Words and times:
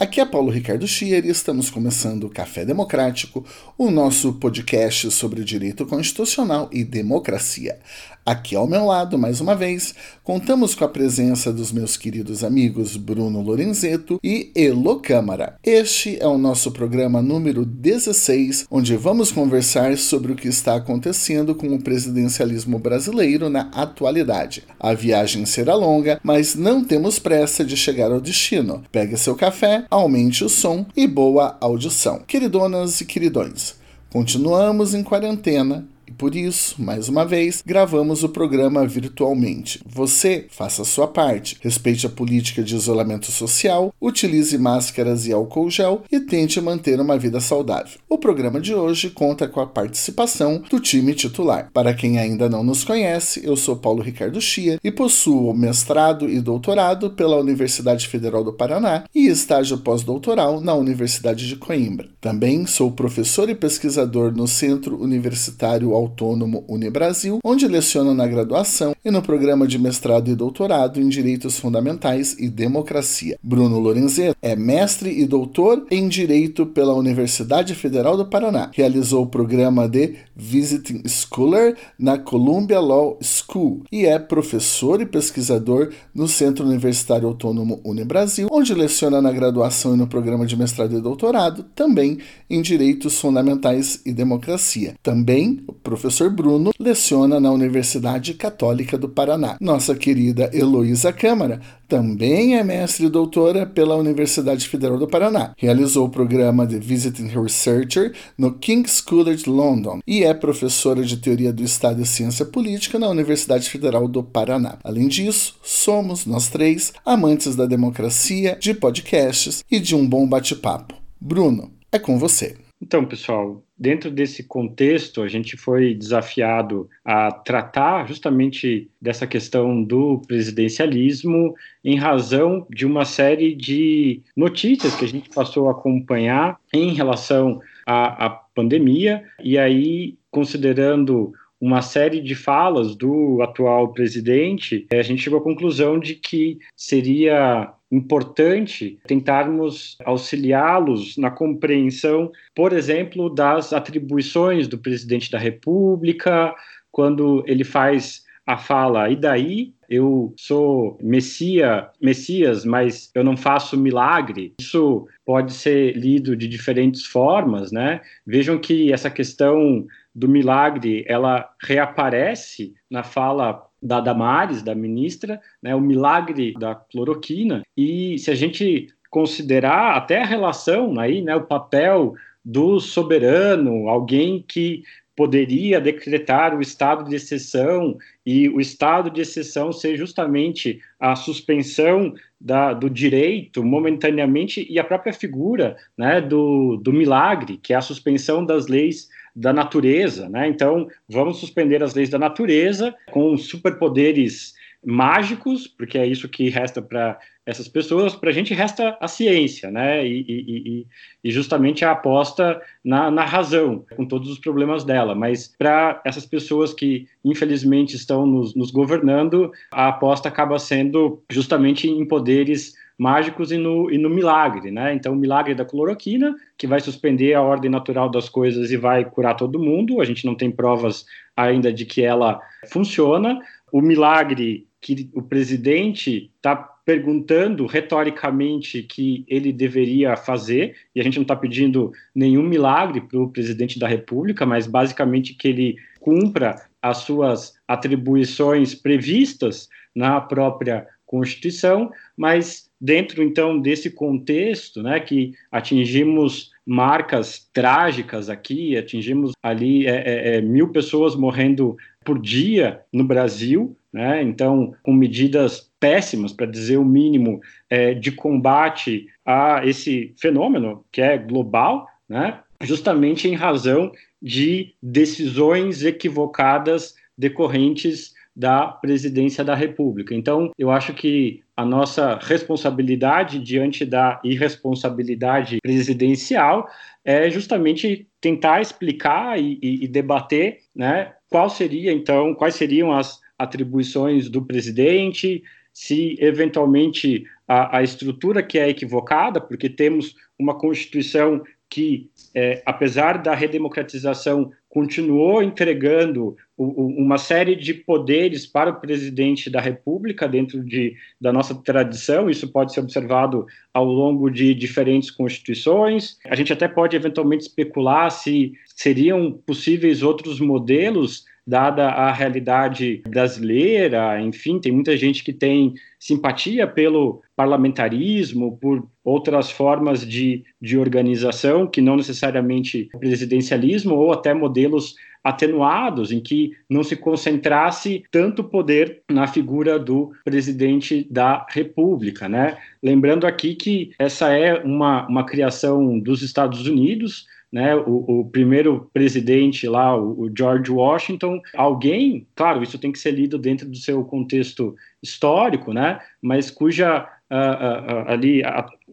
Aqui 0.00 0.18
é 0.18 0.24
Paulo 0.24 0.50
Ricardo 0.50 0.88
Schier 0.88 1.26
e 1.26 1.28
estamos 1.28 1.68
começando 1.68 2.24
o 2.24 2.30
Café 2.30 2.64
Democrático, 2.64 3.44
o 3.76 3.90
nosso 3.90 4.32
podcast 4.32 5.10
sobre 5.10 5.44
direito 5.44 5.84
constitucional 5.84 6.70
e 6.72 6.82
democracia. 6.82 7.78
Aqui 8.24 8.54
ao 8.54 8.66
meu 8.66 8.84
lado, 8.84 9.18
mais 9.18 9.40
uma 9.40 9.56
vez, 9.56 9.94
contamos 10.22 10.74
com 10.74 10.84
a 10.84 10.88
presença 10.88 11.52
dos 11.52 11.72
meus 11.72 11.96
queridos 11.96 12.44
amigos 12.44 12.96
Bruno 12.96 13.40
Lorenzeto 13.40 14.20
e 14.22 14.52
Elo 14.54 15.00
Câmara. 15.00 15.56
Este 15.64 16.16
é 16.20 16.26
o 16.26 16.38
nosso 16.38 16.70
programa 16.70 17.20
número 17.20 17.64
16, 17.64 18.66
onde 18.70 18.94
vamos 18.96 19.32
conversar 19.32 19.96
sobre 19.98 20.32
o 20.32 20.36
que 20.36 20.48
está 20.48 20.76
acontecendo 20.76 21.54
com 21.54 21.74
o 21.74 21.82
presidencialismo 21.82 22.78
brasileiro 22.78 23.50
na 23.50 23.62
atualidade. 23.72 24.64
A 24.78 24.94
viagem 24.94 25.44
será 25.44 25.74
longa, 25.74 26.20
mas 26.22 26.54
não 26.54 26.84
temos 26.84 27.18
pressa 27.18 27.64
de 27.64 27.76
chegar 27.76 28.12
ao 28.12 28.20
destino. 28.20 28.82
Pegue 28.92 29.16
seu 29.16 29.34
café, 29.34 29.86
aumente 29.90 30.44
o 30.44 30.48
som 30.48 30.86
e 30.96 31.06
boa 31.06 31.58
audição. 31.60 32.20
Queridonas 32.20 33.00
e 33.00 33.04
queridões, 33.04 33.74
continuamos 34.08 34.94
em 34.94 35.02
quarentena 35.02 35.86
e 36.10 36.12
por 36.12 36.34
isso, 36.34 36.82
mais 36.82 37.08
uma 37.08 37.24
vez, 37.24 37.62
gravamos 37.64 38.24
o 38.24 38.28
programa 38.28 38.84
virtualmente. 38.84 39.80
Você 39.86 40.46
faça 40.50 40.82
a 40.82 40.84
sua 40.84 41.06
parte, 41.06 41.56
respeite 41.60 42.04
a 42.04 42.10
política 42.10 42.64
de 42.64 42.74
isolamento 42.74 43.30
social, 43.30 43.94
utilize 44.00 44.58
máscaras 44.58 45.26
e 45.26 45.32
álcool 45.32 45.70
gel 45.70 46.02
e 46.10 46.18
tente 46.18 46.60
manter 46.60 47.00
uma 47.00 47.16
vida 47.16 47.40
saudável. 47.40 47.98
O 48.08 48.18
programa 48.18 48.60
de 48.60 48.74
hoje 48.74 49.10
conta 49.10 49.46
com 49.46 49.60
a 49.60 49.66
participação 49.66 50.62
do 50.68 50.80
time 50.80 51.14
titular. 51.14 51.70
Para 51.72 51.94
quem 51.94 52.18
ainda 52.18 52.48
não 52.48 52.64
nos 52.64 52.82
conhece, 52.82 53.40
eu 53.44 53.56
sou 53.56 53.76
Paulo 53.76 54.02
Ricardo 54.02 54.40
Chia 54.40 54.80
e 54.82 54.90
possuo 54.90 55.54
mestrado 55.54 56.28
e 56.28 56.40
doutorado 56.40 57.10
pela 57.10 57.38
Universidade 57.38 58.08
Federal 58.08 58.42
do 58.42 58.52
Paraná 58.52 59.04
e 59.14 59.28
estágio 59.28 59.78
pós-doutoral 59.78 60.60
na 60.60 60.74
Universidade 60.74 61.46
de 61.46 61.54
Coimbra. 61.54 62.08
Também 62.20 62.66
sou 62.66 62.90
professor 62.90 63.48
e 63.48 63.54
pesquisador 63.54 64.32
no 64.32 64.48
Centro 64.48 65.00
Universitário 65.00 65.99
Autônomo 66.00 66.64
Unibrasil, 66.68 67.38
onde 67.44 67.68
leciono 67.68 68.14
na 68.14 68.26
graduação 68.26 68.94
e 69.04 69.10
no 69.10 69.22
programa 69.22 69.66
de 69.66 69.78
mestrado 69.78 70.30
e 70.30 70.34
doutorado 70.34 71.00
em 71.00 71.08
Direitos 71.08 71.58
Fundamentais 71.58 72.36
e 72.38 72.48
Democracia. 72.48 73.38
Bruno 73.42 73.78
Lorenzetti 73.78 74.36
é 74.42 74.56
mestre 74.56 75.10
e 75.10 75.26
doutor 75.26 75.86
em 75.90 76.08
Direito 76.08 76.66
pela 76.66 76.94
Universidade 76.94 77.74
Federal 77.74 78.16
do 78.16 78.26
Paraná. 78.26 78.70
Realizou 78.74 79.24
o 79.24 79.26
programa 79.28 79.88
de 79.88 80.16
Visiting 80.40 81.02
Scholar 81.06 81.74
na 81.98 82.16
Columbia 82.16 82.80
Law 82.80 83.18
School 83.20 83.82
e 83.92 84.06
é 84.06 84.18
professor 84.18 85.00
e 85.02 85.06
pesquisador 85.06 85.90
no 86.14 86.26
Centro 86.26 86.64
Universitário 86.64 87.28
Autônomo 87.28 87.80
Unibrasil, 87.84 88.48
onde 88.50 88.72
leciona 88.72 89.20
na 89.20 89.30
graduação 89.30 89.94
e 89.94 89.98
no 89.98 90.06
programa 90.06 90.46
de 90.46 90.56
mestrado 90.56 90.96
e 90.96 91.00
doutorado, 91.00 91.64
também 91.74 92.18
em 92.48 92.62
Direitos 92.62 93.20
Fundamentais 93.20 94.00
e 94.06 94.12
Democracia. 94.12 94.94
Também 95.02 95.62
o 95.66 95.72
professor 95.72 96.30
Bruno 96.30 96.70
leciona 96.78 97.38
na 97.38 97.52
Universidade 97.52 98.32
Católica 98.34 98.96
do 98.96 99.08
Paraná. 99.08 99.58
Nossa 99.60 99.94
querida 99.94 100.50
Heloísa 100.54 101.12
Câmara 101.12 101.60
também 101.90 102.56
é 102.56 102.62
mestre 102.62 103.06
e 103.06 103.08
doutora 103.10 103.66
pela 103.66 103.96
Universidade 103.96 104.68
Federal 104.68 104.96
do 104.96 105.08
Paraná. 105.08 105.52
Realizou 105.56 106.06
o 106.06 106.10
programa 106.10 106.64
de 106.64 106.78
Visiting 106.78 107.26
Researcher 107.26 108.12
no 108.38 108.52
King's 108.52 109.00
College 109.00 109.50
London 109.50 109.98
e 110.06 110.22
é 110.22 110.29
professora 110.34 111.02
de 111.02 111.16
Teoria 111.16 111.52
do 111.52 111.62
Estado 111.62 112.02
e 112.02 112.06
Ciência 112.06 112.44
Política 112.44 112.98
na 112.98 113.08
Universidade 113.08 113.68
Federal 113.68 114.08
do 114.08 114.22
Paraná. 114.22 114.78
Além 114.84 115.08
disso, 115.08 115.56
somos 115.62 116.26
nós 116.26 116.48
três 116.48 116.92
amantes 117.04 117.56
da 117.56 117.66
democracia, 117.66 118.56
de 118.60 118.74
podcasts 118.74 119.64
e 119.70 119.78
de 119.78 119.94
um 119.94 120.08
bom 120.08 120.28
bate-papo. 120.28 120.94
Bruno, 121.20 121.70
é 121.92 121.98
com 121.98 122.18
você. 122.18 122.56
Então, 122.82 123.04
pessoal, 123.04 123.62
dentro 123.78 124.10
desse 124.10 124.42
contexto, 124.42 125.22
a 125.22 125.28
gente 125.28 125.54
foi 125.54 125.94
desafiado 125.94 126.88
a 127.04 127.30
tratar 127.30 128.08
justamente 128.08 128.90
dessa 129.00 129.26
questão 129.26 129.84
do 129.84 130.22
presidencialismo 130.26 131.54
em 131.84 131.98
razão 131.98 132.66
de 132.70 132.86
uma 132.86 133.04
série 133.04 133.54
de 133.54 134.22
notícias 134.34 134.94
que 134.94 135.04
a 135.04 135.08
gente 135.08 135.28
passou 135.28 135.68
a 135.68 135.72
acompanhar 135.72 136.58
em 136.72 136.94
relação 136.94 137.60
à, 137.86 138.26
à 138.26 138.30
pandemia, 138.30 139.24
e 139.42 139.58
aí, 139.58 140.16
considerando 140.30 141.32
uma 141.60 141.82
série 141.82 142.20
de 142.20 142.34
falas 142.34 142.96
do 142.96 143.42
atual 143.42 143.92
presidente, 143.92 144.86
a 144.90 145.02
gente 145.02 145.22
chegou 145.22 145.40
à 145.40 145.42
conclusão 145.42 145.98
de 145.98 146.14
que 146.14 146.58
seria 146.74 147.72
importante 147.92 148.98
tentarmos 149.06 149.98
auxiliá-los 150.04 151.16
na 151.16 151.30
compreensão, 151.30 152.30
por 152.54 152.72
exemplo, 152.72 153.28
das 153.28 153.72
atribuições 153.72 154.68
do 154.68 154.78
presidente 154.78 155.30
da 155.30 155.38
República, 155.38 156.54
quando 156.90 157.44
ele 157.46 157.64
faz 157.64 158.24
a 158.46 158.56
fala, 158.56 159.10
e 159.10 159.16
daí? 159.16 159.74
Eu 159.90 160.32
sou 160.38 160.96
messia, 161.02 161.90
Messias, 162.00 162.64
mas 162.64 163.10
eu 163.12 163.24
não 163.24 163.36
faço 163.36 163.76
milagre. 163.76 164.54
Isso 164.60 165.08
pode 165.26 165.52
ser 165.52 165.96
lido 165.96 166.36
de 166.36 166.46
diferentes 166.46 167.04
formas, 167.04 167.72
né? 167.72 168.00
Vejam 168.24 168.56
que 168.56 168.92
essa 168.92 169.10
questão 169.10 169.84
do 170.14 170.28
milagre, 170.28 171.04
ela 171.08 171.50
reaparece 171.60 172.72
na 172.88 173.02
fala 173.02 173.66
da 173.82 174.00
Damares, 174.00 174.62
da 174.62 174.74
ministra, 174.74 175.40
né, 175.62 175.74
o 175.74 175.80
milagre 175.80 176.52
da 176.52 176.74
cloroquina, 176.74 177.62
e 177.76 178.18
se 178.18 178.30
a 178.30 178.34
gente 178.34 178.88
considerar 179.08 179.96
até 179.96 180.20
a 180.20 180.26
relação 180.26 180.98
aí, 181.00 181.22
né, 181.22 181.34
o 181.34 181.46
papel 181.46 182.14
do 182.44 182.80
soberano, 182.80 183.88
alguém 183.88 184.44
que 184.46 184.82
poderia 185.20 185.78
decretar 185.78 186.56
o 186.56 186.62
estado 186.62 187.06
de 187.06 187.14
exceção 187.14 187.98
e 188.24 188.48
o 188.48 188.58
estado 188.58 189.10
de 189.10 189.20
exceção 189.20 189.70
ser 189.70 189.94
justamente 189.94 190.80
a 190.98 191.14
suspensão 191.14 192.14
da, 192.40 192.72
do 192.72 192.88
direito 192.88 193.62
momentaneamente 193.62 194.66
e 194.66 194.78
a 194.78 194.84
própria 194.84 195.12
figura 195.12 195.76
né, 195.94 196.22
do, 196.22 196.78
do 196.78 196.90
milagre, 196.90 197.58
que 197.62 197.74
é 197.74 197.76
a 197.76 197.82
suspensão 197.82 198.46
das 198.46 198.66
leis 198.66 199.10
da 199.36 199.52
natureza, 199.52 200.26
né? 200.26 200.48
Então, 200.48 200.88
vamos 201.06 201.36
suspender 201.36 201.82
as 201.82 201.94
leis 201.94 202.08
da 202.08 202.18
natureza 202.18 202.94
com 203.10 203.36
superpoderes 203.36 204.54
mágicos, 204.84 205.66
porque 205.66 205.98
é 205.98 206.06
isso 206.06 206.28
que 206.28 206.48
resta 206.48 206.80
para 206.80 207.18
essas 207.44 207.68
pessoas, 207.68 208.14
para 208.14 208.30
a 208.30 208.32
gente 208.32 208.54
resta 208.54 208.96
a 209.00 209.08
ciência, 209.08 209.70
né? 209.70 210.06
E, 210.06 210.24
e, 210.28 210.86
e 211.24 211.30
justamente 211.30 211.84
a 211.84 211.90
aposta 211.90 212.60
na, 212.84 213.10
na, 213.10 213.24
razão, 213.24 213.84
com 213.96 214.06
todos 214.06 214.30
os 214.30 214.38
problemas 214.38 214.84
dela. 214.84 215.14
Mas 215.14 215.48
para 215.58 216.00
essas 216.04 216.24
pessoas 216.24 216.72
que 216.72 217.08
infelizmente 217.24 217.96
estão 217.96 218.24
nos, 218.24 218.54
nos 218.54 218.70
governando, 218.70 219.52
a 219.70 219.88
aposta 219.88 220.28
acaba 220.28 220.58
sendo 220.58 221.22
justamente 221.30 221.88
em 221.88 222.06
poderes 222.06 222.74
mágicos 222.96 223.50
e 223.50 223.56
no, 223.56 223.90
e 223.90 223.96
no 223.96 224.10
milagre, 224.10 224.70
né? 224.70 224.92
Então, 224.94 225.14
o 225.14 225.16
milagre 225.16 225.54
da 225.54 225.64
cloroquina, 225.64 226.36
que 226.56 226.66
vai 226.66 226.80
suspender 226.80 227.32
a 227.32 227.42
ordem 227.42 227.70
natural 227.70 228.10
das 228.10 228.28
coisas 228.28 228.70
e 228.70 228.76
vai 228.76 229.04
curar 229.04 229.34
todo 229.34 229.58
mundo. 229.58 230.00
A 230.00 230.04
gente 230.04 230.26
não 230.26 230.34
tem 230.34 230.50
provas 230.50 231.06
ainda 231.34 231.72
de 231.72 231.86
que 231.86 232.02
ela 232.02 232.38
funciona. 232.68 233.40
O 233.72 233.80
milagre 233.80 234.66
que 234.80 235.10
o 235.12 235.22
presidente 235.22 236.30
está 236.36 236.56
perguntando 236.56 237.66
retoricamente 237.66 238.82
que 238.82 239.24
ele 239.28 239.52
deveria 239.52 240.16
fazer, 240.16 240.74
e 240.94 241.00
a 241.00 241.04
gente 241.04 241.16
não 241.16 241.22
está 241.22 241.36
pedindo 241.36 241.92
nenhum 242.14 242.42
milagre 242.42 243.00
para 243.00 243.20
o 243.20 243.30
presidente 243.30 243.78
da 243.78 243.86
República, 243.86 244.46
mas 244.46 244.66
basicamente 244.66 245.34
que 245.34 245.48
ele 245.48 245.76
cumpra 246.00 246.56
as 246.80 246.98
suas 246.98 247.54
atribuições 247.68 248.74
previstas 248.74 249.68
na 249.94 250.20
própria 250.20 250.86
Constituição, 251.04 251.90
mas 252.16 252.70
dentro 252.80 253.22
então 253.22 253.58
desse 253.60 253.90
contexto, 253.90 254.80
né, 254.80 255.00
que 255.00 255.32
atingimos 255.50 256.52
marcas 256.64 257.50
trágicas 257.52 258.30
aqui, 258.30 258.76
atingimos 258.76 259.32
ali 259.42 259.86
é, 259.86 259.96
é, 260.06 260.36
é 260.36 260.40
mil 260.40 260.68
pessoas 260.68 261.16
morrendo 261.16 261.76
por 262.04 262.16
dia 262.16 262.80
no 262.92 263.02
Brasil, 263.02 263.76
né, 263.92 264.22
então 264.22 264.74
com 264.82 264.92
medidas 264.92 265.70
péssimas, 265.78 266.32
para 266.32 266.46
dizer 266.46 266.76
o 266.76 266.84
mínimo, 266.84 267.40
é, 267.68 267.94
de 267.94 268.12
combate 268.12 269.06
a 269.24 269.62
esse 269.64 270.14
fenômeno 270.18 270.84
que 270.92 271.00
é 271.00 271.16
global, 271.18 271.86
né, 272.08 272.40
justamente 272.62 273.28
em 273.28 273.34
razão 273.34 273.90
de 274.20 274.74
decisões 274.82 275.82
equivocadas 275.84 276.94
decorrentes 277.16 278.14
da 278.34 278.68
presidência 278.68 279.44
da 279.44 279.54
República. 279.54 280.14
Então, 280.14 280.50
eu 280.56 280.70
acho 280.70 280.94
que 280.94 281.42
a 281.56 281.64
nossa 281.64 282.18
responsabilidade 282.22 283.38
diante 283.38 283.84
da 283.84 284.20
irresponsabilidade 284.24 285.58
presidencial 285.62 286.68
é 287.04 287.28
justamente 287.28 288.06
tentar 288.20 288.60
explicar 288.60 289.38
e, 289.38 289.58
e, 289.62 289.84
e 289.84 289.88
debater, 289.88 290.60
né, 290.74 291.12
qual 291.28 291.50
seria 291.50 291.92
então, 291.92 292.34
quais 292.34 292.54
seriam 292.54 292.92
as 292.92 293.20
atribuições 293.42 294.28
do 294.28 294.44
presidente, 294.44 295.42
se 295.72 296.16
eventualmente 296.20 297.24
a, 297.46 297.78
a 297.78 297.82
estrutura 297.82 298.42
que 298.42 298.58
é 298.58 298.68
equivocada, 298.68 299.40
porque 299.40 299.68
temos 299.68 300.14
uma 300.38 300.58
Constituição 300.58 301.42
que, 301.70 302.10
é, 302.34 302.62
apesar 302.66 303.22
da 303.22 303.32
redemocratização, 303.32 304.50
continuou 304.68 305.40
entregando 305.42 306.36
uma 306.56 307.16
série 307.16 307.56
de 307.56 307.72
poderes 307.72 308.44
para 308.46 308.70
o 308.70 308.80
presidente 308.80 309.48
da 309.48 309.60
República 309.60 310.28
dentro 310.28 310.62
de, 310.62 310.94
da 311.20 311.32
nossa 311.32 311.54
tradição. 311.54 312.28
Isso 312.28 312.50
pode 312.52 312.72
ser 312.74 312.80
observado 312.80 313.46
ao 313.72 313.84
longo 313.84 314.28
de 314.28 314.52
diferentes 314.52 315.10
constituições. 315.10 316.18
A 316.26 316.34
gente 316.34 316.52
até 316.52 316.68
pode 316.68 316.96
eventualmente 316.96 317.44
especular 317.44 318.10
se 318.10 318.52
seriam 318.66 319.32
possíveis 319.32 320.02
outros 320.02 320.40
modelos 320.40 321.24
dada 321.50 321.88
a 321.88 322.12
realidade 322.12 323.02
brasileira, 323.08 324.20
enfim, 324.20 324.60
tem 324.60 324.70
muita 324.70 324.96
gente 324.96 325.24
que 325.24 325.32
tem 325.32 325.74
simpatia 325.98 326.64
pelo 326.64 327.20
parlamentarismo, 327.34 328.56
por 328.56 328.86
outras 329.04 329.50
formas 329.50 330.06
de, 330.06 330.44
de 330.62 330.78
organização, 330.78 331.66
que 331.66 331.80
não 331.80 331.96
necessariamente 331.96 332.88
presidencialismo, 333.00 333.96
ou 333.96 334.12
até 334.12 334.32
modelos 334.32 334.94
atenuados, 335.24 336.12
em 336.12 336.20
que 336.20 336.52
não 336.68 336.84
se 336.84 336.96
concentrasse 336.96 338.04
tanto 338.12 338.44
poder 338.44 339.02
na 339.10 339.26
figura 339.26 339.76
do 339.76 340.12
presidente 340.24 341.06
da 341.10 341.44
República. 341.50 342.28
Né? 342.28 342.56
Lembrando 342.80 343.26
aqui 343.26 343.56
que 343.56 343.90
essa 343.98 344.32
é 344.32 344.62
uma, 344.62 345.06
uma 345.08 345.26
criação 345.26 345.98
dos 345.98 346.22
Estados 346.22 346.66
Unidos, 346.66 347.26
né, 347.52 347.74
o, 347.74 348.20
o, 348.20 348.24
primeiro 348.30 348.88
presidente 348.92 349.66
lá, 349.68 349.96
o, 349.96 350.22
o, 350.22 350.32
George 350.36 350.70
Washington, 350.70 351.40
alguém, 351.54 352.26
claro, 352.34 352.62
isso 352.62 352.78
tem 352.78 352.92
que 352.92 352.98
ser 352.98 353.10
lido 353.10 353.38
dentro 353.38 353.68
do 353.68 353.76
seu 353.76 354.04
contexto 354.04 354.74
histórico, 355.02 355.72
né, 355.72 356.00
mas 356.22 356.50
cuja 356.50 357.08
uh, 357.30 357.34
uh, 357.34 358.02
uh, 358.04 358.08
ali 358.08 358.42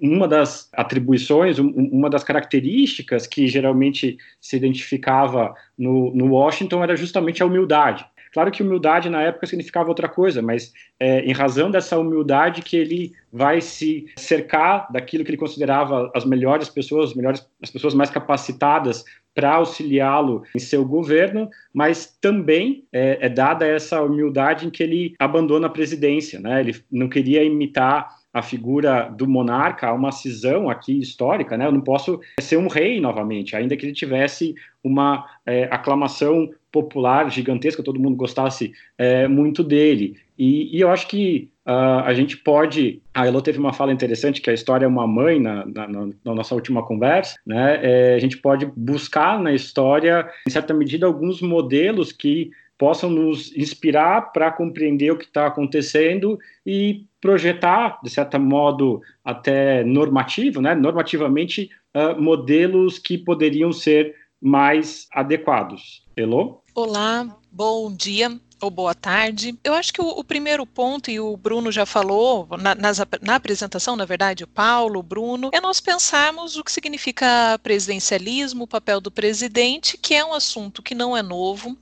uma 0.02 0.28
das 0.28 0.70
atribuições, 0.74 1.60
um, 1.60 1.70
uma 1.70 2.10
das 2.10 2.24
características 2.24 3.28
que 3.28 3.48
geralmente 3.48 4.18
se 4.42 4.56
identificava 4.56 5.54
no, 5.78 6.14
no 6.16 6.28
Washington 6.34 6.84
era 6.84 6.96
justamente 6.96 7.44
a 7.44 7.46
humildade. 7.46 8.06
Claro 8.34 8.52
que 8.52 8.64
humildade 8.64 9.10
na 9.10 9.22
época 9.22 9.48
significava 9.48 9.90
outra 9.90 10.08
coisa, 10.08 10.42
mas 10.42 10.74
é, 11.00 11.22
em 11.22 11.32
razão 11.32 11.70
dessa 11.72 11.98
humildade 11.98 12.62
que 12.62 12.76
ele 12.76 13.14
vai 13.32 13.62
se 13.62 14.06
cercar 14.18 14.92
daquilo 14.92 15.24
que 15.24 15.32
ele 15.32 15.38
considerava 15.38 16.12
as 16.16 16.26
melhores 16.26 16.70
pessoas, 16.70 17.12
as, 17.12 17.16
melhores, 17.16 17.48
as 17.62 17.70
pessoas 17.70 17.94
mais 17.94 18.10
capacitadas 18.10 19.04
para 19.38 19.54
auxiliá-lo 19.54 20.42
em 20.56 20.60
seu 20.60 20.84
governo, 20.84 21.48
mas 21.72 22.18
também 22.20 22.86
é, 22.92 23.20
é, 23.22 23.30
dada 23.30 23.68
essa 23.68 24.02
humildade 24.02 24.66
em 24.66 24.72
que 24.72 24.82
ele 24.82 25.14
abandona 25.20 25.68
a 25.68 25.70
presidência, 25.70 26.40
né? 26.40 26.60
Ele 26.60 26.76
não 26.92 27.08
queria 27.08 27.44
imitar 27.44 28.18
a 28.34 28.42
figura 28.42 29.10
do 29.10 29.28
monarca, 29.28 29.92
uma 29.94 30.12
cisão 30.12 30.70
aqui 30.70 31.00
histórica, 31.00 31.58
né? 31.58 31.66
Eu 31.66 31.72
não 31.72 31.82
posso 31.82 32.20
ser 32.40 32.58
um 32.58 32.68
rei 32.68 33.00
novamente, 33.00 33.56
ainda 33.56 33.76
que 33.76 33.86
ele 33.86 33.94
tivesse 33.94 34.54
uma 34.84 35.26
é, 35.46 35.64
aclamação 35.72 36.50
popular 36.72 37.32
gigantesca, 37.32 37.82
todo 37.82 38.00
mundo 38.00 38.16
gostasse 38.16 38.74
é, 38.98 39.28
muito 39.28 39.64
dele. 39.64 40.18
E, 40.38 40.78
e, 40.78 40.82
eu 40.82 40.92
acho 40.92 41.08
que 41.08 41.50
uh, 41.66 42.04
a 42.06 42.14
gente 42.14 42.38
pode. 42.38 43.02
A 43.12 43.26
Elo 43.26 43.42
teve 43.42 43.58
uma 43.58 43.74
fala 43.74 43.92
interessante, 43.92 44.40
que 44.40 44.52
a 44.52 44.54
história 44.54 44.86
é 44.86 44.88
uma 44.88 45.08
mãe 45.08 45.40
na, 45.40 45.66
na, 45.66 45.88
na 45.88 46.36
nossa 46.36 46.54
última 46.54 46.86
conversa. 46.86 47.36
Né? 47.44 47.80
É, 47.82 48.14
a 48.14 48.20
gente 48.20 48.38
pode 48.38 48.68
buscar 48.76 49.40
na 49.40 49.52
história, 49.52 50.30
em 50.48 50.52
certa 50.52 50.76
medida, 50.76 51.08
alguns 51.08 51.42
modelos 51.42 52.12
que 52.12 52.52
possam 52.78 53.10
nos 53.10 53.56
inspirar 53.58 54.32
para 54.32 54.52
compreender 54.52 55.10
o 55.10 55.18
que 55.18 55.26
está 55.26 55.48
acontecendo 55.48 56.38
e 56.64 57.07
projetar, 57.22 58.00
de 58.04 58.10
certo 58.10 58.40
modo, 58.40 59.02
até 59.24 59.84
normativo, 59.84 60.62
né? 60.62 60.76
normativamente, 60.76 61.70
uh, 61.96 62.22
modelos 62.22 63.00
que 63.00 63.18
poderiam 63.18 63.72
ser 63.72 64.16
mais 64.42 65.08
adequados. 65.14 66.06
Elô? 66.16 66.62
Olá, 66.76 67.28
bom 67.52 67.94
dia 67.94 68.40
ou 68.60 68.72
boa 68.72 68.96
tarde. 68.96 69.58
Eu 69.64 69.74
acho 69.74 69.94
que 69.94 70.02
o, 70.02 70.08
o, 70.08 70.24
primeiro 70.24 70.66
ponto, 70.66 71.12
e 71.12 71.20
o 71.20 71.38
Bruno 71.38 71.72
já 71.72 71.86
falou 71.86 72.48
na, 72.60 72.74
nas, 72.74 72.98
na, 73.22 73.36
apresentação, 73.36 73.96
na 73.96 74.06
verdade, 74.06 74.44
o 74.44 74.48
Paulo, 74.48 75.00
o 75.00 75.04
Bruno, 75.04 75.50
é 75.54 75.62
nós 75.62 75.80
pensarmos 75.80 76.56
o 76.56 76.64
que 76.64 76.72
significa 76.72 77.60
presidencialismo, 77.62 78.64
o 78.64 78.68
papel 78.68 79.00
do 79.00 79.12
presidente, 79.12 79.98
que 79.98 80.16
é 80.16 80.26
um 80.26 80.34
assunto 80.34 80.82
que 80.82 80.96
não 80.96 81.16
é 81.16 81.22
novo. 81.22 81.78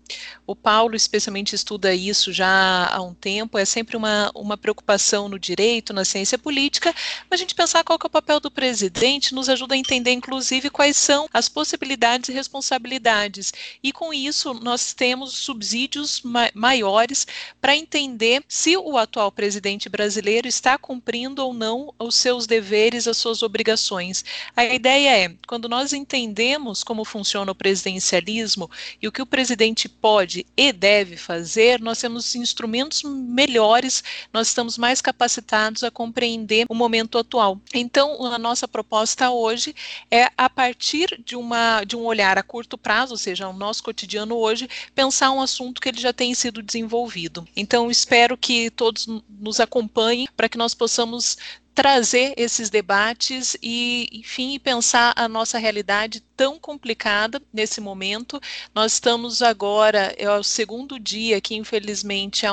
O 0.45 0.55
Paulo, 0.55 0.95
especialmente, 0.95 1.55
estuda 1.55 1.93
isso 1.93 2.33
já 2.33 2.89
há 2.91 3.01
um 3.01 3.13
tempo, 3.13 3.57
é 3.57 3.65
sempre 3.65 3.95
uma, 3.95 4.31
uma 4.35 4.57
preocupação 4.57 5.29
no 5.29 5.39
direito, 5.39 5.93
na 5.93 6.03
ciência 6.03 6.37
política, 6.37 6.93
mas 7.29 7.39
a 7.39 7.41
gente 7.41 7.55
pensar 7.55 7.83
qual 7.83 7.97
é 8.01 8.05
o 8.05 8.09
papel 8.09 8.39
do 8.39 8.51
presidente 8.51 9.33
nos 9.33 9.49
ajuda 9.49 9.75
a 9.75 9.77
entender, 9.77 10.11
inclusive, 10.11 10.69
quais 10.69 10.97
são 10.97 11.27
as 11.33 11.47
possibilidades 11.47 12.29
e 12.29 12.33
responsabilidades. 12.33 13.53
E 13.81 13.91
com 13.91 14.13
isso, 14.13 14.53
nós 14.53 14.93
temos 14.93 15.33
subsídios 15.33 16.21
mais 16.53 16.64
maiores 16.65 17.27
para 17.61 17.75
entender 17.75 18.43
se 18.47 18.75
o 18.75 18.97
atual 18.97 19.31
presidente 19.31 19.87
brasileiro 19.87 20.47
está 20.47 20.79
cumprindo 20.79 21.45
ou 21.45 21.53
não 21.53 21.93
os 21.99 22.15
seus 22.15 22.47
deveres, 22.47 23.07
as 23.07 23.17
suas 23.17 23.43
obrigações. 23.43 24.25
A 24.55 24.65
ideia 24.65 25.25
é, 25.25 25.35
quando 25.47 25.69
nós 25.69 25.93
entendemos 25.93 26.83
como 26.83 27.05
funciona 27.05 27.51
o 27.51 27.55
presidencialismo 27.55 28.67
e 28.99 29.07
o 29.07 29.11
que 29.11 29.21
o 29.21 29.27
presidente 29.27 29.87
pode 29.87 30.43
e 30.57 30.73
deve 30.73 31.17
fazer, 31.17 31.79
nós 31.79 31.99
temos 31.99 32.33
instrumentos 32.33 33.03
melhores, 33.03 34.03
nós 34.33 34.47
estamos 34.47 34.75
mais 34.75 35.01
capacitados 35.01 35.83
a 35.83 35.91
compreender 35.91 36.65
o 36.67 36.73
momento 36.73 37.19
atual. 37.19 37.61
Então, 37.75 38.25
a 38.25 38.39
nossa 38.39 38.67
proposta 38.67 39.29
hoje 39.29 39.75
é, 40.09 40.31
a 40.35 40.49
partir 40.49 41.21
de, 41.23 41.35
uma, 41.35 41.83
de 41.83 41.95
um 41.95 42.05
olhar 42.05 42.39
a 42.39 42.43
curto 42.43 42.75
prazo, 42.75 43.13
ou 43.13 43.17
seja, 43.19 43.47
o 43.47 43.53
nosso 43.53 43.83
cotidiano 43.83 44.35
hoje, 44.35 44.67
pensar 44.95 45.29
um 45.29 45.41
assunto 45.41 45.79
que 45.79 45.89
ele 45.89 46.01
já 46.01 46.11
tem 46.11 46.33
sido 46.33 46.54
desenvolvido. 46.61 47.47
Então, 47.55 47.89
espero 47.89 48.37
que 48.37 48.69
todos 48.71 49.07
nos 49.29 49.59
acompanhem 49.59 50.27
para 50.35 50.49
que 50.49 50.57
nós 50.57 50.73
possamos 50.73 51.37
trazer 51.75 52.33
esses 52.37 52.69
debates 52.69 53.57
e, 53.61 54.07
enfim, 54.13 54.57
pensar 54.57 55.13
a 55.13 55.27
nossa 55.27 55.57
realidade 55.57 56.23
tão 56.35 56.57
complicada 56.57 57.41
nesse 57.51 57.81
momento. 57.81 58.41
Nós 58.73 58.93
estamos 58.93 59.41
agora, 59.41 60.15
é 60.17 60.29
o 60.31 60.41
segundo 60.41 60.97
dia 60.97 61.41
que, 61.41 61.53
infelizmente, 61.53 62.45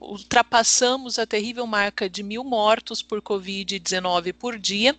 ultrapassamos 0.00 1.18
a 1.18 1.26
terrível 1.26 1.66
marca 1.66 2.08
de 2.08 2.22
mil 2.22 2.42
mortos 2.42 3.02
por 3.02 3.20
Covid-19 3.20 4.32
por 4.32 4.58
dia, 4.58 4.96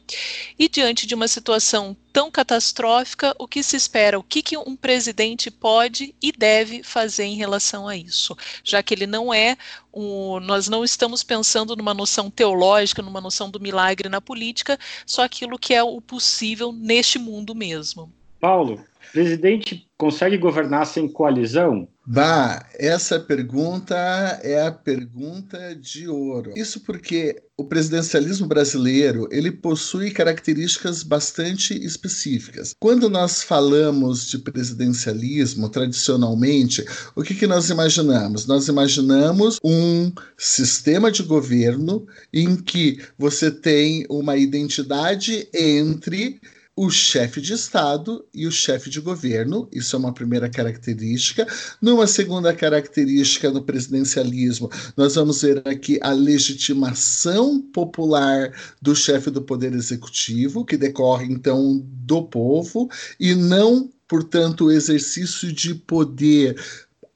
e 0.58 0.70
diante 0.70 1.08
de 1.08 1.15
uma 1.15 1.27
situação 1.27 1.98
tão 2.13 2.30
catastrófica, 2.30 3.36
o 3.39 3.48
que 3.48 3.63
se 3.63 3.75
espera? 3.75 4.20
O 4.20 4.24
que, 4.24 4.44
que 4.44 4.56
um 4.56 4.75
presidente 4.75 5.50
pode 5.50 6.13
e 6.22 6.32
deve 6.32 6.84
fazer 6.84 7.24
em 7.24 7.36
relação 7.36 7.88
a 7.88 7.98
isso? 7.98 8.38
Já 8.63 8.84
que 8.84 8.94
ele 8.94 9.08
não 9.08 9.34
é 9.34 9.58
um, 9.94 10.40
nós 10.40 10.68
não 10.68 10.84
estamos 10.84 11.24
pensando 11.24 11.76
numa 11.76 11.94
noção 11.94 12.30
teológica, 12.30 13.02
numa 13.02 13.22
noção 13.22 13.50
do 13.50 13.60
milagre 13.60 14.10
na 14.10 14.20
política, 14.20 14.78
só 15.06 15.24
aquilo 15.24 15.60
que 15.60 15.74
é 15.74 15.84
o 15.84 16.02
possível 16.02 16.72
neste 16.72 17.20
mundo 17.20 17.54
mesmo. 17.54 18.12
Paulo, 18.40 18.84
presidente 19.12 19.88
consegue 19.98 20.38
governar 20.38 20.86
sem 20.86 21.08
coalizão? 21.08 21.88
Bah, 22.06 22.68
essa 22.78 23.18
pergunta 23.18 23.96
é 24.44 24.68
a 24.68 24.72
pergunta 24.72 25.74
de 25.74 26.08
ouro. 26.08 26.52
Isso 26.54 26.82
porque 26.82 27.42
o 27.56 27.64
presidencialismo 27.64 28.46
brasileiro 28.46 29.28
ele 29.32 29.52
possui 29.52 30.12
características 30.12 31.02
bastante 31.02 31.74
específicas. 31.74 32.76
Quando 32.78 33.10
nós 33.10 33.42
falamos 33.42 34.28
de 34.28 34.38
presidencialismo, 34.38 35.70
tradicionalmente, 35.70 36.84
o 37.16 37.24
que, 37.24 37.34
que 37.34 37.48
nós 37.48 37.70
imaginamos? 37.70 38.46
Nós 38.46 38.68
imaginamos 38.68 39.60
um 39.64 40.12
sistema 40.38 41.10
de 41.10 41.24
governo 41.24 42.06
em 42.34 42.58
que 42.58 43.00
você 43.18 43.50
tem 43.50 44.06
uma 44.10 44.36
identidade 44.36 45.48
entre 45.54 46.42
o 46.75 46.89
chefe 46.89 47.39
de 47.39 47.53
Estado 47.53 48.25
e 48.34 48.48
o 48.48 48.51
chefe 48.51 48.89
de 48.89 49.00
governo, 49.00 49.70
isso 49.72 49.96
é 49.96 50.00
uma 50.00 50.13
primeira 50.13 50.50
característica. 50.50 51.46
Numa 51.82 52.08
segunda 52.08 52.53
característica 52.53 53.51
no 53.51 53.62
presidencialismo, 53.62 54.72
nós 54.98 55.15
vamos 55.15 55.42
ver 55.42 55.62
aqui 55.68 56.00
a 56.01 56.12
legitimação 56.12 57.62
popular 57.62 58.51
do 58.82 58.96
chefe 58.96 59.30
do 59.30 59.42
Poder 59.42 59.74
Executivo, 59.74 60.65
que 60.65 60.75
decorre 60.75 61.25
então 61.25 61.80
do 61.84 62.24
povo, 62.24 62.89
e 63.20 63.36
não 63.36 63.89
portanto, 64.08 64.65
o 64.65 64.72
exercício 64.72 65.51
de 65.51 65.74
poder 65.74 66.56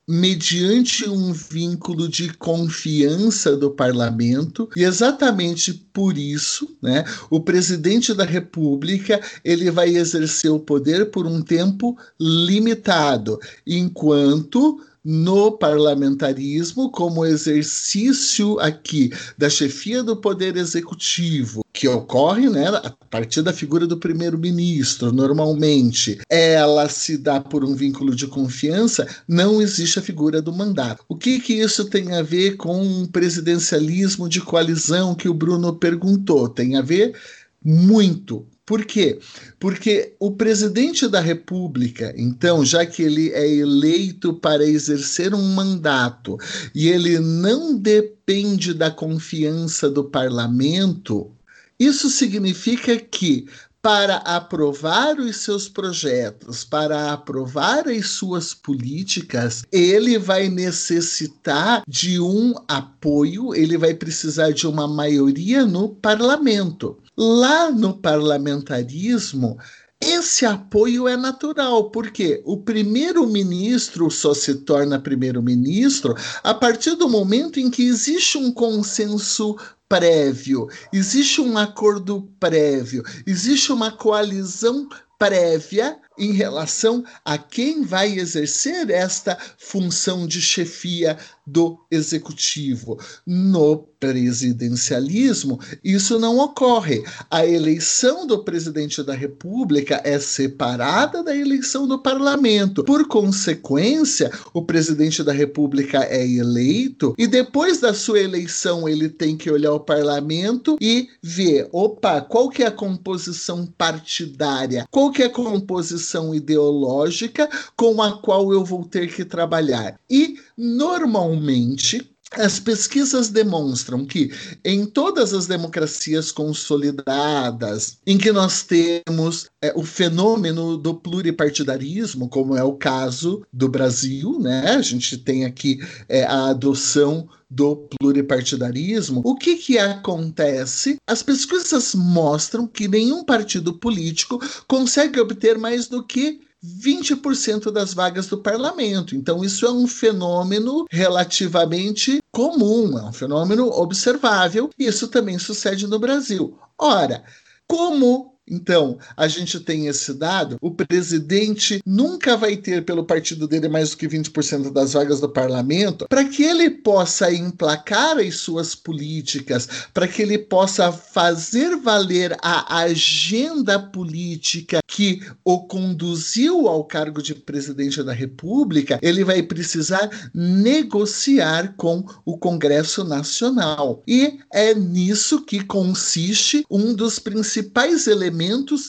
mediante 0.07 1.09
um 1.09 1.33
vínculo 1.33 2.07
de 2.07 2.33
confiança 2.35 3.57
do 3.57 3.69
parlamento 3.69 4.69
e 4.75 4.83
exatamente 4.83 5.73
por 5.91 6.17
isso, 6.17 6.77
né, 6.81 7.03
o 7.29 7.41
presidente 7.41 8.13
da 8.13 8.23
República 8.23 9.19
ele 9.43 9.69
vai 9.69 9.89
exercer 9.89 10.49
o 10.49 10.59
poder 10.59 11.11
por 11.11 11.27
um 11.27 11.41
tempo 11.41 11.97
limitado, 12.19 13.37
enquanto 13.65 14.79
no 15.09 15.53
parlamentarismo 15.53 16.91
como 16.91 17.25
exercício 17.25 18.59
aqui 18.59 19.09
da 19.37 19.49
chefia 19.49 20.03
do 20.03 20.17
poder 20.17 20.57
executivo, 20.57 21.63
que 21.71 21.87
ocorre 21.87 22.49
né, 22.49 22.67
a 22.67 22.93
partir 23.09 23.41
da 23.41 23.53
figura 23.53 23.87
do 23.87 23.95
primeiro-ministro, 23.95 25.13
normalmente, 25.13 26.19
ela 26.29 26.89
se 26.89 27.17
dá 27.17 27.39
por 27.39 27.63
um 27.63 27.73
vínculo 27.73 28.13
de 28.13 28.27
confiança, 28.27 29.07
não 29.25 29.61
existe 29.61 29.97
a 29.97 30.01
figura 30.01 30.41
do 30.41 30.51
mandato. 30.51 31.05
O 31.07 31.15
que, 31.15 31.39
que 31.39 31.53
isso 31.53 31.85
tem 31.85 32.13
a 32.13 32.21
ver 32.21 32.57
com 32.57 32.77
um 32.77 33.05
presidencialismo 33.05 34.27
de 34.27 34.41
coalizão 34.41 35.15
que 35.15 35.29
o 35.29 35.33
Bruno 35.33 35.73
perguntou? 35.73 36.49
Tem 36.49 36.75
a 36.75 36.81
ver 36.81 37.15
muito 37.63 38.45
por 38.67 38.83
quê? 38.83 39.17
Porque 39.57 40.13
o 40.19 40.31
presidente 40.31 41.07
da 41.07 41.21
República, 41.21 42.13
então, 42.17 42.65
já 42.65 42.85
que 42.85 43.01
ele 43.01 43.31
é 43.31 43.47
eleito 43.49 44.33
para 44.33 44.65
exercer 44.65 45.33
um 45.33 45.55
mandato 45.55 46.37
e 46.75 46.89
ele 46.89 47.17
não 47.17 47.77
depende 47.77 48.73
da 48.73 48.91
confiança 48.91 49.89
do 49.89 50.03
parlamento, 50.03 51.31
isso 51.79 52.09
significa 52.09 52.97
que 52.97 53.47
para 53.81 54.17
aprovar 54.17 55.17
os 55.17 55.37
seus 55.37 55.69
projetos, 55.69 56.65
para 56.65 57.13
aprovar 57.13 57.87
as 57.87 58.07
suas 58.07 58.53
políticas, 58.53 59.63
ele 59.71 60.17
vai 60.17 60.49
necessitar 60.49 61.83
de 61.87 62.19
um 62.19 62.53
apoio, 62.67 63.55
ele 63.55 63.77
vai 63.77 63.93
precisar 63.93 64.51
de 64.51 64.67
uma 64.67 64.89
maioria 64.89 65.65
no 65.65 65.87
parlamento. 65.87 66.97
Lá 67.19 67.71
no 67.71 67.97
parlamentarismo, 67.97 69.57
esse 69.99 70.45
apoio 70.45 71.07
é 71.07 71.17
natural, 71.17 71.89
porque 71.89 72.43
o 72.45 72.57
primeiro-ministro 72.57 74.11
só 74.11 74.35
se 74.35 74.53
torna 74.53 74.99
primeiro-ministro 74.99 76.13
a 76.43 76.53
partir 76.53 76.93
do 76.95 77.09
momento 77.09 77.59
em 77.59 77.71
que 77.71 77.81
existe 77.81 78.37
um 78.37 78.51
consenso 78.51 79.57
prévio, 79.89 80.67
existe 80.93 81.41
um 81.41 81.57
acordo 81.57 82.29
prévio, 82.39 83.03
existe 83.25 83.71
uma 83.71 83.89
coalizão 83.89 84.87
prévia 85.17 85.97
em 86.17 86.31
relação 86.31 87.03
a 87.23 87.37
quem 87.37 87.83
vai 87.83 88.17
exercer 88.17 88.89
esta 88.89 89.37
função 89.57 90.27
de 90.27 90.41
chefia 90.41 91.17
do 91.45 91.79
executivo. 91.89 92.99
No 93.25 93.87
presidencialismo, 93.99 95.59
isso 95.83 96.19
não 96.19 96.37
ocorre. 96.37 97.03
A 97.31 97.45
eleição 97.45 98.27
do 98.27 98.43
presidente 98.43 99.01
da 99.01 99.13
República 99.13 100.01
é 100.03 100.19
separada 100.19 101.23
da 101.23 101.35
eleição 101.35 101.87
do 101.87 101.97
parlamento. 101.97 102.83
Por 102.83 103.07
consequência, 103.07 104.31
o 104.53 104.61
presidente 104.61 105.23
da 105.23 105.31
República 105.31 106.03
é 106.03 106.27
eleito 106.27 107.15
e 107.17 107.25
depois 107.25 107.79
da 107.79 107.93
sua 107.93 108.19
eleição 108.19 108.87
ele 108.87 109.09
tem 109.09 109.35
que 109.35 109.49
olhar 109.49 109.73
o 109.73 109.79
parlamento 109.79 110.77
e 110.81 111.09
ver, 111.21 111.67
opa, 111.71 112.21
qual 112.21 112.49
que 112.49 112.63
é 112.63 112.67
a 112.67 112.71
composição 112.71 113.65
partidária? 113.77 114.85
Qual 114.91 115.11
que 115.11 115.23
é 115.23 115.25
a 115.25 115.29
composição 115.29 116.06
ideológica 116.33 117.49
com 117.75 118.01
a 118.01 118.21
qual 118.21 118.51
eu 118.51 118.63
vou 118.63 118.85
ter 118.85 119.13
que 119.13 119.25
trabalhar? 119.25 119.99
E 120.09 120.35
normalmente 120.57 122.16
as 122.31 122.59
pesquisas 122.59 123.29
demonstram 123.29 124.05
que 124.05 124.31
em 124.63 124.85
todas 124.85 125.33
as 125.33 125.47
democracias 125.47 126.31
consolidadas, 126.31 127.97
em 128.05 128.17
que 128.17 128.31
nós 128.31 128.63
temos 128.63 129.47
é, 129.61 129.73
o 129.75 129.83
fenômeno 129.83 130.77
do 130.77 130.93
pluripartidarismo, 130.95 132.27
como 132.29 132.55
é 132.55 132.63
o 132.63 132.73
caso 132.73 133.43
do 133.51 133.69
Brasil, 133.69 134.39
né? 134.39 134.71
A 134.71 134.81
gente 134.81 135.17
tem 135.17 135.45
aqui 135.45 135.79
é, 136.09 136.23
a 136.23 136.49
adoção 136.49 137.29
do 137.49 137.87
pluripartidarismo, 137.97 139.21
o 139.23 139.35
que 139.35 139.55
que 139.55 139.77
acontece? 139.77 140.97
As 141.07 141.23
pesquisas 141.23 141.95
mostram 141.95 142.67
que 142.67 142.89
nenhum 142.89 143.23
partido 143.23 143.73
político 143.73 144.39
consegue 144.67 145.19
obter 145.19 145.57
mais 145.57 145.87
do 145.87 146.03
que 146.03 146.41
20% 146.63 147.71
das 147.71 147.93
vagas 147.93 148.27
do 148.27 148.37
parlamento. 148.37 149.15
Então, 149.15 149.43
isso 149.43 149.65
é 149.65 149.71
um 149.71 149.87
fenômeno 149.87 150.85
relativamente 150.89 152.19
comum, 152.31 152.97
é 152.97 153.03
um 153.03 153.13
fenômeno 153.13 153.69
observável, 153.69 154.69
isso 154.77 155.07
também 155.07 155.37
sucede 155.39 155.87
no 155.87 155.99
Brasil. 155.99 156.57
Ora, 156.77 157.23
como 157.67 158.36
então, 158.49 158.97
a 159.15 159.27
gente 159.27 159.59
tem 159.59 159.87
esse 159.87 160.13
dado. 160.13 160.57
O 160.61 160.71
presidente 160.71 161.81
nunca 161.85 162.37
vai 162.37 162.55
ter 162.55 162.85
pelo 162.85 163.03
partido 163.03 163.47
dele 163.47 163.67
mais 163.67 163.89
do 163.89 163.97
que 163.97 164.07
20% 164.07 164.71
das 164.71 164.93
vagas 164.93 165.19
do 165.19 165.27
parlamento, 165.27 166.07
para 166.07 166.23
que 166.23 166.43
ele 166.43 166.69
possa 166.69 167.31
emplacar 167.31 168.17
as 168.17 168.37
suas 168.37 168.73
políticas, 168.73 169.67
para 169.93 170.07
que 170.07 170.21
ele 170.21 170.37
possa 170.37 170.91
fazer 170.91 171.75
valer 171.75 172.37
a 172.41 172.83
agenda 172.83 173.77
política 173.77 174.79
que 174.87 175.21
o 175.43 175.59
conduziu 175.67 176.67
ao 176.67 176.85
cargo 176.85 177.21
de 177.21 177.35
presidente 177.35 178.01
da 178.01 178.13
República, 178.13 178.97
ele 179.01 179.23
vai 179.23 179.43
precisar 179.43 180.09
negociar 180.33 181.73
com 181.75 182.05
o 182.25 182.37
Congresso 182.37 183.03
Nacional. 183.03 184.01
E 184.07 184.39
é 184.53 184.73
nisso 184.73 185.41
que 185.41 185.63
consiste 185.63 186.65
um 186.71 186.93
dos 186.93 187.19
principais 187.19 188.07
elementos 188.07 188.36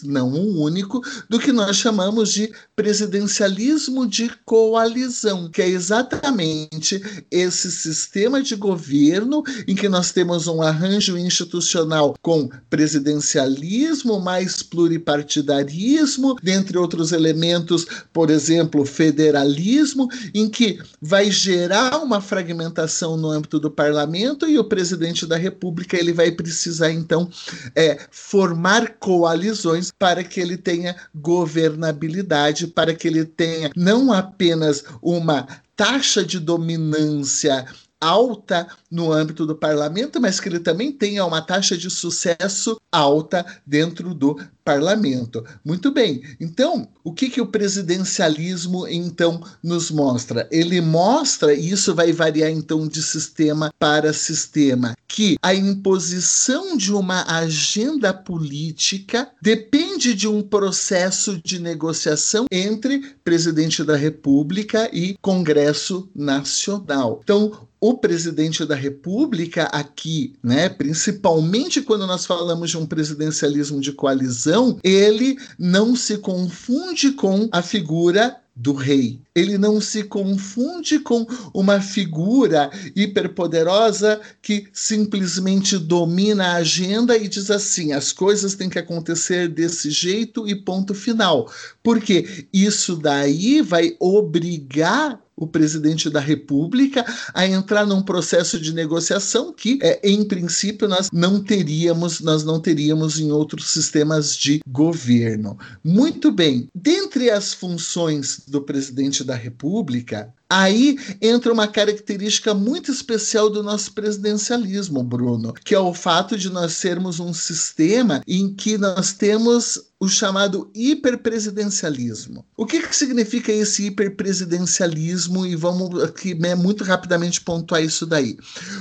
não 0.05 0.29
um 0.29 0.61
único, 0.61 1.03
do 1.29 1.39
que 1.39 1.53
nós 1.53 1.77
chamamos 1.77 2.33
de 2.33 2.53
presidencialismo 2.77 4.07
de 4.07 4.31
coalizão, 4.45 5.49
que 5.51 5.63
é 5.63 5.69
exatamente 5.69 7.03
esse 7.31 7.71
sistema 7.71 8.43
de 8.43 8.55
governo 8.55 9.43
em 9.67 9.75
que 9.75 9.89
nós 9.89 10.13
temos 10.13 10.47
um 10.47 10.63
arranjo 10.63 11.17
institucional 11.17 12.15
com 12.23 12.49
presidencialismo 12.69 14.21
mais 14.21 14.63
pluripartidarismo, 14.63 16.37
dentre 16.43 16.79
outros 16.79 17.13
elementos, 17.13 17.87
por 18.13 18.31
exemplo, 18.31 18.85
federalismo, 18.85 20.09
em 20.35 20.49
que 20.49 20.79
vai 21.01 21.31
gerar 21.31 21.99
uma 21.99 22.21
fragmentação 22.21 23.17
no 23.17 23.31
âmbito 23.31 23.59
do 23.59 23.71
parlamento 23.71 24.47
e 24.47 24.59
o 24.59 24.65
presidente 24.65 25.27
da 25.27 25.37
República 25.37 25.97
ele 25.97 26.13
vai 26.13 26.31
precisar 26.31 26.93
então 26.93 27.29
é, 27.75 27.99
formar 28.11 28.97
coalizões 28.99 29.38
coalizões 29.39 29.93
para 29.97 30.25
que 30.25 30.41
ele 30.41 30.57
tenha 30.57 30.97
governabilidade, 31.15 32.67
para 32.67 32.95
que 32.95 33.07
ele 33.07 33.25
tenha 33.25 33.71
não 33.77 34.13
apenas 34.13 34.85
uma 35.01 35.47
taxa 35.77 36.25
de 36.25 36.41
dominância 36.41 37.65
alta 38.01 38.67
no 38.91 39.13
âmbito 39.13 39.47
do 39.47 39.57
parlamento, 39.57 40.21
mas 40.21 40.41
que 40.41 40.49
ele 40.49 40.61
também 40.61 40.93
tenha 40.93 41.25
uma 41.25 41.43
taxa 41.43 41.77
de 41.77 41.91
sucesso 41.91 42.81
alta 42.91 43.45
dentro 43.67 44.15
do 44.15 44.39
parlamento. 44.65 45.45
Muito 45.65 45.91
bem. 45.91 46.23
Então, 46.39 46.89
o 47.03 47.11
que, 47.13 47.31
que 47.31 47.41
o 47.41 47.47
presidencialismo 47.47 48.87
então 48.87 49.43
nos 49.63 49.91
mostra? 49.91 50.47
Ele 50.51 50.79
mostra, 50.81 51.55
e 51.55 51.71
isso 51.71 51.95
vai 51.95 52.13
variar 52.13 52.51
então 52.51 52.87
de 52.87 53.03
sistema 53.03 53.73
para 53.79 54.13
sistema, 54.13 54.95
que 55.09 55.37
a 55.43 55.55
imposição 55.55 56.77
de 56.77 56.93
uma 56.93 57.25
agenda 57.35 58.13
política 58.13 59.31
depende 59.41 60.15
de 60.15 60.29
um 60.29 60.43
processo 60.43 61.41
de 61.43 61.59
negociação 61.59 62.45
entre 62.53 63.17
presidente 63.25 63.83
da 63.83 63.97
República 63.97 64.91
e 64.93 65.17
Congresso 65.23 66.11
Nacional. 66.15 67.21
Então, 67.25 67.68
o 67.81 67.95
presidente 67.95 68.65
da 68.65 68.75
República 68.75 69.65
aqui, 69.65 70.35
né, 70.43 70.69
principalmente 70.69 71.83
quando 71.83 72.07
nós 72.07 72.27
falamos 72.27 72.71
de 72.71 72.79
um 72.79 72.87
presidencialismo 72.87 73.81
de 73.81 73.93
coalizão, 73.93 74.79
ele 74.83 75.37
não 75.59 75.95
se 75.95 76.19
confunde 76.19 77.13
com 77.13 77.49
a 77.53 77.63
figura 77.63 78.37
do 78.59 78.73
rei. 78.73 79.21
Ele 79.35 79.57
não 79.57 79.81
se 79.81 80.03
confunde 80.03 80.99
com 80.99 81.25
uma 81.55 81.81
figura 81.81 82.71
hiperpoderosa 82.95 84.21
que 84.43 84.67
simplesmente 84.73 85.79
domina 85.79 86.49
a 86.49 86.57
agenda 86.57 87.17
e 87.17 87.29
diz 87.29 87.51
assim: 87.51 87.93
as 87.93 88.13
coisas 88.13 88.57
têm 88.57 88.69
que 88.69 88.79
acontecer 88.79 89.49
desse 89.49 89.91
jeito 89.91 90.49
e 90.49 90.57
ponto 90.57 90.93
final. 90.93 91.51
Porque 91.83 92.49
isso 92.53 92.97
daí 92.97 93.63
vai 93.63 93.97
obrigar 94.01 95.21
o 95.39 95.47
presidente 95.47 96.11
da 96.11 96.21
República 96.21 97.05
a 97.33 97.47
entrar 97.47 97.87
num 97.87 98.03
processo 98.03 98.61
de 98.61 98.75
negociação 98.75 99.53
que, 99.53 99.79
é, 99.83 100.01
em 100.03 100.25
princípio, 100.25 100.89
nós 100.89 101.09
não 101.13 101.43
teríamos, 101.43 102.21
nós 102.21 102.45
não 102.45 102.61
teríamos 102.61 103.19
em 103.19 103.31
outros 103.31 103.71
sistemas 103.71 104.37
de 104.37 104.61
governo. 104.69 105.57
Muito 105.83 106.33
bem. 106.33 106.69
Dentre 106.75 107.31
as 107.31 107.55
funções 107.55 108.43
do 108.47 108.61
presidente 108.61 109.23
da 109.23 109.35
República, 109.35 110.33
Aí 110.51 110.97
entra 111.21 111.53
uma 111.53 111.69
característica 111.69 112.55
muito 112.55 112.91
especial 112.91 113.51
do 113.51 113.63
nosso 113.63 113.93
presidencialismo, 113.93 115.03
Bruno, 115.03 115.53
que 115.53 115.75
é 115.75 115.79
o 115.79 115.93
fato 115.93 116.39
de 116.39 116.49
nós 116.49 116.73
sermos 116.73 117.21
um 117.21 117.35
sistema 117.35 118.23
em 118.27 118.55
que 118.55 118.79
nós 118.79 119.13
temos 119.13 119.88
o 120.01 120.09
chamado 120.09 120.71
hiperpresidencialismo. 120.75 122.45
O 122.57 122.65
que, 122.65 122.81
que 122.81 122.95
significa 122.95 123.51
esse 123.51 123.87
hiperpresidencialismo? 123.87 125.45
E 125.45 125.57
vamos 125.57 126.03
aqui 126.03 126.35
né, 126.35 126.55
muito 126.55 126.85
rapidamente 126.85 127.41
pontuar 127.41 127.83
isso 127.83 128.07
daí. 128.07 128.37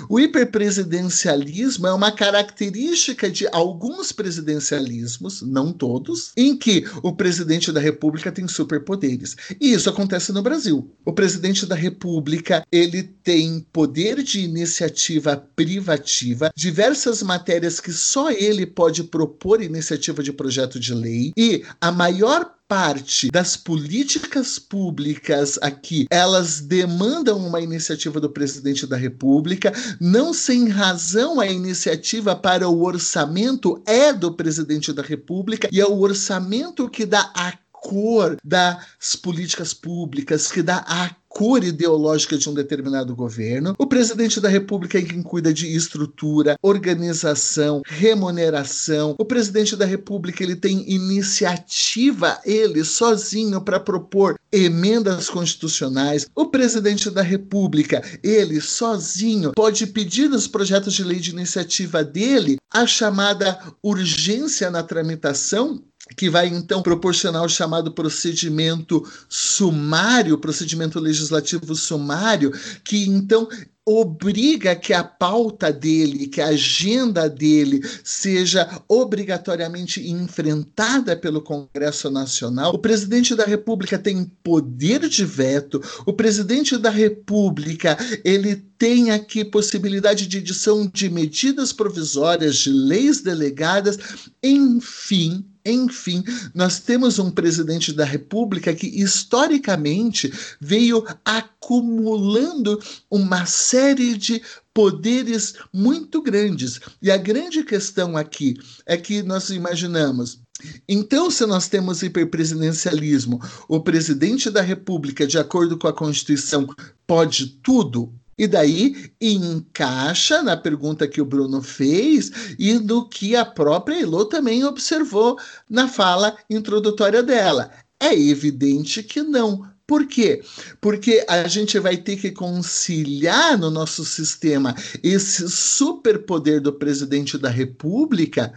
O 0.08 0.20
hiperpresidencialismo 0.20 1.88
é 1.88 1.94
uma 1.94 2.12
característica 2.12 3.32
de 3.32 3.48
alguns 3.52 4.12
presidencialismos, 4.12 5.42
não 5.42 5.74
todos, 5.74 6.32
em 6.38 6.56
que 6.56 6.86
o 7.02 7.12
presidente 7.14 7.72
da 7.72 7.80
República 7.80 8.32
tem 8.32 8.48
superpoderes. 8.48 9.36
E 9.60 9.74
isso 9.74 9.90
acontece 9.90 10.32
no 10.32 10.44
Brasil. 10.44 10.92
O 11.04 11.14
presidente 11.14 11.66
da 11.66 11.76
República 11.76 12.64
ele 12.72 13.02
tem 13.02 13.66
poder 13.74 14.22
de 14.22 14.42
iniciativa 14.42 15.36
privativa, 15.56 16.52
diversas 16.56 17.24
matérias 17.24 17.80
que 17.80 17.92
só 17.92 18.30
ele 18.30 18.68
pode 18.68 19.04
propor 19.04 19.64
iniciativa 19.64 20.22
de 20.22 20.32
projeto 20.32 20.80
de 20.80 20.94
lei 20.94 21.07
lei 21.08 21.32
e 21.38 21.64
a 21.80 21.92
maior 21.92 22.54
parte 22.68 23.30
das 23.32 23.56
políticas 23.56 24.60
públicas 24.60 25.58
aqui, 25.62 26.06
elas 26.12 26.60
demandam 26.60 27.38
uma 27.38 27.62
iniciativa 27.62 28.20
do 28.20 28.30
presidente 28.30 28.86
da 28.86 28.98
República, 28.98 29.72
não 30.02 30.34
sem 30.34 30.68
razão 30.68 31.40
a 31.40 31.48
iniciativa 31.48 32.36
para 32.36 32.68
o 32.68 32.84
orçamento 32.84 33.82
é 33.86 34.12
do 34.12 34.34
presidente 34.34 34.92
da 34.92 35.02
República 35.02 35.70
e 35.72 35.80
é 35.80 35.86
o 35.86 36.00
orçamento 36.00 36.90
que 36.90 37.06
dá 37.06 37.32
a 37.34 37.54
cor 37.72 38.36
das 38.44 39.16
políticas 39.16 39.74
públicas, 39.74 40.52
que 40.52 40.62
dá 40.62 40.84
a 40.86 41.10
cor 41.38 41.64
ideológica 41.64 42.36
de 42.36 42.50
um 42.50 42.54
determinado 42.56 43.16
governo. 43.16 43.76
O 43.78 43.86
presidente 43.86 44.42
da 44.42 44.50
República 44.50 44.98
é 44.98 45.04
quem 45.04 45.22
cuida 45.22 45.54
de 45.54 45.68
estrutura, 45.68 46.58
organização, 46.64 47.84
remuneração. 47.86 49.14
O 49.20 49.24
presidente 49.24 49.76
da 49.76 49.86
República 49.86 50.44
ele 50.44 50.56
tem 50.56 50.84
iniciativa 50.92 52.40
ele 52.44 52.84
sozinho 52.84 53.62
para 53.62 53.80
propor 53.80 54.40
emendas 54.52 55.30
constitucionais. 55.30 56.26
O 56.34 56.48
presidente 56.48 57.12
da 57.12 57.22
República, 57.22 58.02
ele 58.24 58.60
sozinho 58.60 59.52
pode 59.52 59.86
pedir 59.86 60.28
nos 60.28 60.48
projetos 60.48 60.96
de 60.96 61.04
lei 61.04 61.20
de 61.20 61.30
iniciativa 61.30 62.04
dele 62.04 62.58
a 62.74 62.88
chamada 62.88 63.60
urgência 63.84 64.72
na 64.72 64.82
tramitação 64.82 65.84
que 66.18 66.30
vai 66.32 66.48
então 66.48 66.82
proporcionar 66.82 67.44
o 67.44 67.50
chamado 67.50 67.92
procedimento 67.92 69.08
sumário, 69.30 70.40
procedimento 70.40 71.00
legislativo 71.00 71.76
sumário, 71.76 72.52
que 72.84 73.08
então 73.08 73.48
obriga 73.88 74.76
que 74.76 74.94
a 74.94 75.02
pauta 75.02 75.72
dele, 75.72 76.28
que 76.28 76.42
a 76.42 76.48
agenda 76.48 77.30
dele 77.30 77.80
seja 78.04 78.82
obrigatoriamente 78.86 80.06
enfrentada 80.10 81.16
pelo 81.16 81.42
Congresso 81.42 82.10
Nacional. 82.10 82.74
O 82.74 82.80
presidente 82.80 83.34
da 83.34 83.46
República 83.46 83.98
tem 83.98 84.26
poder 84.44 85.08
de 85.08 85.24
veto. 85.24 85.82
O 86.06 86.12
presidente 86.12 86.78
da 86.78 86.90
República, 86.90 87.98
ele 88.26 88.58
tem 88.78 89.12
aqui 89.12 89.46
possibilidade 89.46 90.28
de 90.28 90.40
edição 90.40 90.86
de 90.86 91.10
medidas 91.10 91.72
provisórias, 91.72 92.58
de 92.58 92.70
leis 92.70 93.22
delegadas, 93.22 93.98
enfim, 94.44 95.46
enfim, 95.72 96.24
nós 96.54 96.80
temos 96.80 97.20
um 97.20 97.30
presidente 97.30 97.92
da 97.94 98.06
República 98.06 98.74
que 98.74 98.88
historicamente 98.88 100.32
veio 100.60 101.06
acumulando 101.24 102.80
uma 103.10 103.46
série 103.46 104.18
de 104.18 104.42
poderes 104.74 105.56
muito 105.74 106.22
grandes. 106.22 106.80
E 107.02 107.10
a 107.10 107.18
grande 107.18 107.64
questão 107.64 108.16
aqui 108.16 108.56
é 108.86 108.96
que 108.96 109.24
nós 109.24 109.50
imaginamos 109.50 110.40
então, 110.88 111.30
se 111.30 111.46
nós 111.46 111.68
temos 111.68 112.02
hiperpresidencialismo, 112.02 113.40
o 113.68 113.80
presidente 113.80 114.50
da 114.50 114.62
República, 114.62 115.28
de 115.28 115.38
acordo 115.38 115.78
com 115.78 115.88
a 115.88 115.94
Constituição, 115.94 116.68
pode 117.06 117.48
tudo, 117.62 118.12
e 118.38 118.48
daí 118.48 119.12
encaixa 119.20 120.44
na 120.44 120.56
pergunta 120.56 121.08
que 121.08 121.20
o 121.20 121.26
Bruno 121.26 121.62
fez 121.62 122.32
e 122.60 122.74
no 122.76 123.10
que 123.10 123.36
a 123.36 123.44
própria 123.44 124.00
Elô 124.00 124.26
também 124.26 124.64
observou 124.64 125.38
na 125.70 125.88
fala 125.88 126.38
introdutória 126.50 127.24
dela. 127.24 127.72
É 128.00 128.14
evidente 128.14 129.02
que 129.02 129.24
não. 129.24 129.68
Por 129.88 130.06
quê? 130.06 130.44
Porque 130.82 131.26
a 131.30 131.48
gente 131.48 131.80
vai 131.80 131.96
ter 131.96 132.18
que 132.18 132.32
conciliar 132.32 133.58
no 133.58 133.72
nosso 133.72 134.04
sistema 134.04 134.76
esse 135.02 135.50
superpoder 135.50 136.62
do 136.62 136.74
presidente 136.74 137.38
da 137.38 137.50
República 137.50 138.54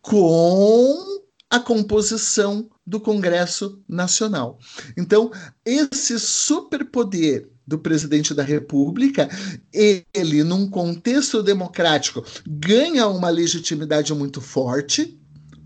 com 0.00 1.22
a 1.48 1.60
composição 1.60 2.68
do 2.84 2.98
Congresso 2.98 3.80
Nacional. 3.88 4.58
Então, 4.96 5.30
esse 5.64 6.18
superpoder 6.18 7.51
do 7.66 7.78
presidente 7.78 8.34
da 8.34 8.42
República, 8.42 9.28
ele, 9.72 10.42
num 10.42 10.68
contexto 10.68 11.42
democrático, 11.42 12.24
ganha 12.46 13.06
uma 13.06 13.28
legitimidade 13.28 14.12
muito 14.14 14.40
forte. 14.40 15.18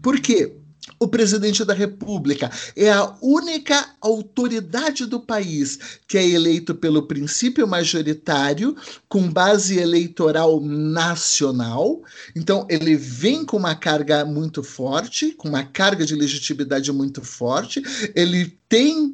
Por 0.02 0.20
quê? 0.20 0.56
O 1.00 1.08
presidente 1.08 1.64
da 1.64 1.74
República 1.74 2.50
é 2.76 2.90
a 2.90 3.16
única 3.20 3.94
autoridade 4.00 5.04
do 5.04 5.20
país 5.20 5.78
que 6.06 6.16
é 6.16 6.26
eleito 6.26 6.74
pelo 6.74 7.02
princípio 7.02 7.66
majoritário, 7.66 8.74
com 9.08 9.28
base 9.28 9.78
eleitoral 9.78 10.60
nacional. 10.60 12.02
Então, 12.36 12.66
ele 12.70 12.96
vem 12.96 13.44
com 13.44 13.56
uma 13.56 13.74
carga 13.74 14.24
muito 14.24 14.62
forte, 14.62 15.32
com 15.32 15.48
uma 15.48 15.64
carga 15.64 16.06
de 16.06 16.14
legitimidade 16.14 16.90
muito 16.92 17.20
forte. 17.20 17.82
Ele 18.14 18.56
tem 18.68 19.12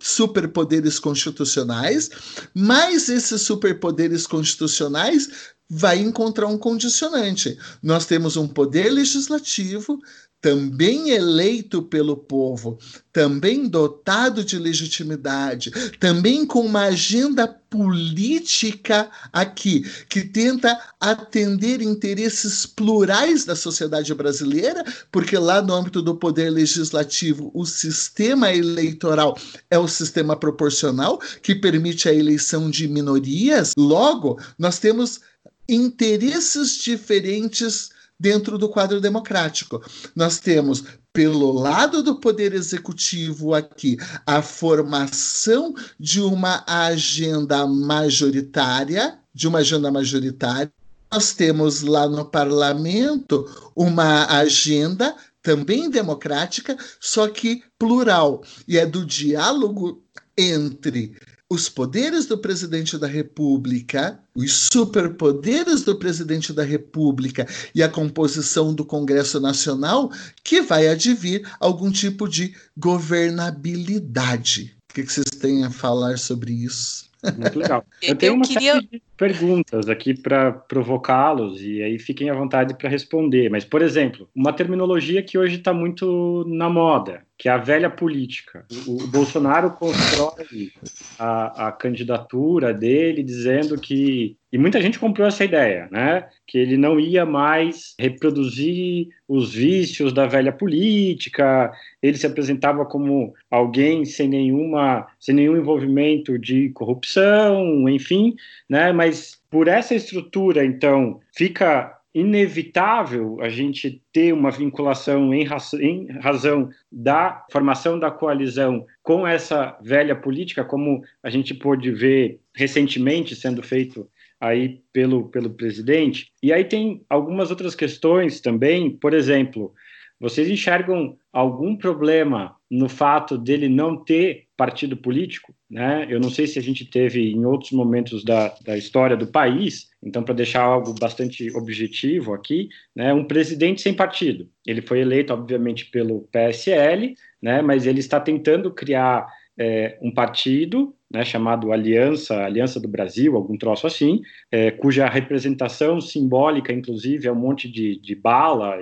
superpoderes 0.00 0.98
constitucionais, 0.98 2.10
mas 2.54 3.08
esses 3.08 3.42
superpoderes 3.42 4.26
constitucionais 4.26 5.53
vai 5.68 5.98
encontrar 5.98 6.46
um 6.46 6.58
condicionante. 6.58 7.58
Nós 7.82 8.06
temos 8.06 8.36
um 8.36 8.46
poder 8.46 8.90
legislativo 8.90 10.00
também 10.44 11.08
eleito 11.08 11.80
pelo 11.80 12.18
povo, 12.18 12.78
também 13.10 13.66
dotado 13.66 14.44
de 14.44 14.58
legitimidade, 14.58 15.70
também 15.98 16.44
com 16.44 16.60
uma 16.60 16.82
agenda 16.82 17.48
política 17.48 19.10
aqui, 19.32 19.90
que 20.06 20.22
tenta 20.22 20.78
atender 21.00 21.80
interesses 21.80 22.66
plurais 22.66 23.46
da 23.46 23.56
sociedade 23.56 24.12
brasileira, 24.12 24.84
porque 25.10 25.38
lá 25.38 25.62
no 25.62 25.72
âmbito 25.72 26.02
do 26.02 26.14
poder 26.14 26.50
legislativo, 26.50 27.50
o 27.54 27.64
sistema 27.64 28.52
eleitoral 28.52 29.38
é 29.70 29.78
o 29.78 29.88
sistema 29.88 30.36
proporcional, 30.36 31.18
que 31.42 31.54
permite 31.54 32.06
a 32.06 32.12
eleição 32.12 32.68
de 32.68 32.86
minorias. 32.86 33.72
Logo, 33.78 34.38
nós 34.58 34.78
temos 34.78 35.22
interesses 35.68 36.76
diferentes 36.76 37.90
dentro 38.18 38.56
do 38.56 38.68
quadro 38.68 39.00
democrático. 39.00 39.82
Nós 40.14 40.38
temos, 40.38 40.84
pelo 41.12 41.52
lado 41.52 42.02
do 42.02 42.16
poder 42.16 42.52
executivo 42.54 43.54
aqui, 43.54 43.96
a 44.26 44.40
formação 44.42 45.74
de 45.98 46.20
uma 46.20 46.64
agenda 46.66 47.66
majoritária, 47.66 49.18
de 49.34 49.48
uma 49.48 49.58
agenda 49.58 49.90
majoritária. 49.90 50.72
Nós 51.12 51.32
temos 51.32 51.82
lá 51.82 52.08
no 52.08 52.24
parlamento 52.24 53.46
uma 53.76 54.26
agenda 54.26 55.14
também 55.42 55.90
democrática, 55.90 56.76
só 56.98 57.28
que 57.28 57.62
plural, 57.78 58.42
e 58.66 58.78
é 58.78 58.86
do 58.86 59.04
diálogo 59.04 60.02
entre 60.36 61.14
os 61.54 61.68
poderes 61.68 62.26
do 62.26 62.36
presidente 62.36 62.98
da 62.98 63.06
República, 63.06 64.18
os 64.34 64.68
superpoderes 64.72 65.82
do 65.82 65.96
presidente 65.96 66.52
da 66.52 66.64
República 66.64 67.46
e 67.72 67.80
a 67.80 67.88
composição 67.88 68.74
do 68.74 68.84
Congresso 68.84 69.38
Nacional 69.40 70.10
que 70.42 70.60
vai 70.60 70.88
advir 70.88 71.48
algum 71.60 71.92
tipo 71.92 72.28
de 72.28 72.52
governabilidade. 72.76 74.76
O 74.90 74.94
que 74.94 75.04
vocês 75.04 75.30
têm 75.40 75.64
a 75.64 75.70
falar 75.70 76.18
sobre 76.18 76.52
isso? 76.52 77.04
Muito 77.36 77.58
legal. 77.58 77.84
Eu 78.02 78.14
tenho 78.14 78.34
uma 78.34 78.44
queria... 78.44 78.74
série 78.74 78.86
de 78.86 79.02
perguntas 79.16 79.88
aqui 79.88 80.14
para 80.14 80.52
provocá-los 80.52 81.60
e 81.62 81.82
aí 81.82 81.98
fiquem 81.98 82.30
à 82.30 82.34
vontade 82.34 82.74
para 82.74 82.88
responder. 82.88 83.48
Mas, 83.50 83.64
por 83.64 83.82
exemplo, 83.82 84.28
uma 84.34 84.52
terminologia 84.52 85.22
que 85.22 85.38
hoje 85.38 85.56
está 85.56 85.72
muito 85.72 86.44
na 86.46 86.68
moda, 86.68 87.22
que 87.38 87.48
é 87.48 87.52
a 87.52 87.58
velha 87.58 87.90
política. 87.90 88.64
O, 88.86 89.04
o 89.04 89.06
Bolsonaro 89.08 89.70
constrói 89.70 90.70
a, 91.18 91.68
a, 91.68 91.72
candidatura 91.72 92.72
dele 92.72 93.22
dizendo 93.22 93.78
que. 93.78 94.36
E 94.54 94.58
muita 94.58 94.80
gente 94.80 95.00
comprou 95.00 95.26
essa 95.26 95.44
ideia, 95.44 95.88
né? 95.90 96.28
Que 96.46 96.58
ele 96.58 96.76
não 96.76 97.00
ia 97.00 97.26
mais 97.26 97.92
reproduzir 97.98 99.08
os 99.26 99.52
vícios 99.52 100.12
da 100.12 100.28
velha 100.28 100.52
política, 100.52 101.72
ele 102.00 102.16
se 102.16 102.24
apresentava 102.24 102.86
como 102.86 103.34
alguém 103.50 104.04
sem, 104.04 104.28
nenhuma, 104.28 105.08
sem 105.18 105.34
nenhum 105.34 105.56
envolvimento 105.56 106.38
de 106.38 106.68
corrupção, 106.68 107.88
enfim, 107.88 108.36
né? 108.70 108.92
Mas 108.92 109.42
por 109.50 109.66
essa 109.66 109.92
estrutura, 109.92 110.64
então, 110.64 111.18
fica 111.36 111.92
inevitável 112.14 113.38
a 113.40 113.48
gente 113.48 114.00
ter 114.12 114.32
uma 114.32 114.52
vinculação 114.52 115.34
em, 115.34 115.48
em, 115.80 116.06
razão 116.20 116.70
da 116.92 117.44
formação 117.50 117.98
da 117.98 118.08
coalizão 118.08 118.86
com 119.02 119.26
essa 119.26 119.76
velha 119.82 120.14
política, 120.14 120.64
como 120.64 121.02
a 121.20 121.28
gente 121.28 121.52
pôde 121.52 121.90
ver 121.90 122.38
recentemente 122.54 123.34
sendo 123.34 123.60
feito 123.60 124.08
aí 124.44 124.82
pelo, 124.92 125.28
pelo 125.30 125.48
presidente. 125.48 126.30
E 126.42 126.52
aí 126.52 126.64
tem 126.64 127.02
algumas 127.08 127.50
outras 127.50 127.74
questões 127.74 128.42
também, 128.42 128.90
por 128.90 129.14
exemplo, 129.14 129.72
vocês 130.20 130.48
enxergam 130.48 131.16
algum 131.32 131.74
problema 131.74 132.54
no 132.70 132.88
fato 132.88 133.38
dele 133.38 133.68
não 133.68 133.96
ter 133.96 134.44
partido 134.56 134.96
político? 134.96 135.54
Né? 135.70 136.06
Eu 136.10 136.20
não 136.20 136.28
sei 136.28 136.46
se 136.46 136.58
a 136.58 136.62
gente 136.62 136.84
teve 136.84 137.32
em 137.32 137.44
outros 137.46 137.72
momentos 137.72 138.22
da, 138.22 138.54
da 138.64 138.76
história 138.76 139.16
do 139.16 139.26
país, 139.26 139.88
então, 140.02 140.22
para 140.22 140.34
deixar 140.34 140.62
algo 140.62 140.94
bastante 140.94 141.50
objetivo 141.56 142.34
aqui, 142.34 142.68
né, 142.94 143.14
um 143.14 143.24
presidente 143.24 143.80
sem 143.80 143.94
partido. 143.94 144.48
Ele 144.66 144.82
foi 144.82 145.00
eleito, 145.00 145.32
obviamente, 145.32 145.86
pelo 145.86 146.28
PSL, 146.30 147.14
né, 147.42 147.62
mas 147.62 147.86
ele 147.86 148.00
está 148.00 148.20
tentando 148.20 148.70
criar 148.70 149.26
é, 149.58 149.98
um 150.02 150.12
partido 150.12 150.94
né, 151.14 151.24
chamado 151.24 151.70
Aliança, 151.70 152.44
Aliança 152.44 152.80
do 152.80 152.88
Brasil, 152.88 153.36
algum 153.36 153.56
troço 153.56 153.86
assim, 153.86 154.20
é, 154.50 154.72
cuja 154.72 155.06
representação 155.08 156.00
simbólica, 156.00 156.72
inclusive, 156.72 157.28
é 157.28 157.32
um 157.32 157.36
monte 157.36 157.70
de, 157.70 158.00
de 158.00 158.16
bala, 158.16 158.76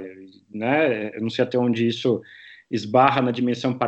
né, 0.51 1.15
eu 1.15 1.21
não 1.21 1.29
sei 1.29 1.45
até 1.45 1.59
onde 1.59 1.87
isso 1.87 2.23
esbarra 2.71 3.21
na 3.21 3.31
dimensão 3.31 3.79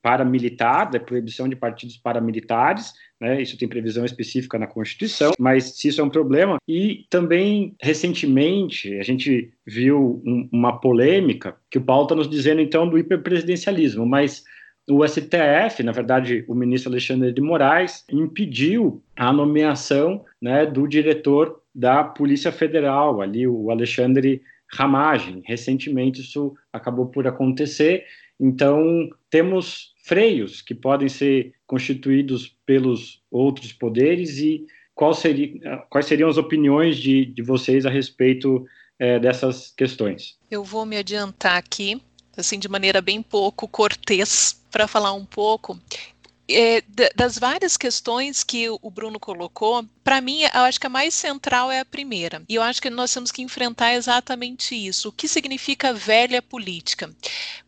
paramilitar, 0.00 0.90
da 0.90 0.98
proibição 0.98 1.46
de 1.46 1.54
partidos 1.54 1.98
paramilitares, 1.98 2.94
né, 3.20 3.42
isso 3.42 3.58
tem 3.58 3.68
previsão 3.68 4.06
específica 4.06 4.58
na 4.58 4.66
Constituição, 4.66 5.34
mas 5.38 5.76
se 5.76 5.88
isso 5.88 6.00
é 6.00 6.04
um 6.04 6.08
problema. 6.08 6.56
E 6.66 7.04
também, 7.10 7.76
recentemente, 7.78 8.98
a 8.98 9.02
gente 9.02 9.52
viu 9.66 10.22
um, 10.24 10.48
uma 10.50 10.80
polêmica 10.80 11.56
que 11.70 11.76
o 11.76 11.84
Paulo 11.84 12.04
está 12.04 12.14
nos 12.14 12.28
dizendo, 12.28 12.62
então, 12.62 12.88
do 12.88 12.96
hiperpresidencialismo, 12.96 14.06
mas 14.06 14.44
o 14.88 15.06
STF, 15.06 15.82
na 15.82 15.92
verdade, 15.92 16.44
o 16.48 16.54
ministro 16.54 16.90
Alexandre 16.90 17.32
de 17.32 17.40
Moraes, 17.40 18.04
impediu 18.10 19.02
a 19.16 19.32
nomeação 19.32 20.24
né, 20.40 20.66
do 20.66 20.86
diretor 20.86 21.60
da 21.74 22.04
Polícia 22.04 22.52
Federal, 22.52 23.20
ali 23.20 23.46
o 23.46 23.70
Alexandre 23.70 24.42
Ramagem. 24.72 25.42
Recentemente 25.46 26.20
isso 26.20 26.54
acabou 26.72 27.06
por 27.06 27.26
acontecer 27.26 28.04
então, 28.44 29.08
temos 29.30 29.94
freios 30.04 30.60
que 30.60 30.74
podem 30.74 31.08
ser 31.08 31.54
constituídos 31.64 32.56
pelos 32.66 33.22
outros 33.30 33.72
poderes 33.72 34.38
e 34.38 34.66
seria, 35.14 35.78
quais 35.88 36.06
seriam 36.06 36.28
as 36.28 36.36
opiniões 36.36 36.96
de, 36.96 37.24
de 37.24 37.40
vocês 37.40 37.86
a 37.86 37.90
respeito 37.90 38.66
é, 38.98 39.20
dessas 39.20 39.72
questões? 39.76 40.38
Eu 40.50 40.64
vou 40.64 40.84
me 40.84 40.96
adiantar 40.96 41.56
aqui, 41.56 42.02
assim, 42.36 42.58
de 42.58 42.68
maneira 42.68 43.00
bem 43.00 43.22
pouco 43.22 43.68
cortês, 43.68 44.60
para 44.70 44.88
falar 44.88 45.12
um 45.12 45.24
pouco 45.24 45.78
é, 46.48 46.82
das 47.14 47.38
várias 47.38 47.76
questões 47.76 48.42
que 48.42 48.68
o 48.68 48.90
Bruno 48.90 49.18
colocou, 49.18 49.84
para 50.04 50.20
mim, 50.20 50.42
eu 50.42 50.62
acho 50.62 50.80
que 50.80 50.86
a 50.86 50.90
mais 50.90 51.14
central 51.14 51.70
é 51.70 51.80
a 51.80 51.84
primeira. 51.84 52.42
E 52.48 52.56
eu 52.56 52.62
acho 52.62 52.82
que 52.82 52.90
nós 52.90 53.12
temos 53.12 53.30
que 53.30 53.42
enfrentar 53.42 53.94
exatamente 53.94 54.74
isso. 54.74 55.08
O 55.08 55.12
que 55.12 55.28
significa 55.28 55.94
velha 55.94 56.42
política? 56.42 57.14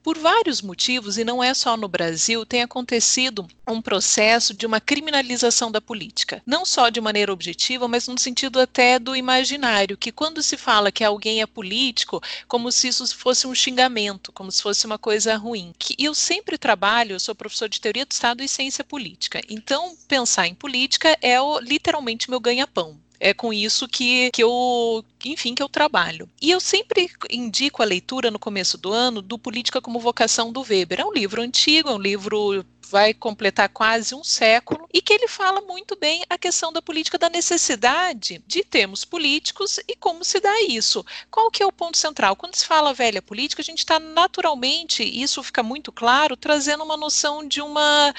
Por 0.02 0.18
vários 0.18 0.60
motivos, 0.60 1.16
e 1.16 1.24
não 1.24 1.42
é 1.42 1.54
só 1.54 1.76
no 1.76 1.88
Brasil, 1.88 2.44
tem 2.44 2.62
acontecido 2.62 3.46
um 3.66 3.80
processo 3.80 4.52
de 4.52 4.66
uma 4.66 4.80
criminalização 4.80 5.70
da 5.70 5.80
política. 5.80 6.42
Não 6.44 6.66
só 6.66 6.90
de 6.90 7.00
maneira 7.00 7.32
objetiva, 7.32 7.88
mas 7.88 8.06
no 8.06 8.18
sentido 8.18 8.60
até 8.60 8.98
do 8.98 9.16
imaginário, 9.16 9.96
que 9.96 10.12
quando 10.12 10.42
se 10.42 10.58
fala 10.58 10.92
que 10.92 11.04
alguém 11.04 11.40
é 11.40 11.46
político, 11.46 12.20
como 12.46 12.70
se 12.70 12.88
isso 12.88 13.16
fosse 13.16 13.46
um 13.46 13.54
xingamento, 13.54 14.32
como 14.32 14.52
se 14.52 14.60
fosse 14.60 14.84
uma 14.84 14.98
coisa 14.98 15.36
ruim. 15.36 15.72
Que 15.78 15.94
eu 15.98 16.14
sempre 16.14 16.58
trabalho, 16.58 17.12
eu 17.12 17.20
sou 17.20 17.34
professor 17.34 17.68
de 17.68 17.80
teoria 17.80 18.04
do 18.04 18.12
Estado 18.12 18.42
e 18.42 18.48
ciência 18.48 18.63
política. 18.84 19.40
Então, 19.48 19.96
pensar 20.08 20.46
em 20.46 20.54
política 20.54 21.16
é 21.20 21.40
o, 21.40 21.58
literalmente 21.60 22.30
meu 22.30 22.40
ganha-pão. 22.40 22.98
É 23.20 23.32
com 23.32 23.52
isso 23.52 23.88
que, 23.88 24.30
que 24.32 24.42
eu, 24.42 25.04
enfim, 25.24 25.54
que 25.54 25.62
eu 25.62 25.68
trabalho. 25.68 26.28
E 26.40 26.50
eu 26.50 26.60
sempre 26.60 27.10
indico 27.30 27.82
a 27.82 27.86
leitura 27.86 28.30
no 28.30 28.38
começo 28.38 28.76
do 28.76 28.92
ano 28.92 29.22
do 29.22 29.38
Política 29.38 29.80
como 29.80 30.00
Vocação 30.00 30.52
do 30.52 30.62
Weber. 30.62 31.00
É 31.00 31.04
um 31.04 31.12
livro 31.12 31.40
antigo, 31.40 31.88
é 31.88 31.94
um 31.94 31.98
livro 31.98 32.64
vai 32.94 33.12
completar 33.12 33.68
quase 33.70 34.14
um 34.14 34.22
século 34.22 34.88
e 34.92 35.02
que 35.02 35.12
ele 35.12 35.26
fala 35.26 35.60
muito 35.60 35.96
bem 35.96 36.22
a 36.30 36.38
questão 36.38 36.72
da 36.72 36.80
política 36.80 37.18
da 37.18 37.28
necessidade 37.28 38.40
de 38.46 38.62
termos 38.62 39.04
políticos 39.04 39.80
e 39.88 39.96
como 39.96 40.24
se 40.24 40.38
dá 40.38 40.62
isso. 40.62 41.04
Qual 41.30 41.50
que 41.50 41.62
é 41.62 41.66
o 41.66 41.72
ponto 41.72 41.98
central? 41.98 42.36
Quando 42.36 42.54
se 42.54 42.64
fala 42.64 42.94
velha 42.94 43.20
política, 43.20 43.62
a 43.62 43.64
gente 43.64 43.78
está 43.78 43.98
naturalmente, 43.98 45.02
isso 45.02 45.42
fica 45.42 45.60
muito 45.60 45.90
claro, 45.90 46.36
trazendo 46.36 46.84
uma 46.84 46.96
noção 46.96 47.46
de 47.46 47.60
uma 47.60 48.14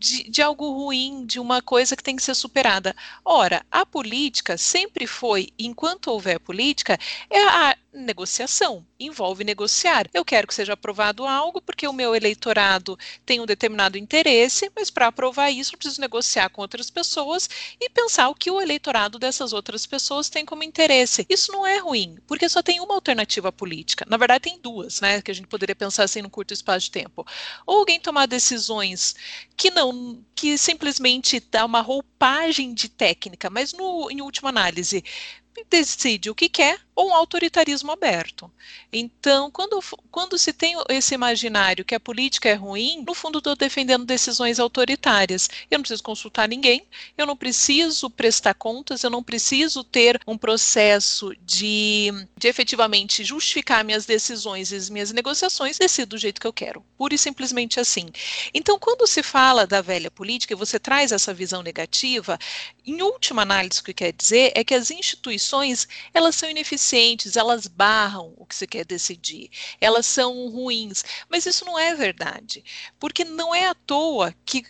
de, 0.00 0.30
de, 0.30 0.40
algo 0.40 0.72
ruim, 0.72 1.26
de 1.26 1.38
uma 1.38 1.60
coisa 1.60 1.94
que 1.94 2.02
tem 2.02 2.16
que 2.16 2.22
ser 2.22 2.34
superada. 2.34 2.96
Ora, 3.22 3.64
a 3.70 3.84
política 3.84 4.56
sempre 4.56 5.06
foi, 5.06 5.50
enquanto 5.58 6.08
houver 6.08 6.40
política, 6.40 6.98
é 7.28 7.42
a 7.42 7.76
negociação, 7.92 8.86
envolve 8.98 9.44
negociar. 9.44 10.08
Eu 10.14 10.24
quero 10.24 10.46
que 10.46 10.54
seja 10.54 10.74
aprovado 10.74 11.26
algo 11.26 11.60
porque 11.60 11.86
o 11.86 11.92
meu 11.92 12.14
eleitorado 12.14 12.98
tem 13.26 13.40
um 13.40 13.46
determinado 13.46 13.98
interesse, 13.98 14.70
mas 14.74 14.90
para 14.90 15.08
aprovar 15.08 15.50
isso 15.50 15.74
eu 15.74 15.78
preciso 15.78 16.00
negociar 16.00 16.48
com 16.50 16.62
outras 16.62 16.90
pessoas 16.90 17.48
e 17.80 17.88
pensar 17.90 18.28
o 18.28 18.34
que 18.34 18.50
o 18.50 18.60
eleitorado 18.60 19.18
dessas 19.18 19.52
outras 19.52 19.86
pessoas 19.86 20.28
tem 20.28 20.44
como 20.44 20.62
interesse. 20.62 21.26
Isso 21.28 21.52
não 21.52 21.66
é 21.66 21.78
ruim, 21.78 22.16
porque 22.26 22.48
só 22.48 22.62
tem 22.62 22.80
uma 22.80 22.94
alternativa 22.94 23.50
política. 23.50 24.04
Na 24.08 24.16
verdade, 24.16 24.44
tem 24.44 24.60
duas, 24.60 25.00
né, 25.00 25.20
que 25.20 25.30
a 25.30 25.34
gente 25.34 25.48
poderia 25.48 25.74
pensar 25.74 26.04
assim 26.04 26.22
no 26.22 26.30
curto 26.30 26.54
espaço 26.54 26.86
de 26.86 26.92
tempo. 26.92 27.26
Ou 27.66 27.78
alguém 27.78 28.00
tomar 28.00 28.26
decisões 28.26 29.14
que 29.56 29.70
não, 29.70 30.24
que 30.34 30.56
simplesmente 30.56 31.40
dá 31.50 31.64
uma 31.64 31.80
roupagem 32.20 32.74
de 32.74 32.88
técnica, 32.90 33.48
mas 33.48 33.72
no, 33.72 34.10
em 34.10 34.20
última 34.20 34.50
análise, 34.50 35.02
decide 35.68 36.30
o 36.30 36.34
que 36.34 36.48
quer 36.48 36.78
ou 36.94 37.08
um 37.08 37.14
autoritarismo 37.14 37.90
aberto. 37.90 38.50
Então, 38.92 39.50
quando, 39.50 39.80
quando 40.10 40.38
se 40.38 40.52
tem 40.52 40.76
esse 40.90 41.14
imaginário 41.14 41.84
que 41.84 41.94
a 41.94 42.00
política 42.00 42.48
é 42.48 42.54
ruim, 42.54 43.02
no 43.06 43.14
fundo 43.14 43.38
estou 43.38 43.56
defendendo 43.56 44.04
decisões 44.04 44.58
autoritárias. 44.58 45.48
Eu 45.70 45.78
não 45.78 45.82
preciso 45.82 46.02
consultar 46.02 46.48
ninguém, 46.48 46.86
eu 47.16 47.26
não 47.26 47.36
preciso 47.36 48.10
prestar 48.10 48.54
contas, 48.54 49.02
eu 49.02 49.10
não 49.10 49.22
preciso 49.22 49.82
ter 49.82 50.20
um 50.26 50.36
processo 50.36 51.34
de, 51.42 52.10
de 52.36 52.48
efetivamente 52.48 53.24
justificar 53.24 53.84
minhas 53.84 54.04
decisões 54.04 54.70
e 54.70 54.76
as 54.76 54.90
minhas 54.90 55.10
negociações, 55.10 55.78
decido 55.78 56.10
do 56.10 56.18
jeito 56.18 56.40
que 56.40 56.46
eu 56.46 56.52
quero. 56.52 56.84
Pura 56.98 57.14
e 57.14 57.18
simplesmente 57.18 57.80
assim. 57.80 58.08
Então, 58.52 58.78
quando 58.78 59.06
se 59.06 59.22
fala 59.22 59.66
da 59.66 59.80
velha 59.80 60.10
política 60.10 60.52
e 60.52 60.56
você 60.56 60.78
traz 60.78 61.12
essa 61.12 61.32
visão 61.32 61.62
negativa, 61.62 62.09
em 62.86 63.02
última 63.02 63.42
análise, 63.42 63.80
o 63.80 63.84
que 63.84 63.94
quer 63.94 64.12
dizer 64.12 64.52
é 64.54 64.64
que 64.64 64.74
as 64.74 64.90
instituições 64.90 65.86
elas 66.12 66.36
são 66.36 66.50
ineficientes 66.50 67.36
elas 67.36 67.66
barram 67.66 68.34
o 68.36 68.46
que 68.46 68.54
você 68.54 68.66
quer 68.66 68.84
decidir, 68.84 69.50
elas 69.80 70.06
são 70.06 70.48
ruins. 70.48 71.04
Mas 71.28 71.46
isso 71.46 71.64
não 71.64 71.78
é 71.78 71.94
verdade, 71.94 72.64
porque 72.98 73.24
não 73.24 73.54
é 73.54 73.66
à 73.66 73.74
toa 73.74 74.34
que 74.44 74.64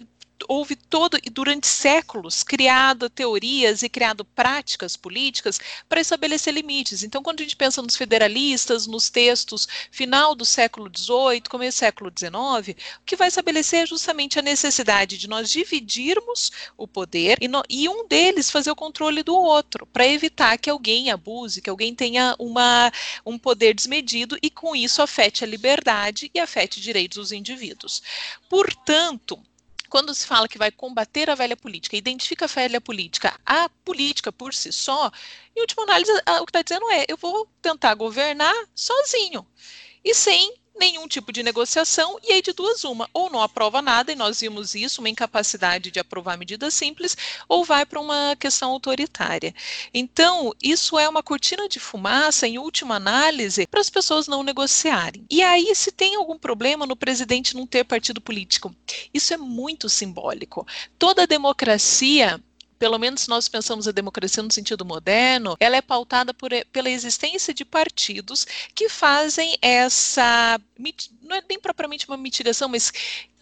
houve 0.49 0.77
todo 0.77 1.19
e 1.23 1.31
durante 1.31 1.67
séculos 1.67 2.43
criado 2.43 3.09
teorias 3.09 3.83
e 3.83 3.89
criado 3.89 4.25
práticas 4.25 4.97
políticas 4.97 5.59
para 5.89 6.01
estabelecer 6.01 6.53
limites. 6.53 7.03
Então, 7.03 7.23
quando 7.23 7.41
a 7.41 7.43
gente 7.43 7.57
pensa 7.57 7.83
nos 7.83 7.97
federalistas, 7.97 8.87
nos 8.87 9.11
textos 9.11 9.67
final 9.91 10.35
do 10.35 10.45
século 10.45 10.91
XVIII, 10.95 11.43
começo 11.49 11.77
do 11.77 11.81
século 11.81 12.13
XIX, 12.17 12.77
o 13.01 13.05
que 13.05 13.17
vai 13.17 13.29
estabelecer 13.29 13.83
é 13.83 13.87
justamente 13.87 14.39
a 14.39 14.43
necessidade 14.43 15.19
de 15.19 15.29
nós 15.29 15.51
dividirmos 15.51 16.51
o 16.77 16.87
poder 16.87 17.39
e, 17.41 17.49
no, 17.49 17.63
e 17.69 17.89
um 17.89 18.07
deles 18.07 18.51
fazer 18.51 18.71
o 18.71 18.77
controle 18.77 19.23
do 19.23 19.35
outro, 19.35 19.87
para 19.87 20.07
evitar 20.07 20.59
que 20.59 20.71
alguém 20.71 21.11
abuse, 21.11 21.63
que 21.63 21.71
alguém 21.71 21.95
tenha 21.95 22.35
uma, 22.39 22.93
um 23.25 23.39
poder 23.39 23.75
desmedido 23.75 24.37
e 24.43 24.51
com 24.51 24.75
isso 24.75 25.03
afete 25.03 25.45
a 25.45 25.47
liberdade 25.47 26.31
e 26.35 26.39
afete 26.39 26.81
direitos 26.81 27.17
dos 27.17 27.33
indivíduos. 27.33 28.03
Portanto, 28.49 29.39
quando 29.91 30.15
se 30.15 30.27
fala 30.27 30.49
que 30.49 30.57
vai 30.57 30.71
combater 30.71 31.29
a 31.29 31.35
velha 31.35 31.57
política, 31.57 31.97
identifica 31.97 32.45
a 32.45 32.49
velha 32.49 32.81
política, 32.81 33.39
a 33.45 33.69
política 33.85 34.33
por 34.33 34.55
si 34.55 34.73
só, 34.73 35.11
em 35.55 35.61
última 35.61 35.83
análise, 35.83 36.11
o 36.41 36.47
que 36.47 36.51
está 36.51 36.63
dizendo 36.63 36.89
é: 36.91 37.05
eu 37.09 37.17
vou 37.17 37.47
tentar 37.61 37.95
governar 37.95 38.55
sozinho 38.75 39.47
e 40.05 40.15
sem 40.15 40.55
nenhum 40.81 41.07
tipo 41.07 41.31
de 41.31 41.43
negociação, 41.43 42.19
e 42.27 42.33
aí 42.33 42.43
de 42.43 42.55
duas 42.55 42.83
uma, 42.85 43.09
ou 43.13 43.31
não 43.31 43.43
aprova 43.43 43.83
nada, 43.83 44.11
e 44.11 44.17
nós 44.17 44.41
vimos 44.41 44.75
isso, 44.75 45.03
uma 45.03 45.11
incapacidade 45.11 45.91
de 45.91 46.01
aprovar 46.01 46.39
medidas 46.39 46.73
simples, 46.73 47.17
ou 47.47 47.65
vai 47.65 47.85
para 47.85 48.01
uma 48.01 48.35
questão 48.35 48.71
autoritária. 48.71 49.55
Então, 49.93 50.55
isso 50.63 50.99
é 50.99 51.07
uma 51.07 51.23
cortina 51.23 51.69
de 51.69 51.79
fumaça, 51.79 52.49
em 52.49 52.59
última 52.59 52.97
análise, 52.97 53.67
para 53.67 53.81
as 53.81 53.91
pessoas 53.91 54.27
não 54.27 54.43
negociarem. 54.43 55.27
E 55.31 55.43
aí, 55.43 55.73
se 55.75 55.93
tem 55.93 56.17
algum 56.17 56.39
problema 56.39 56.87
no 56.87 56.97
presidente 56.97 57.55
não 57.55 57.67
ter 57.67 57.85
partido 57.85 58.21
político, 58.21 58.75
isso 59.13 59.35
é 59.35 59.37
muito 59.37 59.87
simbólico. 59.89 60.67
Toda 60.99 61.27
democracia 61.27 62.43
pelo 62.81 62.99
menos 62.99 63.29
nós 63.29 63.47
pensamos 63.47 63.87
a 63.87 63.93
democracia 63.93 64.43
no 64.43 64.51
sentido 64.51 64.87
moderno, 64.87 65.55
ela 65.61 65.77
é 65.77 65.83
pautada 65.83 66.33
por, 66.33 66.51
pela 66.73 66.89
existência 66.89 67.53
de 67.53 67.63
partidos 67.63 68.47
que 68.75 68.89
fazem 68.89 69.59
essa, 69.61 70.59
não 71.21 71.37
é 71.37 71.45
nem 71.47 71.61
propriamente 71.61 72.09
uma 72.09 72.17
mitigação, 72.17 72.71
mas 72.71 72.91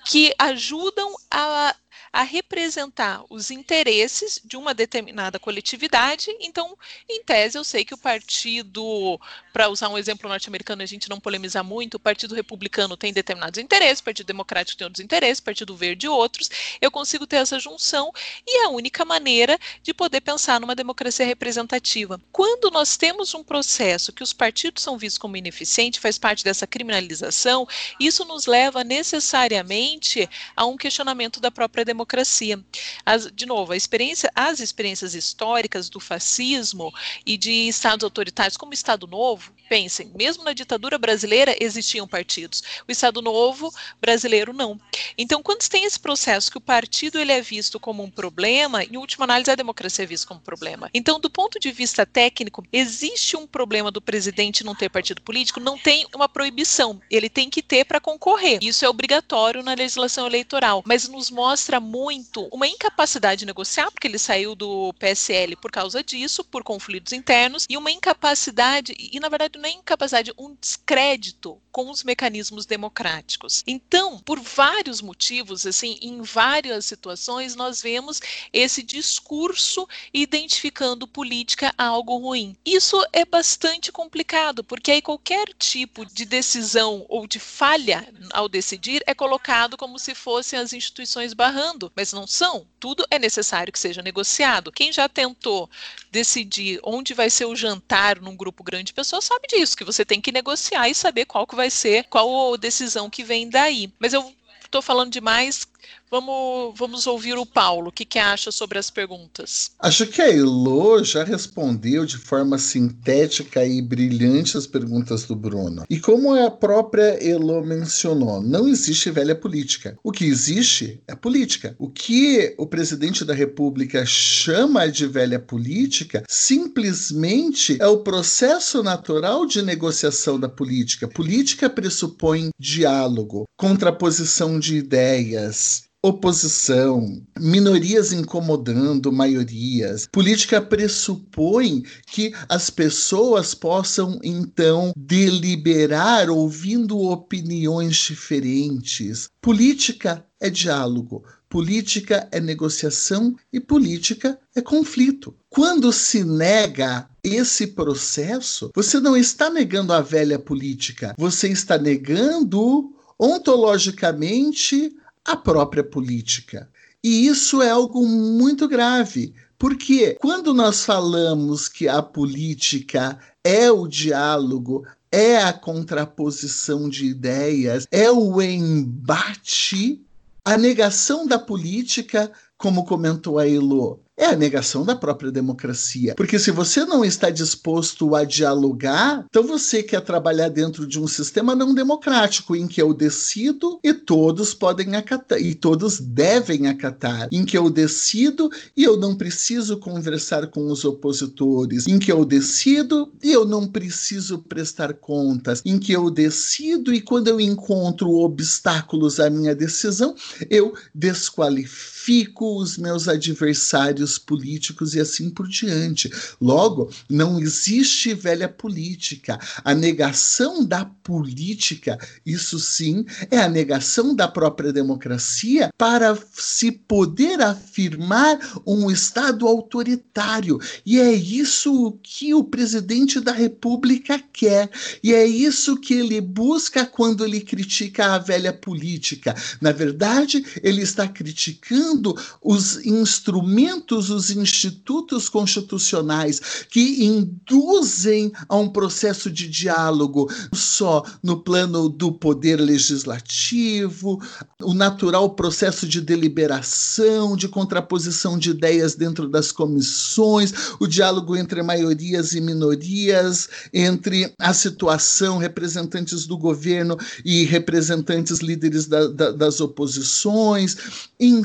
que 0.05 0.35
ajudam 0.37 1.15
a 1.31 1.75
a 2.19 2.25
representar 2.25 3.23
os 3.31 3.49
interesses 3.49 4.41
de 4.45 4.57
uma 4.57 4.75
determinada 4.75 5.39
coletividade. 5.39 6.37
Então, 6.41 6.77
em 7.09 7.23
tese, 7.23 7.57
eu 7.57 7.63
sei 7.63 7.85
que 7.85 7.95
o 7.95 7.97
partido, 7.97 9.21
para 9.53 9.69
usar 9.69 9.89
um 9.89 9.97
exemplo 9.97 10.29
norte-americano, 10.29 10.83
a 10.83 10.87
gente 10.87 11.09
não 11.09 11.21
polemizar 11.21 11.63
muito, 11.63 11.95
o 11.95 12.01
Partido 12.01 12.35
Republicano 12.35 12.97
tem 12.97 13.13
determinados 13.13 13.61
interesses, 13.61 14.01
o 14.01 14.05
Partido 14.05 14.27
Democrático 14.27 14.77
tem 14.77 14.85
outros 14.85 15.05
interesses, 15.05 15.39
o 15.39 15.45
Partido 15.45 15.77
Verde 15.77 16.09
outros. 16.09 16.51
Eu 16.81 16.91
consigo 16.91 17.25
ter 17.25 17.37
essa 17.37 17.61
junção 17.61 18.11
e 18.45 18.63
é 18.63 18.65
a 18.65 18.71
única 18.71 19.05
maneira 19.05 19.57
de 19.81 19.95
poder 19.95 20.21
pensar 20.21 20.61
numa 20.61 20.75
democracia 20.75 21.25
representativa. 21.25 22.21
Quando 22.33 22.69
nós 22.73 22.97
temos 22.97 23.33
um 23.33 23.45
processo 23.45 24.13
que 24.13 24.25
os 24.25 24.33
partidos 24.33 24.83
são 24.83 24.99
vistos 24.99 25.19
como 25.19 25.37
ineficiente, 25.37 26.01
faz 26.01 26.19
parte 26.19 26.43
dessa 26.43 26.67
criminalização, 26.67 27.65
isso 28.01 28.25
nos 28.25 28.47
leva 28.47 28.83
necessariamente 28.83 30.29
a 30.57 30.67
um 30.67 30.77
questionamento 30.77 31.39
da 31.39 31.53
própria 31.53 31.85
democracia 31.85 32.08
democracia. 32.09 32.59
As, 33.05 33.31
de 33.31 33.45
novo, 33.45 33.75
experiência, 33.75 34.31
as 34.35 34.61
experiências 34.61 35.15
históricas 35.15 35.91
do 35.91 36.01
fascismo 36.01 36.93
e 37.27 37.37
de 37.37 37.69
estados 37.69 38.03
autoritários, 38.03 38.57
como 38.57 38.71
o 38.71 38.75
Estado 38.75 39.07
Novo, 39.07 39.53
pensem, 39.69 40.11
mesmo 40.15 40.43
na 40.43 40.53
ditadura 40.53 40.97
brasileira 40.97 41.55
existiam 41.61 42.09
partidos. 42.09 42.63
O 42.89 42.91
Estado 42.91 43.21
Novo 43.21 43.73
brasileiro 44.01 44.53
não. 44.53 44.81
Então, 45.17 45.43
quando 45.43 45.69
tem 45.69 45.85
esse 45.85 46.01
processo 46.01 46.51
que 46.51 46.57
o 46.57 46.61
partido 46.61 47.19
ele 47.19 47.33
é 47.33 47.43
visto 47.43 47.79
como 47.79 48.03
um 48.03 48.11
problema, 48.11 48.83
em 48.83 48.97
última 48.97 49.25
análise 49.25 49.51
a 49.51 49.55
democracia 49.55 50.05
é 50.05 50.07
vista 50.07 50.27
como 50.27 50.41
um 50.41 50.43
problema. 50.43 50.89
Então, 50.95 51.21
do 51.21 51.29
ponto 51.29 51.61
de 51.61 51.71
vista 51.71 52.07
técnico, 52.07 52.65
existe 52.73 53.37
um 53.37 53.47
problema 53.47 53.91
do 53.91 54.01
presidente 54.01 54.65
não 54.65 54.75
ter 54.75 54.89
partido 54.89 55.21
político? 55.21 55.61
Não 55.61 55.77
tem 55.77 56.07
uma 56.15 56.29
proibição. 56.29 57.01
Ele 57.11 57.29
tem 57.29 57.51
que 57.51 57.63
ter 57.63 57.85
para 57.85 58.01
concorrer. 58.01 58.59
Isso 58.63 58.85
é 58.85 58.89
obrigatório 58.89 59.63
na 59.63 59.75
legislação 59.75 60.27
eleitoral, 60.27 60.83
mas 60.87 61.07
nos 61.09 61.31
mostra 61.31 61.79
muito 61.89 62.49
uma 62.53 62.69
incapacidade 62.69 63.41
de 63.41 63.47
negociar, 63.47 63.91
porque 63.91 64.07
ele 64.07 64.19
saiu 64.19 64.55
do 64.55 64.93
PSL 64.99 65.57
por 65.57 65.71
causa 65.71 66.05
disso, 66.05 66.45
por 66.45 66.63
conflitos 66.63 67.13
internos, 67.13 67.65
e 67.69 67.77
uma 67.77 67.91
incapacidade, 67.91 68.95
e 68.99 69.19
na 69.19 69.29
verdade 69.29 69.59
não 69.59 69.69
é 69.69 69.73
incapacidade, 69.73 70.33
um 70.39 70.55
descrédito 70.61 71.59
com 71.79 71.93
os 71.93 72.03
mecanismos 72.03 72.67
democráticos. 72.67 73.63
Então, 73.65 74.19
por 74.19 74.41
vários 74.41 75.01
motivos, 75.01 75.65
assim, 75.65 75.97
em 76.03 76.23
várias 76.23 76.87
situações, 76.87 77.55
nós 77.55 77.81
vemos 77.81 78.21
esse 78.53 78.83
discurso 78.83 79.89
identificando 80.13 81.07
política 81.07 81.73
algo 81.79 82.17
ruim. 82.17 82.57
Isso 82.67 83.01
é 83.13 83.25
bastante 83.25 83.93
complicado, 83.93 84.65
porque 84.65 84.91
aí 84.91 85.01
qualquer 85.01 85.55
tipo 85.57 86.05
de 86.05 86.25
decisão 86.25 87.07
ou 87.09 87.29
de 87.29 87.39
falha 87.39 88.13
ao 88.33 88.49
decidir 88.49 89.01
é 89.07 89.15
colocado 89.15 89.77
como 89.77 90.01
se 90.01 90.17
fossem 90.17 90.59
as 90.59 90.73
instituições 90.73 91.33
barrando 91.33 91.93
mas 91.95 92.13
não 92.13 92.27
são. 92.27 92.67
Tudo 92.81 93.07
é 93.09 93.21
necessário 93.21 93.73
que 93.73 93.79
seja 93.79 94.03
negociado. 94.03 94.73
Quem 94.73 94.93
já 94.93 95.09
tentou 95.09 95.71
decidir 96.11 96.81
onde 96.83 97.15
vai 97.15 97.31
ser 97.31 97.45
o 97.45 97.55
jantar 97.55 98.21
num 98.21 98.37
grupo 98.37 98.65
grande 98.65 98.87
de 98.87 98.95
pessoas 98.95 99.25
sabe 99.25 99.47
disso, 99.47 99.77
que 99.77 99.85
você 99.85 100.05
tem 100.05 100.21
que 100.21 100.33
negociar 100.33 100.89
e 100.89 100.95
saber 100.95 101.25
qual 101.25 101.47
que 101.47 101.55
vai 101.55 101.68
ser, 101.71 102.05
qual 102.05 102.55
a 102.55 102.57
decisão 102.57 103.11
que 103.11 103.25
vem 103.25 103.49
daí. 103.49 103.93
Mas 103.99 104.13
eu 104.13 104.35
estou 104.65 104.83
falando 104.83 105.11
demais, 105.11 105.67
Vamos, 106.11 106.75
vamos 106.79 107.07
ouvir 107.07 107.37
o 107.37 107.45
Paulo. 107.45 107.89
O 107.89 107.93
que, 107.93 108.05
que 108.05 108.19
acha 108.19 108.51
sobre 108.51 108.79
as 108.79 108.91
perguntas? 108.91 109.73
Acho 109.79 110.07
que 110.07 110.23
a 110.23 110.33
Elo 110.33 111.05
já 111.05 111.23
respondeu 111.23 112.07
de 112.07 112.17
forma 112.17 112.57
sintética 112.57 113.65
e 113.65 113.83
brilhante 113.83 114.57
as 114.57 114.67
perguntas 114.67 115.25
do 115.25 115.37
Bruno. 115.37 115.85
E 115.89 116.01
como 116.01 116.35
a 116.35 116.51
própria 116.51 117.23
Elo 117.23 117.63
mencionou, 117.63 118.41
não 118.41 118.67
existe 118.67 119.11
velha 119.11 119.35
política. 119.35 119.99
O 120.03 120.11
que 120.11 120.25
existe 120.25 121.03
é 121.07 121.15
política. 121.15 121.77
O 121.79 121.91
que 121.91 122.55
o 122.57 122.67
presidente 122.67 123.23
da 123.25 123.35
República 123.35 124.07
chama 124.07 124.91
de 124.91 125.07
velha 125.07 125.39
política 125.39 126.25
simplesmente 126.27 127.77
é 127.81 127.87
o 127.87 127.99
processo 127.99 128.83
natural 128.83 129.45
de 129.45 129.61
negociação 129.61 130.41
da 130.41 130.49
política. 130.49 131.07
Política 131.07 131.69
pressupõe 131.69 132.49
diálogo, 132.59 133.45
contraposição 133.57 134.59
de 134.59 134.77
ideias, 134.77 135.78
oposição, 136.03 137.21
minorias 137.39 138.13
incomodando 138.13 139.11
maiorias. 139.11 140.07
Política 140.13 140.61
pressupõe 140.63 141.83
que 142.07 142.33
as 142.49 142.71
pessoas 142.71 143.53
possam 143.53 144.19
então 144.23 144.93
deliberar 144.97 146.31
ouvindo 146.31 146.99
opiniões 146.99 147.97
diferentes. 147.97 149.29
Política 149.41 150.25
é 150.41 150.49
diálogo. 150.49 151.25
Política 151.49 152.29
é 152.31 152.39
negociação 152.39 153.35
e 153.53 153.59
política 153.59 154.39
é 154.55 154.61
conflito. 154.61 155.35
Quando 155.49 155.93
se 155.93 156.23
nega 156.23 157.09
esse 157.25 157.69
processo, 157.69 158.71
você 158.75 159.01
não 159.01 159.17
está 159.17 159.51
negando 159.51 159.93
a 159.93 160.01
velha 160.01 160.39
política, 160.39 161.15
você 161.19 161.49
está 161.49 161.79
negando 161.79 162.93
ontologicamente 163.19 164.95
a 165.29 165.37
própria 165.37 165.85
política. 165.85 166.69
E 167.05 167.27
isso 167.27 167.61
é 167.61 167.71
algo 167.71 168.07
muito 168.07 168.67
grave, 168.67 169.35
porque 169.59 170.17
quando 170.21 170.55
nós 170.55 170.85
falamos 170.85 171.69
que 171.69 171.87
a 171.87 172.03
política 172.03 173.19
é 173.45 173.71
o 173.71 173.87
diálogo, 173.87 174.87
é 175.13 175.37
a 175.37 175.53
contraposição 175.53 176.89
de 176.89 177.07
ideias, 177.07 177.87
é 177.91 178.11
o 178.11 178.41
embate, 178.41 180.03
a 180.45 180.57
negação 180.57 181.27
da 181.27 181.39
política, 181.39 182.33
como 182.59 182.85
comentou 182.85 183.39
a 183.39 183.49
Elo, 183.49 184.01
é 184.17 184.27
a 184.27 184.37
negação 184.37 184.85
da 184.85 184.97
própria 184.97 185.31
democracia. 185.31 186.17
Porque 186.17 186.41
se 186.41 186.51
você 186.51 186.85
não 186.85 187.05
está 187.05 187.31
disposto 187.31 188.17
a 188.17 188.25
dialogar, 188.25 189.25
então 189.31 189.45
você 189.45 189.81
quer 189.81 190.01
trabalhar 190.01 190.49
dentro 190.49 190.85
de 190.85 190.99
um 190.99 191.07
sistema 191.07 191.55
não 191.55 191.73
democrático, 191.73 192.57
em 192.57 192.67
que 192.67 192.83
eu 192.83 192.93
decido 192.93 193.79
e 193.83 193.95
todos 193.95 194.53
podem 194.53 194.97
acatar, 194.97 195.41
e 195.41 195.55
todos 195.55 196.01
devem 196.01 196.67
acatar, 196.67 197.29
em 197.31 197.45
que 197.45 197.57
eu 197.57 197.71
decido 197.71 198.51
e 198.77 198.83
eu 198.83 198.97
não 198.97 199.15
preciso 199.15 199.79
conversar 199.79 200.49
com 200.49 200.67
os 200.67 200.85
opositores, 200.85 201.87
em 201.87 202.01
que 202.01 202.11
eu 202.11 202.25
decido 202.25 203.13
e 203.23 203.31
eu 203.31 203.45
não 203.45 203.69
preciso 203.69 204.39
prestar 204.41 204.95
contas, 204.95 205.63
em 205.65 205.79
que 205.79 205.93
eu 205.93 206.11
decido 206.11 206.93
e 206.93 207.01
quando 207.01 207.29
eu 207.29 207.41
encontro 207.41 208.11
obstáculos 208.11 209.21
à 209.21 209.31
minha 209.31 209.55
decisão, 209.55 210.17
eu 210.51 210.75
desqualifico 210.93 211.98
os 212.41 212.79
meus 212.79 213.07
adversários 213.07 214.19
políticos 214.19 214.95
e 214.95 215.01
assim 215.01 215.29
por 215.31 215.47
diante. 215.47 216.11
Logo, 216.41 216.91
não 217.09 217.39
existe 217.39 218.15
velha 218.15 218.49
política. 218.49 219.39
A 219.65 219.75
negação 219.75 220.65
da 220.65 220.85
política, 220.85 221.99
isso 222.25 222.59
sim, 222.59 223.05
é 223.31 223.39
a 223.39 223.49
negação 223.49 224.15
da 224.15 224.27
própria 224.27 224.73
democracia 224.73 225.71
para 225.77 226.19
se 226.33 226.73
poder 226.73 227.41
afirmar 227.41 228.39
um 228.67 228.91
Estado 228.91 229.47
autoritário. 229.47 230.59
E 230.85 230.99
é 230.99 231.13
isso 231.13 231.99
que 232.03 232.33
o 232.35 232.45
presidente 232.45 233.21
da 233.21 233.33
República 233.33 234.23
quer. 234.33 234.71
E 235.03 235.13
é 235.13 235.27
isso 235.27 235.77
que 235.77 235.95
ele 235.95 236.21
busca 236.21 236.87
quando 236.87 237.25
ele 237.25 237.41
critica 237.41 238.15
a 238.15 238.19
velha 238.19 238.53
política. 238.53 239.35
Na 239.61 239.73
verdade, 239.73 240.45
ele 240.63 240.83
está 240.83 241.07
criticando 241.07 241.98
os 242.43 242.85
instrumentos, 242.85 244.11
os 244.11 244.31
institutos 244.31 245.29
constitucionais 245.29 246.41
que 246.71 247.05
induzem 247.05 248.33
a 248.49 248.57
um 248.57 248.69
processo 248.69 249.31
de 249.31 249.49
diálogo 249.49 250.31
só 250.53 251.05
no 251.23 251.41
plano 251.41 251.89
do 251.89 252.13
poder 252.13 252.57
legislativo, 252.61 254.21
o 254.63 254.75
natural 254.75 255.31
processo 255.31 255.87
de 255.87 256.01
deliberação, 256.01 257.37
de 257.37 257.49
contraposição 257.49 258.39
de 258.39 258.51
ideias 258.51 258.95
dentro 258.95 259.29
das 259.29 259.53
comissões, 259.53 260.53
o 260.81 260.87
diálogo 260.87 261.37
entre 261.37 261.63
maiorias 261.63 262.33
e 262.33 262.41
minorias, 262.41 263.49
entre 263.73 264.33
a 264.39 264.53
situação, 264.53 265.39
representantes 265.39 266.27
do 266.27 266.37
governo 266.37 266.97
e 267.25 267.45
representantes 267.45 268.39
líderes 268.39 268.87
da, 268.87 269.07
da, 269.07 269.31
das 269.31 269.61
oposições, 269.61 270.77
em 271.19 271.45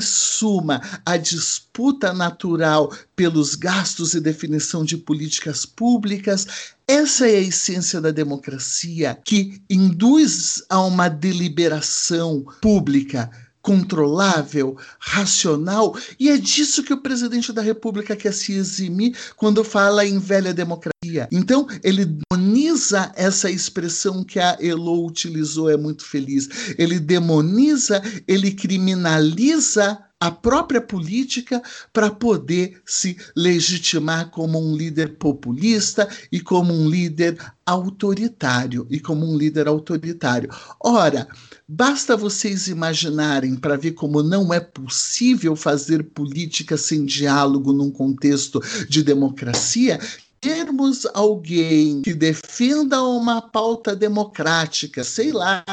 a 1.04 1.16
disputa 1.16 2.12
natural 2.12 2.92
pelos 3.16 3.54
gastos 3.54 4.14
e 4.14 4.20
definição 4.20 4.84
de 4.84 4.96
políticas 4.96 5.64
públicas. 5.64 6.46
Essa 6.86 7.28
é 7.28 7.36
a 7.36 7.40
essência 7.40 8.00
da 8.00 8.10
democracia 8.10 9.18
que 9.24 9.62
induz 9.70 10.62
a 10.68 10.80
uma 10.80 11.08
deliberação 11.08 12.44
pública 12.60 13.30
controlável, 13.64 14.76
racional, 14.98 15.96
e 16.20 16.28
é 16.28 16.36
disso 16.36 16.82
que 16.82 16.92
o 16.92 17.00
presidente 17.00 17.50
da 17.50 17.62
República 17.62 18.14
quer 18.14 18.34
se 18.34 18.52
eximir 18.52 19.16
quando 19.36 19.64
fala 19.64 20.04
em 20.04 20.18
velha 20.18 20.52
democracia. 20.52 21.26
Então, 21.32 21.66
ele 21.82 22.04
demoniza 22.04 23.10
essa 23.16 23.50
expressão 23.50 24.22
que 24.22 24.38
a 24.38 24.58
Elo 24.60 25.06
utilizou, 25.06 25.70
é 25.70 25.78
muito 25.78 26.04
feliz. 26.04 26.46
Ele 26.76 27.00
demoniza, 27.00 28.02
ele 28.28 28.50
criminaliza 28.50 29.98
a 30.20 30.30
própria 30.30 30.80
política 30.80 31.62
para 31.92 32.10
poder 32.10 32.80
se 32.86 33.16
legitimar 33.36 34.30
como 34.30 34.58
um 34.58 34.74
líder 34.74 35.16
populista 35.18 36.08
e 36.32 36.40
como 36.40 36.72
um 36.72 36.88
líder 36.88 37.36
autoritário 37.66 38.86
e 38.90 39.00
como 39.00 39.26
um 39.26 39.36
líder 39.36 39.66
autoritário. 39.66 40.50
Ora, 40.80 41.26
basta 41.68 42.16
vocês 42.16 42.68
imaginarem 42.68 43.56
para 43.56 43.76
ver 43.76 43.92
como 43.92 44.22
não 44.22 44.52
é 44.52 44.60
possível 44.60 45.56
fazer 45.56 46.02
política 46.02 46.76
sem 46.76 47.04
diálogo 47.04 47.72
num 47.72 47.90
contexto 47.90 48.60
de 48.88 49.02
democracia, 49.02 49.98
termos 50.44 51.06
alguém 51.14 52.02
que 52.02 52.12
defenda 52.12 53.02
uma 53.02 53.40
pauta 53.40 53.96
democrática, 53.96 55.02
sei 55.02 55.32
lá, 55.32 55.64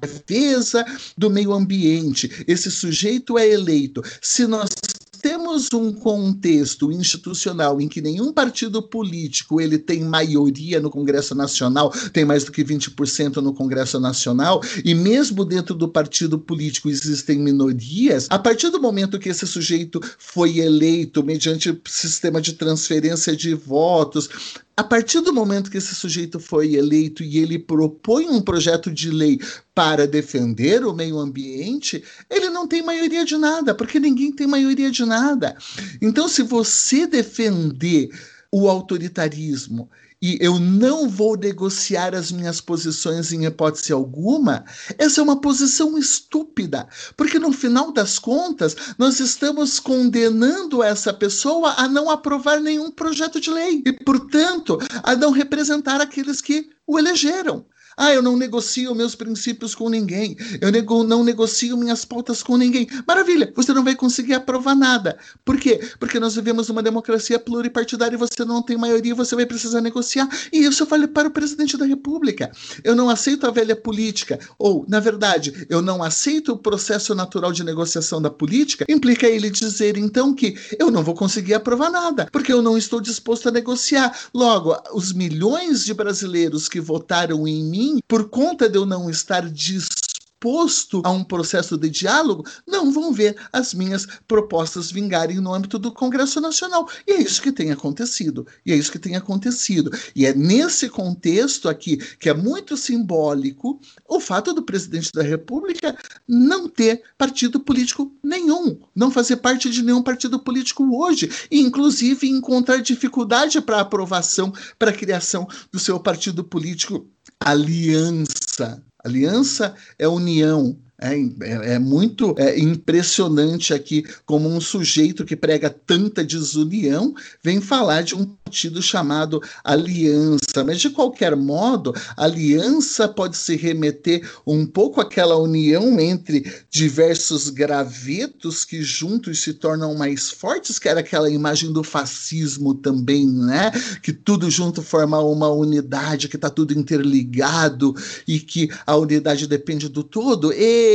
defesa 0.00 0.84
do 1.16 1.30
meio 1.30 1.52
ambiente, 1.52 2.44
esse 2.48 2.68
sujeito 2.68 3.38
é 3.38 3.48
eleito. 3.48 4.02
Se 4.20 4.44
nós 4.48 4.68
temos 5.16 5.68
um 5.72 5.92
contexto 5.92 6.92
institucional 6.92 7.80
em 7.80 7.88
que 7.88 8.00
nenhum 8.00 8.32
partido 8.32 8.82
político 8.82 9.60
ele 9.60 9.78
tem 9.78 10.04
maioria 10.04 10.80
no 10.80 10.90
Congresso 10.90 11.34
Nacional, 11.34 11.90
tem 12.12 12.24
mais 12.24 12.44
do 12.44 12.52
que 12.52 12.64
20% 12.64 13.36
no 13.36 13.52
Congresso 13.52 13.98
Nacional, 13.98 14.60
e 14.84 14.94
mesmo 14.94 15.44
dentro 15.44 15.74
do 15.74 15.88
partido 15.88 16.38
político 16.38 16.88
existem 16.88 17.38
minorias, 17.38 18.26
a 18.30 18.38
partir 18.38 18.70
do 18.70 18.80
momento 18.80 19.18
que 19.18 19.28
esse 19.28 19.46
sujeito 19.46 20.00
foi 20.18 20.58
eleito 20.58 21.22
mediante 21.22 21.76
sistema 21.86 22.40
de 22.40 22.52
transferência 22.52 23.36
de 23.36 23.54
votos, 23.54 24.28
a 24.76 24.84
partir 24.84 25.20
do 25.20 25.32
momento 25.32 25.70
que 25.70 25.78
esse 25.78 25.94
sujeito 25.94 26.38
foi 26.38 26.74
eleito 26.74 27.22
e 27.24 27.38
ele 27.38 27.58
propõe 27.58 28.28
um 28.28 28.42
projeto 28.42 28.92
de 28.92 29.10
lei 29.10 29.40
para 29.74 30.06
defender 30.06 30.84
o 30.84 30.92
meio 30.92 31.18
ambiente, 31.18 32.04
ele 32.28 32.50
não 32.50 32.68
tem 32.68 32.82
maioria 32.82 33.24
de 33.24 33.38
nada, 33.38 33.74
porque 33.74 33.98
ninguém 33.98 34.30
tem 34.30 34.46
maioria 34.46 34.90
de 34.90 35.06
nada. 35.06 35.56
Então, 36.02 36.28
se 36.28 36.42
você 36.42 37.06
defender 37.06 38.10
o 38.52 38.68
autoritarismo 38.68 39.88
e 40.20 40.38
eu 40.40 40.58
não 40.58 41.08
vou 41.08 41.36
negociar 41.36 42.14
as 42.14 42.32
minhas 42.32 42.60
posições 42.60 43.32
em 43.32 43.44
hipótese 43.44 43.92
alguma, 43.92 44.64
essa 44.96 45.20
é 45.20 45.22
uma 45.22 45.40
posição 45.40 45.98
estúpida, 45.98 46.88
porque 47.16 47.38
no 47.38 47.52
final 47.52 47.92
das 47.92 48.18
contas 48.18 48.74
nós 48.98 49.20
estamos 49.20 49.78
condenando 49.78 50.82
essa 50.82 51.12
pessoa 51.12 51.74
a 51.76 51.86
não 51.86 52.10
aprovar 52.10 52.60
nenhum 52.60 52.90
projeto 52.90 53.40
de 53.40 53.50
lei 53.50 53.82
e, 53.84 53.92
portanto, 53.92 54.78
a 55.02 55.14
não 55.14 55.30
representar 55.30 56.00
aqueles 56.00 56.40
que 56.40 56.68
o 56.86 56.98
elegeram. 56.98 57.66
Ah, 57.98 58.12
eu 58.12 58.20
não 58.20 58.36
negocio 58.36 58.94
meus 58.94 59.14
princípios 59.14 59.74
com 59.74 59.88
ninguém. 59.88 60.36
Eu 60.60 60.70
nego, 60.70 61.02
não 61.02 61.24
negocio 61.24 61.78
minhas 61.78 62.04
pautas 62.04 62.42
com 62.42 62.58
ninguém. 62.58 62.86
Maravilha, 63.08 63.50
você 63.56 63.72
não 63.72 63.82
vai 63.82 63.94
conseguir 63.96 64.34
aprovar 64.34 64.74
nada. 64.76 65.16
Por 65.42 65.58
quê? 65.58 65.80
Porque 65.98 66.20
nós 66.20 66.34
vivemos 66.34 66.68
uma 66.68 66.82
democracia 66.82 67.38
pluripartidária 67.38 68.14
e 68.14 68.18
você 68.18 68.44
não 68.44 68.62
tem 68.62 68.76
maioria, 68.76 69.14
você 69.14 69.34
vai 69.34 69.46
precisar 69.46 69.80
negociar. 69.80 70.28
E 70.52 70.58
isso 70.58 70.82
eu 70.82 70.86
falei 70.86 71.06
para 71.06 71.28
o 71.28 71.30
presidente 71.30 71.78
da 71.78 71.86
República. 71.86 72.52
Eu 72.84 72.94
não 72.94 73.08
aceito 73.08 73.46
a 73.46 73.50
velha 73.50 73.74
política. 73.74 74.38
Ou, 74.58 74.84
na 74.86 75.00
verdade, 75.00 75.66
eu 75.70 75.80
não 75.80 76.02
aceito 76.02 76.52
o 76.52 76.58
processo 76.58 77.14
natural 77.14 77.50
de 77.50 77.64
negociação 77.64 78.20
da 78.20 78.28
política. 78.28 78.84
Implica 78.90 79.26
ele 79.26 79.48
dizer, 79.48 79.96
então, 79.96 80.34
que 80.34 80.54
eu 80.78 80.90
não 80.90 81.02
vou 81.02 81.14
conseguir 81.14 81.54
aprovar 81.54 81.90
nada, 81.90 82.28
porque 82.30 82.52
eu 82.52 82.60
não 82.60 82.76
estou 82.76 83.00
disposto 83.00 83.48
a 83.48 83.52
negociar. 83.52 84.14
Logo, 84.34 84.76
os 84.92 85.14
milhões 85.14 85.82
de 85.82 85.94
brasileiros 85.94 86.68
que 86.68 86.78
votaram 86.78 87.48
em 87.48 87.64
mim 87.64 87.85
mim, 87.86 88.00
por 88.08 88.28
conta 88.28 88.68
de 88.68 88.76
eu 88.76 88.84
não 88.84 89.08
estar 89.08 89.48
disposto 89.48 91.00
a 91.04 91.10
um 91.10 91.24
processo 91.24 91.76
de 91.76 91.88
diálogo, 91.88 92.44
não 92.66 92.92
vão 92.92 93.12
ver 93.12 93.36
as 93.52 93.72
minhas 93.72 94.06
propostas 94.28 94.90
vingarem 94.90 95.40
no 95.40 95.52
âmbito 95.52 95.78
do 95.78 95.92
Congresso 95.92 96.40
Nacional. 96.40 96.88
E 97.06 97.12
é 97.12 97.20
isso 97.20 97.40
que 97.40 97.50
tem 97.50 97.72
acontecido. 97.72 98.46
E 98.64 98.72
é 98.72 98.76
isso 98.76 98.92
que 98.92 98.98
tem 98.98 99.16
acontecido. 99.16 99.90
E 100.14 100.26
é 100.26 100.34
nesse 100.34 100.88
contexto 100.88 101.68
aqui, 101.68 101.96
que 102.18 102.28
é 102.28 102.34
muito 102.34 102.76
simbólico, 102.76 103.80
o 104.06 104.20
fato 104.20 104.52
do 104.52 104.62
presidente 104.62 105.10
da 105.12 105.22
República 105.22 105.96
não 106.28 106.68
ter 106.68 107.02
partido 107.16 107.58
político 107.58 108.12
nenhum, 108.22 108.78
não 108.94 109.10
fazer 109.10 109.36
parte 109.36 109.70
de 109.70 109.82
nenhum 109.82 110.02
partido 110.02 110.38
político 110.38 110.84
hoje, 110.96 111.30
e 111.50 111.60
inclusive 111.60 112.28
encontrar 112.28 112.78
dificuldade 112.78 113.60
para 113.60 113.80
aprovação, 113.80 114.52
para 114.78 114.90
a 114.90 114.94
criação 114.94 115.48
do 115.72 115.78
seu 115.78 115.98
partido 115.98 116.44
político 116.44 117.08
aliança. 117.44 118.82
Aliança 119.04 119.74
é 119.98 120.08
união. 120.08 120.78
É, 120.98 121.14
é, 121.14 121.74
é 121.74 121.78
muito 121.78 122.34
é, 122.38 122.58
impressionante 122.58 123.74
aqui 123.74 124.02
como 124.24 124.48
um 124.48 124.60
sujeito 124.60 125.26
que 125.26 125.36
prega 125.36 125.68
tanta 125.68 126.24
desunião 126.24 127.14
vem 127.42 127.60
falar 127.60 128.02
de 128.02 128.14
um 128.14 128.24
partido 128.24 128.80
chamado 128.80 129.42
aliança, 129.62 130.64
mas 130.64 130.80
de 130.80 130.88
qualquer 130.88 131.36
modo, 131.36 131.94
aliança 132.16 133.06
pode 133.06 133.36
se 133.36 133.56
remeter 133.56 134.26
um 134.46 134.64
pouco 134.64 135.00
àquela 135.00 135.36
união 135.36 136.00
entre 136.00 136.50
diversos 136.70 137.50
gravetos 137.50 138.64
que 138.64 138.82
juntos 138.82 139.40
se 139.42 139.52
tornam 139.52 139.94
mais 139.94 140.30
fortes, 140.30 140.78
que 140.78 140.88
era 140.88 141.00
aquela 141.00 141.28
imagem 141.28 141.72
do 141.72 141.82
fascismo 141.84 142.72
também, 142.72 143.26
né? 143.26 143.70
Que 144.02 144.12
tudo 144.12 144.50
junto 144.50 144.80
forma 144.80 145.20
uma 145.20 145.50
unidade, 145.50 146.28
que 146.28 146.36
está 146.36 146.48
tudo 146.48 146.72
interligado 146.72 147.94
e 148.26 148.38
que 148.38 148.70
a 148.86 148.96
unidade 148.96 149.46
depende 149.46 149.88
do 149.88 150.02
todo. 150.02 150.52
E 150.52 150.85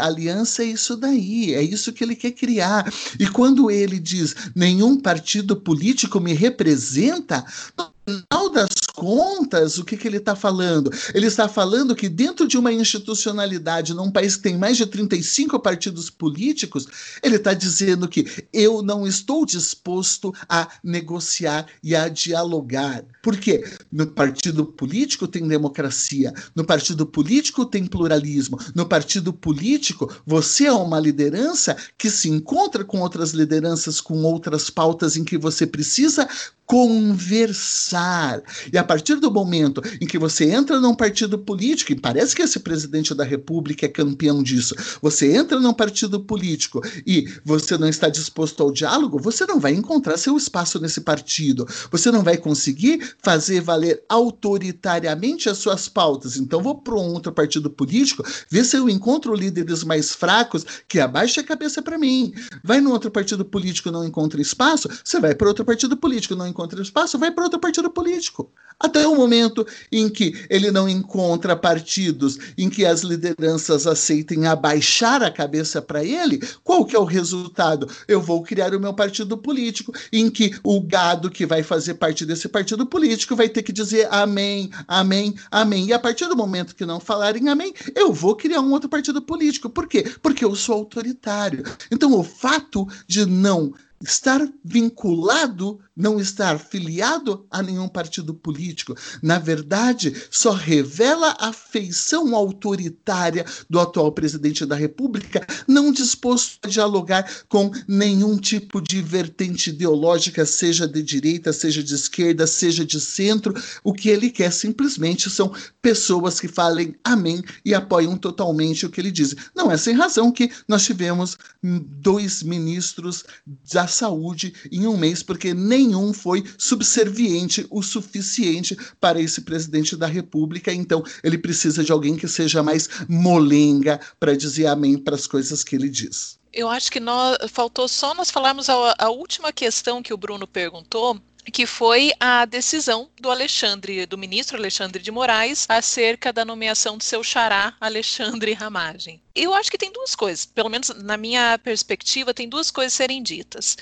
aliança 0.00 0.62
é 0.62 0.66
isso 0.66 0.96
daí, 0.96 1.54
é 1.54 1.62
isso 1.62 1.92
que 1.92 2.04
ele 2.04 2.16
quer 2.16 2.32
criar. 2.32 2.92
E 3.18 3.26
quando 3.26 3.70
ele 3.70 3.98
diz 3.98 4.34
nenhum 4.54 4.98
partido 4.98 5.56
político 5.56 6.20
me 6.20 6.32
representa, 6.32 7.44
no 7.76 7.90
final 8.04 8.50
das 8.50 8.79
contas, 8.92 9.78
o 9.78 9.84
que, 9.84 9.96
que 9.96 10.06
ele 10.06 10.18
está 10.18 10.34
falando? 10.34 10.90
Ele 11.14 11.26
está 11.26 11.48
falando 11.48 11.94
que 11.94 12.08
dentro 12.08 12.46
de 12.46 12.58
uma 12.58 12.72
institucionalidade, 12.72 13.94
num 13.94 14.10
país 14.10 14.36
que 14.36 14.42
tem 14.42 14.58
mais 14.58 14.76
de 14.76 14.86
35 14.86 15.58
partidos 15.60 16.10
políticos, 16.10 16.86
ele 17.22 17.36
está 17.36 17.54
dizendo 17.54 18.08
que 18.08 18.26
eu 18.52 18.82
não 18.82 19.06
estou 19.06 19.44
disposto 19.46 20.34
a 20.48 20.68
negociar 20.82 21.66
e 21.82 21.94
a 21.94 22.08
dialogar. 22.08 23.04
Por 23.22 23.36
quê? 23.36 23.64
No 23.90 24.06
partido 24.06 24.64
político 24.64 25.26
tem 25.26 25.46
democracia, 25.46 26.32
no 26.54 26.64
partido 26.64 27.06
político 27.06 27.64
tem 27.64 27.86
pluralismo, 27.86 28.58
no 28.74 28.86
partido 28.86 29.32
político 29.32 30.12
você 30.26 30.66
é 30.66 30.72
uma 30.72 31.00
liderança 31.00 31.76
que 31.96 32.10
se 32.10 32.28
encontra 32.28 32.84
com 32.84 33.00
outras 33.00 33.32
lideranças, 33.32 34.00
com 34.00 34.22
outras 34.22 34.70
pautas 34.70 35.16
em 35.16 35.24
que 35.24 35.38
você 35.38 35.66
precisa 35.66 36.28
conversar. 36.70 38.40
E 38.72 38.78
a 38.78 38.84
partir 38.84 39.16
do 39.16 39.28
momento 39.28 39.82
em 40.00 40.06
que 40.06 40.16
você 40.16 40.44
entra 40.44 40.78
num 40.78 40.94
partido 40.94 41.36
político, 41.36 41.90
e 41.90 41.96
parece 41.96 42.32
que 42.36 42.42
esse 42.42 42.60
presidente 42.60 43.12
da 43.12 43.24
República 43.24 43.86
é 43.86 43.88
campeão 43.88 44.40
disso, 44.40 44.76
você 45.02 45.34
entra 45.34 45.58
num 45.58 45.74
partido 45.74 46.20
político 46.20 46.80
e 47.04 47.28
você 47.44 47.76
não 47.76 47.88
está 47.88 48.08
disposto 48.08 48.62
ao 48.62 48.70
diálogo, 48.70 49.18
você 49.18 49.44
não 49.46 49.58
vai 49.58 49.72
encontrar 49.72 50.16
seu 50.16 50.36
espaço 50.36 50.78
nesse 50.78 51.00
partido. 51.00 51.66
Você 51.90 52.08
não 52.12 52.22
vai 52.22 52.36
conseguir 52.36 53.16
fazer 53.20 53.60
valer 53.60 54.04
autoritariamente 54.08 55.48
as 55.48 55.58
suas 55.58 55.88
pautas. 55.88 56.36
Então 56.36 56.62
vou 56.62 56.76
para 56.76 56.94
um 56.94 57.14
outro 57.14 57.32
partido 57.32 57.68
político, 57.68 58.22
ver 58.48 58.64
se 58.64 58.76
eu 58.76 58.88
encontro 58.88 59.34
líderes 59.34 59.82
mais 59.82 60.14
fracos 60.14 60.64
que 60.86 61.00
abaixem 61.00 61.42
a 61.42 61.46
cabeça 61.46 61.82
para 61.82 61.98
mim. 61.98 62.32
Vai 62.62 62.80
no 62.80 62.92
outro 62.92 63.10
partido 63.10 63.44
político 63.44 63.90
não 63.90 64.04
encontra 64.04 64.40
espaço, 64.40 64.88
você 65.02 65.18
vai 65.18 65.34
para 65.34 65.48
outro 65.48 65.64
partido 65.64 65.96
político 65.96 66.36
não 66.36 66.46
encontra 66.46 66.59
encontra 66.60 66.82
espaço, 66.82 67.18
vai 67.18 67.30
para 67.30 67.44
outro 67.44 67.58
partido 67.58 67.90
político. 67.90 68.52
Até 68.78 69.06
o 69.06 69.14
momento 69.14 69.66
em 69.92 70.08
que 70.08 70.46
ele 70.48 70.70
não 70.70 70.88
encontra 70.88 71.54
partidos 71.54 72.38
em 72.56 72.70
que 72.70 72.86
as 72.86 73.00
lideranças 73.00 73.86
aceitem 73.86 74.46
abaixar 74.46 75.22
a 75.22 75.30
cabeça 75.30 75.82
para 75.82 76.02
ele, 76.02 76.40
qual 76.64 76.84
que 76.84 76.96
é 76.96 76.98
o 76.98 77.04
resultado? 77.04 77.88
Eu 78.08 78.22
vou 78.22 78.42
criar 78.42 78.74
o 78.74 78.80
meu 78.80 78.94
partido 78.94 79.36
político, 79.36 79.92
em 80.12 80.30
que 80.30 80.58
o 80.62 80.80
gado 80.80 81.30
que 81.30 81.44
vai 81.44 81.62
fazer 81.62 81.94
parte 81.94 82.24
desse 82.24 82.48
partido 82.48 82.86
político 82.86 83.36
vai 83.36 83.48
ter 83.48 83.62
que 83.62 83.72
dizer 83.72 84.08
amém, 84.10 84.70
amém, 84.88 85.34
amém. 85.50 85.86
E 85.86 85.92
a 85.92 85.98
partir 85.98 86.26
do 86.26 86.36
momento 86.36 86.74
que 86.74 86.86
não 86.86 87.00
falarem 87.00 87.48
amém, 87.48 87.74
eu 87.94 88.12
vou 88.12 88.34
criar 88.34 88.60
um 88.60 88.72
outro 88.72 88.88
partido 88.88 89.20
político. 89.20 89.68
Por 89.68 89.86
quê? 89.86 90.10
Porque 90.22 90.44
eu 90.44 90.54
sou 90.54 90.76
autoritário. 90.76 91.64
Então, 91.90 92.18
o 92.18 92.24
fato 92.24 92.88
de 93.06 93.26
não 93.26 93.74
estar 94.02 94.40
vinculado 94.64 95.78
não 96.00 96.18
estar 96.18 96.58
filiado 96.58 97.46
a 97.50 97.62
nenhum 97.62 97.86
partido 97.88 98.32
político, 98.32 98.96
na 99.22 99.38
verdade, 99.38 100.14
só 100.30 100.52
revela 100.52 101.36
a 101.38 101.52
feição 101.52 102.34
autoritária 102.34 103.44
do 103.68 103.78
atual 103.78 104.10
presidente 104.12 104.64
da 104.64 104.74
República, 104.74 105.46
não 105.68 105.92
disposto 105.92 106.58
a 106.62 106.68
dialogar 106.68 107.30
com 107.48 107.70
nenhum 107.86 108.38
tipo 108.38 108.80
de 108.80 109.02
vertente 109.02 109.70
ideológica, 109.70 110.46
seja 110.46 110.88
de 110.88 111.02
direita, 111.02 111.52
seja 111.52 111.82
de 111.82 111.94
esquerda, 111.94 112.46
seja 112.46 112.84
de 112.84 113.00
centro. 113.00 113.54
O 113.84 113.92
que 113.92 114.08
ele 114.08 114.30
quer 114.30 114.52
simplesmente 114.52 115.28
são 115.28 115.52
pessoas 115.82 116.40
que 116.40 116.48
falem 116.48 116.94
amém 117.04 117.42
e 117.64 117.74
apoiam 117.74 118.16
totalmente 118.16 118.86
o 118.86 118.90
que 118.90 119.00
ele 119.00 119.10
diz. 119.10 119.34
Não 119.54 119.70
é 119.70 119.76
sem 119.76 119.94
razão 119.94 120.32
que 120.32 120.50
nós 120.66 120.84
tivemos 120.84 121.36
dois 121.62 122.42
ministros 122.42 123.24
da 123.72 123.86
saúde 123.86 124.54
em 124.70 124.86
um 124.86 124.96
mês, 124.96 125.22
porque 125.22 125.52
nem 125.52 125.89
nenhum 125.90 126.12
foi 126.12 126.44
subserviente 126.56 127.66
o 127.68 127.82
suficiente 127.82 128.76
para 129.00 129.20
esse 129.20 129.40
presidente 129.42 129.96
da 129.96 130.06
República. 130.06 130.72
Então, 130.72 131.02
ele 131.22 131.36
precisa 131.36 131.82
de 131.82 131.90
alguém 131.90 132.16
que 132.16 132.28
seja 132.28 132.62
mais 132.62 132.88
molenga 133.08 134.00
para 134.18 134.36
dizer 134.36 134.66
amém 134.66 134.96
para 134.96 135.16
as 135.16 135.26
coisas 135.26 135.64
que 135.64 135.74
ele 135.74 135.88
diz. 135.88 136.38
Eu 136.52 136.68
acho 136.68 136.90
que 136.90 137.00
nós, 137.00 137.38
faltou 137.50 137.86
só 137.86 138.14
nós 138.14 138.30
falarmos 138.30 138.68
a, 138.68 138.94
a 138.98 139.10
última 139.10 139.52
questão 139.52 140.02
que 140.02 140.12
o 140.12 140.16
Bruno 140.16 140.46
perguntou, 140.46 141.20
que 141.52 141.66
foi 141.66 142.12
a 142.18 142.44
decisão 142.44 143.08
do 143.20 143.30
Alexandre, 143.30 144.04
do 144.04 144.18
ministro 144.18 144.56
Alexandre 144.56 145.02
de 145.02 145.10
Moraes, 145.10 145.64
acerca 145.68 146.32
da 146.32 146.44
nomeação 146.44 146.98
do 146.98 147.04
seu 147.04 147.22
xará 147.22 147.74
Alexandre 147.80 148.52
Ramagem. 148.52 149.22
Eu 149.34 149.54
acho 149.54 149.70
que 149.70 149.78
tem 149.78 149.92
duas 149.92 150.14
coisas, 150.14 150.44
pelo 150.44 150.68
menos 150.68 150.90
na 151.02 151.16
minha 151.16 151.58
perspectiva, 151.58 152.34
tem 152.34 152.48
duas 152.48 152.70
coisas 152.70 152.92
serem 152.92 153.22
ditas 153.22 153.76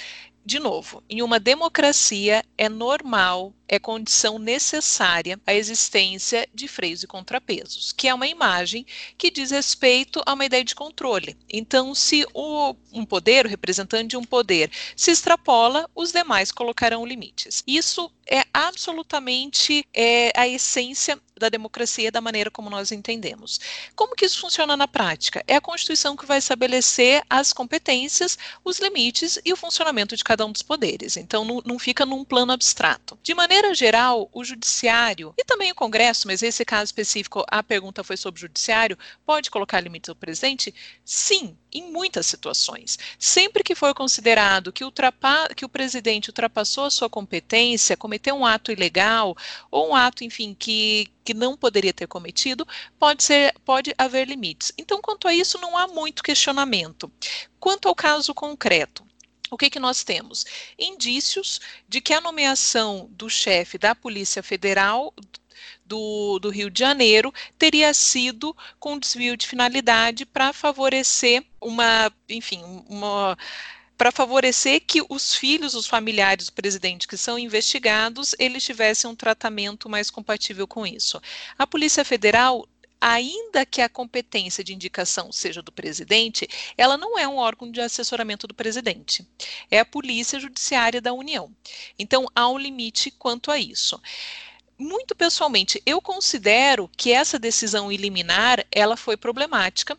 de 0.49 0.59
novo, 0.59 1.05
em 1.11 1.21
uma 1.21 1.39
democracia 1.39 2.43
é 2.57 2.71
normal, 2.71 3.53
é 3.69 3.79
condição 3.79 4.39
necessária 4.39 5.39
a 5.47 5.55
existência 5.55 6.49
de 6.55 6.67
freios 6.67 7.03
e 7.03 7.07
contrapesos, 7.07 7.93
que 7.93 8.09
é 8.09 8.15
uma 8.15 8.27
imagem 8.27 8.87
que 9.17 9.31
diz 9.31 9.51
respeito 9.51 10.23
a 10.25 10.33
uma 10.33 10.45
ideia 10.45 10.65
de 10.65 10.75
controle. 10.75 11.37
Então, 11.49 11.95
se 11.95 12.27
o, 12.33 12.75
um 12.93 13.05
poder, 13.05 13.47
o 13.47 13.49
representante 13.49 14.09
de 14.09 14.17
um 14.17 14.25
poder, 14.25 14.71
se 14.97 15.11
extrapola, 15.11 15.89
os 15.95 16.13
demais 16.13 16.51
colocarão 16.51 17.05
limites. 17.05 17.63
Isso 17.67 18.11
é 18.27 18.45
absolutamente 18.53 19.87
é, 19.95 20.31
a 20.39 20.47
essência 20.47 21.19
da 21.39 21.49
democracia 21.49 22.13
da 22.13 22.21
maneira 22.21 22.51
como 22.51 22.69
nós 22.69 22.93
entendemos. 22.93 23.61
Como 23.95 24.15
que 24.15 24.27
isso 24.27 24.41
funciona 24.41 24.77
na 24.77 24.87
prática? 24.87 25.43
É 25.47 25.57
a 25.57 25.61
Constituição 25.61 26.17
que 26.17 26.27
vai 26.27 26.39
estabelecer 26.39 27.23
as 27.31 27.53
competências, 27.53 28.37
os 28.65 28.79
limites 28.79 29.39
e 29.45 29.53
o 29.53 29.57
funcionamento 29.57 30.17
de 30.17 30.25
cada 30.25 30.45
um 30.45 30.53
dos 30.53 30.63
poderes. 30.63 31.17
Então, 31.17 31.45
não, 31.45 31.63
não 31.65 31.79
fica 31.79 32.05
num 32.05 32.25
plano 32.25 32.53
abstrato. 32.53 33.19
De 33.23 33.35
maneira 33.35 33.58
geral, 33.75 34.29
o 34.33 34.45
judiciário 34.45 35.35
e 35.37 35.45
também 35.45 35.71
o 35.71 35.75
Congresso, 35.75 36.27
mas 36.27 36.43
nesse 36.43 36.65
caso 36.65 36.85
específico 36.87 37.45
a 37.49 37.63
pergunta 37.63 38.03
foi 38.05 38.17
sobre 38.17 38.39
o 38.39 38.43
judiciário, 38.43 38.99
pode 39.25 39.51
colocar 39.51 39.81
limites 39.81 40.09
ao 40.09 40.15
presidente? 40.15 40.75
Sim, 41.05 41.57
em 41.73 41.91
muitas 41.91 42.27
situações. 42.27 42.99
Sempre 43.19 43.63
que 43.63 43.75
for 43.75 43.95
considerado 43.95 44.73
que, 44.73 44.85
que 45.57 45.65
o 45.65 45.69
presidente 45.69 46.31
ultrapassou 46.31 46.85
a 46.85 46.91
sua 46.91 47.11
competência, 47.11 47.97
cometeu 47.97 48.35
um 48.35 48.47
ato 48.47 48.73
ilegal 48.73 49.37
ou 49.71 49.91
um 49.91 49.95
ato, 49.95 50.25
enfim, 50.25 50.55
que, 50.59 51.09
que 51.25 51.35
não 51.35 51.57
poderia 51.57 51.93
ter 51.93 52.07
cometido, 52.07 52.67
pode, 52.99 53.23
ser, 53.23 53.55
pode 53.65 53.95
haver 53.97 54.27
limites. 54.27 54.73
Então, 54.79 55.01
quanto 55.01 55.29
a 55.29 55.35
isso, 55.35 55.59
não 55.59 55.77
há 55.77 55.87
muito 55.89 56.23
questionamento. 56.23 57.11
Quanto 57.61 57.89
ao 57.89 57.95
caso 57.95 58.35
concreto, 58.35 59.08
o 59.51 59.57
que, 59.57 59.71
que 59.71 59.79
nós 59.79 60.05
temos? 60.05 60.45
Indícios 60.79 61.61
de 61.89 62.01
que 62.01 62.13
a 62.13 62.21
nomeação 62.21 63.09
do 63.13 63.29
chefe 63.29 63.79
da 63.79 63.95
Polícia 63.95 64.43
Federal 64.43 65.15
do, 65.85 66.39
do, 66.39 66.51
Rio 66.51 66.71
de 66.71 66.81
Janeiro 66.81 67.33
teria 67.59 67.93
sido 67.95 68.55
com 68.79 68.99
desvio 68.99 69.37
de 69.37 69.47
finalidade 69.47 70.27
para 70.27 70.53
favorecer 70.53 71.45
uma, 71.61 72.13
enfim, 72.29 72.63
uma 72.89 73.37
para 73.97 74.13
favorecer 74.13 74.81
que 74.87 75.03
os 75.09 75.35
filhos, 75.35 75.75
os 75.75 75.89
familiares 75.89 76.47
do 76.47 76.53
presidente 76.53 77.09
que 77.09 77.17
são 77.17 77.37
investigados, 77.37 78.33
eles 78.39 78.63
tivessem 78.63 79.11
um 79.11 79.17
tratamento 79.17 79.89
mais 79.89 80.09
compatível 80.09 80.69
com 80.69 80.87
isso. 80.87 81.21
A 81.59 81.67
Polícia 81.67 82.05
Federal 82.05 82.69
ainda 83.01 83.65
que 83.65 83.81
a 83.81 83.89
competência 83.89 84.63
de 84.65 84.75
indicação 84.75 85.31
seja 85.33 85.63
do 85.63 85.73
presidente, 85.73 86.49
ela 86.77 86.97
não 86.97 87.19
é 87.19 87.27
um 87.27 87.37
órgão 87.37 87.71
de 87.71 87.81
assessoramento 87.81 88.47
do 88.47 88.55
presidente. 88.55 89.27
É 89.71 89.79
a 89.79 89.85
Polícia 89.85 90.41
Judiciária 90.41 91.01
da 91.01 91.13
União. 91.13 91.55
Então, 91.99 92.27
há 92.35 92.49
um 92.49 92.59
limite 92.59 93.11
quanto 93.11 93.51
a 93.51 93.59
isso 93.59 94.01
muito 94.79 95.13
pessoalmente, 95.17 95.83
eu 95.85 96.01
considero 96.01 96.89
que 96.97 97.11
essa 97.11 97.37
decisão 97.37 97.91
liminar 97.91 98.65
ela 98.71 98.97
foi 98.97 99.17
problemática, 99.17 99.99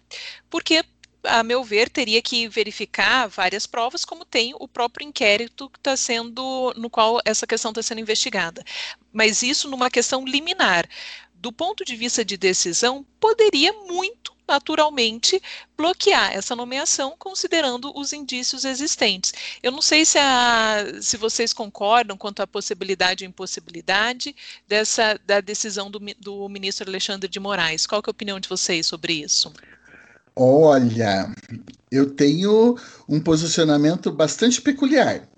porque 0.50 0.86
a 1.24 1.43
meu 1.43 1.64
ver, 1.64 1.89
teria 1.89 2.22
que 2.22 2.47
verificar 2.47 3.28
várias 3.28 3.68
provas, 3.68 4.06
como 4.06 4.24
tem 4.24 4.54
o 4.58 4.68
próprio 4.68 5.06
inquérito 5.06 5.70
que 5.70 5.78
está 5.78 5.95
sendo, 5.97 6.74
no 6.78 6.89
qual 6.89 7.20
essa 7.26 7.45
questão 7.45 7.72
está 7.72 7.84
sendo 7.84 8.00
investigada. 8.00 8.64
Mas 9.12 9.41
isso 9.41 9.70
numa 9.70 9.89
questão 9.89 10.24
liminar. 10.26 10.88
Do 11.40 11.54
ponto 11.54 11.86
de 11.86 11.96
vista 11.96 12.24
de 12.26 12.36
decisão, 12.36 13.06
poderia 13.18 13.72
muito 13.72 14.34
naturalmente 14.46 15.42
bloquear 15.78 16.34
essa 16.34 16.56
nomeação 16.56 17.16
considerando 17.18 17.94
os 17.96 18.12
indícios 18.12 18.66
existentes. 18.66 19.32
Eu 19.62 19.72
não 19.72 19.82
sei 19.82 20.04
se, 20.04 20.18
a, 20.18 20.86
se 21.00 21.16
vocês 21.16 21.54
concordam 21.54 22.18
quanto 22.18 22.42
à 22.42 22.48
possibilidade 22.48 23.24
ou 23.24 23.30
impossibilidade 23.30 24.36
dessa 24.68 25.20
da 25.26 25.40
decisão 25.40 25.90
do, 25.90 26.00
do 26.20 26.50
ministro 26.50 26.90
Alexandre 26.90 27.30
de 27.30 27.40
Moraes. 27.40 27.86
Qual 27.86 28.02
é 28.06 28.10
a 28.10 28.12
opinião 28.12 28.40
de 28.40 28.50
vocês 28.50 28.88
sobre 28.88 29.14
isso? 29.14 29.54
Olha, 30.36 31.34
eu 31.92 32.10
tenho 32.16 32.78
um 33.08 33.20
posicionamento 33.22 34.12
bastante 34.12 34.62
peculiar. 34.62 35.30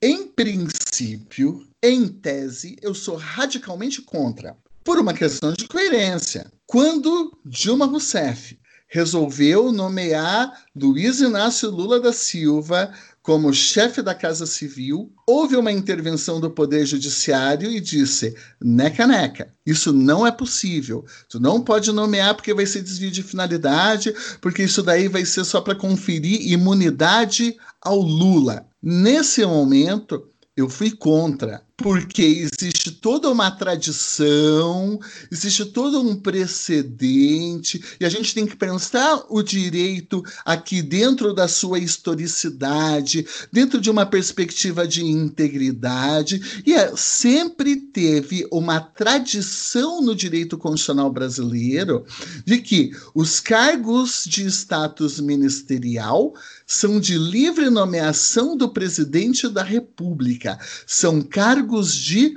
Em 0.00 0.28
princípio, 0.28 1.66
em 1.82 2.06
tese, 2.06 2.76
eu 2.80 2.94
sou 2.94 3.16
radicalmente 3.16 4.02
contra, 4.02 4.56
por 4.88 4.98
uma 4.98 5.12
questão 5.12 5.52
de 5.52 5.68
coerência. 5.68 6.50
Quando 6.66 7.38
Dilma 7.44 7.84
Rousseff 7.84 8.58
resolveu 8.88 9.70
nomear 9.70 10.50
Luiz 10.74 11.20
Inácio 11.20 11.68
Lula 11.68 12.00
da 12.00 12.10
Silva 12.10 12.90
como 13.20 13.52
chefe 13.52 14.00
da 14.00 14.14
Casa 14.14 14.46
Civil, 14.46 15.12
houve 15.26 15.56
uma 15.56 15.70
intervenção 15.70 16.40
do 16.40 16.50
Poder 16.50 16.86
Judiciário 16.86 17.70
e 17.70 17.80
disse: 17.80 18.34
neca, 18.58 19.06
neca, 19.06 19.52
isso 19.66 19.92
não 19.92 20.26
é 20.26 20.32
possível. 20.32 21.04
Tu 21.28 21.38
não 21.38 21.60
pode 21.60 21.92
nomear 21.92 22.34
porque 22.34 22.54
vai 22.54 22.64
ser 22.64 22.80
desvio 22.80 23.10
de 23.10 23.22
finalidade, 23.22 24.14
porque 24.40 24.62
isso 24.62 24.82
daí 24.82 25.06
vai 25.06 25.26
ser 25.26 25.44
só 25.44 25.60
para 25.60 25.74
conferir 25.74 26.50
imunidade 26.50 27.58
ao 27.82 28.00
Lula. 28.00 28.66
Nesse 28.82 29.44
momento, 29.44 30.30
eu 30.56 30.66
fui 30.66 30.90
contra 30.92 31.67
porque 31.80 32.22
existe 32.60 32.90
toda 32.90 33.30
uma 33.30 33.52
tradição, 33.52 34.98
existe 35.30 35.64
todo 35.64 36.00
um 36.00 36.16
precedente, 36.16 37.80
e 38.00 38.04
a 38.04 38.08
gente 38.08 38.34
tem 38.34 38.44
que 38.44 38.56
pensar 38.56 39.24
o 39.28 39.40
direito 39.42 40.20
aqui 40.44 40.82
dentro 40.82 41.32
da 41.32 41.46
sua 41.46 41.78
historicidade, 41.78 43.24
dentro 43.52 43.80
de 43.80 43.88
uma 43.88 44.04
perspectiva 44.04 44.88
de 44.88 45.04
integridade, 45.04 46.62
e 46.66 46.74
é, 46.74 46.92
sempre 46.96 47.76
teve 47.76 48.44
uma 48.50 48.80
tradição 48.80 50.02
no 50.02 50.16
direito 50.16 50.58
constitucional 50.58 51.12
brasileiro 51.12 52.04
de 52.44 52.58
que 52.58 52.90
os 53.14 53.38
cargos 53.38 54.24
de 54.26 54.46
status 54.46 55.20
ministerial 55.20 56.34
são 56.66 56.98
de 56.98 57.16
livre 57.16 57.70
nomeação 57.70 58.56
do 58.56 58.68
presidente 58.68 59.48
da 59.48 59.62
República, 59.62 60.58
são 60.84 61.22
cargos 61.22 61.67
cargos 61.68 61.94
de 61.94 62.34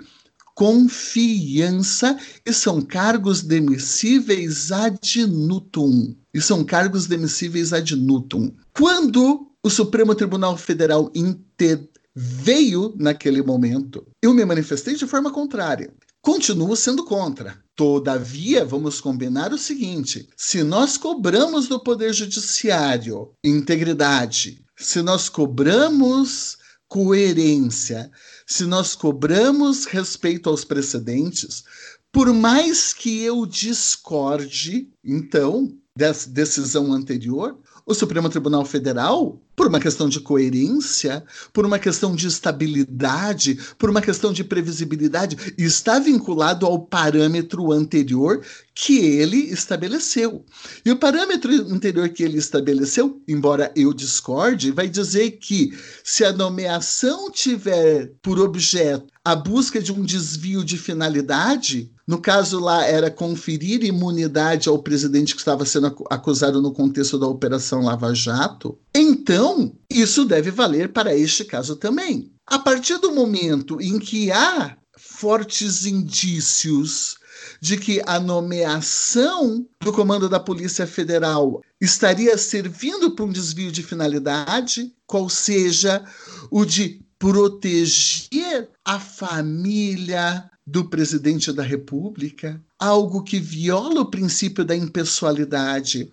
confiança 0.53 2.19
e 2.45 2.51
são 2.51 2.81
cargos 2.81 3.41
demissíveis 3.41 4.71
ad 4.71 5.25
nutum. 5.25 6.13
E 6.33 6.41
são 6.41 6.65
cargos 6.65 7.07
demissíveis 7.07 7.71
ad 7.71 7.95
nutum. 7.95 8.51
Quando 8.73 9.47
o 9.63 9.69
Supremo 9.69 10.13
Tribunal 10.13 10.57
Federal 10.57 11.09
interveio 11.15 12.93
naquele 12.97 13.41
momento, 13.41 14.05
eu 14.21 14.33
me 14.33 14.43
manifestei 14.43 14.95
de 14.95 15.07
forma 15.07 15.31
contrária. 15.31 15.93
Continuo 16.21 16.75
sendo 16.75 17.05
contra. 17.05 17.57
Todavia, 17.73 18.65
vamos 18.65 18.99
combinar 18.99 19.53
o 19.53 19.57
seguinte: 19.57 20.27
se 20.35 20.61
nós 20.61 20.97
cobramos 20.97 21.69
do 21.69 21.79
Poder 21.79 22.13
Judiciário 22.13 23.29
integridade, 23.43 24.63
se 24.77 25.01
nós 25.01 25.29
cobramos 25.29 26.57
coerência, 26.91 28.11
se 28.51 28.65
nós 28.65 28.95
cobramos 28.95 29.85
respeito 29.85 30.49
aos 30.49 30.65
precedentes, 30.65 31.63
por 32.11 32.33
mais 32.33 32.91
que 32.91 33.21
eu 33.21 33.45
discorde, 33.45 34.89
então, 35.03 35.73
dessa 35.95 36.29
decisão 36.29 36.91
anterior, 36.91 37.57
o 37.85 37.93
Supremo 37.93 38.29
Tribunal 38.29 38.65
Federal, 38.65 39.41
por 39.55 39.67
uma 39.67 39.79
questão 39.79 40.07
de 40.07 40.19
coerência, 40.19 41.23
por 41.53 41.65
uma 41.65 41.77
questão 41.77 42.15
de 42.15 42.27
estabilidade, 42.27 43.59
por 43.77 43.89
uma 43.89 44.01
questão 44.01 44.31
de 44.31 44.43
previsibilidade, 44.43 45.37
está 45.57 45.99
vinculado 45.99 46.65
ao 46.65 46.79
parâmetro 46.79 47.71
anterior 47.71 48.43
que 48.73 48.97
ele 48.97 49.37
estabeleceu. 49.51 50.45
E 50.85 50.91
o 50.91 50.97
parâmetro 50.97 51.51
anterior 51.71 52.09
que 52.09 52.23
ele 52.23 52.37
estabeleceu, 52.37 53.21
embora 53.27 53.71
eu 53.75 53.93
discorde, 53.93 54.71
vai 54.71 54.87
dizer 54.87 55.31
que 55.31 55.77
se 56.03 56.23
a 56.23 56.31
nomeação 56.31 57.29
tiver 57.29 58.11
por 58.21 58.39
objeto 58.39 59.11
a 59.23 59.35
busca 59.35 59.79
de 59.79 59.91
um 59.91 60.01
desvio 60.01 60.63
de 60.63 60.77
finalidade, 60.77 61.91
no 62.11 62.19
caso 62.19 62.59
lá 62.59 62.85
era 62.85 63.09
conferir 63.09 63.85
imunidade 63.85 64.67
ao 64.67 64.83
presidente 64.83 65.33
que 65.33 65.39
estava 65.39 65.65
sendo 65.65 65.95
acusado 66.09 66.61
no 66.61 66.73
contexto 66.73 67.17
da 67.17 67.25
Operação 67.25 67.83
Lava 67.85 68.13
Jato, 68.13 68.77
então 68.93 69.73
isso 69.89 70.25
deve 70.25 70.51
valer 70.51 70.91
para 70.91 71.15
este 71.15 71.45
caso 71.45 71.77
também. 71.77 72.29
A 72.45 72.59
partir 72.59 72.97
do 72.97 73.13
momento 73.13 73.79
em 73.79 73.97
que 73.97 74.29
há 74.29 74.75
fortes 74.97 75.85
indícios 75.85 77.15
de 77.61 77.77
que 77.77 78.01
a 78.05 78.19
nomeação 78.19 79.65
do 79.81 79.93
comando 79.93 80.27
da 80.27 80.37
Polícia 80.37 80.85
Federal 80.85 81.61
estaria 81.79 82.37
servindo 82.37 83.11
para 83.11 83.23
um 83.23 83.31
desvio 83.31 83.71
de 83.71 83.83
finalidade, 83.83 84.93
qual 85.07 85.29
seja 85.29 86.03
o 86.51 86.65
de 86.65 86.99
proteger 87.17 88.67
a 88.83 88.99
família 88.99 90.50
do 90.65 90.85
presidente 90.89 91.51
da 91.51 91.63
República, 91.63 92.61
algo 92.79 93.23
que 93.23 93.39
viola 93.39 94.01
o 94.01 94.09
princípio 94.09 94.63
da 94.63 94.75
impessoalidade, 94.75 96.11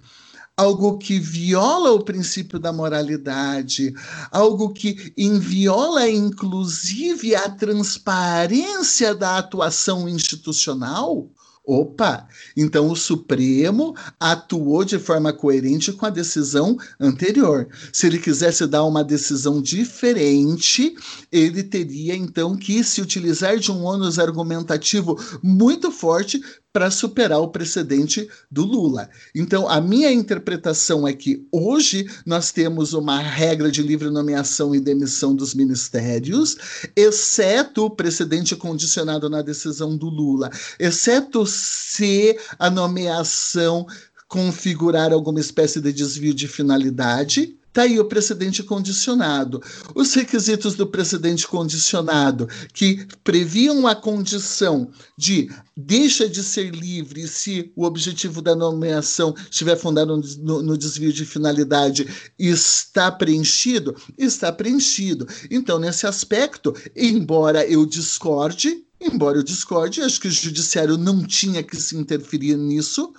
algo 0.57 0.99
que 0.99 1.21
viola 1.21 1.93
o 1.93 2.03
princípio 2.03 2.59
da 2.59 2.73
moralidade, 2.73 3.95
algo 4.33 4.73
que 4.73 5.13
inviola 5.17 6.11
inclusive 6.11 7.35
a 7.37 7.49
transparência 7.49 9.15
da 9.15 9.39
atuação 9.39 10.09
institucional, 10.09 11.31
Opa! 11.69 12.27
Então 12.57 12.91
o 12.91 12.97
Supremo 12.97 13.95
atuou 14.19 14.87
de 14.87 14.99
forma 14.99 15.35
coerente 15.35 15.93
com 15.93 16.07
a 16.07 16.11
decisão 16.11 16.79
anterior. 16.99 17.69
Se 17.93 18.07
ele 18.07 18.19
quisesse 18.19 18.67
dar 18.67 18.85
uma 18.85 19.05
decisão 19.05 19.61
diferente, 19.61 20.97
ele 21.31 21.63
teria 21.63 22.17
então 22.17 22.57
que 22.57 22.83
se 22.83 23.03
utilizar 23.03 23.59
de 23.59 23.71
um 23.71 23.85
ônus 23.85 24.19
argumentativo 24.19 25.15
muito 25.43 25.93
forte 25.93 26.41
para 26.73 26.91
superar 26.91 27.41
o 27.41 27.49
precedente 27.49 28.29
do 28.51 28.65
Lula. 28.65 29.09
Então, 29.35 29.69
a 29.69 29.81
minha 29.81 30.13
interpretação 30.13 31.09
é 31.09 31.13
que 31.13 31.47
hoje 31.51 32.09
nós 32.27 32.53
temos 32.53 32.93
uma 32.93 33.19
regra 33.19 33.71
de 33.71 33.83
livre 33.83 34.11
nomeação 34.11 34.75
e 34.75 34.81
demissão 34.81 35.35
dos 35.35 35.55
ministérios, 35.55 36.57
exceto 36.95 37.87
o 37.87 37.91
precedente 37.91 38.55
condicionado 38.55 39.29
na 39.31 39.43
decisão 39.43 39.97
do 39.97 40.09
Lula, 40.09 40.51
exceto 40.79 41.45
se 41.47 42.39
a 42.59 42.71
nomeação 42.71 43.87
configurar 44.29 45.13
alguma 45.13 45.41
espécie 45.41 45.81
de 45.81 45.91
desvio 45.91 46.35
de 46.35 46.47
finalidade, 46.47 47.58
Está 47.79 47.87
aí 47.87 48.01
o 48.01 48.07
precedente 48.07 48.61
condicionado. 48.65 49.63
Os 49.95 50.13
requisitos 50.13 50.75
do 50.75 50.85
precedente 50.85 51.47
condicionado, 51.47 52.49
que 52.75 53.07
previam 53.23 53.87
a 53.87 53.95
condição 53.95 54.91
de 55.17 55.49
deixa 55.77 56.29
de 56.29 56.43
ser 56.43 56.75
livre 56.75 57.29
se 57.29 57.71
o 57.77 57.85
objetivo 57.85 58.43
da 58.43 58.57
nomeação 58.57 59.33
estiver 59.49 59.77
fundado 59.77 60.21
no, 60.41 60.61
no 60.61 60.77
desvio 60.77 61.13
de 61.13 61.25
finalidade, 61.25 62.09
está 62.37 63.13
preenchido? 63.13 63.95
Está 64.19 64.51
preenchido. 64.51 65.29
Então, 65.49 65.79
nesse 65.79 66.05
aspecto, 66.05 66.75
embora 66.97 67.65
eu 67.65 67.87
discorde, 67.87 68.85
embora 69.01 69.39
eu 69.39 69.45
discorde, 69.45 70.01
acho 70.01 70.21
que 70.21 70.27
o 70.27 70.33
judiciário 70.33 70.97
não 70.99 71.25
tinha 71.25 71.63
que 71.63 71.77
se 71.77 71.97
interferir 71.97 72.57
nisso, 72.57 73.13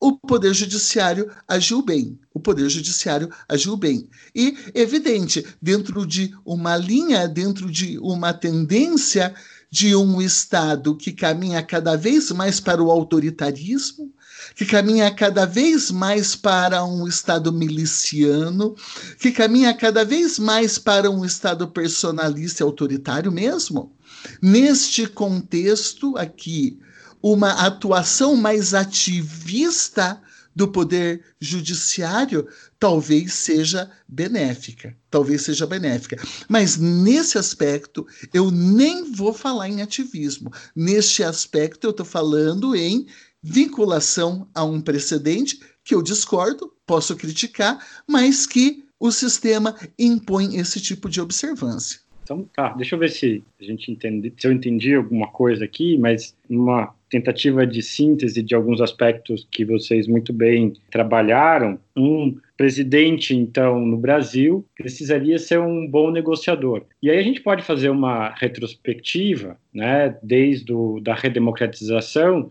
o 0.00 0.18
Poder 0.18 0.52
Judiciário 0.54 1.30
agiu 1.48 1.82
bem. 1.82 2.18
O 2.32 2.40
Poder 2.40 2.68
Judiciário 2.68 3.30
agiu 3.48 3.76
bem. 3.76 4.08
E, 4.34 4.56
evidente, 4.74 5.44
dentro 5.60 6.06
de 6.06 6.34
uma 6.44 6.76
linha, 6.76 7.26
dentro 7.26 7.70
de 7.70 7.98
uma 7.98 8.32
tendência 8.32 9.34
de 9.70 9.96
um 9.96 10.20
Estado 10.20 10.96
que 10.96 11.12
caminha 11.12 11.62
cada 11.62 11.96
vez 11.96 12.30
mais 12.30 12.60
para 12.60 12.82
o 12.82 12.90
autoritarismo, 12.90 14.12
que 14.54 14.64
caminha 14.64 15.10
cada 15.10 15.44
vez 15.44 15.90
mais 15.90 16.36
para 16.36 16.84
um 16.84 17.06
Estado 17.08 17.52
miliciano, 17.52 18.76
que 19.18 19.32
caminha 19.32 19.74
cada 19.74 20.04
vez 20.04 20.38
mais 20.38 20.78
para 20.78 21.10
um 21.10 21.24
Estado 21.24 21.66
personalista 21.68 22.62
e 22.62 22.64
autoritário 22.64 23.32
mesmo. 23.32 23.92
Neste 24.40 25.06
contexto 25.06 26.16
aqui, 26.16 26.78
uma 27.22 27.66
atuação 27.66 28.36
mais 28.36 28.74
ativista 28.74 30.20
do 30.54 30.66
poder 30.66 31.22
judiciário 31.38 32.48
talvez 32.78 33.34
seja 33.34 33.90
benéfica, 34.08 34.96
talvez 35.10 35.42
seja 35.42 35.66
benéfica. 35.66 36.16
Mas 36.48 36.78
nesse 36.78 37.36
aspecto 37.36 38.06
eu 38.32 38.50
nem 38.50 39.12
vou 39.12 39.34
falar 39.34 39.68
em 39.68 39.82
ativismo. 39.82 40.50
Neste 40.74 41.22
aspecto 41.22 41.86
eu 41.86 41.90
estou 41.90 42.06
falando 42.06 42.74
em 42.74 43.06
vinculação 43.42 44.48
a 44.54 44.64
um 44.64 44.80
precedente 44.80 45.60
que 45.84 45.94
eu 45.94 46.02
discordo, 46.02 46.72
posso 46.86 47.14
criticar, 47.14 47.78
mas 48.08 48.46
que 48.46 48.84
o 48.98 49.12
sistema 49.12 49.76
impõe 49.98 50.56
esse 50.56 50.80
tipo 50.80 51.08
de 51.08 51.20
observância. 51.20 52.00
Então, 52.22 52.48
tá, 52.52 52.70
deixa 52.72 52.96
eu 52.96 52.98
ver 52.98 53.10
se 53.10 53.44
a 53.60 53.62
gente 53.64 53.92
entende, 53.92 54.34
se 54.36 54.48
eu 54.48 54.52
entendi 54.52 54.94
alguma 54.94 55.28
coisa 55.28 55.64
aqui, 55.64 55.96
mas 55.96 56.34
uma 56.48 56.92
tentativa 57.08 57.66
de 57.66 57.82
síntese 57.82 58.42
de 58.42 58.54
alguns 58.54 58.80
aspectos 58.80 59.46
que 59.50 59.64
vocês 59.64 60.06
muito 60.06 60.32
bem 60.32 60.72
trabalharam. 60.90 61.78
Um 61.96 62.36
presidente, 62.56 63.34
então, 63.34 63.80
no 63.80 63.96
Brasil, 63.96 64.64
precisaria 64.76 65.38
ser 65.38 65.60
um 65.60 65.86
bom 65.86 66.10
negociador. 66.10 66.84
E 67.02 67.10
aí 67.10 67.18
a 67.18 67.22
gente 67.22 67.40
pode 67.40 67.62
fazer 67.62 67.90
uma 67.90 68.34
retrospectiva, 68.34 69.58
né, 69.72 70.16
desde 70.22 70.72
o, 70.72 71.00
da 71.00 71.14
redemocratização 71.14 72.48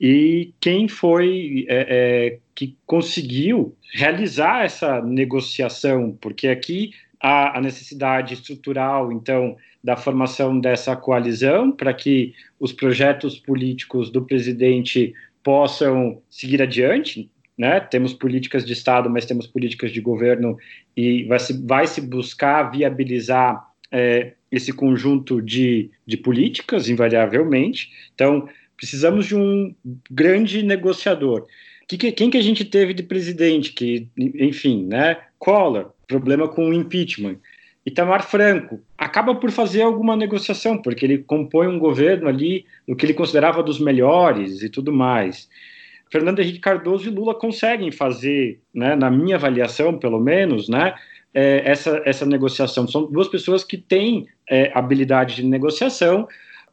e 0.00 0.54
quem 0.58 0.88
foi 0.88 1.66
é, 1.68 1.86
é, 1.88 2.38
que 2.54 2.74
conseguiu 2.86 3.76
realizar 3.92 4.64
essa 4.64 5.02
negociação, 5.02 6.16
porque 6.18 6.48
aqui 6.48 6.92
há 7.20 7.58
a 7.58 7.60
necessidade 7.60 8.32
estrutural, 8.32 9.12
então, 9.12 9.56
da 9.82 9.96
formação 9.96 10.58
dessa 10.60 10.94
coalizão 10.94 11.72
para 11.72 11.92
que 11.94 12.34
os 12.58 12.72
projetos 12.72 13.38
políticos 13.38 14.10
do 14.10 14.22
presidente 14.22 15.14
possam 15.42 16.20
seguir 16.28 16.60
adiante. 16.60 17.30
Né? 17.56 17.80
Temos 17.80 18.12
políticas 18.12 18.64
de 18.64 18.72
Estado, 18.72 19.10
mas 19.10 19.26
temos 19.26 19.46
políticas 19.46 19.90
de 19.90 20.00
governo 20.00 20.56
e 20.96 21.24
vai 21.24 21.38
se, 21.38 21.66
vai 21.66 21.86
se 21.86 22.00
buscar 22.00 22.70
viabilizar 22.70 23.66
é, 23.90 24.32
esse 24.50 24.72
conjunto 24.72 25.40
de, 25.40 25.90
de 26.06 26.16
políticas, 26.16 26.88
invariavelmente. 26.88 27.90
Então, 28.14 28.48
precisamos 28.76 29.26
de 29.26 29.36
um 29.36 29.74
grande 30.10 30.62
negociador. 30.62 31.46
Que, 31.86 31.98
que, 31.98 32.12
quem 32.12 32.30
que 32.30 32.38
a 32.38 32.42
gente 32.42 32.64
teve 32.64 32.94
de 32.94 33.02
presidente? 33.02 33.72
Que, 33.72 34.08
enfim, 34.16 34.86
né? 34.86 35.18
Collor, 35.38 35.92
problema 36.06 36.48
com 36.48 36.68
o 36.68 36.74
impeachment. 36.74 37.36
Itamar 37.90 38.22
Franco 38.22 38.80
acaba 38.96 39.34
por 39.34 39.50
fazer 39.50 39.82
alguma 39.82 40.16
negociação, 40.16 40.80
porque 40.80 41.04
ele 41.04 41.18
compõe 41.18 41.66
um 41.66 41.78
governo 41.78 42.28
ali 42.28 42.64
no 42.86 42.94
que 42.94 43.04
ele 43.04 43.14
considerava 43.14 43.62
dos 43.62 43.80
melhores 43.80 44.62
e 44.62 44.68
tudo 44.68 44.92
mais. 44.92 45.48
Fernando 46.10 46.40
Henrique 46.40 46.60
Cardoso 46.60 47.08
e 47.08 47.10
Lula 47.10 47.34
conseguem 47.34 47.92
fazer, 47.92 48.60
né, 48.74 48.96
na 48.96 49.10
minha 49.10 49.36
avaliação, 49.36 49.98
pelo 49.98 50.20
menos, 50.20 50.68
né, 50.68 50.94
é, 51.34 51.62
essa, 51.64 52.02
essa 52.04 52.26
negociação. 52.26 52.86
São 52.86 53.10
duas 53.10 53.28
pessoas 53.28 53.62
que 53.62 53.76
têm 53.76 54.26
é, 54.48 54.70
habilidade 54.74 55.36
de 55.36 55.44
negociação. 55.44 56.26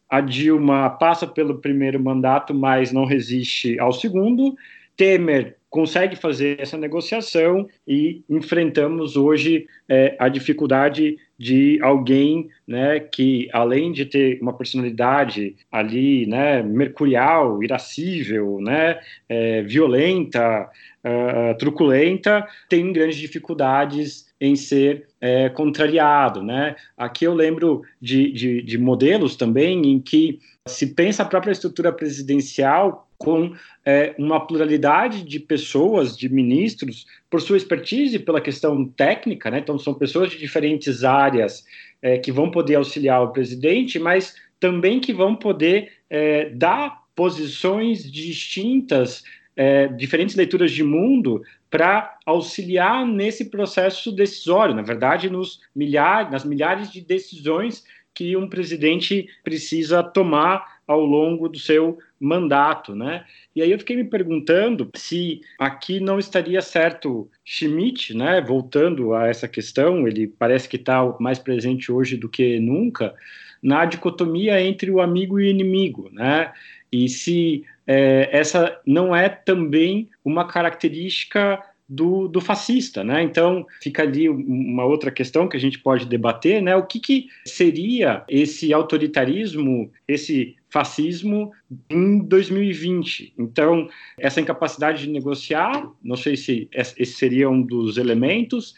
A 0.10 0.22
Dilma 0.22 0.90
passa 0.90 1.28
pelo 1.28 1.60
primeiro 1.60 2.00
mandato, 2.00 2.54
mas 2.54 2.92
não 2.92 3.06
resiste 3.06 3.80
ao 3.80 3.92
segundo. 3.92 4.56
Temer 4.96 5.57
consegue 5.70 6.16
fazer 6.16 6.60
essa 6.60 6.78
negociação 6.78 7.68
e 7.88 8.24
enfrentamos 8.30 9.18
hoje 9.18 9.68
é, 9.88 10.16
a 10.20 10.30
dificuldade 10.30 11.18
de 11.38 11.80
alguém 11.84 12.50
né, 12.68 13.00
que, 13.00 13.48
além 13.54 13.92
de 13.92 14.06
ter 14.06 14.40
uma 14.42 14.54
personalidade 14.54 15.56
ali 15.72 16.26
né, 16.26 16.64
mercurial, 16.64 17.62
irascível, 17.62 18.60
né, 18.60 19.00
é, 19.30 19.62
violenta, 19.62 20.70
uh, 21.04 21.58
truculenta, 21.58 22.48
tem 22.68 22.92
grandes 22.92 23.18
dificuldades 23.18 24.28
em 24.40 24.56
ser 24.56 25.08
é, 25.22 25.50
contrariado. 25.50 26.42
Né? 26.42 26.76
Aqui 26.98 27.26
eu 27.26 27.34
lembro 27.34 27.84
de, 28.02 28.32
de, 28.32 28.62
de 28.62 28.78
modelos 28.78 29.36
também 29.36 29.86
em 29.92 30.00
que 30.00 30.40
se 30.66 30.94
pensa 30.94 31.24
a 31.24 31.26
própria 31.26 31.52
estrutura 31.52 31.92
presidencial 31.92 33.07
com 33.18 33.54
é, 33.84 34.14
uma 34.18 34.46
pluralidade 34.46 35.24
de 35.24 35.40
pessoas, 35.40 36.16
de 36.16 36.30
ministros, 36.30 37.06
por 37.30 37.42
sua 37.42 37.58
expertise, 37.58 38.20
pela 38.20 38.40
questão 38.40 38.86
técnica, 38.86 39.50
né? 39.50 39.60
então 39.60 39.78
são 39.80 39.94
pessoas 39.94 40.30
de 40.30 40.38
diferentes 40.38 41.04
áreas 41.04 41.66
é, 42.02 42.18
que 42.18 42.32
vão 42.32 42.52
poder 42.52 42.76
auxiliar 42.76 43.24
o 43.24 43.32
presidente, 43.32 43.98
mas 43.98 44.36
também 44.60 45.00
que 45.00 45.14
vão 45.14 45.36
poder 45.36 45.92
é, 46.10 46.50
dar 46.50 47.04
posições 47.16 48.10
distintas, 48.10 49.24
é, 49.56 49.88
diferentes 49.88 50.36
leituras 50.36 50.72
de 50.72 50.84
mundo 50.84 51.42
para 51.70 52.18
auxiliar 52.26 53.06
nesse 53.06 53.46
processo 53.50 54.12
decisório, 54.12 54.76
na 54.76 54.84
verdade, 54.84 55.30
nos 55.30 55.60
milhares, 55.76 56.32
nas 56.32 56.46
milhares 56.46 56.92
de 56.92 57.02
decisões 57.02 57.84
que 58.14 58.38
um 58.38 58.48
presidente 58.48 59.28
precisa 59.44 60.02
tomar 60.02 60.77
ao 60.88 61.06
longo 61.06 61.50
do 61.50 61.60
seu 61.60 62.00
mandato, 62.20 62.96
né? 62.96 63.26
E 63.54 63.62
aí 63.62 63.72
eu 63.72 63.78
fiquei 63.78 63.96
me 63.96 64.06
perguntando 64.06 64.90
se 64.96 65.42
aqui 65.60 66.00
não 66.00 66.18
estaria 66.18 66.62
certo 66.62 67.30
Schmidt, 67.44 68.16
né? 68.16 68.42
Voltando 68.42 69.14
a 69.14 69.28
essa 69.28 69.48
questão, 69.48 70.08
ele 70.08 70.28
parece 70.28 70.70
que 70.70 70.78
está 70.78 71.04
mais 71.20 71.38
presente 71.38 71.92
hoje 71.92 72.16
do 72.16 72.30
que 72.30 72.60
nunca 72.60 73.14
na 73.62 73.86
dicotomia 73.86 74.62
entre 74.62 74.90
o 74.90 75.02
amigo 75.02 75.40
e 75.40 75.44
o 75.44 75.50
inimigo, 75.50 76.10
né? 76.12 76.54
E 76.92 77.10
se 77.10 77.66
é, 77.86 78.30
essa 78.32 78.80
não 78.86 79.16
é 79.16 79.28
também 79.28 80.10
uma 80.24 80.48
característica 80.48 81.62
do, 81.88 82.28
do, 82.28 82.42
fascista, 82.42 83.04
né? 83.04 83.24
Então 83.24 83.66
fica 83.82 84.04
ali 84.04 84.28
uma 84.28 84.84
outra 84.84 85.10
questão 85.10 85.48
que 85.48 85.56
a 85.56 85.60
gente 85.60 85.80
pode 85.80 86.06
debater, 86.06 86.62
né? 86.62 86.76
O 86.76 86.86
que, 86.86 87.00
que 87.00 87.28
seria 87.46 88.24
esse 88.28 88.74
autoritarismo, 88.74 89.90
esse 90.08 90.56
fascismo 90.70 91.52
em 91.90 92.20
2020? 92.20 93.34
Então 93.38 93.88
essa 94.20 94.42
incapacidade 94.42 95.04
de 95.04 95.10
negociar, 95.10 95.90
não 96.04 96.18
sei 96.18 96.36
se 96.36 96.70
esse 96.74 97.06
seria 97.06 97.50
um 97.50 97.62
dos 97.62 97.98
elementos, 97.98 98.76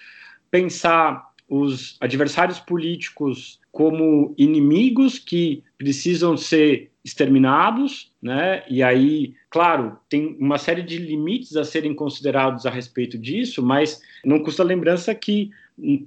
pensar 0.51 1.29
os 1.50 1.97
adversários 2.00 2.60
políticos 2.60 3.60
como 3.72 4.34
inimigos 4.38 5.18
que 5.18 5.64
precisam 5.78 6.38
ser 6.38 6.91
exterminados, 7.04 8.12
né? 8.22 8.64
E 8.70 8.84
aí, 8.84 9.34
claro, 9.50 9.97
tem 10.10 10.38
uma 10.39 10.58
série 10.58 10.84
de 10.84 10.97
limites 10.97 11.56
a 11.56 11.64
serem 11.64 11.93
considerados 11.93 12.66
a 12.66 12.70
respeito 12.70 13.18
disso, 13.18 13.64
mas 13.64 14.02
não 14.24 14.39
custa 14.39 14.62
a 14.62 14.66
lembrança 14.66 15.16
que 15.16 15.50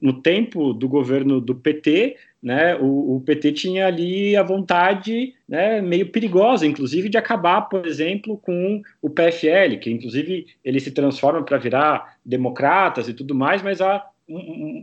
no 0.01 0.21
tempo 0.21 0.73
do 0.75 0.87
governo 0.87 1.41
do 1.41 1.55
PT, 1.55 2.17
né, 2.43 2.77
o, 2.77 3.17
o, 3.17 3.21
PT 3.21 3.53
tinha 3.53 3.87
ali 3.87 4.37
a 4.37 4.43
vontade, 4.43 5.35
né, 5.49 5.81
meio 5.81 6.11
perigosa, 6.11 6.67
inclusive, 6.67 7.09
de 7.09 7.17
acabar, 7.17 7.63
por 7.63 7.87
exemplo, 7.87 8.37
com 8.37 8.83
o 9.01 9.09
PFL, 9.09 9.79
que 9.81 9.91
inclusive 9.91 10.47
ele 10.63 10.81
se 10.81 10.91
transforma 10.91 11.43
para 11.43 11.57
virar 11.57 12.17
democratas 12.25 13.09
e 13.09 13.15
tudo 13.15 13.35
mais, 13.35 13.63
mas 13.63 13.81
um, 13.81 14.01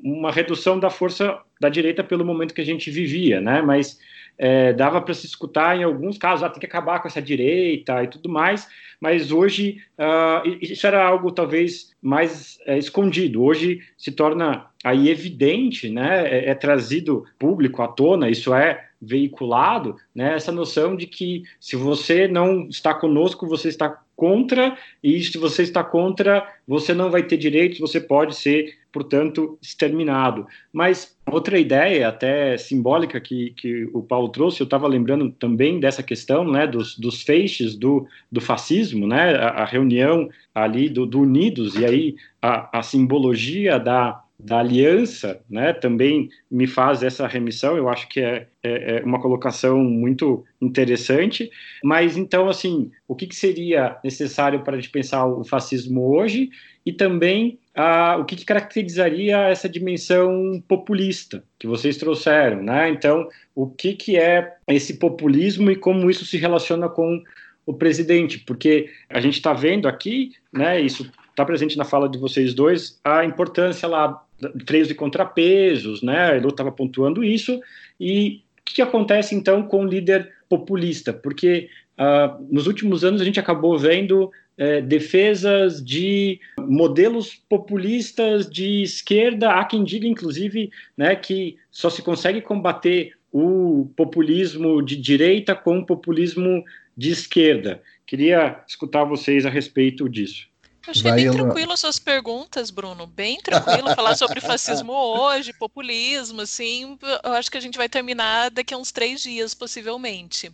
uma 0.04 0.32
redução 0.32 0.80
da 0.80 0.90
força 0.90 1.40
da 1.60 1.70
direita 1.70 2.04
pelo 2.04 2.26
momento 2.26 2.54
que 2.54 2.62
a 2.62 2.66
gente 2.66 2.92
vivia, 2.92 3.42
né, 3.42 3.62
mas 3.62 4.00
é, 4.38 4.72
dava 4.72 5.02
para 5.02 5.14
se 5.14 5.26
escutar 5.26 5.78
em 5.78 5.84
alguns 5.84 6.18
casos, 6.18 6.44
ah, 6.44 6.50
tem 6.50 6.62
que 6.62 6.66
acabar 6.66 7.02
com 7.02 7.08
essa 7.10 7.22
direita 7.22 8.02
e 8.04 8.08
tudo 8.08 8.30
mais, 8.30 8.68
mas 9.00 9.32
hoje 9.32 9.82
uh, 9.98 10.58
isso 10.62 10.88
era 10.88 11.06
algo 11.06 11.32
talvez 11.32 11.94
mais 12.02 12.58
é, 12.66 12.78
escondido. 12.78 13.44
Hoje 13.44 13.82
se 13.98 14.12
torna 14.12 14.68
aí 14.84 15.10
evidente, 15.10 15.90
né, 15.90 16.26
é, 16.28 16.50
é, 16.50 16.56
trazido 16.56 17.26
público 17.38 17.82
à 17.82 17.88
tona, 17.88 18.30
isso 18.30 18.54
é 18.54 18.86
veiculado, 19.02 19.98
né, 20.16 20.36
essa 20.36 20.52
noção 20.52 20.96
de 20.96 21.06
que 21.06 21.44
se 21.60 21.76
você 21.76 22.28
não 22.28 22.68
está 22.68 22.94
conosco, 22.94 23.48
você 23.48 23.68
está 23.68 24.02
contra, 24.16 24.78
e 25.02 25.22
se 25.24 25.38
você 25.38 25.64
está 25.64 25.82
contra, 25.82 26.46
você 26.68 26.94
não 26.94 27.10
vai 27.10 27.24
ter 27.24 27.38
direitos, 27.38 27.80
você 27.80 28.02
pode 28.02 28.36
ser, 28.36 28.78
portanto, 28.92 29.58
exterminado. 29.62 30.48
Mas 30.74 31.16
outra 31.26 31.60
ideia, 31.60 32.08
até 32.08 32.58
simbólica, 32.58 33.20
que, 33.20 33.52
que 33.52 33.90
o 33.94 34.02
Paulo 34.02 34.30
trouxe, 34.30 34.62
eu 34.62 34.66
estava 34.66 34.88
lembrando 34.88 35.32
também 35.32 35.80
dessa 35.80 36.02
questão 36.02 36.50
né, 36.50 36.66
dos, 36.66 36.98
dos 36.98 37.22
feixes 37.22 37.76
do, 37.76 38.08
do 38.32 38.42
fascismo, 38.42 39.08
né, 39.08 39.36
a, 39.36 39.50
a 39.50 39.66
reunião 39.66 40.30
ali 40.54 40.90
do, 40.90 41.06
do, 41.06 41.20
Unidos, 41.22 41.76
e 41.76 41.86
aí 41.86 42.16
a, 42.42 42.80
a 42.80 42.82
simbologia 42.82 43.78
da, 43.78 44.24
da 44.40 44.60
aliança, 44.60 45.42
né, 45.50 45.74
também 45.74 46.30
me 46.50 46.66
faz 46.66 47.04
essa 47.04 47.28
remissão. 47.28 47.76
Eu 47.76 47.90
acho 47.90 48.08
que 48.08 48.22
é, 48.22 48.48
é, 48.64 48.98
é 48.98 49.04
uma 49.04 49.22
colocação 49.22 49.84
muito 49.84 50.46
interessante. 50.62 51.52
Mas 51.84 52.18
então, 52.18 52.48
assim, 52.48 52.90
o 53.08 53.16
que, 53.16 53.28
que 53.28 53.36
seria 53.36 53.98
necessário 54.04 54.62
para 54.64 54.78
a 54.78 54.80
gente 54.80 54.90
pensar 54.90 55.26
o 55.26 55.44
fascismo 55.44 56.16
hoje 56.16 56.50
e 56.86 56.94
também 56.94 57.60
ah, 57.82 58.18
o 58.18 58.26
que, 58.26 58.36
que, 58.36 58.44
caracterizaria 58.44 59.38
essa 59.48 59.70
dimensão 59.70 60.62
populista 60.68 61.42
que 61.58 61.66
vocês 61.66 61.96
trouxeram, 61.96 62.62
né? 62.62 62.90
Então, 62.90 63.30
o 63.56 63.68
que, 63.68 63.94
que 63.94 64.18
é 64.18 64.58
esse 64.68 64.98
populismo 64.98 65.72
e 65.72 65.78
como 65.78 66.10
isso 66.10 66.26
se 66.26 66.36
relaciona 66.36 66.90
com 66.90 67.24
o 67.66 67.74
presidente? 67.74 68.40
Porque 68.40 68.90
a 69.10 69.22
gente 69.22 69.36
está 69.36 69.54
vendo 69.54 69.88
aqui, 69.88 70.34
né? 70.52 70.82
Isso 70.82 71.10
está 71.30 71.46
presente 71.46 71.78
na 71.78 71.86
fala 71.86 72.10
de 72.10 72.18
vocês 72.18 72.54
dois, 72.54 73.00
a 73.02 73.24
importância 73.24 73.88
lá 73.88 74.22
freios 74.68 74.92
e 74.92 74.94
contrapesos, 74.94 76.02
né? 76.02 76.36
Ele 76.36 76.48
estava 76.48 76.74
pontuando 76.74 77.24
isso. 77.24 77.62
E 77.98 78.42
o 78.60 78.66
que, 78.66 78.76
que, 78.76 78.82
acontece 78.82 79.36
então 79.36 79.64
com 79.64 79.86
o 79.86 79.88
líder 79.88 80.30
populista? 80.50 81.14
Porque 81.14 81.70
uh, 81.98 82.46
nos 82.52 82.68
últimos 82.68 83.06
anos 83.06 83.22
a 83.22 83.24
gente 83.24 83.40
acabou 83.40 83.78
vendo 83.78 84.30
é, 84.60 84.82
defesas 84.82 85.82
de 85.84 86.42
modelos 86.60 87.34
populistas 87.34 88.50
de 88.50 88.84
esquerda. 88.84 89.52
Há 89.52 89.64
quem 89.64 89.86
diga, 89.86 90.06
inclusive, 90.06 90.70
né, 90.98 91.16
que 91.16 91.56
só 91.72 91.90
se 91.90 92.02
consegue 92.02 92.42
combater 92.42 93.14
o 93.32 93.90
populismo 93.96 94.82
de 94.82 94.98
direita 94.98 95.56
com 95.56 95.80
o 95.80 95.86
populismo 95.86 96.66
de 96.98 97.10
esquerda. 97.10 97.82
Queria 98.06 98.62
escutar 98.68 99.06
vocês 99.06 99.46
a 99.46 99.50
respeito 99.50 100.10
disso. 100.10 100.49
Achei 100.90 101.04
Vai, 101.04 101.24
bem 101.24 101.32
tranquilo 101.32 101.72
as 101.72 101.80
suas 101.80 102.00
perguntas, 102.00 102.72
Bruno. 102.72 103.06
Bem 103.06 103.40
tranquilo 103.40 103.94
falar 103.96 104.16
sobre 104.16 104.42
fascismo 104.42 104.92
hoje, 104.94 105.54
populismo, 105.54 106.42
assim. 106.42 106.98
Eu 107.24 107.34
acho 107.34 107.52
que 107.52 107.58
a 107.58 107.62
gente 107.62 107.78
vai 107.78 107.88
terminar 107.88 108.50
daqui 108.50 108.74
a 108.74 108.78
uns 108.78 108.92
três 108.92 109.22
dias, 109.22 109.54
possivelmente. 109.54 110.52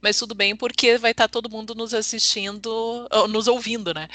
Mas 0.00 0.18
tudo 0.18 0.34
bem, 0.34 0.54
porque 0.54 0.98
vai 0.98 1.10
estar 1.10 1.28
todo 1.28 1.50
mundo 1.50 1.74
nos 1.74 1.92
assistindo, 1.92 3.08
nos 3.28 3.48
ouvindo, 3.48 3.92
né? 3.92 4.08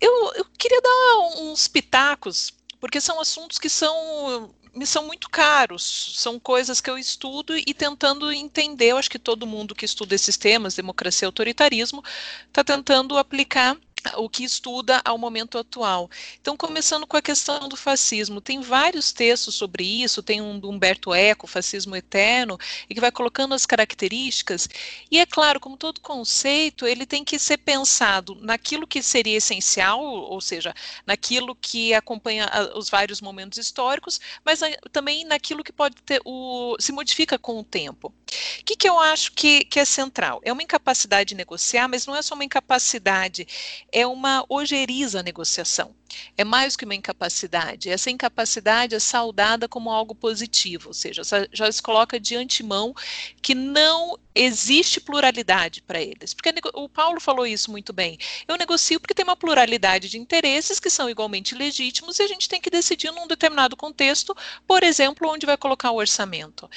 Eu, 0.00 0.32
eu 0.34 0.46
queria 0.58 0.80
dar 0.80 1.42
uns 1.42 1.68
pitacos, 1.68 2.52
porque 2.80 3.00
são 3.00 3.20
assuntos 3.20 3.58
que 3.58 3.68
são 3.68 4.50
me 4.74 4.86
são 4.86 5.04
muito 5.06 5.28
caros, 5.28 6.14
são 6.16 6.38
coisas 6.38 6.80
que 6.80 6.88
eu 6.88 6.96
estudo 6.96 7.56
e 7.56 7.74
tentando 7.74 8.32
entender. 8.32 8.86
Eu 8.86 8.98
acho 8.98 9.10
que 9.10 9.18
todo 9.18 9.46
mundo 9.46 9.74
que 9.74 9.84
estuda 9.84 10.14
esses 10.14 10.36
temas, 10.36 10.74
democracia 10.74 11.26
e 11.26 11.28
autoritarismo, 11.28 12.02
está 12.46 12.62
tentando 12.62 13.18
aplicar 13.18 13.76
o 14.16 14.28
que 14.28 14.44
estuda 14.44 15.00
ao 15.04 15.18
momento 15.18 15.58
atual. 15.58 16.10
Então, 16.40 16.56
começando 16.56 17.06
com 17.06 17.16
a 17.16 17.22
questão 17.22 17.68
do 17.68 17.76
fascismo, 17.76 18.40
tem 18.40 18.60
vários 18.60 19.12
textos 19.12 19.54
sobre 19.54 19.84
isso, 19.84 20.22
tem 20.22 20.40
um 20.40 20.58
do 20.58 20.68
Humberto 20.68 21.14
Eco, 21.14 21.46
Fascismo 21.46 21.96
Eterno, 21.96 22.58
e 22.88 22.94
que 22.94 23.00
vai 23.00 23.10
colocando 23.10 23.54
as 23.54 23.66
características, 23.66 24.68
e 25.10 25.18
é 25.18 25.26
claro, 25.26 25.60
como 25.60 25.76
todo 25.76 26.00
conceito, 26.00 26.86
ele 26.86 27.06
tem 27.06 27.24
que 27.24 27.38
ser 27.38 27.58
pensado 27.58 28.34
naquilo 28.40 28.86
que 28.86 29.02
seria 29.02 29.36
essencial, 29.36 30.00
ou 30.02 30.40
seja, 30.40 30.74
naquilo 31.06 31.54
que 31.54 31.94
acompanha 31.94 32.48
os 32.74 32.88
vários 32.88 33.20
momentos 33.20 33.58
históricos, 33.58 34.20
mas 34.44 34.60
também 34.92 35.24
naquilo 35.24 35.64
que 35.64 35.72
pode 35.72 35.96
ter 36.02 36.20
o, 36.24 36.76
se 36.78 36.92
modifica 36.92 37.38
com 37.38 37.58
o 37.58 37.64
tempo. 37.64 38.12
O 38.60 38.64
que, 38.64 38.76
que 38.76 38.88
eu 38.88 38.98
acho 38.98 39.32
que, 39.32 39.64
que 39.64 39.80
é 39.80 39.84
central? 39.84 40.40
É 40.44 40.52
uma 40.52 40.62
incapacidade 40.62 41.30
de 41.30 41.34
negociar, 41.34 41.88
mas 41.88 42.06
não 42.06 42.14
é 42.14 42.22
só 42.22 42.34
uma 42.34 42.44
incapacidade 42.44 43.46
é 43.92 44.06
uma 44.06 44.44
ojeriza 44.48 45.22
negociação. 45.22 45.94
É 46.36 46.44
mais 46.44 46.76
que 46.76 46.84
uma 46.84 46.94
incapacidade. 46.94 47.88
Essa 47.88 48.10
incapacidade 48.10 48.94
é 48.94 48.98
saudada 48.98 49.68
como 49.68 49.90
algo 49.90 50.14
positivo, 50.14 50.88
ou 50.88 50.94
seja, 50.94 51.22
já 51.52 51.70
se 51.70 51.82
coloca 51.82 52.18
de 52.18 52.36
antemão 52.36 52.94
que 53.40 53.54
não 53.54 54.18
existe 54.34 55.00
pluralidade 55.00 55.82
para 55.82 56.00
eles. 56.00 56.34
Porque 56.34 56.52
o 56.74 56.88
Paulo 56.88 57.20
falou 57.20 57.46
isso 57.46 57.70
muito 57.70 57.92
bem. 57.92 58.18
Eu 58.46 58.56
negocio 58.56 59.00
porque 59.00 59.14
tem 59.14 59.24
uma 59.24 59.36
pluralidade 59.36 60.08
de 60.08 60.18
interesses 60.18 60.78
que 60.78 60.90
são 60.90 61.10
igualmente 61.10 61.54
legítimos 61.54 62.18
e 62.18 62.22
a 62.22 62.28
gente 62.28 62.48
tem 62.48 62.60
que 62.60 62.70
decidir 62.70 63.10
num 63.10 63.26
determinado 63.26 63.76
contexto, 63.76 64.36
por 64.66 64.82
exemplo, 64.82 65.28
onde 65.28 65.46
vai 65.46 65.56
colocar 65.56 65.90
o 65.90 65.96
orçamento. 65.96 66.70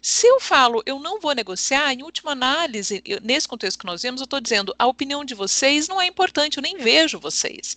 Se 0.00 0.26
eu 0.26 0.40
falo, 0.40 0.82
eu 0.86 0.98
não 0.98 1.20
vou 1.20 1.34
negociar, 1.34 1.92
em 1.92 2.02
última 2.02 2.32
análise, 2.32 3.02
nesse 3.22 3.48
contexto 3.48 3.78
que 3.78 3.86
nós 3.86 4.02
vemos, 4.02 4.20
eu 4.20 4.24
estou 4.24 4.40
dizendo, 4.40 4.74
a 4.78 4.86
opinião 4.86 5.24
de 5.24 5.34
vocês 5.34 5.88
não 5.88 6.00
é 6.00 6.06
importante, 6.06 6.58
eu 6.58 6.62
nem 6.62 6.76
vejo 6.76 7.18
vocês. 7.18 7.76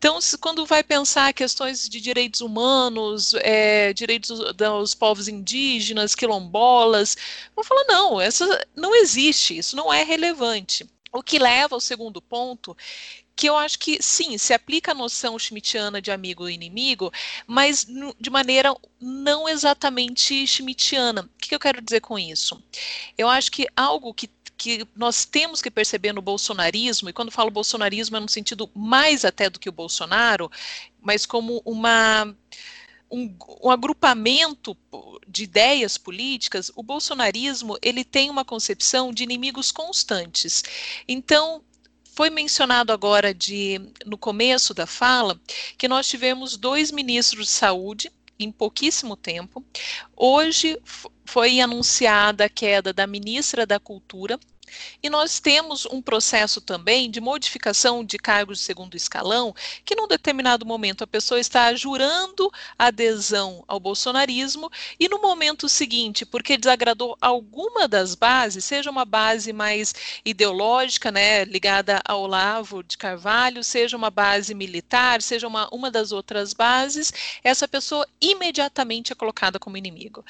Então, 0.00 0.18
quando 0.40 0.64
vai 0.64 0.82
pensar 0.82 1.30
questões 1.34 1.86
de 1.86 2.00
direitos 2.00 2.40
humanos, 2.40 3.34
é, 3.34 3.92
direitos 3.92 4.30
dos 4.54 4.94
povos 4.94 5.28
indígenas, 5.28 6.14
quilombolas, 6.14 7.18
vão 7.54 7.62
falar, 7.62 7.84
não, 7.86 8.18
essa 8.18 8.66
não 8.74 8.94
existe, 8.94 9.58
isso 9.58 9.76
não 9.76 9.92
é 9.92 10.02
relevante. 10.02 10.88
O 11.12 11.22
que 11.22 11.38
leva 11.38 11.74
ao 11.74 11.80
segundo 11.82 12.22
ponto, 12.22 12.74
que 13.36 13.46
eu 13.46 13.58
acho 13.58 13.78
que 13.78 14.02
sim, 14.02 14.38
se 14.38 14.54
aplica 14.54 14.92
a 14.92 14.94
noção 14.94 15.38
schmittiana 15.38 16.00
de 16.00 16.10
amigo 16.10 16.48
e 16.48 16.54
inimigo, 16.54 17.12
mas 17.46 17.86
de 18.18 18.30
maneira 18.30 18.74
não 18.98 19.46
exatamente 19.46 20.46
schmittiana. 20.46 21.22
O 21.22 21.28
que 21.38 21.54
eu 21.54 21.60
quero 21.60 21.82
dizer 21.82 22.00
com 22.00 22.18
isso? 22.18 22.58
Eu 23.18 23.28
acho 23.28 23.50
que 23.50 23.66
algo 23.76 24.14
que 24.14 24.30
que 24.60 24.86
nós 24.94 25.24
temos 25.24 25.62
que 25.62 25.70
perceber 25.70 26.12
no 26.12 26.20
bolsonarismo, 26.20 27.08
e 27.08 27.14
quando 27.14 27.30
falo 27.32 27.50
bolsonarismo 27.50 28.18
é 28.18 28.20
no 28.20 28.28
sentido 28.28 28.70
mais 28.74 29.24
até 29.24 29.48
do 29.48 29.58
que 29.58 29.70
o 29.70 29.72
Bolsonaro, 29.72 30.52
mas 31.00 31.24
como 31.24 31.62
uma. 31.64 32.36
Um, 33.12 33.34
um, 33.64 33.70
agrupamento 33.70 34.76
de 35.26 35.42
ideias 35.42 35.98
políticas, 35.98 36.70
o 36.76 36.82
bolsonarismo 36.82 37.76
ele 37.82 38.04
tem 38.04 38.30
uma 38.30 38.44
concepção 38.44 39.12
de 39.12 39.24
inimigos 39.24 39.72
constantes. 39.72 40.62
Então, 41.08 41.60
foi 42.14 42.30
mencionado 42.30 42.92
agora 42.92 43.34
de 43.34 43.80
no 44.06 44.16
começo 44.16 44.72
da 44.72 44.86
fala 44.86 45.40
que 45.76 45.88
nós 45.88 46.06
tivemos 46.06 46.56
dois 46.56 46.92
ministros 46.92 47.46
de 47.46 47.52
saúde 47.52 48.12
em 48.44 48.50
pouquíssimo 48.50 49.16
tempo. 49.16 49.64
Hoje 50.16 50.78
foi 51.24 51.60
anunciada 51.60 52.44
a 52.44 52.48
queda 52.48 52.92
da 52.92 53.06
ministra 53.06 53.66
da 53.66 53.78
Cultura, 53.78 54.38
e 55.02 55.10
nós 55.10 55.40
temos 55.40 55.86
um 55.86 56.00
processo 56.02 56.60
também 56.60 57.10
de 57.10 57.20
modificação 57.20 58.04
de 58.04 58.18
cargos 58.18 58.58
de 58.58 58.64
segundo 58.64 58.96
escalão, 58.96 59.54
que 59.84 59.94
num 59.94 60.08
determinado 60.08 60.66
momento 60.66 61.04
a 61.04 61.06
pessoa 61.06 61.40
está 61.40 61.74
jurando 61.74 62.50
adesão 62.78 63.64
ao 63.66 63.80
bolsonarismo 63.80 64.70
e 64.98 65.08
no 65.08 65.20
momento 65.20 65.68
seguinte, 65.68 66.24
porque 66.24 66.56
desagradou 66.56 67.16
alguma 67.20 67.88
das 67.88 68.14
bases, 68.14 68.64
seja 68.64 68.90
uma 68.90 69.04
base 69.04 69.52
mais 69.52 69.94
ideológica, 70.24 71.10
né, 71.10 71.44
ligada 71.44 72.00
ao 72.04 72.22
Olavo 72.22 72.82
de 72.82 72.96
Carvalho, 72.96 73.64
seja 73.64 73.96
uma 73.96 74.10
base 74.10 74.54
militar, 74.54 75.22
seja 75.22 75.46
uma, 75.46 75.68
uma 75.72 75.90
das 75.90 76.12
outras 76.12 76.52
bases, 76.52 77.12
essa 77.42 77.66
pessoa 77.66 78.06
imediatamente 78.20 79.12
é 79.12 79.16
colocada 79.16 79.58
como 79.58 79.76
inimigo. 79.76 80.24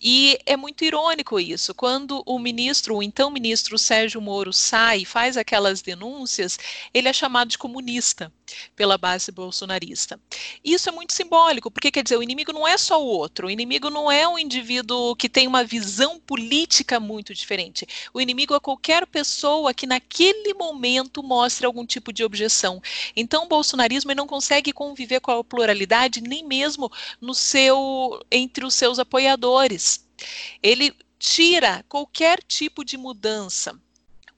E 0.00 0.38
é 0.44 0.56
muito 0.56 0.84
irônico 0.84 1.38
isso, 1.38 1.74
quando 1.74 2.22
o 2.26 2.38
ministro, 2.38 2.96
o 2.96 3.02
então 3.02 3.30
ministro 3.30 3.78
Sérgio 3.86 4.20
Moro 4.20 4.52
sai 4.52 5.02
e 5.02 5.04
faz 5.04 5.36
aquelas 5.36 5.80
denúncias, 5.80 6.58
ele 6.92 7.08
é 7.08 7.12
chamado 7.12 7.48
de 7.48 7.58
comunista 7.58 8.32
pela 8.74 8.98
base 8.98 9.30
bolsonarista. 9.30 10.20
Isso 10.64 10.88
é 10.88 10.92
muito 10.92 11.12
simbólico, 11.12 11.70
porque 11.70 11.90
quer 11.90 12.02
dizer, 12.02 12.16
o 12.16 12.22
inimigo 12.22 12.52
não 12.52 12.66
é 12.66 12.76
só 12.76 13.02
o 13.02 13.06
outro, 13.06 13.46
o 13.46 13.50
inimigo 13.50 13.88
não 13.90 14.10
é 14.10 14.26
um 14.26 14.38
indivíduo 14.38 15.14
que 15.16 15.28
tem 15.28 15.46
uma 15.46 15.64
visão 15.64 16.18
política 16.18 16.98
muito 16.98 17.32
diferente. 17.34 17.86
O 18.12 18.20
inimigo 18.20 18.54
é 18.54 18.60
qualquer 18.60 19.06
pessoa 19.06 19.72
que 19.72 19.86
naquele 19.86 20.54
momento 20.54 21.22
mostre 21.22 21.66
algum 21.66 21.86
tipo 21.86 22.12
de 22.12 22.24
objeção. 22.24 22.82
Então, 23.14 23.44
o 23.44 23.48
bolsonarismo 23.48 24.14
não 24.14 24.26
consegue 24.26 24.72
conviver 24.72 25.20
com 25.20 25.30
a 25.30 25.44
pluralidade 25.44 26.20
nem 26.20 26.44
mesmo 26.44 26.90
no 27.20 27.34
seu 27.34 28.24
entre 28.30 28.64
os 28.64 28.74
seus 28.74 28.98
apoiadores. 28.98 30.06
Ele 30.62 30.94
tira 31.18 31.84
qualquer 31.88 32.42
tipo 32.42 32.84
de 32.84 32.96
mudança. 32.96 33.78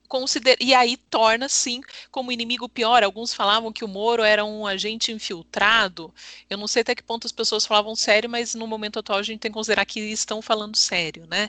Consider... 0.08 0.56
E 0.58 0.74
aí 0.74 0.96
torna, 0.96 1.48
sim, 1.48 1.82
como 2.10 2.32
inimigo 2.32 2.68
pior. 2.68 3.02
Alguns 3.02 3.34
falavam 3.34 3.72
que 3.72 3.84
o 3.84 3.88
Moro 3.88 4.22
era 4.22 4.44
um 4.44 4.66
agente 4.66 5.12
infiltrado. 5.12 6.12
Eu 6.48 6.56
não 6.56 6.66
sei 6.66 6.80
até 6.80 6.94
que 6.94 7.02
ponto 7.02 7.26
as 7.26 7.32
pessoas 7.32 7.66
falavam 7.66 7.94
sério, 7.94 8.28
mas 8.28 8.54
no 8.54 8.66
momento 8.66 8.98
atual 8.98 9.18
a 9.18 9.22
gente 9.22 9.40
tem 9.40 9.50
que 9.50 9.54
considerar 9.54 9.84
que 9.84 10.00
estão 10.00 10.40
falando 10.40 10.76
sério, 10.76 11.26
né? 11.26 11.48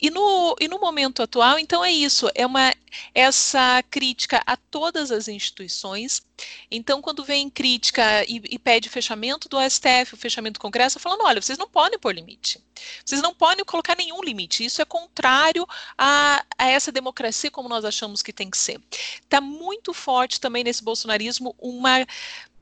E 0.00 0.10
no, 0.10 0.56
e 0.60 0.68
no 0.68 0.78
momento 0.78 1.22
atual, 1.22 1.58
então 1.58 1.84
é 1.84 1.90
isso, 1.90 2.30
é 2.34 2.46
uma 2.46 2.72
essa 3.14 3.82
crítica 3.90 4.42
a 4.46 4.56
todas 4.56 5.10
as 5.10 5.28
instituições. 5.28 6.22
Então, 6.70 7.02
quando 7.02 7.24
vem 7.24 7.50
crítica 7.50 8.24
e, 8.24 8.40
e 8.48 8.58
pede 8.58 8.88
fechamento 8.88 9.48
do 9.48 9.58
STF, 9.60 10.14
o 10.14 10.16
fechamento 10.16 10.54
do 10.54 10.62
Congresso, 10.62 11.00
falando, 11.00 11.24
olha, 11.24 11.42
vocês 11.42 11.58
não 11.58 11.68
podem 11.68 11.98
pôr 11.98 12.14
limite. 12.14 12.62
Vocês 13.04 13.20
não 13.20 13.34
podem 13.34 13.64
colocar 13.64 13.96
nenhum 13.96 14.22
limite. 14.22 14.64
Isso 14.64 14.80
é 14.80 14.84
contrário 14.84 15.66
a, 15.96 16.44
a 16.56 16.68
essa 16.68 16.92
democracia 16.92 17.50
como 17.50 17.68
nós 17.68 17.84
achamos 17.84 18.22
que 18.22 18.32
tem 18.32 18.48
que 18.48 18.56
ser. 18.56 18.80
Está 19.20 19.40
muito 19.40 19.92
forte 19.92 20.40
também 20.40 20.62
nesse 20.62 20.82
bolsonarismo 20.82 21.54
uma 21.58 22.06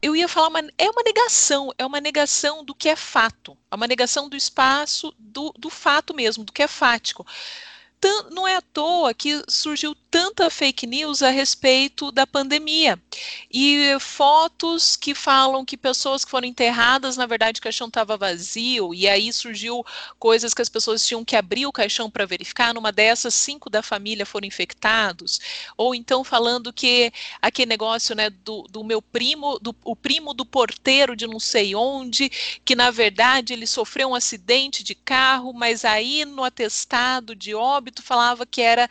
eu 0.06 0.14
ia 0.14 0.28
falar, 0.28 0.48
uma, 0.48 0.60
é 0.78 0.90
uma 0.90 1.02
negação, 1.02 1.72
é 1.76 1.84
uma 1.84 2.00
negação 2.00 2.64
do 2.64 2.74
que 2.74 2.88
é 2.88 2.96
fato, 2.96 3.56
é 3.70 3.74
uma 3.74 3.86
negação 3.86 4.28
do 4.28 4.36
espaço, 4.36 5.12
do, 5.18 5.52
do 5.58 5.68
fato 5.68 6.14
mesmo, 6.14 6.44
do 6.44 6.52
que 6.52 6.62
é 6.62 6.68
fático 6.68 7.26
não 8.30 8.46
é 8.46 8.56
à 8.56 8.60
toa 8.60 9.14
que 9.14 9.42
surgiu 9.48 9.94
tanta 10.10 10.48
fake 10.48 10.86
news 10.86 11.22
a 11.22 11.30
respeito 11.30 12.10
da 12.12 12.26
pandemia. 12.26 12.98
E 13.50 13.96
fotos 14.00 14.96
que 14.96 15.14
falam 15.14 15.64
que 15.64 15.76
pessoas 15.76 16.24
que 16.24 16.30
foram 16.30 16.46
enterradas, 16.46 17.16
na 17.16 17.26
verdade, 17.26 17.58
o 17.58 17.62
caixão 17.62 17.88
estava 17.88 18.16
vazio, 18.16 18.94
e 18.94 19.08
aí 19.08 19.32
surgiu 19.32 19.84
coisas 20.18 20.54
que 20.54 20.62
as 20.62 20.68
pessoas 20.68 21.06
tinham 21.06 21.24
que 21.24 21.36
abrir 21.36 21.66
o 21.66 21.72
caixão 21.72 22.10
para 22.10 22.24
verificar. 22.24 22.72
Numa 22.72 22.92
dessas, 22.92 23.34
cinco 23.34 23.68
da 23.68 23.82
família 23.82 24.24
foram 24.24 24.46
infectados. 24.46 25.40
Ou 25.76 25.94
então 25.94 26.24
falando 26.24 26.72
que 26.72 27.12
aquele 27.42 27.68
negócio 27.68 28.14
né, 28.14 28.30
do, 28.30 28.62
do 28.70 28.84
meu 28.84 29.02
primo, 29.02 29.58
do, 29.58 29.74
o 29.84 29.96
primo 29.96 30.32
do 30.32 30.46
porteiro 30.46 31.16
de 31.16 31.26
não 31.26 31.40
sei 31.40 31.74
onde, 31.74 32.30
que 32.64 32.74
na 32.74 32.90
verdade 32.90 33.52
ele 33.52 33.66
sofreu 33.66 34.08
um 34.08 34.14
acidente 34.14 34.82
de 34.82 34.94
carro, 34.94 35.52
mas 35.52 35.84
aí 35.84 36.24
no 36.24 36.44
atestado 36.44 37.34
de 37.34 37.54
óbito 37.54 37.85
óbito 37.86 38.02
falava 38.02 38.44
que 38.44 38.60
era 38.60 38.88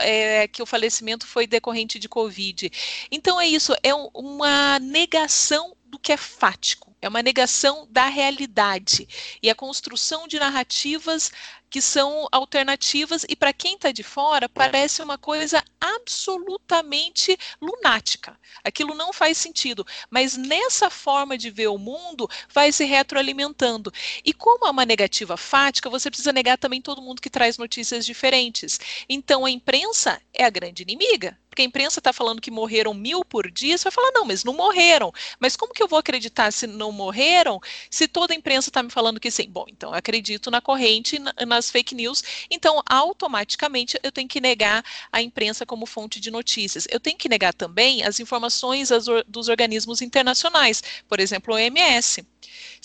é, 0.00 0.48
que 0.48 0.62
o 0.62 0.66
falecimento 0.66 1.26
foi 1.26 1.46
decorrente 1.46 1.98
de 1.98 2.08
Covid. 2.08 2.70
Então 3.10 3.38
é 3.38 3.46
isso, 3.46 3.74
é 3.82 3.94
uma 4.14 4.78
negação 4.78 5.76
do 5.84 5.98
que 5.98 6.12
é 6.12 6.16
fático, 6.16 6.96
é 7.00 7.08
uma 7.08 7.22
negação 7.22 7.86
da 7.90 8.06
realidade 8.06 9.06
e 9.42 9.50
a 9.50 9.54
construção 9.54 10.26
de 10.26 10.38
narrativas 10.38 11.30
que 11.76 11.82
são 11.82 12.26
alternativas 12.32 13.26
e 13.28 13.36
para 13.36 13.52
quem 13.52 13.74
está 13.74 13.92
de 13.92 14.02
fora 14.02 14.48
parece 14.48 15.02
uma 15.02 15.18
coisa 15.18 15.62
absolutamente 15.78 17.36
lunática. 17.60 18.40
Aquilo 18.64 18.94
não 18.94 19.12
faz 19.12 19.36
sentido, 19.36 19.86
mas 20.08 20.38
nessa 20.38 20.88
forma 20.88 21.36
de 21.36 21.50
ver 21.50 21.66
o 21.66 21.76
mundo 21.76 22.30
vai 22.48 22.72
se 22.72 22.86
retroalimentando. 22.86 23.92
E 24.24 24.32
como 24.32 24.66
é 24.66 24.70
uma 24.70 24.86
negativa 24.86 25.36
fática, 25.36 25.90
você 25.90 26.08
precisa 26.08 26.32
negar 26.32 26.56
também 26.56 26.80
todo 26.80 27.02
mundo 27.02 27.20
que 27.20 27.28
traz 27.28 27.58
notícias 27.58 28.06
diferentes. 28.06 28.80
Então 29.06 29.44
a 29.44 29.50
imprensa 29.50 30.18
é 30.32 30.46
a 30.46 30.50
grande 30.50 30.82
inimiga 30.82 31.38
porque 31.56 31.62
a 31.62 31.64
imprensa 31.64 32.00
está 32.00 32.12
falando 32.12 32.42
que 32.42 32.50
morreram 32.50 32.92
mil 32.92 33.24
por 33.24 33.50
dia, 33.50 33.78
você 33.78 33.84
vai 33.84 33.92
falar, 33.92 34.12
não, 34.12 34.26
mas 34.26 34.44
não 34.44 34.52
morreram. 34.52 35.10
Mas 35.40 35.56
como 35.56 35.72
que 35.72 35.82
eu 35.82 35.88
vou 35.88 35.98
acreditar 35.98 36.52
se 36.52 36.66
não 36.66 36.92
morreram, 36.92 37.58
se 37.90 38.06
toda 38.06 38.34
a 38.34 38.36
imprensa 38.36 38.68
está 38.68 38.82
me 38.82 38.90
falando 38.90 39.18
que 39.18 39.30
sim? 39.30 39.48
Bom, 39.48 39.64
então 39.66 39.90
eu 39.92 39.96
acredito 39.96 40.50
na 40.50 40.60
corrente, 40.60 41.18
nas 41.46 41.70
fake 41.70 41.94
news, 41.94 42.22
então 42.50 42.82
automaticamente 42.84 43.98
eu 44.02 44.12
tenho 44.12 44.28
que 44.28 44.38
negar 44.38 44.84
a 45.10 45.22
imprensa 45.22 45.64
como 45.64 45.86
fonte 45.86 46.20
de 46.20 46.30
notícias. 46.30 46.86
Eu 46.90 47.00
tenho 47.00 47.16
que 47.16 47.28
negar 47.28 47.54
também 47.54 48.04
as 48.04 48.20
informações 48.20 48.90
dos 49.26 49.48
organismos 49.48 50.02
internacionais, 50.02 50.82
por 51.08 51.20
exemplo, 51.20 51.54
o 51.54 51.56
OMS. 51.56 52.22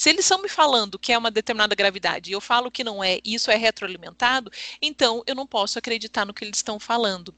Se 0.02 0.10
eles 0.10 0.26
estão 0.26 0.42
me 0.42 0.50
falando 0.50 0.98
que 0.98 1.14
é 1.14 1.18
uma 1.18 1.30
determinada 1.30 1.76
gravidade 1.76 2.32
e 2.32 2.34
eu 2.34 2.42
falo 2.42 2.72
que 2.72 2.84
não 2.84 3.04
é, 3.04 3.20
e 3.24 3.36
isso 3.36 3.52
é 3.52 3.56
retroalimentado, 3.56 4.52
então 4.82 5.22
eu 5.28 5.36
não 5.36 5.46
posso 5.46 5.78
acreditar 5.78 6.26
no 6.26 6.34
que 6.34 6.44
eles 6.44 6.58
estão 6.58 6.80
falando. 6.80 7.36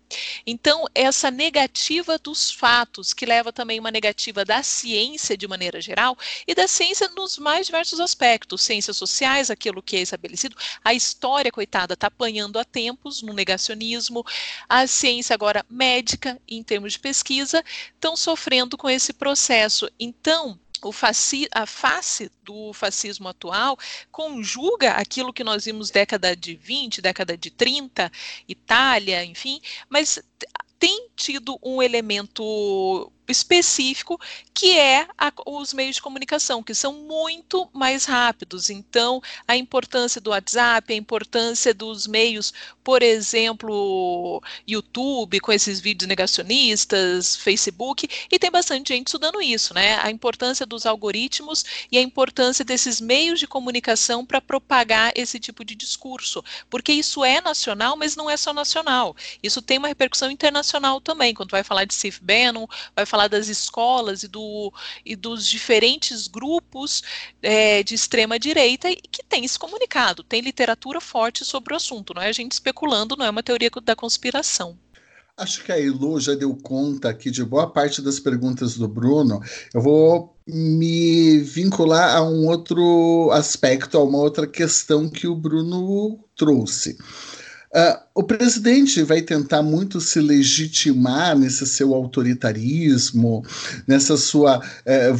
Então, 0.47 0.86
essa 0.95 1.30
negativa 1.30 2.18
dos 2.18 2.51
fatos, 2.51 3.14
que 3.14 3.26
leva 3.26 3.51
também 3.51 3.82
uma 3.82 3.91
negativa 3.91 4.45
da 4.45 4.64
ciência 4.64 5.36
de 5.36 5.45
maneira 5.45 5.82
geral, 5.82 6.18
e 6.47 6.55
da 6.55 6.66
ciência 6.66 7.09
nos 7.09 7.38
mais 7.38 7.66
diversos 7.66 7.99
aspectos, 7.99 8.61
ciências 8.61 8.95
sociais, 8.95 9.51
aquilo 9.51 9.84
que 9.84 9.97
é 9.97 10.01
estabelecido, 10.01 10.55
a 10.86 10.93
história, 10.93 11.51
coitada, 11.51 11.95
está 11.95 12.07
apanhando 12.07 12.57
há 12.57 12.64
tempos 12.64 13.22
no 13.22 13.34
negacionismo, 13.34 14.26
a 14.70 14.88
ciência 14.88 15.34
agora 15.34 15.66
médica, 15.70 16.39
em 16.47 16.64
termos 16.64 16.93
de 16.93 16.99
pesquisa, 16.99 17.61
estão 17.93 18.16
sofrendo 18.16 18.78
com 18.78 18.89
esse 18.89 19.11
processo. 19.11 19.91
Então, 19.99 20.57
o 20.89 20.91
faci, 20.91 21.47
a 21.51 21.65
face 21.65 22.31
do 22.43 22.73
fascismo 22.73 23.27
atual 23.27 23.77
conjuga 24.11 24.93
aquilo 24.93 25.34
que 25.34 25.43
nós 25.43 25.65
vimos 25.65 25.89
década 25.89 26.36
de 26.36 26.55
20, 26.55 27.01
década 27.01 27.38
de 27.38 27.51
30, 27.51 28.11
Itália, 28.47 29.23
enfim, 29.23 29.61
mas 29.89 30.19
tem 30.79 31.09
tido 31.15 31.57
um 31.63 31.81
elemento 31.81 33.12
específico, 33.28 34.19
que 34.53 34.78
é 34.78 35.07
a, 35.17 35.32
os 35.45 35.74
meios 35.74 35.95
de 35.95 36.01
comunicação, 36.01 36.61
que 36.61 36.76
são 36.76 36.93
muito 36.93 37.69
mais 37.74 38.05
rápidos. 38.05 38.69
Então, 38.69 39.21
a 39.47 39.55
importância 39.55 40.19
do 40.19 40.32
WhatsApp, 40.32 40.93
a 40.93 40.95
importância 40.95 41.74
dos 41.74 42.05
meios, 42.07 42.53
por 42.84 43.01
exemplo, 43.01 44.41
YouTube, 44.67 45.39
com 45.39 45.51
esses 45.51 45.80
vídeos 45.80 46.07
negacionistas, 46.07 47.36
Facebook, 47.36 48.07
e 48.32 48.38
tem 48.38 48.51
bastante 48.51 48.93
gente 48.93 49.07
estudando 49.07 49.41
isso, 49.41 49.74
né? 49.74 49.97
A 50.01 50.11
importância 50.11 50.65
dos 50.65 50.86
algoritmos 50.86 51.63
e 51.91 51.97
a 51.97 52.01
importância 52.01 52.65
desses 52.65 52.99
meios 52.99 53.39
de 53.39 53.47
comunicação 53.47 54.26
para 54.26 54.41
propagar 54.41 55.11
esse 55.15 55.39
tipo 55.39 55.63
de 55.63 55.76
discurso, 55.76 56.43
porque 56.69 56.91
isso 56.91 57.24
é 57.24 57.41
nacional, 57.41 57.95
mas 57.95 58.15
não 58.15 58.30
é 58.30 58.38
só 58.38 58.53
nacional. 58.53 59.15
Isso 59.41 59.61
tem 59.61 59.78
uma 59.78 59.88
repercussão 59.88 60.30
internacional 60.30 60.99
também. 60.99 61.34
Quando 61.34 61.51
vai 61.51 61.63
falar 61.63 61.86
de 61.86 61.93
Steve 61.93 62.19
Bannon, 62.21 62.67
vai 62.95 63.05
falar 63.14 63.28
das 63.28 63.47
escolas 63.47 64.24
e, 64.24 64.28
do, 64.28 64.74
e 65.05 65.16
dos 65.16 65.45
diferentes 65.45 66.28
grupos 66.28 67.03
é, 67.43 67.84
de 67.84 67.93
extrema 67.93 68.39
direita 68.39 68.89
que 68.95 69.24
têm 69.24 69.47
se 69.47 69.59
comunicado, 69.59 70.24
tem 70.24 70.41
literatura 70.41 70.99
forte 70.99 71.45
sobre 71.45 71.76
o 71.76 71.78
assunto, 71.78 72.16
não 72.16 72.24
é 72.24 72.30
a 72.30 72.32
gente 72.32 72.53
especulando, 72.53 73.16
não 73.16 73.24
é 73.24 73.30
uma 73.30 73.43
teoria 73.43 73.70
da 73.84 73.95
conspiração. 73.95 74.76
Acho 75.38 75.64
que 75.64 75.72
a 75.72 75.80
Elu 75.80 76.20
já 76.20 76.34
deu 76.34 76.55
conta 76.55 77.09
aqui 77.09 77.30
de 77.30 77.43
boa 77.43 77.68
parte 77.68 78.01
das 78.01 78.20
perguntas 78.20 78.78
do 78.78 78.88
Bruno. 78.88 79.39
Eu 79.74 79.82
vou 79.82 80.36
me 80.47 81.39
vincular 81.39 82.16
a 82.16 82.24
um 82.24 82.47
outro 82.47 83.30
aspecto, 83.32 83.97
a 83.97 84.03
uma 84.03 84.18
outra 84.18 84.47
questão 84.47 85.07
que 85.07 85.28
o 85.28 85.36
Bruno 85.36 86.20
trouxe. 86.36 86.97
Uh, 87.76 87.97
o 88.13 88.21
presidente 88.21 89.01
vai 89.01 89.19
tentar 89.19 89.63
muito 89.63 89.99
se 89.99 90.19
legitimar 90.19 91.36
nesse 91.36 91.65
seu 91.65 91.95
autoritarismo, 91.95 93.43
nessa 93.88 94.15
sua, 94.15 94.61
eh, 94.86 95.11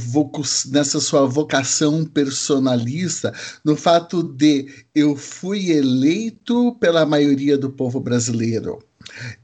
nessa 0.70 1.00
sua 1.00 1.26
vocação 1.26 2.06
personalista, 2.06 3.34
no 3.66 3.76
fato 3.76 4.22
de 4.22 4.68
eu 4.94 5.16
fui 5.16 5.72
eleito 5.72 6.76
pela 6.80 7.04
maioria 7.04 7.58
do 7.58 7.72
povo 7.72 8.00
brasileiro. 8.00 8.78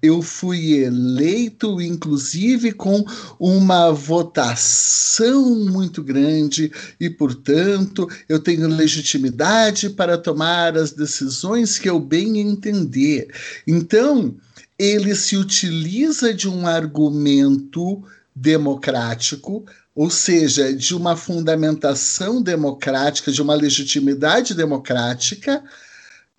Eu 0.02 0.22
fui 0.22 0.84
eleito, 0.84 1.82
inclusive, 1.82 2.72
com 2.72 3.06
uma 3.40 3.92
votação 3.92 5.56
muito 5.66 6.02
grande 6.02 6.72
e, 7.00 7.10
portanto, 7.10 8.08
eu 8.28 8.40
tenho 8.40 8.68
legitimidade 8.68 9.90
para 9.90 10.18
tomar 10.18 10.78
as 10.78 10.92
decisões 10.92 11.78
que 11.78 11.90
eu 11.90 12.00
bem 12.00 12.40
entender. 12.40 13.28
Então, 13.68 14.36
ele 14.78 15.14
se 15.16 15.36
utiliza 15.36 16.34
de 16.34 16.48
um 16.48 16.66
argumento 16.66 18.02
democrático, 18.34 19.66
ou 19.94 20.10
seja, 20.10 20.74
de 20.74 20.96
uma 20.96 21.18
fundamentação 21.18 22.42
democrática, 22.42 23.32
de 23.32 23.42
uma 23.42 23.54
legitimidade 23.54 24.54
democrática 24.54 25.62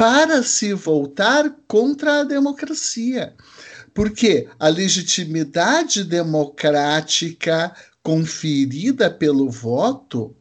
para 0.00 0.42
se 0.42 0.72
voltar 0.72 1.54
contra 1.68 2.20
a 2.20 2.24
democracia. 2.24 3.34
Porque 3.92 4.48
a 4.58 4.66
legitimidade 4.66 6.04
democrática 6.04 7.70
conferida 8.02 9.10
pelo 9.10 9.50
voto 9.50 10.34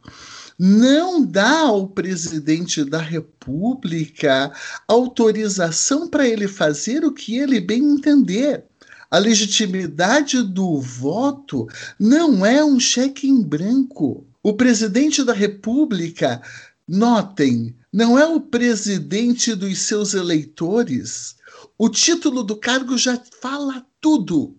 não 0.57 1.26
dá 1.26 1.60
ao 1.60 1.89
presidente 1.89 2.86
da 2.86 2.99
República 2.99 4.49
autorização 4.88 6.07
para 6.07 6.26
ele 6.26 6.47
fazer 6.47 7.03
o 7.03 7.12
que 7.12 7.38
ele 7.38 7.60
bem 7.60 7.84
entender. 7.84 8.64
A 9.12 9.18
legitimidade 9.18 10.41
do 10.41 10.80
voto 10.80 11.68
não 11.99 12.45
é 12.45 12.64
um 12.64 12.80
cheque 12.80 13.28
em 13.28 13.43
branco. 13.43 14.26
O 14.41 14.53
presidente 14.53 15.22
da 15.22 15.34
República, 15.34 16.41
notem, 16.90 17.76
não 17.94 18.18
é 18.18 18.26
o 18.26 18.42
presidente 18.42 19.54
dos 19.54 19.80
seus 19.80 20.16
eleitores. 20.16 21.36
O 21.78 21.88
título 21.88 22.44
do 22.44 22.56
cargo 22.56 22.98
já 22.98 23.22
fala 23.40 23.86
tudo. 24.02 24.56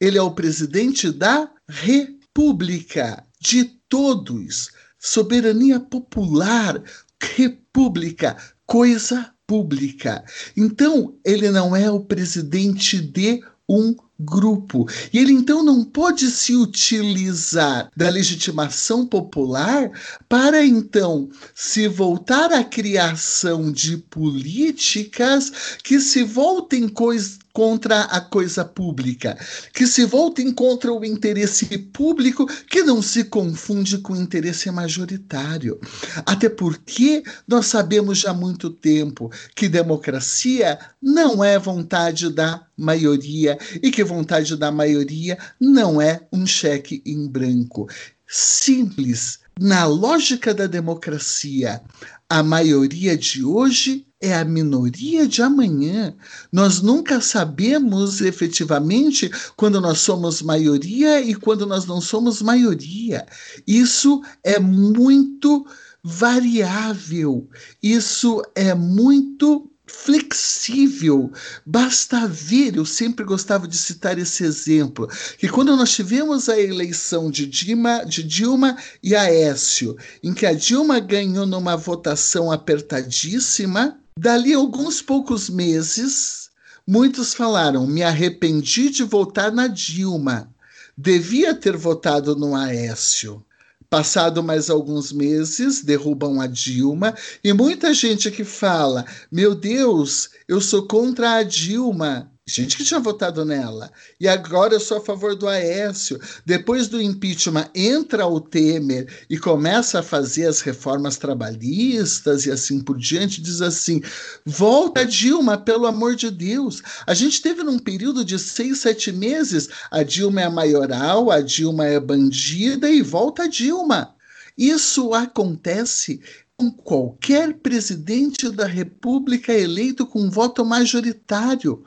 Ele 0.00 0.18
é 0.18 0.22
o 0.22 0.32
presidente 0.32 1.10
da 1.12 1.48
República, 1.68 3.24
de 3.40 3.64
todos. 3.88 4.70
Soberania 4.98 5.78
popular, 5.78 6.82
república, 7.20 8.36
coisa 8.66 9.32
pública. 9.46 10.24
Então, 10.56 11.16
ele 11.24 11.50
não 11.50 11.74
é 11.74 11.90
o 11.90 12.00
presidente 12.00 13.00
de 13.00 13.40
um 13.68 13.94
grupo. 14.18 14.86
E 15.12 15.18
ele 15.18 15.32
então 15.32 15.62
não 15.62 15.84
pode 15.84 16.30
se 16.30 16.56
utilizar 16.56 17.90
da 17.96 18.10
legitimação 18.10 19.06
popular 19.06 19.90
para 20.28 20.64
então 20.64 21.28
se 21.54 21.86
voltar 21.86 22.52
à 22.52 22.64
criação 22.64 23.70
de 23.70 23.96
políticas 23.96 25.52
que 25.82 26.00
se 26.00 26.24
voltem 26.24 26.88
coisas 26.88 27.38
contra 27.58 28.02
a 28.02 28.20
coisa 28.20 28.64
pública, 28.64 29.36
que 29.74 29.84
se 29.84 30.04
voltem 30.04 30.52
contra 30.52 30.92
o 30.92 31.04
interesse 31.04 31.76
público, 31.76 32.46
que 32.70 32.84
não 32.84 33.02
se 33.02 33.24
confunde 33.24 33.98
com 33.98 34.12
o 34.12 34.16
interesse 34.16 34.70
majoritário. 34.70 35.80
Até 36.24 36.48
porque 36.48 37.20
nós 37.48 37.66
sabemos 37.66 38.18
já 38.18 38.30
há 38.30 38.32
muito 38.32 38.70
tempo 38.70 39.28
que 39.56 39.68
democracia 39.68 40.78
não 41.02 41.42
é 41.42 41.58
vontade 41.58 42.32
da 42.32 42.64
maioria 42.76 43.58
e 43.82 43.90
que 43.90 44.04
vontade 44.04 44.56
da 44.56 44.70
maioria 44.70 45.36
não 45.60 46.00
é 46.00 46.20
um 46.32 46.46
cheque 46.46 47.02
em 47.04 47.26
branco. 47.26 47.88
Simples. 48.28 49.40
Na 49.58 49.84
lógica 49.84 50.54
da 50.54 50.68
democracia, 50.68 51.82
a 52.30 52.40
maioria 52.40 53.16
de 53.16 53.44
hoje 53.44 54.06
é 54.20 54.34
a 54.34 54.44
minoria 54.44 55.26
de 55.26 55.42
amanhã. 55.42 56.14
Nós 56.52 56.80
nunca 56.80 57.20
sabemos 57.20 58.20
efetivamente 58.20 59.30
quando 59.56 59.80
nós 59.80 59.98
somos 60.00 60.42
maioria 60.42 61.20
e 61.20 61.34
quando 61.34 61.66
nós 61.66 61.86
não 61.86 62.00
somos 62.00 62.42
maioria. 62.42 63.26
Isso 63.66 64.22
é 64.42 64.58
muito 64.58 65.66
variável, 66.02 67.48
isso 67.82 68.42
é 68.54 68.74
muito 68.74 69.70
flexível. 69.86 71.32
Basta 71.64 72.26
ver, 72.26 72.76
eu 72.76 72.84
sempre 72.84 73.24
gostava 73.24 73.66
de 73.66 73.76
citar 73.76 74.18
esse 74.18 74.44
exemplo, 74.44 75.08
que 75.38 75.48
quando 75.48 75.74
nós 75.76 75.92
tivemos 75.92 76.48
a 76.48 76.58
eleição 76.58 77.30
de 77.30 77.46
Dilma, 77.46 78.04
de 78.04 78.22
Dilma 78.22 78.76
e 79.02 79.16
Aécio, 79.16 79.96
em 80.22 80.34
que 80.34 80.46
a 80.46 80.52
Dilma 80.52 81.00
ganhou 81.00 81.46
numa 81.46 81.76
votação 81.76 82.52
apertadíssima, 82.52 83.98
dali 84.18 84.52
alguns 84.52 85.00
poucos 85.00 85.48
meses, 85.48 86.50
muitos 86.84 87.34
falaram: 87.34 87.86
"Me 87.86 88.02
arrependi 88.02 88.90
de 88.90 89.04
votar 89.04 89.52
na 89.52 89.68
Dilma. 89.68 90.52
Devia 90.96 91.54
ter 91.54 91.76
votado 91.76 92.34
no 92.34 92.56
Aécio." 92.56 93.44
Passado 93.88 94.42
mais 94.42 94.68
alguns 94.68 95.12
meses, 95.12 95.82
derrubam 95.82 96.40
a 96.40 96.46
Dilma 96.46 97.14
e 97.42 97.52
muita 97.52 97.94
gente 97.94 98.30
que 98.30 98.44
fala: 98.44 99.06
Meu 99.30 99.54
Deus, 99.54 100.30
eu 100.48 100.60
sou 100.60 100.86
contra 100.86 101.36
a 101.36 101.42
Dilma 101.42 102.30
gente 102.48 102.78
que 102.78 102.84
tinha 102.84 102.98
votado 102.98 103.44
nela. 103.44 103.92
E 104.18 104.26
agora 104.26 104.72
eu 104.72 104.80
sou 104.80 104.96
a 104.96 105.04
favor 105.04 105.36
do 105.36 105.46
Aécio. 105.46 106.18
Depois 106.46 106.88
do 106.88 107.00
impeachment, 107.00 107.68
entra 107.74 108.26
o 108.26 108.40
Temer 108.40 109.06
e 109.28 109.38
começa 109.38 110.00
a 110.00 110.02
fazer 110.02 110.46
as 110.46 110.62
reformas 110.62 111.18
trabalhistas 111.18 112.46
e 112.46 112.50
assim 112.50 112.80
por 112.80 112.96
diante. 112.96 113.42
Diz 113.42 113.60
assim: 113.60 114.00
volta 114.46 115.04
Dilma, 115.04 115.58
pelo 115.58 115.86
amor 115.86 116.16
de 116.16 116.30
Deus. 116.30 116.82
A 117.06 117.12
gente 117.12 117.42
teve 117.42 117.62
num 117.62 117.78
período 117.78 118.24
de 118.24 118.38
seis, 118.38 118.78
sete 118.78 119.12
meses. 119.12 119.68
A 119.90 120.02
Dilma 120.02 120.40
é 120.40 120.48
maioral, 120.48 121.30
a 121.30 121.42
Dilma 121.42 121.84
é 121.86 122.00
bandida 122.00 122.88
e 122.88 123.02
volta 123.02 123.42
a 123.42 123.46
Dilma. 123.46 124.14
Isso 124.56 125.12
acontece 125.12 126.20
com 126.56 126.70
qualquer 126.72 127.54
presidente 127.54 128.50
da 128.50 128.66
República 128.66 129.52
eleito 129.52 130.06
com 130.06 130.30
voto 130.30 130.64
majoritário 130.64 131.84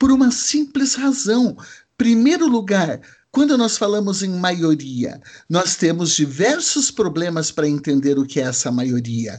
por 0.00 0.10
uma 0.10 0.32
simples 0.32 0.94
razão. 0.94 1.54
Primeiro 1.98 2.48
lugar, 2.48 3.02
quando 3.30 3.56
nós 3.58 3.76
falamos 3.76 4.22
em 4.22 4.30
maioria, 4.30 5.20
nós 5.48 5.76
temos 5.76 6.16
diversos 6.16 6.90
problemas 6.90 7.52
para 7.52 7.68
entender 7.68 8.18
o 8.18 8.24
que 8.24 8.40
é 8.40 8.44
essa 8.44 8.72
maioria. 8.72 9.38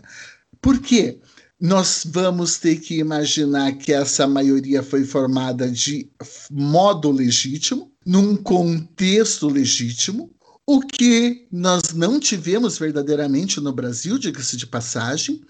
Por 0.62 0.80
quê? 0.80 1.20
Nós 1.60 2.04
vamos 2.06 2.58
ter 2.58 2.80
que 2.80 3.00
imaginar 3.00 3.74
que 3.74 3.92
essa 3.92 4.28
maioria 4.28 4.84
foi 4.84 5.04
formada 5.04 5.70
de 5.70 6.10
modo 6.52 7.12
legítimo, 7.12 7.92
num 8.06 8.36
contexto 8.36 9.48
legítimo, 9.48 10.32
o 10.74 10.80
que 10.80 11.46
nós 11.52 11.94
não 11.94 12.18
tivemos 12.18 12.78
verdadeiramente 12.78 13.60
no 13.60 13.74
Brasil, 13.74 14.18
diga-se 14.18 14.56
de 14.56 14.66
passagem, 14.66 15.42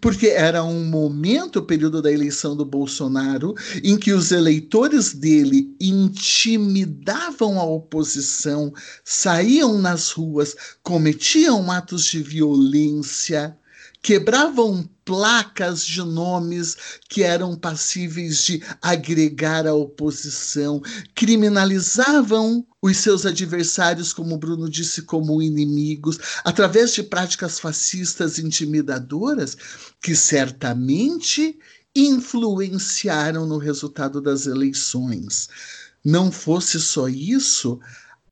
porque 0.00 0.26
era 0.26 0.64
um 0.64 0.84
momento, 0.84 1.60
o 1.60 1.64
período 1.64 2.02
da 2.02 2.10
eleição 2.10 2.56
do 2.56 2.64
Bolsonaro, 2.64 3.54
em 3.84 3.96
que 3.96 4.12
os 4.12 4.32
eleitores 4.32 5.14
dele 5.14 5.76
intimidavam 5.80 7.60
a 7.60 7.64
oposição, 7.64 8.72
saíam 9.04 9.80
nas 9.80 10.10
ruas, 10.10 10.56
cometiam 10.82 11.70
atos 11.70 12.04
de 12.06 12.20
violência, 12.20 13.56
quebravam 14.02 14.88
placas 15.04 15.84
de 15.84 16.02
nomes 16.02 16.76
que 17.08 17.22
eram 17.22 17.54
passíveis 17.54 18.44
de 18.44 18.62
agregar 18.80 19.66
a 19.66 19.74
oposição, 19.74 20.80
criminalizavam 21.14 22.66
os 22.80 22.96
seus 22.96 23.26
adversários, 23.26 24.12
como 24.12 24.38
Bruno 24.38 24.68
disse, 24.68 25.02
como 25.02 25.42
inimigos, 25.42 26.18
através 26.44 26.94
de 26.94 27.02
práticas 27.02 27.60
fascistas 27.60 28.38
intimidadoras 28.38 29.56
que 30.00 30.14
certamente 30.14 31.58
influenciaram 31.94 33.46
no 33.46 33.58
resultado 33.58 34.20
das 34.20 34.46
eleições. 34.46 35.48
Não 36.04 36.30
fosse 36.30 36.80
só 36.80 37.08
isso, 37.08 37.80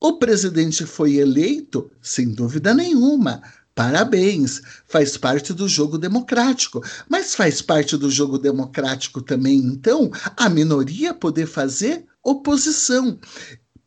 o 0.00 0.18
presidente 0.18 0.84
foi 0.84 1.14
eleito, 1.14 1.90
sem 2.02 2.28
dúvida 2.30 2.74
nenhuma, 2.74 3.40
Parabéns, 3.74 4.60
faz 4.86 5.16
parte 5.16 5.52
do 5.54 5.66
jogo 5.66 5.96
democrático. 5.96 6.82
Mas 7.08 7.34
faz 7.34 7.62
parte 7.62 7.96
do 7.96 8.10
jogo 8.10 8.38
democrático 8.38 9.22
também, 9.22 9.58
então, 9.58 10.10
a 10.36 10.48
minoria 10.48 11.14
poder 11.14 11.46
fazer 11.46 12.04
oposição. 12.22 13.18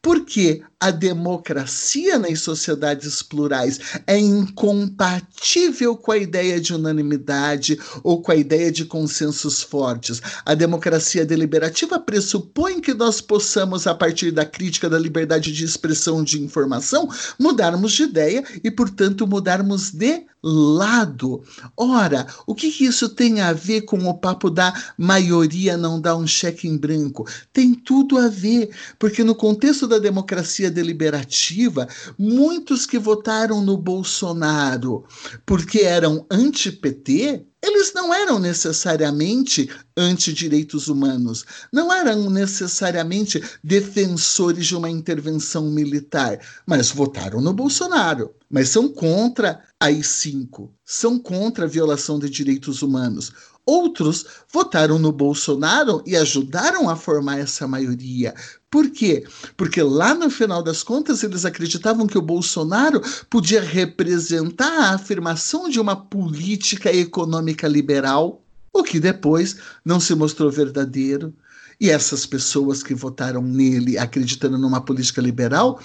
Porque 0.06 0.62
a 0.80 0.92
democracia 0.92 2.20
nas 2.20 2.42
sociedades 2.42 3.24
plurais 3.24 3.80
é 4.06 4.20
incompatível 4.20 5.98
com 5.98 6.12
a 6.12 6.18
ideia 6.18 6.62
de 6.62 6.76
unanimidade 6.76 7.80
ou 8.04 8.22
com 8.22 8.32
a 8.32 8.36
ideia 8.36 8.72
de 8.72 8.86
consensos 8.86 9.64
fortes. 9.64 10.22
A 10.46 10.54
democracia 10.54 11.26
deliberativa 11.26 12.00
pressupõe 12.00 12.80
que 12.80 12.94
nós 12.94 13.20
possamos, 13.20 13.88
a 13.88 13.96
partir 13.96 14.30
da 14.30 14.46
crítica 14.46 14.88
da 14.88 15.00
liberdade 15.00 15.52
de 15.52 15.66
expressão 15.66 16.24
de 16.24 16.40
informação, 16.40 17.10
mudarmos 17.40 17.94
de 17.94 18.04
ideia 18.04 18.44
e, 18.64 18.70
portanto, 18.70 19.26
mudarmos 19.26 19.90
de 19.90 20.24
lado. 20.44 21.42
Ora, 21.76 22.28
o 22.46 22.54
que, 22.54 22.72
que 22.72 22.86
isso 22.86 23.10
tem 23.10 23.42
a 23.42 23.52
ver 23.52 23.82
com 23.82 23.98
o 24.08 24.14
papo 24.14 24.52
da 24.52 24.72
maioria 24.96 25.76
não 25.76 26.00
dar 26.00 26.16
um 26.16 26.28
cheque 26.28 26.68
em 26.68 26.78
branco? 26.78 27.28
Tem 27.52 27.74
tudo 27.74 28.20
a 28.20 28.28
ver, 28.28 28.70
porque 29.00 29.24
no 29.24 29.34
contexto 29.34 29.88
da 29.88 29.95
democracia 30.00 30.70
deliberativa, 30.70 31.88
muitos 32.18 32.86
que 32.86 33.00
votaram 33.00 33.62
no 33.62 33.78
Bolsonaro 33.78 35.06
porque 35.46 35.80
eram 35.80 36.26
anti-PT, 36.30 37.46
eles 37.62 37.94
não 37.94 38.14
eram 38.14 38.38
necessariamente 38.38 39.70
anti-direitos 39.98 40.88
humanos, 40.88 41.44
não 41.72 41.92
eram 41.92 42.30
necessariamente 42.30 43.42
defensores 43.64 44.68
de 44.68 44.76
uma 44.76 44.90
intervenção 44.90 45.70
militar, 45.72 46.40
mas 46.66 46.92
votaram 46.92 47.42
no 47.42 47.54
Bolsonaro. 47.54 48.36
Mas 48.50 48.70
são 48.70 48.88
contra 48.88 49.60
a 49.80 49.92
I-5, 49.92 50.70
são 50.86 51.18
contra 51.18 51.66
a 51.66 51.68
violação 51.68 52.20
de 52.20 52.30
direitos 52.30 52.82
humanos. 52.84 53.32
Outros 53.66 54.26
votaram 54.54 55.00
no 55.00 55.12
Bolsonaro 55.12 56.04
e 56.06 56.16
ajudaram 56.16 56.88
a 56.88 56.96
formar 56.96 57.40
essa 57.40 57.68
maioria. 57.68 58.36
Por 58.76 58.90
quê? 58.90 59.24
Porque 59.56 59.82
lá 59.82 60.14
no 60.14 60.30
final 60.30 60.62
das 60.62 60.84
contas 60.84 61.24
eles 61.24 61.46
acreditavam 61.46 62.06
que 62.06 62.18
o 62.18 62.22
Bolsonaro 62.22 63.02
podia 63.30 63.62
representar 63.62 64.68
a 64.68 64.96
afirmação 64.96 65.70
de 65.70 65.80
uma 65.80 65.96
política 65.96 66.94
econômica 66.94 67.70
liberal, 67.70 68.44
o 68.74 68.84
que 68.84 69.00
depois 69.00 69.56
não 69.86 69.98
se 69.98 70.14
mostrou 70.14 70.52
verdadeiro. 70.52 71.34
E 71.80 71.90
essas 71.90 72.26
pessoas 72.26 72.84
que 72.84 72.94
votaram 72.94 73.42
nele 73.42 73.98
acreditando 73.98 74.58
numa 74.58 74.82
política 74.82 75.22
liberal 75.22 75.80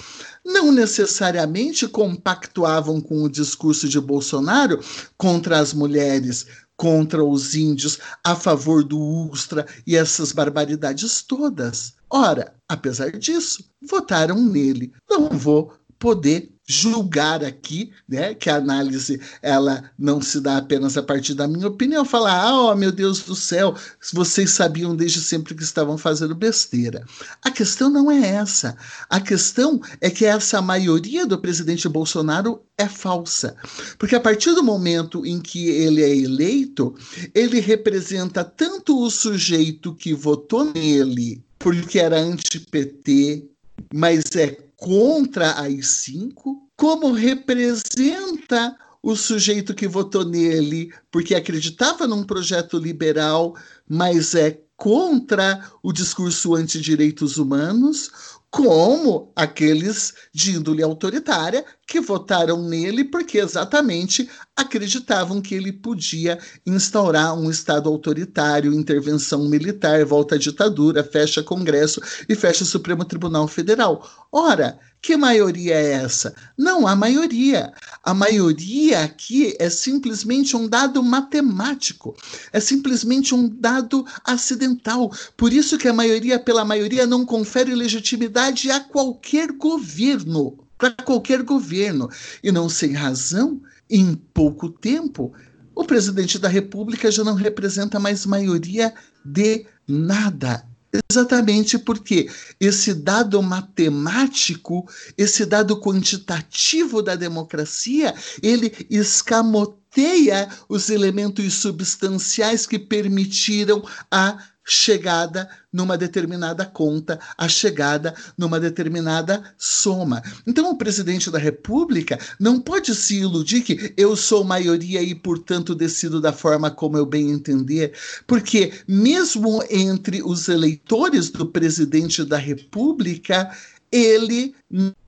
não 0.44 0.72
necessariamente 0.72 1.86
compactuavam 1.86 3.00
com 3.00 3.22
o 3.22 3.30
discurso 3.30 3.88
de 3.88 4.00
Bolsonaro 4.00 4.80
contra 5.16 5.60
as 5.60 5.72
mulheres, 5.72 6.44
contra 6.76 7.24
os 7.24 7.54
índios, 7.54 8.00
a 8.24 8.34
favor 8.34 8.82
do 8.82 8.98
Ustra 9.30 9.64
e 9.86 9.94
essas 9.94 10.32
barbaridades 10.32 11.22
todas. 11.22 11.99
Ora, 12.10 12.52
apesar 12.68 13.12
disso, 13.12 13.64
votaram 13.80 14.42
nele. 14.42 14.92
Não 15.08 15.28
vou 15.28 15.72
poder 15.98 16.50
julgar 16.66 17.44
aqui, 17.44 17.90
né, 18.08 18.32
que 18.32 18.48
a 18.48 18.56
análise 18.56 19.20
ela 19.42 19.90
não 19.98 20.22
se 20.22 20.40
dá 20.40 20.56
apenas 20.56 20.96
a 20.96 21.02
partir 21.02 21.34
da 21.34 21.48
minha 21.48 21.66
opinião, 21.66 22.04
falar, 22.04 22.42
ah, 22.42 22.70
oh, 22.70 22.76
meu 22.76 22.92
Deus 22.92 23.20
do 23.24 23.34
céu, 23.34 23.74
vocês 24.12 24.50
sabiam 24.50 24.94
desde 24.94 25.20
sempre 25.20 25.52
que 25.52 25.64
estavam 25.64 25.98
fazendo 25.98 26.34
besteira. 26.34 27.04
A 27.44 27.50
questão 27.50 27.90
não 27.90 28.08
é 28.08 28.24
essa. 28.24 28.76
A 29.08 29.20
questão 29.20 29.80
é 30.00 30.08
que 30.08 30.24
essa 30.24 30.62
maioria 30.62 31.26
do 31.26 31.38
presidente 31.38 31.88
Bolsonaro 31.88 32.62
é 32.78 32.86
falsa. 32.86 33.56
Porque 33.98 34.14
a 34.14 34.20
partir 34.20 34.54
do 34.54 34.62
momento 34.62 35.26
em 35.26 35.40
que 35.40 35.68
ele 35.68 36.02
é 36.02 36.16
eleito, 36.16 36.94
ele 37.34 37.58
representa 37.58 38.44
tanto 38.44 38.96
o 38.96 39.10
sujeito 39.10 39.92
que 39.92 40.14
votou 40.14 40.64
nele 40.72 41.42
porque 41.60 42.00
era 42.00 42.18
anti-PT, 42.18 43.48
mas 43.94 44.24
é 44.34 44.56
contra 44.76 45.50
a 45.50 45.62
AI-5, 45.62 46.56
como 46.76 47.12
representa 47.12 48.76
o 49.02 49.16
sujeito 49.16 49.74
que 49.74 49.88
votou 49.88 50.24
nele 50.24 50.92
porque 51.10 51.34
acreditava 51.34 52.06
num 52.06 52.22
projeto 52.22 52.78
liberal, 52.78 53.56
mas 53.88 54.34
é 54.34 54.60
contra 54.76 55.70
o 55.82 55.92
discurso 55.92 56.54
anti-direitos 56.54 57.36
humanos, 57.36 58.10
como 58.50 59.30
aqueles 59.36 60.14
de 60.34 60.52
índole 60.52 60.82
autoritária 60.82 61.64
que 61.86 62.00
votaram 62.00 62.62
nele 62.62 63.04
porque 63.04 63.38
exatamente 63.38 64.28
acreditavam 64.56 65.40
que 65.40 65.54
ele 65.54 65.72
podia 65.72 66.38
instaurar 66.66 67.38
um 67.38 67.50
Estado 67.50 67.88
autoritário, 67.88 68.72
intervenção 68.72 69.48
militar, 69.48 70.04
volta 70.04 70.34
à 70.34 70.38
ditadura, 70.38 71.04
fecha 71.04 71.42
Congresso 71.42 72.00
e 72.28 72.34
fecha 72.34 72.64
Supremo 72.64 73.04
Tribunal 73.04 73.46
Federal. 73.46 74.08
Ora, 74.32 74.78
Que 75.02 75.16
maioria 75.16 75.74
é 75.74 75.92
essa? 75.92 76.34
Não 76.58 76.86
há 76.86 76.94
maioria. 76.94 77.72
A 78.02 78.12
maioria 78.12 79.02
aqui 79.02 79.56
é 79.58 79.70
simplesmente 79.70 80.54
um 80.54 80.68
dado 80.68 81.02
matemático, 81.02 82.14
é 82.52 82.60
simplesmente 82.60 83.34
um 83.34 83.48
dado 83.48 84.04
acidental. 84.24 85.10
Por 85.38 85.54
isso 85.54 85.78
que 85.78 85.88
a 85.88 85.92
maioria 85.92 86.38
pela 86.38 86.66
maioria 86.66 87.06
não 87.06 87.24
confere 87.24 87.74
legitimidade 87.74 88.70
a 88.70 88.78
qualquer 88.78 89.52
governo, 89.52 90.58
para 90.76 90.92
qualquer 90.92 91.42
governo. 91.42 92.10
E 92.42 92.52
não 92.52 92.68
sem 92.68 92.92
razão, 92.92 93.60
em 93.88 94.14
pouco 94.14 94.68
tempo, 94.68 95.32
o 95.74 95.82
presidente 95.82 96.38
da 96.38 96.48
República 96.48 97.10
já 97.10 97.24
não 97.24 97.34
representa 97.34 97.98
mais 97.98 98.26
maioria 98.26 98.92
de 99.24 99.64
nada. 99.88 100.69
Exatamente 101.10 101.78
porque 101.78 102.28
esse 102.58 102.92
dado 102.92 103.40
matemático, 103.42 104.88
esse 105.16 105.46
dado 105.46 105.80
quantitativo 105.80 107.00
da 107.00 107.14
democracia, 107.14 108.14
ele 108.42 108.72
escamoteia 108.90 110.48
os 110.68 110.90
elementos 110.90 111.54
substanciais 111.54 112.66
que 112.66 112.78
permitiram 112.78 113.84
a 114.10 114.38
chegada 114.70 115.48
numa 115.72 115.98
determinada 115.98 116.64
conta, 116.64 117.18
a 117.36 117.48
chegada 117.48 118.14
numa 118.38 118.60
determinada 118.60 119.42
soma. 119.58 120.22
Então, 120.46 120.70
o 120.70 120.76
presidente 120.76 121.28
da 121.28 121.38
República 121.38 122.18
não 122.38 122.60
pode 122.60 122.94
se 122.94 123.16
iludir 123.16 123.62
que 123.62 123.92
eu 123.96 124.14
sou 124.14 124.44
maioria 124.44 125.02
e, 125.02 125.12
portanto, 125.12 125.74
decido 125.74 126.20
da 126.20 126.32
forma 126.32 126.70
como 126.70 126.96
eu 126.96 127.04
bem 127.04 127.30
entender, 127.30 127.92
porque, 128.28 128.72
mesmo 128.86 129.60
entre 129.68 130.22
os 130.22 130.48
eleitores 130.48 131.30
do 131.30 131.46
presidente 131.46 132.24
da 132.24 132.36
República, 132.36 133.50
ele 133.90 134.54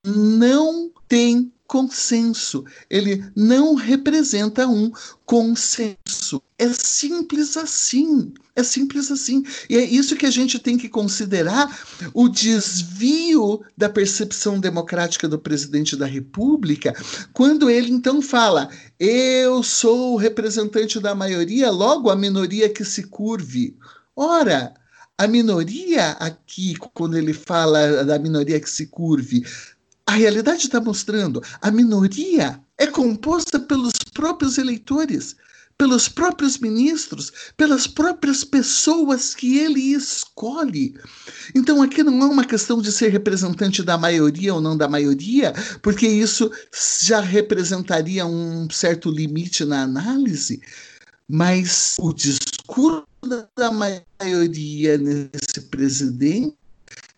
não 0.05 0.91
tem 1.07 1.53
consenso. 1.73 2.67
Ele 2.91 3.25
não 3.35 3.75
representa 3.75 4.69
um 4.69 4.93
consenso. 5.25 6.43
É 6.59 6.69
simples 6.69 7.57
assim. 7.57 8.35
É 8.55 8.63
simples 8.63 9.11
assim. 9.11 9.43
E 9.71 9.79
é 9.79 9.83
isso 9.83 10.15
que 10.15 10.27
a 10.27 10.31
gente 10.31 10.59
tem 10.59 10.77
que 10.77 10.91
considerar 10.91 11.75
o 12.13 12.29
desvio 12.29 13.63
da 13.75 13.89
percepção 13.89 14.61
democrática 14.61 15.27
do 15.27 15.39
presidente 15.39 15.97
da 15.97 16.05
República, 16.05 16.95
quando 17.33 17.71
ele 17.71 17.91
então 17.91 18.21
fala: 18.21 18.69
eu 19.01 19.63
sou 19.63 20.13
o 20.13 20.19
representante 20.19 21.01
da 21.01 21.15
maioria, 21.15 21.71
logo 21.71 22.11
a 22.11 22.17
minoria 22.17 22.69
que 22.69 22.85
se 22.85 23.05
curve. 23.05 23.75
Ora, 24.15 24.75
a 25.17 25.27
minoria 25.27 26.11
aqui, 26.13 26.75
quando 26.93 27.17
ele 27.17 27.33
fala 27.33 28.05
da 28.05 28.19
minoria 28.19 28.61
que 28.61 28.69
se 28.69 28.87
curve, 28.89 29.45
a 30.07 30.13
realidade 30.13 30.65
está 30.65 30.81
mostrando 30.81 31.43
a 31.61 31.71
minoria 31.71 32.61
é 32.79 32.87
composta 32.87 33.61
pelos 33.61 33.93
próprios 34.13 34.59
eleitores, 34.59 35.37
pelos 35.79 36.09
próprios 36.09 36.59
ministros, 36.59 37.33
pelas 37.57 37.87
próprias 37.87 38.45
pessoas 38.45 39.35
que 39.35 39.59
ele 39.59 39.81
escolhe. 39.81 40.95
Então 41.55 41.83
aqui 41.83 42.03
não 42.03 42.21
é 42.23 42.27
uma 42.27 42.45
questão 42.45 42.81
de 42.81 42.93
ser 42.93 43.11
representante 43.11 43.83
da 43.83 43.97
maioria 43.97 44.55
ou 44.55 44.61
não 44.61 44.77
da 44.77 44.89
maioria, 44.89 45.53
porque 45.83 46.07
isso 46.07 46.51
já 47.01 47.21
representaria 47.21 48.27
um 48.27 48.69
certo 48.71 49.11
limite 49.11 49.65
na 49.65 49.83
análise, 49.83 50.61
mas 51.29 51.97
o 51.99 52.13
discurso 52.13 53.07
da 53.57 53.71
maioria 53.71 54.99
nesse 54.99 55.61
presidente 55.71 56.57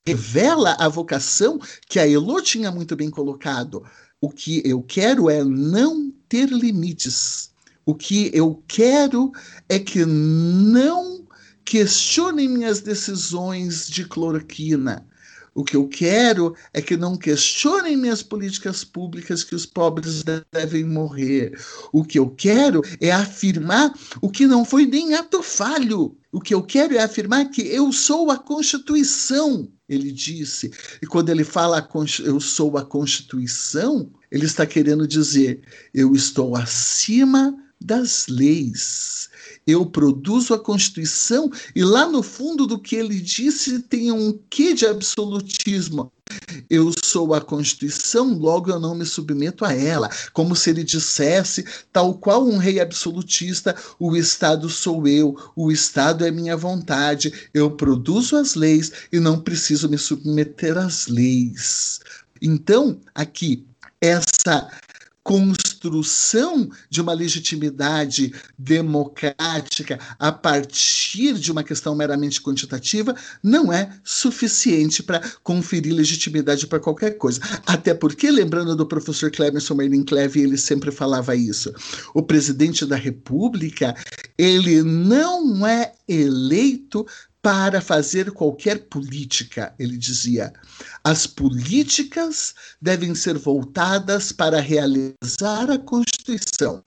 revela 0.07 0.77
a 0.79 0.87
vocação 0.87 1.59
que 1.89 1.99
a 1.99 2.07
Elo 2.09 2.43
tinha 2.43 2.71
muito 2.71 2.95
bem 2.95 3.09
colocado. 3.11 3.83
O 4.21 4.31
que 4.31 4.63
eu 4.65 4.83
quero 4.83 5.31
é 5.31 5.43
não 5.43 6.13
ter 6.29 6.49
limites. 6.51 7.51
O 7.87 7.95
que 7.95 8.31
eu 8.35 8.63
quero 8.69 9.33
é 9.69 9.79
que 9.79 10.05
não 10.05 11.27
questionem 11.65 12.49
minhas 12.49 12.81
decisões 12.81 13.89
de 13.89 14.05
cloroquina. 14.07 15.07
O 15.55 15.63
que 15.63 15.77
eu 15.77 15.87
quero 15.87 16.55
é 16.73 16.83
que 16.83 16.97
não 16.97 17.17
questionem 17.17 17.97
minhas 17.97 18.23
políticas 18.23 18.83
públicas 18.83 19.45
que 19.45 19.55
os 19.55 19.65
pobres 19.65 20.25
devem 20.51 20.85
morrer. 20.85 21.57
O 21.93 22.05
que 22.05 22.19
eu 22.19 22.29
quero 22.29 22.83
é 23.01 23.13
afirmar 23.13 23.95
o 24.21 24.29
que 24.29 24.47
não 24.47 24.65
foi 24.65 24.85
nem 24.85 25.15
ato 25.15 25.43
falho. 25.43 26.17
O 26.33 26.41
que 26.41 26.53
eu 26.53 26.63
quero 26.63 26.97
é 26.97 27.03
afirmar 27.03 27.51
que 27.51 27.63
eu 27.63 27.93
sou 27.93 28.33
a 28.33 28.37
Constituição, 28.37 29.71
ele 29.89 30.11
disse. 30.11 30.73
E 31.01 31.07
quando 31.07 31.29
ele 31.29 31.45
fala 31.45 31.89
eu 32.25 32.41
sou 32.41 32.77
a 32.77 32.85
Constituição, 32.85 34.11
ele 34.33 34.47
está 34.47 34.67
querendo 34.67 35.07
dizer 35.07 35.63
eu 35.95 36.15
estou 36.15 36.57
acima 36.57 37.57
das 37.81 38.27
leis 38.27 39.31
eu 39.67 39.87
produzo 39.87 40.55
a 40.55 40.59
Constituição, 40.59 41.51
e 41.75 41.83
lá 41.83 42.07
no 42.07 42.23
fundo 42.23 42.67
do 42.67 42.79
que 42.79 42.97
ele 42.97 43.21
disse 43.21 43.81
tem 43.81 44.11
um 44.13 44.39
quê 44.51 44.75
de 44.75 44.87
absolutismo. 44.87 46.13
Eu 46.69 46.91
sou 47.05 47.35
a 47.35 47.41
Constituição, 47.41 48.37
logo 48.39 48.71
eu 48.71 48.81
não 48.81 48.95
me 48.95 49.05
submeto 49.05 49.65
a 49.65 49.73
ela. 49.73 50.11
Como 50.33 50.57
se 50.57 50.71
ele 50.71 50.83
dissesse, 50.83 51.65
tal 51.93 52.15
qual 52.15 52.47
um 52.47 52.57
rei 52.57 52.81
absolutista, 52.81 53.77
o 53.99 54.17
Estado 54.17 54.69
sou 54.69 55.07
eu, 55.07 55.37
o 55.55 55.71
Estado 55.71 56.25
é 56.25 56.31
minha 56.31 56.57
vontade, 56.57 57.33
eu 57.53 57.71
produzo 57.71 58.37
as 58.37 58.55
leis 58.55 58.91
e 59.13 59.21
não 59.21 59.39
preciso 59.39 59.89
me 59.89 59.99
submeter 59.99 60.77
às 60.79 61.07
leis. 61.07 62.01
Então, 62.41 62.99
aqui, 63.15 63.65
essa 64.01 64.69
construção 65.85 66.71
de 66.89 67.01
uma 67.01 67.13
legitimidade 67.13 68.33
democrática 68.57 69.99
a 70.19 70.33
partir 70.33 71.35
de 71.35 71.53
uma 71.53 71.63
questão 71.63 71.95
meramente 71.95 72.41
quantitativa 72.41 73.15
não 73.43 73.73
é 73.73 73.91
suficiente 74.03 75.03
para 75.03 75.21
conferir 75.43 75.95
legitimidade 75.95 76.67
para 76.67 76.81
qualquer 76.81 77.13
coisa. 77.19 77.41
Até 77.67 77.93
porque, 77.93 78.31
lembrando 78.31 78.75
do 78.75 78.87
professor 78.87 79.31
Clemerson 79.31 79.75
Merlin 79.75 80.05
Cleve, 80.05 80.41
ele 80.41 80.57
sempre 80.57 80.91
falava 80.91 81.37
isso. 81.37 81.73
O 82.15 82.23
presidente 82.23 82.87
da 82.87 82.97
República, 82.97 83.95
ele 84.39 84.83
não 84.83 85.67
é 85.67 85.93
eleito 86.09 87.07
para 87.45 87.83
fazer 87.83 88.31
qualquer 88.31 88.89
política, 88.89 89.75
ele 89.79 89.99
dizia. 89.99 90.51
As 91.05 91.27
políticas 91.27 92.55
devem 92.81 93.15
ser 93.15 93.37
voltadas 93.37 94.33
para 94.33 94.63
realizar 94.63 95.71
a 95.71 95.79
Constituição. 95.79 96.83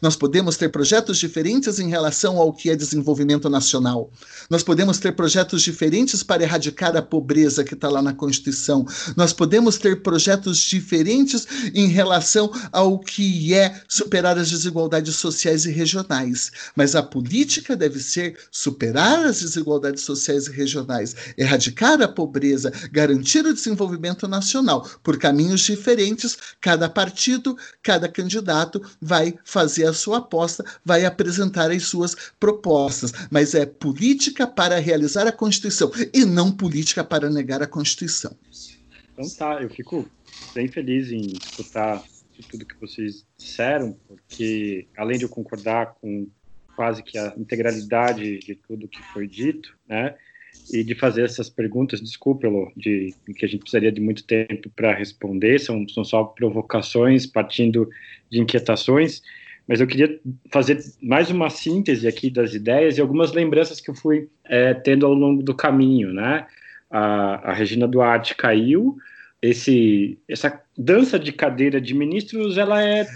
Nós 0.00 0.16
podemos 0.16 0.56
ter 0.56 0.68
projetos 0.68 1.18
diferentes 1.18 1.78
em 1.78 1.88
relação 1.88 2.38
ao 2.38 2.52
que 2.52 2.70
é 2.70 2.76
desenvolvimento 2.76 3.48
nacional. 3.48 4.10
Nós 4.50 4.62
podemos 4.62 4.98
ter 4.98 5.12
projetos 5.12 5.62
diferentes 5.62 6.22
para 6.22 6.42
erradicar 6.42 6.96
a 6.96 7.02
pobreza 7.02 7.64
que 7.64 7.74
está 7.74 7.88
lá 7.88 8.02
na 8.02 8.12
Constituição. 8.12 8.86
Nós 9.16 9.32
podemos 9.32 9.78
ter 9.78 10.02
projetos 10.02 10.58
diferentes 10.58 11.46
em 11.74 11.88
relação 11.88 12.52
ao 12.70 12.98
que 12.98 13.54
é 13.54 13.80
superar 13.88 14.38
as 14.38 14.50
desigualdades 14.50 15.16
sociais 15.16 15.64
e 15.64 15.70
regionais. 15.70 16.50
Mas 16.76 16.94
a 16.94 17.02
política 17.02 17.76
deve 17.76 17.98
ser 18.00 18.36
superar 18.50 19.24
as 19.24 19.40
desigualdades 19.40 20.02
sociais 20.02 20.46
e 20.46 20.50
regionais, 20.50 21.14
erradicar 21.36 22.00
a 22.02 22.08
pobreza, 22.08 22.72
garantir 22.90 23.46
o 23.46 23.54
desenvolvimento 23.54 24.28
nacional. 24.28 24.88
Por 25.02 25.18
caminhos 25.18 25.60
diferentes, 25.60 26.36
cada 26.60 26.88
partido, 26.88 27.56
cada 27.82 28.08
candidato 28.08 28.82
vai 29.00 29.34
fazer 29.44 29.61
a 29.62 29.92
sua 29.92 30.18
aposta, 30.18 30.64
vai 30.84 31.04
apresentar 31.04 31.70
as 31.70 31.84
suas 31.84 32.14
propostas. 32.38 33.12
Mas 33.30 33.54
é 33.54 33.66
política 33.66 34.46
para 34.46 34.78
realizar 34.78 35.26
a 35.26 35.32
Constituição 35.32 35.90
e 36.12 36.24
não 36.24 36.50
política 36.50 37.04
para 37.04 37.30
negar 37.30 37.62
a 37.62 37.66
Constituição. 37.66 38.36
Então 39.12 39.28
tá, 39.36 39.62
eu 39.62 39.70
fico 39.70 40.08
bem 40.54 40.68
feliz 40.68 41.10
em 41.10 41.32
escutar 41.32 42.02
tudo 42.50 42.66
que 42.66 42.80
vocês 42.80 43.24
disseram, 43.38 43.96
porque 44.08 44.86
além 44.96 45.18
de 45.18 45.24
eu 45.24 45.28
concordar 45.28 45.94
com 46.00 46.26
quase 46.74 47.02
que 47.02 47.16
a 47.16 47.32
integralidade 47.36 48.38
de 48.38 48.54
tudo 48.54 48.88
que 48.88 49.00
foi 49.12 49.28
dito, 49.28 49.76
né? 49.88 50.14
e 50.72 50.84
de 50.84 50.94
fazer 50.94 51.24
essas 51.24 51.48
perguntas, 51.48 52.00
desculpe, 52.00 52.46
de, 52.76 53.14
de 53.26 53.34
que 53.34 53.44
a 53.44 53.48
gente 53.48 53.60
precisaria 53.60 53.90
de 53.90 54.00
muito 54.00 54.24
tempo 54.24 54.70
para 54.74 54.94
responder, 54.94 55.58
são, 55.58 55.86
são 55.88 56.04
só 56.04 56.24
provocações 56.24 57.26
partindo 57.26 57.88
de 58.30 58.40
inquietações, 58.40 59.22
mas 59.72 59.80
eu 59.80 59.86
queria 59.86 60.20
fazer 60.50 60.84
mais 61.02 61.30
uma 61.30 61.48
síntese 61.48 62.06
aqui 62.06 62.28
das 62.28 62.52
ideias 62.52 62.98
e 62.98 63.00
algumas 63.00 63.32
lembranças 63.32 63.80
que 63.80 63.90
eu 63.90 63.94
fui 63.94 64.28
é, 64.44 64.74
tendo 64.74 65.06
ao 65.06 65.14
longo 65.14 65.42
do 65.42 65.54
caminho, 65.54 66.12
né? 66.12 66.46
A, 66.90 67.52
a 67.52 67.52
Regina 67.54 67.88
Duarte 67.88 68.34
caiu, 68.34 68.98
esse, 69.40 70.18
essa 70.28 70.60
dança 70.76 71.18
de 71.18 71.32
cadeira 71.32 71.80
de 71.80 71.94
ministros, 71.94 72.58
ela 72.58 72.84
é 72.84 73.06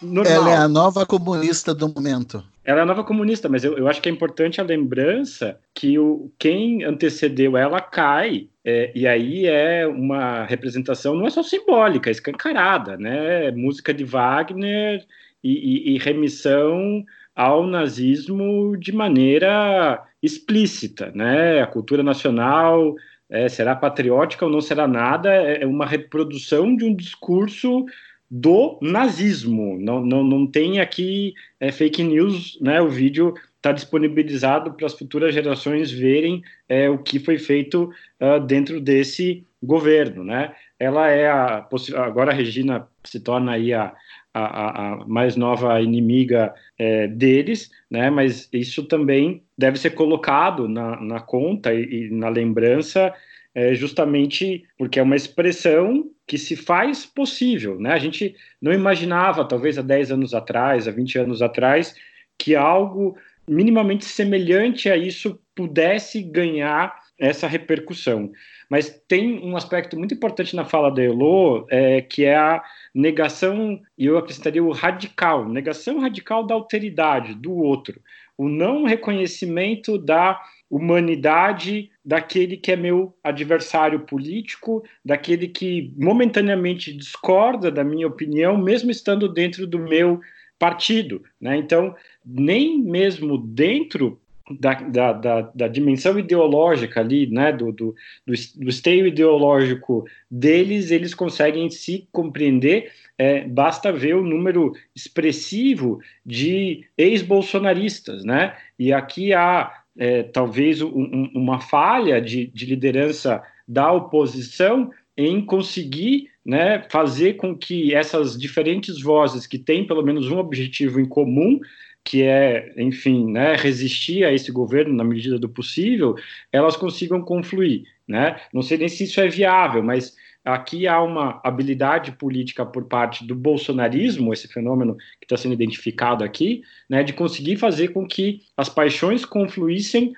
normal. 0.00 0.32
Ela 0.32 0.50
é 0.50 0.56
a 0.56 0.66
nova 0.66 1.04
comunista 1.04 1.74
do 1.74 1.92
momento. 1.92 2.42
Ela 2.64 2.80
é 2.80 2.82
a 2.84 2.86
nova 2.86 3.04
comunista, 3.04 3.46
mas 3.46 3.62
eu, 3.62 3.76
eu 3.76 3.86
acho 3.86 4.00
que 4.00 4.08
é 4.08 4.12
importante 4.12 4.62
a 4.62 4.64
lembrança 4.64 5.60
que 5.74 5.98
o, 5.98 6.32
quem 6.38 6.84
antecedeu 6.84 7.54
ela 7.54 7.82
cai, 7.82 8.48
é, 8.64 8.90
e 8.94 9.06
aí 9.06 9.44
é 9.44 9.86
uma 9.86 10.46
representação, 10.46 11.14
não 11.14 11.26
é 11.26 11.30
só 11.30 11.42
simbólica, 11.42 12.08
é 12.08 12.12
escancarada, 12.12 12.96
né? 12.96 13.50
Música 13.50 13.92
de 13.92 14.04
Wagner 14.04 15.04
e, 15.42 15.92
e, 15.92 15.94
e 15.94 15.98
remissão 15.98 17.04
ao 17.34 17.66
nazismo 17.66 18.76
de 18.76 18.92
maneira 18.92 20.02
explícita, 20.22 21.12
né? 21.14 21.60
A 21.60 21.66
cultura 21.66 22.02
nacional 22.02 22.94
é, 23.30 23.48
será 23.48 23.76
patriótica 23.76 24.44
ou 24.44 24.50
não 24.50 24.60
será 24.60 24.88
nada, 24.88 25.32
é, 25.32 25.62
é 25.62 25.66
uma 25.66 25.86
reprodução 25.86 26.74
de 26.74 26.84
um 26.84 26.94
discurso 26.94 27.84
do 28.30 28.78
nazismo. 28.82 29.78
Não, 29.80 30.04
não, 30.04 30.22
não 30.22 30.46
tem 30.46 30.80
aqui 30.80 31.34
é, 31.60 31.70
fake 31.70 32.02
news, 32.02 32.58
né? 32.60 32.80
O 32.80 32.88
vídeo 32.88 33.34
está 33.56 33.72
disponibilizado 33.72 34.72
para 34.72 34.86
as 34.86 34.94
futuras 34.94 35.34
gerações 35.34 35.90
verem 35.90 36.42
é, 36.68 36.88
o 36.88 36.98
que 36.98 37.18
foi 37.18 37.38
feito 37.38 37.90
uh, 38.20 38.40
dentro 38.40 38.80
desse 38.80 39.44
governo, 39.62 40.22
né? 40.22 40.54
Ela 40.78 41.10
é 41.10 41.28
a 41.28 41.66
agora 41.96 42.30
a 42.30 42.34
Regina 42.34 42.86
se 43.02 43.18
torna 43.18 43.52
aí 43.52 43.74
a, 43.74 43.92
a, 44.38 44.92
a 44.92 45.06
mais 45.06 45.36
nova 45.36 45.80
inimiga 45.80 46.54
é, 46.78 47.06
deles, 47.06 47.70
né? 47.90 48.10
Mas 48.10 48.48
isso 48.52 48.84
também 48.84 49.42
deve 49.56 49.78
ser 49.78 49.90
colocado 49.90 50.68
na, 50.68 51.00
na 51.00 51.20
conta 51.20 51.72
e, 51.74 52.06
e 52.06 52.10
na 52.10 52.28
lembrança, 52.28 53.12
é, 53.54 53.74
justamente 53.74 54.64
porque 54.76 54.98
é 54.98 55.02
uma 55.02 55.16
expressão 55.16 56.10
que 56.26 56.38
se 56.38 56.54
faz 56.54 57.06
possível, 57.06 57.80
né? 57.80 57.92
A 57.92 57.98
gente 57.98 58.34
não 58.60 58.72
imaginava, 58.72 59.44
talvez 59.44 59.78
há 59.78 59.82
10 59.82 60.12
anos 60.12 60.34
atrás, 60.34 60.86
há 60.86 60.90
20 60.90 61.18
anos 61.18 61.42
atrás, 61.42 61.94
que 62.38 62.54
algo 62.54 63.16
minimamente 63.48 64.04
semelhante 64.04 64.90
a 64.90 64.96
isso 64.96 65.40
pudesse 65.54 66.22
ganhar 66.22 66.94
essa 67.18 67.46
repercussão. 67.46 68.30
Mas 68.70 69.02
tem 69.08 69.40
um 69.44 69.56
aspecto 69.56 69.98
muito 69.98 70.14
importante 70.14 70.54
na 70.54 70.64
fala 70.64 70.90
da 70.90 71.02
Elo, 71.02 71.66
é, 71.70 72.00
que 72.00 72.24
é 72.24 72.36
a 72.36 72.62
negação, 72.94 73.80
e 73.96 74.06
eu 74.06 74.16
acrescentaria 74.16 74.62
o 74.62 74.72
radical, 74.72 75.48
negação 75.48 75.98
radical 75.98 76.46
da 76.46 76.54
alteridade, 76.54 77.34
do 77.34 77.52
outro, 77.54 78.00
o 78.36 78.48
não 78.48 78.84
reconhecimento 78.84 79.98
da 79.98 80.40
humanidade 80.70 81.90
daquele 82.04 82.56
que 82.56 82.70
é 82.70 82.76
meu 82.76 83.16
adversário 83.24 84.00
político, 84.00 84.84
daquele 85.04 85.48
que 85.48 85.92
momentaneamente 85.96 86.92
discorda 86.92 87.70
da 87.70 87.82
minha 87.82 88.06
opinião, 88.06 88.56
mesmo 88.56 88.90
estando 88.90 89.28
dentro 89.28 89.66
do 89.66 89.78
meu 89.78 90.20
partido. 90.58 91.22
Né? 91.40 91.56
Então, 91.56 91.96
nem 92.24 92.78
mesmo 92.80 93.38
dentro 93.38 94.20
da, 94.58 94.74
da, 94.74 95.12
da, 95.12 95.40
da, 95.54 95.68
dimensão 95.68 96.18
ideológica 96.18 97.00
ali, 97.00 97.26
né, 97.26 97.52
do, 97.52 97.72
do, 97.72 97.94
do, 98.26 98.68
esteio 98.68 99.06
ideológico 99.06 100.04
deles, 100.30 100.90
eles 100.90 101.14
conseguem 101.14 101.68
se 101.70 102.08
compreender. 102.12 102.90
É, 103.16 103.46
basta 103.46 103.92
ver 103.92 104.14
o 104.14 104.22
número 104.22 104.72
expressivo 104.94 106.00
de 106.24 106.84
ex-bolsonaristas, 106.96 108.24
né? 108.24 108.56
E 108.78 108.92
aqui 108.92 109.32
há 109.32 109.72
é, 109.96 110.22
talvez 110.22 110.80
um, 110.80 111.28
uma 111.34 111.60
falha 111.60 112.20
de, 112.20 112.46
de 112.46 112.66
liderança 112.66 113.42
da 113.66 113.92
oposição 113.92 114.90
em 115.16 115.44
conseguir 115.44 116.30
né, 116.46 116.86
fazer 116.88 117.34
com 117.34 117.54
que 117.54 117.92
essas 117.92 118.38
diferentes 118.38 119.02
vozes 119.02 119.46
que 119.46 119.58
têm 119.58 119.86
pelo 119.86 120.02
menos 120.02 120.30
um 120.30 120.38
objetivo 120.38 121.00
em 121.00 121.04
comum 121.04 121.60
que 122.08 122.22
é, 122.22 122.72
enfim, 122.78 123.30
né, 123.30 123.54
resistir 123.54 124.24
a 124.24 124.32
esse 124.32 124.50
governo 124.50 124.94
na 124.94 125.04
medida 125.04 125.38
do 125.38 125.46
possível, 125.46 126.14
elas 126.50 126.74
consigam 126.74 127.20
confluir, 127.20 127.82
né? 128.08 128.40
Não 128.50 128.62
sei 128.62 128.78
nem 128.78 128.88
se 128.88 129.04
isso 129.04 129.20
é 129.20 129.28
viável, 129.28 129.82
mas 129.82 130.16
aqui 130.48 130.88
há 130.88 131.02
uma 131.02 131.40
habilidade 131.44 132.12
política 132.12 132.64
por 132.64 132.84
parte 132.84 133.24
do 133.24 133.34
bolsonarismo, 133.34 134.32
esse 134.32 134.48
fenômeno 134.48 134.96
que 135.20 135.24
está 135.24 135.36
sendo 135.36 135.52
identificado 135.52 136.24
aqui, 136.24 136.62
né, 136.88 137.02
de 137.02 137.12
conseguir 137.12 137.56
fazer 137.56 137.88
com 137.88 138.06
que 138.06 138.40
as 138.56 138.68
paixões 138.68 139.24
confluíssem 139.24 140.14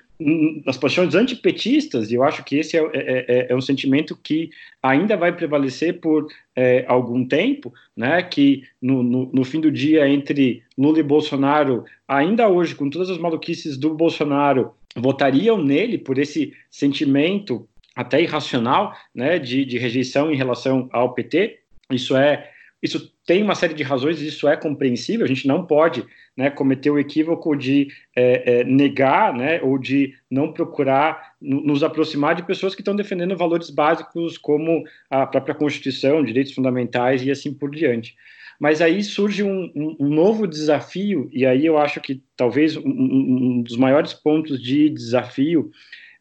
as 0.67 0.77
paixões 0.77 1.15
antipetistas, 1.15 2.11
e 2.11 2.15
eu 2.15 2.23
acho 2.23 2.43
que 2.43 2.57
esse 2.57 2.77
é, 2.77 2.81
é, 2.93 3.25
é, 3.27 3.47
é 3.49 3.55
um 3.55 3.61
sentimento 3.61 4.15
que 4.15 4.51
ainda 4.81 5.17
vai 5.17 5.35
prevalecer 5.35 5.99
por 5.99 6.27
é, 6.55 6.85
algum 6.87 7.25
tempo, 7.25 7.73
né, 7.97 8.21
que 8.21 8.63
no, 8.79 9.01
no, 9.01 9.31
no, 9.33 9.43
fim 9.43 9.59
do 9.59 9.71
dia, 9.71 10.07
entre 10.07 10.61
Lula 10.77 10.99
e 10.99 11.03
Bolsonaro, 11.03 11.85
ainda 12.07 12.47
hoje, 12.47 12.75
com 12.75 12.87
todas 12.87 13.09
as 13.09 13.17
maluquices 13.17 13.77
do 13.77 13.95
Bolsonaro, 13.95 14.73
votariam 14.95 15.61
nele 15.63 15.97
por 15.97 16.19
esse 16.19 16.53
sentimento 16.69 17.67
até 18.01 18.21
irracional 18.21 18.95
né, 19.13 19.39
de, 19.39 19.63
de 19.63 19.77
rejeição 19.77 20.31
em 20.31 20.35
relação 20.35 20.89
ao 20.91 21.13
PT. 21.13 21.59
Isso 21.91 22.15
é 22.15 22.49
isso 22.81 23.13
tem 23.27 23.43
uma 23.43 23.53
série 23.53 23.75
de 23.75 23.83
razões, 23.83 24.19
isso 24.19 24.47
é 24.47 24.57
compreensível, 24.57 25.23
a 25.23 25.27
gente 25.27 25.47
não 25.47 25.63
pode 25.63 26.03
né, 26.35 26.49
cometer 26.49 26.89
o 26.89 26.97
equívoco 26.97 27.55
de 27.55 27.89
é, 28.15 28.61
é, 28.61 28.63
negar 28.63 29.31
né, 29.35 29.61
ou 29.61 29.77
de 29.77 30.15
não 30.29 30.51
procurar 30.51 31.33
nos 31.39 31.83
aproximar 31.83 32.33
de 32.33 32.43
pessoas 32.43 32.73
que 32.73 32.81
estão 32.81 32.95
defendendo 32.95 33.37
valores 33.37 33.69
básicos 33.69 34.35
como 34.35 34.83
a 35.11 35.27
própria 35.27 35.53
Constituição, 35.53 36.23
direitos 36.23 36.53
fundamentais 36.53 37.23
e 37.23 37.29
assim 37.29 37.53
por 37.53 37.69
diante. 37.69 38.15
Mas 38.59 38.81
aí 38.81 39.03
surge 39.03 39.43
um, 39.43 39.71
um, 39.75 40.09
novo 40.09 40.47
desafio, 40.47 41.29
e 41.31 41.45
aí 41.45 41.65
eu 41.65 41.77
acho 41.77 41.99
que 42.01 42.21
talvez 42.35 42.77
um, 42.77 42.83
um 42.85 43.61
dos 43.61 43.77
maiores 43.77 44.13
pontos 44.13 44.61
de 44.61 44.89
desafio 44.89 45.71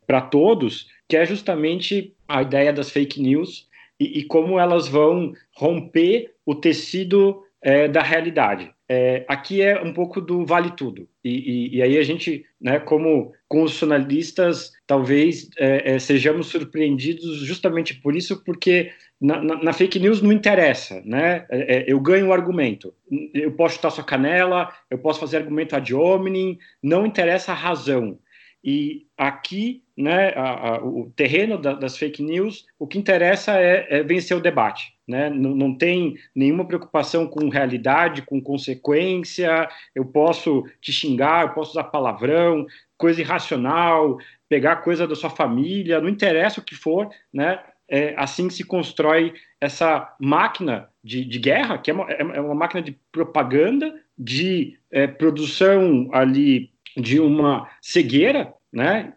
para 0.07 0.21
todos, 0.21 0.89
que 1.11 1.17
é 1.17 1.27
justamente 1.27 2.15
a 2.29 2.41
ideia 2.41 2.73
das 2.73 2.89
fake 2.89 3.21
news 3.21 3.69
e, 3.99 4.21
e 4.21 4.25
como 4.25 4.61
elas 4.61 4.87
vão 4.87 5.35
romper 5.57 6.31
o 6.47 6.55
tecido 6.55 7.43
é, 7.61 7.89
da 7.89 8.01
realidade. 8.01 8.71
É, 8.89 9.25
aqui 9.27 9.61
é 9.61 9.83
um 9.83 9.93
pouco 9.93 10.21
do 10.21 10.47
vale 10.47 10.71
tudo. 10.71 11.09
E, 11.25 11.31
e, 11.31 11.77
e 11.77 11.83
aí 11.83 11.99
a 11.99 12.03
gente, 12.05 12.45
né, 12.61 12.79
como 12.79 13.33
constitucionalistas, 13.49 14.73
talvez 14.87 15.51
é, 15.59 15.95
é, 15.95 15.99
sejamos 15.99 16.47
surpreendidos 16.47 17.39
justamente 17.39 17.95
por 17.95 18.15
isso, 18.15 18.45
porque 18.45 18.93
na, 19.21 19.43
na, 19.43 19.65
na 19.65 19.73
fake 19.73 19.99
news 19.99 20.23
não 20.23 20.33
interessa, 20.33 21.03
né? 21.05 21.45
É, 21.51 21.77
é, 21.77 21.85
eu 21.89 21.99
ganho 21.99 22.27
o 22.27 22.29
um 22.29 22.33
argumento. 22.33 22.95
Eu 23.35 23.51
posso 23.53 23.75
chutar 23.75 23.91
sua 23.91 24.05
canela, 24.05 24.73
eu 24.89 24.99
posso 24.99 25.19
fazer 25.19 25.39
argumento 25.39 25.75
ad 25.75 25.93
hominem, 25.93 26.57
não 26.81 27.05
interessa 27.05 27.51
a 27.51 27.57
razão. 27.57 28.17
E 28.63 29.07
aqui, 29.17 29.83
né, 29.97 30.31
a, 30.35 30.75
a, 30.75 30.85
o 30.85 31.11
terreno 31.17 31.57
da, 31.57 31.73
das 31.73 31.97
fake 31.97 32.23
news, 32.23 32.67
o 32.79 32.87
que 32.87 32.99
interessa 32.99 33.59
é, 33.59 33.87
é 33.89 34.03
vencer 34.03 34.37
o 34.37 34.41
debate. 34.41 34.93
Né? 35.09 35.31
Não, 35.31 35.55
não, 35.55 35.75
tem 35.75 36.15
nenhuma 36.35 36.65
preocupação 36.65 37.27
com 37.27 37.49
realidade, 37.49 38.23
com 38.23 38.41
consequência. 38.41 39.69
Eu 39.95 40.05
posso 40.05 40.65
te 40.81 40.93
xingar, 40.93 41.43
eu 41.43 41.55
posso 41.55 41.73
usar 41.73 41.85
palavrão, 41.85 42.67
coisa 42.97 43.21
irracional, 43.21 44.19
pegar 44.49 44.77
coisa 44.77 45.09
da 45.09 45.15
sua 45.15 45.31
família, 45.31 46.01
não 46.01 46.09
interessa 46.09 46.61
o 46.61 46.65
que 46.65 46.75
for, 46.75 47.09
né? 47.33 47.61
É, 47.93 48.15
assim 48.17 48.49
se 48.49 48.63
constrói 48.63 49.35
essa 49.61 50.15
máquina 50.21 50.89
de, 51.03 51.25
de 51.25 51.39
guerra, 51.41 51.77
que 51.77 51.91
é 51.91 51.95
uma, 51.95 52.09
é, 52.09 52.21
é 52.21 52.41
uma 52.41 52.55
máquina 52.55 52.81
de 52.81 52.97
propaganda, 53.11 53.93
de 54.17 54.79
é, 54.93 55.09
produção 55.09 56.09
ali 56.13 56.71
de 56.97 57.21
uma 57.21 57.69
cegueira, 57.81 58.53
né? 58.73 59.15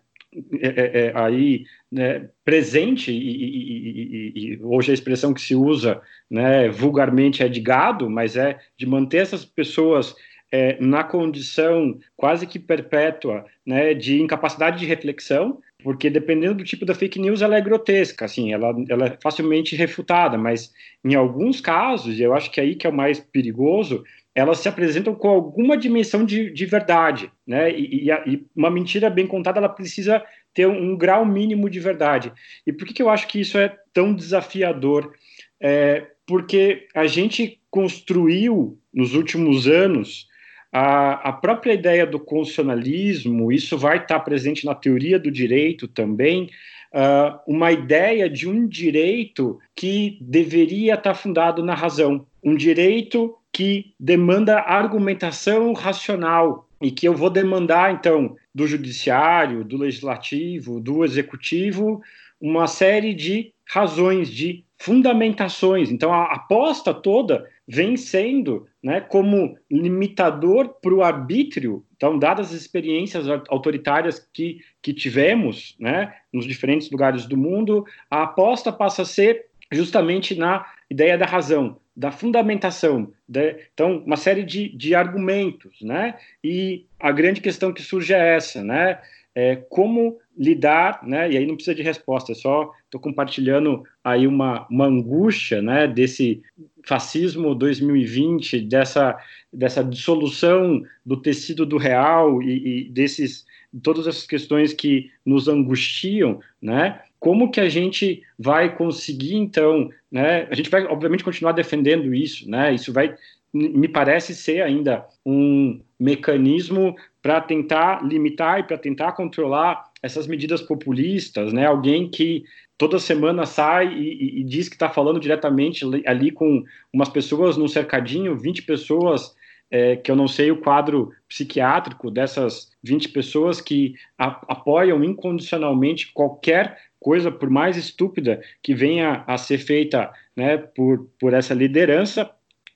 É, 0.59 0.67
é, 0.67 1.05
é, 1.05 1.11
aí 1.15 1.63
né, 1.91 2.27
presente 2.43 3.11
e, 3.11 3.15
e, 3.15 4.31
e, 4.35 4.53
e, 4.55 4.59
hoje 4.63 4.89
a 4.89 4.93
expressão 4.95 5.31
que 5.31 5.39
se 5.39 5.55
usa 5.55 6.01
né, 6.27 6.69
vulgarmente 6.69 7.43
é 7.43 7.47
de 7.47 7.61
gado, 7.61 8.09
mas 8.09 8.35
é 8.35 8.57
de 8.75 8.87
manter 8.87 9.17
essas 9.17 9.45
pessoas 9.45 10.15
é, 10.51 10.77
na 10.79 11.03
condição 11.03 11.99
quase 12.15 12.47
que 12.47 12.59
perpétua 12.59 13.45
né, 13.65 13.93
de 13.93 14.21
incapacidade 14.21 14.79
de 14.79 14.85
reflexão, 14.85 15.59
porque 15.83 16.09
dependendo 16.09 16.55
do 16.55 16.63
tipo 16.63 16.85
da 16.85 16.95
fake 16.95 17.19
news 17.19 17.41
ela 17.41 17.57
é 17.57 17.61
grotesca, 17.61 18.25
assim, 18.25 18.53
ela, 18.53 18.73
ela 18.87 19.05
é 19.07 19.17
facilmente 19.21 19.75
refutada, 19.75 20.37
mas 20.37 20.71
em 21.03 21.15
alguns 21.15 21.59
casos, 21.59 22.17
e 22.19 22.21
eu 22.21 22.33
acho 22.33 22.51
que 22.51 22.59
é 22.59 22.63
aí 22.63 22.75
que 22.75 22.85
é 22.85 22.89
o 22.89 22.93
mais 22.93 23.19
perigoso, 23.19 24.03
elas 24.35 24.60
se 24.60 24.68
apresentam 24.68 25.14
com 25.14 25.27
alguma 25.27 25.77
dimensão 25.77 26.26
de, 26.26 26.51
de 26.51 26.65
verdade, 26.65 27.31
né? 27.45 27.72
E, 27.72 28.05
e, 28.05 28.11
a, 28.11 28.23
e, 28.26 28.45
uma 28.55 28.69
mentira 28.69 29.10
bem 29.10 29.27
contada, 29.27 29.60
ela 29.60 29.69
precisa 29.69 30.23
ter 30.53 30.65
um, 30.68 30.91
um, 30.91 30.97
grau 30.97 31.26
mínimo 31.26 31.69
de 31.69 31.80
verdade. 31.80 32.31
E 32.65 32.73
por 32.73 32.88
que, 32.88 32.93
que 32.93 33.03
eu 33.03 33.10
acho 33.10 33.27
que 33.27 33.39
isso 33.39 33.57
é 33.57 33.76
tão 33.93 34.14
desafiador? 34.14 35.14
É, 35.61 36.07
porque 36.26 36.88
a 36.95 37.05
gente 37.05 37.60
construiu 37.69 38.80
nos 38.93 39.14
últimos 39.14 39.68
anos 39.68 40.27
a, 40.72 41.30
a 41.30 41.31
própria 41.31 41.73
ideia 41.73 42.05
do 42.05 42.19
constitucionalismo, 42.19 43.51
isso 43.51 43.77
vai 43.77 43.97
estar 43.97 44.19
presente 44.22 44.65
na 44.65 44.73
teoria 44.73 45.19
do 45.19 45.30
direito 45.30 45.88
também, 45.88 46.49
uh, 46.91 47.39
uma 47.47 47.72
ideia 47.72 48.27
de 48.27 48.49
um 48.49 48.68
direito 48.68 49.60
que 49.76 50.18
deveria 50.19 50.95
estar 50.95 51.14
fundado 51.14 51.64
na 51.64 51.76
razão, 51.76 52.26
um 52.43 52.55
direito 52.55 53.35
que 53.51 53.93
demanda 53.99 54.59
argumentação 54.59 55.73
racional 55.73 56.67
e 56.81 56.91
que 56.91 57.07
eu 57.07 57.13
vou 57.13 57.29
demandar 57.29 57.93
então 57.93 58.35
do 58.53 58.67
judiciário, 58.67 59.63
do 59.63 59.77
legislativo, 59.77 60.79
do 60.79 61.05
executivo 61.05 62.01
uma 62.41 62.67
série 62.67 63.13
de 63.13 63.53
razões, 63.65 64.29
de 64.29 64.65
fundamentações. 64.77 65.89
Então 65.89 66.11
a 66.11 66.33
aposta 66.33 66.93
toda 66.93 67.49
vem 67.67 67.95
sendo 67.95 68.67
né, 68.83 68.99
como 68.99 69.57
limitador 69.71 70.67
para 70.81 70.93
o 70.93 71.01
arbítrio. 71.01 71.85
Então, 71.95 72.19
dadas 72.19 72.47
as 72.47 72.59
experiências 72.59 73.25
autoritárias 73.47 74.27
que, 74.33 74.59
que 74.81 74.93
tivemos 74.93 75.75
né, 75.79 76.13
nos 76.31 76.45
diferentes 76.45 76.91
lugares 76.91 77.25
do 77.25 77.37
mundo, 77.37 77.85
a 78.11 78.23
aposta 78.23 78.71
passa 78.71 79.03
a 79.03 79.05
ser 79.05 79.45
justamente 79.71 80.35
na 80.35 80.65
ideia 80.89 81.17
da 81.17 81.25
razão, 81.25 81.77
da 81.95 82.11
fundamentação. 82.11 83.11
De, 83.27 83.57
então, 83.73 84.03
uma 84.05 84.17
série 84.17 84.43
de, 84.43 84.69
de 84.69 84.95
argumentos. 84.95 85.81
Né? 85.81 86.15
E 86.43 86.85
a 86.99 87.11
grande 87.11 87.41
questão 87.41 87.73
que 87.73 87.81
surge 87.81 88.13
é 88.13 88.35
essa, 88.35 88.63
né? 88.63 88.99
É, 89.35 89.55
como 89.55 90.19
lidar, 90.37 91.01
né? 91.03 91.31
E 91.31 91.37
aí 91.37 91.45
não 91.45 91.55
precisa 91.55 91.75
de 91.75 91.81
resposta, 91.81 92.31
é 92.31 92.35
só 92.35 92.71
estou 92.85 93.01
compartilhando 93.01 93.83
aí 94.03 94.27
uma, 94.27 94.67
uma 94.69 94.85
angústia, 94.85 95.59
né? 95.59 95.87
Desse 95.87 96.43
fascismo 96.85 97.55
2020, 97.55 98.61
dessa, 98.61 99.17
dessa 99.51 99.83
dissolução 99.83 100.83
do 101.03 101.17
tecido 101.17 101.65
do 101.65 101.77
real 101.77 102.43
e, 102.43 102.85
e 102.85 102.89
desses 102.89 103.45
todas 103.81 104.05
essas 104.05 104.27
questões 104.27 104.71
que 104.73 105.09
nos 105.25 105.47
angustiam, 105.47 106.39
né? 106.61 107.01
Como 107.23 107.49
que 107.49 107.61
a 107.61 107.69
gente 107.69 108.21
vai 108.37 108.75
conseguir 108.75 109.35
então, 109.35 109.89
né? 110.11 110.45
A 110.51 110.55
gente 110.55 110.69
vai 110.69 110.83
obviamente 110.83 111.23
continuar 111.23 111.53
defendendo 111.53 112.13
isso, 112.13 112.49
né? 112.49 112.75
Isso 112.75 112.91
vai 112.91 113.15
me 113.53 113.87
parece 113.87 114.35
ser 114.35 114.61
ainda 114.61 115.05
um 115.25 115.79
mecanismo 115.97 116.97
para 117.21 117.39
tentar 117.39 118.03
limitar 118.03 118.59
e 118.59 118.63
para 118.63 118.77
tentar 118.77 119.13
controlar 119.13 119.85
essas 120.01 120.27
medidas 120.27 120.61
populistas, 120.61 121.53
né? 121.53 121.65
Alguém 121.65 122.09
que 122.09 122.43
toda 122.77 122.99
semana 122.99 123.45
sai 123.45 123.93
e, 123.93 124.41
e 124.41 124.43
diz 124.43 124.67
que 124.67 124.75
está 124.75 124.89
falando 124.89 125.17
diretamente 125.17 125.85
ali 126.05 126.29
com 126.29 126.61
umas 126.91 127.07
pessoas 127.07 127.55
num 127.55 127.69
cercadinho, 127.69 128.37
20 128.37 128.63
pessoas, 128.63 129.33
é, 129.73 129.95
que 129.95 130.11
eu 130.11 130.15
não 130.15 130.27
sei 130.27 130.51
o 130.51 130.61
quadro 130.61 131.11
psiquiátrico 131.27 132.11
dessas 132.11 132.69
20 132.83 133.09
pessoas 133.09 133.59
que 133.59 133.95
apoiam 134.19 135.03
incondicionalmente 135.03 136.13
qualquer 136.13 136.77
coisa, 136.99 137.31
por 137.31 137.49
mais 137.49 137.75
estúpida 137.75 138.39
que 138.61 138.75
venha 138.75 139.23
a 139.25 139.35
ser 139.35 139.57
feita 139.57 140.13
né, 140.37 140.57
por, 140.57 141.09
por 141.19 141.33
essa 141.33 141.55
liderança, 141.55 142.29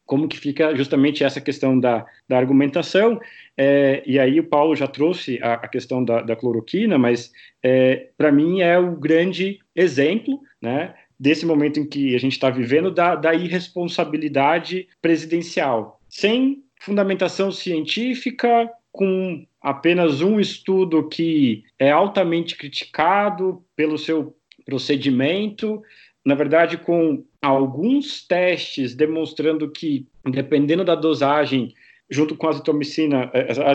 como 0.07 0.27
que 0.27 0.39
fica 0.39 0.75
justamente 0.75 1.23
essa 1.23 1.39
questão 1.39 1.79
da, 1.79 2.03
da 2.27 2.35
argumentação. 2.35 3.19
É, 3.55 4.01
e 4.03 4.17
aí 4.17 4.39
o 4.39 4.47
Paulo 4.47 4.75
já 4.75 4.87
trouxe 4.87 5.39
a, 5.43 5.53
a 5.53 5.67
questão 5.67 6.03
da, 6.03 6.23
da, 6.23 6.35
cloroquina, 6.35 6.97
mas 6.97 7.31
é, 7.61 8.09
para 8.17 8.31
mim 8.31 8.61
é 8.61 8.79
o 8.79 8.95
grande 8.95 9.59
exemplo, 9.75 10.41
né, 10.59 10.95
desse 11.19 11.45
momento 11.45 11.79
em 11.79 11.85
que 11.87 12.15
a 12.15 12.19
gente 12.19 12.33
está 12.33 12.49
vivendo 12.49 12.89
da, 12.89 13.15
da 13.15 13.35
irresponsabilidade 13.35 14.87
presidencial, 14.99 16.01
sem 16.09 16.63
fundamentação 16.79 17.51
científica, 17.51 18.69
com 18.91 19.45
apenas 19.61 20.21
um 20.21 20.39
estudo 20.39 21.07
que 21.07 21.63
é 21.77 21.91
altamente 21.91 22.55
criticado 22.55 23.63
pelo 23.75 23.97
seu 23.97 24.35
procedimento, 24.65 25.81
na 26.25 26.35
verdade, 26.35 26.77
com 26.77 27.23
alguns 27.41 28.25
testes 28.27 28.93
demonstrando 28.93 29.69
que, 29.69 30.05
dependendo 30.25 30.83
da 30.83 30.95
dosagem, 30.95 31.73
junto 32.09 32.35
com 32.35 32.47
a 32.47 32.49
azitromicina, 32.49 33.31
eh, 33.33 33.47
a 33.61 33.71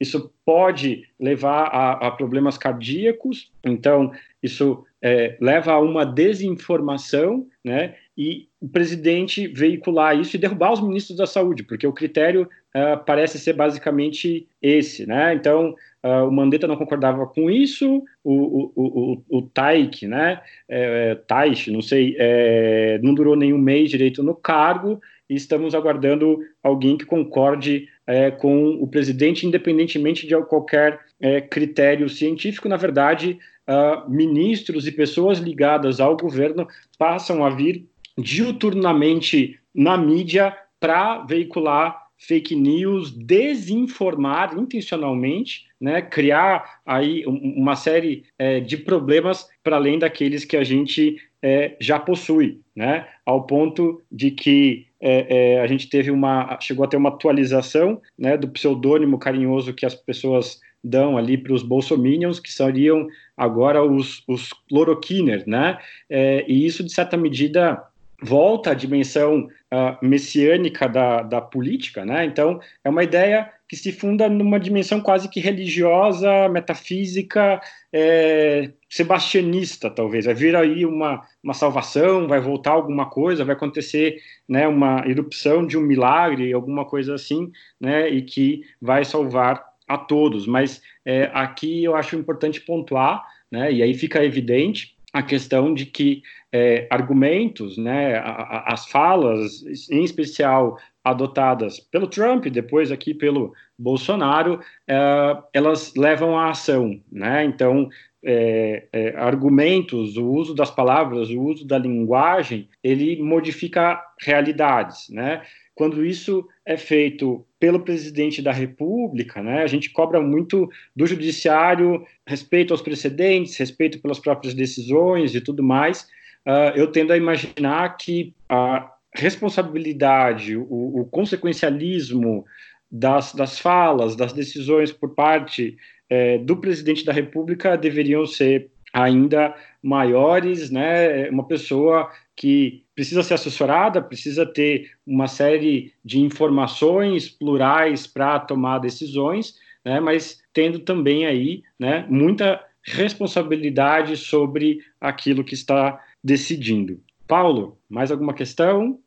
isso 0.00 0.32
pode 0.44 1.08
levar 1.18 1.66
a, 1.66 2.08
a 2.08 2.10
problemas 2.10 2.58
cardíacos, 2.58 3.52
então 3.64 4.12
isso 4.42 4.84
é, 5.00 5.36
leva 5.40 5.72
a 5.72 5.80
uma 5.80 6.04
desinformação, 6.04 7.46
né? 7.64 7.96
E 8.16 8.48
o 8.60 8.68
presidente 8.68 9.48
veicular 9.48 10.18
isso 10.18 10.36
e 10.36 10.38
derrubar 10.38 10.72
os 10.72 10.80
ministros 10.80 11.18
da 11.18 11.26
saúde, 11.26 11.64
porque 11.64 11.86
o 11.86 11.92
critério 11.92 12.42
uh, 12.42 13.04
parece 13.04 13.38
ser 13.38 13.54
basicamente 13.54 14.46
esse, 14.62 15.04
né? 15.04 15.34
Então, 15.34 15.74
uh, 16.04 16.28
o 16.28 16.30
Mandetta 16.30 16.68
não 16.68 16.76
concordava 16.76 17.26
com 17.26 17.50
isso, 17.50 18.04
o, 18.22 18.32
o, 18.32 18.72
o, 18.76 19.38
o 19.38 19.42
Taik, 19.42 20.06
né? 20.06 20.40
É, 20.68 21.16
Taish, 21.26 21.66
não 21.68 21.82
sei, 21.82 22.14
é, 22.16 23.00
não 23.02 23.14
durou 23.14 23.34
nenhum 23.34 23.58
mês 23.58 23.90
direito 23.90 24.22
no 24.22 24.34
cargo, 24.34 25.00
e 25.28 25.34
estamos 25.34 25.74
aguardando 25.74 26.38
alguém 26.62 26.96
que 26.96 27.04
concorde 27.04 27.88
é, 28.06 28.30
com 28.30 28.74
o 28.80 28.86
presidente, 28.86 29.46
independentemente 29.46 30.26
de 30.26 30.36
qualquer 30.44 31.00
é, 31.20 31.40
critério 31.40 32.08
científico. 32.08 32.68
Na 32.68 32.76
verdade, 32.76 33.38
uh, 33.68 34.10
ministros 34.10 34.86
e 34.86 34.92
pessoas 34.92 35.38
ligadas 35.38 36.00
ao 36.00 36.16
governo 36.16 36.68
passam 36.98 37.44
a 37.44 37.50
vir 37.50 37.88
diuturnamente 38.18 39.58
na 39.74 39.96
mídia 39.96 40.56
para 40.78 41.18
veicular 41.24 42.04
fake 42.26 42.54
news, 42.54 43.10
desinformar 43.10 44.56
intencionalmente, 44.56 45.66
né, 45.80 46.00
criar 46.00 46.80
aí 46.86 47.24
uma 47.26 47.76
série 47.76 48.24
é, 48.38 48.60
de 48.60 48.76
problemas 48.76 49.48
para 49.62 49.76
além 49.76 49.98
daqueles 49.98 50.44
que 50.44 50.56
a 50.56 50.64
gente 50.64 51.16
é, 51.42 51.76
já 51.80 51.98
possui, 51.98 52.60
né, 52.74 53.06
ao 53.26 53.46
ponto 53.46 54.02
de 54.10 54.30
que 54.30 54.86
é, 55.00 55.56
é, 55.56 55.60
a 55.60 55.66
gente 55.66 55.88
teve 55.88 56.10
uma, 56.10 56.58
chegou 56.60 56.84
a 56.84 56.88
ter 56.88 56.96
uma 56.96 57.10
atualização, 57.10 58.00
né, 58.18 58.36
do 58.38 58.48
pseudônimo 58.48 59.18
carinhoso 59.18 59.74
que 59.74 59.84
as 59.84 59.94
pessoas 59.94 60.60
dão 60.82 61.18
ali 61.18 61.36
para 61.36 61.52
os 61.52 61.62
bolsominions, 61.62 62.40
que 62.40 62.52
seriam 62.52 63.06
agora 63.36 63.82
os, 63.82 64.22
os 64.28 64.50
cloroquiners, 64.68 65.44
né, 65.44 65.78
é, 66.08 66.44
e 66.48 66.64
isso 66.64 66.82
de 66.82 66.92
certa 66.92 67.16
medida 67.16 67.82
volta 68.24 68.70
à 68.70 68.74
dimensão 68.74 69.48
uh, 69.72 70.06
messiânica 70.06 70.88
da, 70.88 71.22
da 71.22 71.40
política, 71.40 72.04
né? 72.04 72.24
Então, 72.24 72.58
é 72.82 72.88
uma 72.88 73.04
ideia 73.04 73.52
que 73.68 73.76
se 73.76 73.92
funda 73.92 74.28
numa 74.28 74.58
dimensão 74.60 75.00
quase 75.00 75.28
que 75.28 75.40
religiosa, 75.40 76.48
metafísica, 76.48 77.60
é, 77.92 78.70
sebastianista, 78.88 79.90
talvez. 79.90 80.26
Vai 80.26 80.34
vir 80.34 80.54
aí 80.54 80.86
uma, 80.86 81.22
uma 81.42 81.54
salvação, 81.54 82.28
vai 82.28 82.40
voltar 82.40 82.72
alguma 82.72 83.10
coisa, 83.10 83.44
vai 83.44 83.54
acontecer 83.54 84.18
né, 84.48 84.68
uma 84.68 85.02
erupção 85.06 85.66
de 85.66 85.76
um 85.76 85.82
milagre, 85.82 86.52
alguma 86.52 86.84
coisa 86.84 87.14
assim, 87.14 87.50
né, 87.80 88.08
e 88.08 88.22
que 88.22 88.62
vai 88.80 89.04
salvar 89.04 89.64
a 89.88 89.98
todos. 89.98 90.46
Mas 90.46 90.80
é, 91.04 91.30
aqui 91.34 91.84
eu 91.84 91.96
acho 91.96 92.16
importante 92.16 92.60
pontuar, 92.60 93.24
né, 93.50 93.72
e 93.72 93.82
aí 93.82 93.94
fica 93.94 94.24
evidente 94.24 94.94
a 95.12 95.22
questão 95.22 95.72
de 95.72 95.86
que 95.86 96.22
é, 96.54 96.86
argumentos, 96.88 97.76
né, 97.76 98.14
a, 98.14 98.30
a, 98.30 98.74
as 98.74 98.86
falas, 98.86 99.64
em 99.90 100.04
especial 100.04 100.78
adotadas 101.02 101.80
pelo 101.80 102.06
Trump, 102.06 102.46
depois 102.46 102.92
aqui 102.92 103.12
pelo 103.12 103.52
Bolsonaro, 103.76 104.60
é, 104.86 105.36
elas 105.52 105.92
levam 105.96 106.38
à 106.38 106.50
ação, 106.50 107.00
né? 107.10 107.44
Então, 107.44 107.88
é, 108.24 108.86
é, 108.92 109.08
argumentos, 109.16 110.16
o 110.16 110.26
uso 110.30 110.54
das 110.54 110.70
palavras, 110.70 111.28
o 111.28 111.42
uso 111.42 111.66
da 111.66 111.76
linguagem, 111.76 112.68
ele 112.84 113.20
modifica 113.20 114.00
realidades, 114.20 115.08
né? 115.10 115.42
Quando 115.74 116.06
isso 116.06 116.46
é 116.64 116.76
feito 116.76 117.44
pelo 117.58 117.80
presidente 117.80 118.40
da 118.40 118.52
República, 118.52 119.42
né, 119.42 119.64
a 119.64 119.66
gente 119.66 119.90
cobra 119.90 120.20
muito 120.20 120.70
do 120.94 121.04
judiciário 121.04 122.06
respeito 122.24 122.72
aos 122.72 122.80
precedentes, 122.80 123.56
respeito 123.56 124.00
pelas 124.00 124.20
próprias 124.20 124.54
decisões 124.54 125.34
e 125.34 125.40
tudo 125.40 125.64
mais. 125.64 126.06
Uh, 126.46 126.76
eu 126.76 126.90
tendo 126.92 127.12
a 127.12 127.16
imaginar 127.16 127.96
que 127.96 128.34
a 128.48 128.92
responsabilidade, 129.14 130.56
o, 130.56 131.00
o 131.00 131.04
consequencialismo 131.06 132.44
das, 132.90 133.32
das 133.32 133.58
falas, 133.58 134.14
das 134.16 134.32
decisões 134.32 134.92
por 134.92 135.14
parte 135.14 135.76
é, 136.08 136.38
do 136.38 136.56
presidente 136.56 137.04
da 137.04 137.12
República 137.12 137.76
deveriam 137.76 138.26
ser 138.26 138.70
ainda 138.92 139.54
maiores, 139.82 140.70
né? 140.70 141.28
Uma 141.28 141.46
pessoa 141.46 142.08
que 142.36 142.84
precisa 142.94 143.22
ser 143.24 143.34
assessorada, 143.34 144.00
precisa 144.00 144.46
ter 144.46 144.92
uma 145.04 145.26
série 145.26 145.92
de 146.04 146.20
informações 146.20 147.28
plurais 147.28 148.06
para 148.06 148.38
tomar 148.38 148.78
decisões, 148.78 149.58
né? 149.84 149.98
Mas 149.98 150.40
tendo 150.52 150.78
também 150.78 151.26
aí, 151.26 151.64
né? 151.78 152.06
Muita 152.08 152.64
responsabilidade 152.86 154.16
sobre 154.16 154.78
aquilo 155.00 155.42
que 155.42 155.54
está 155.54 156.00
decidindo. 156.24 156.98
Paulo, 157.28 157.78
mais 157.88 158.10
alguma 158.10 158.32
questão? 158.32 158.98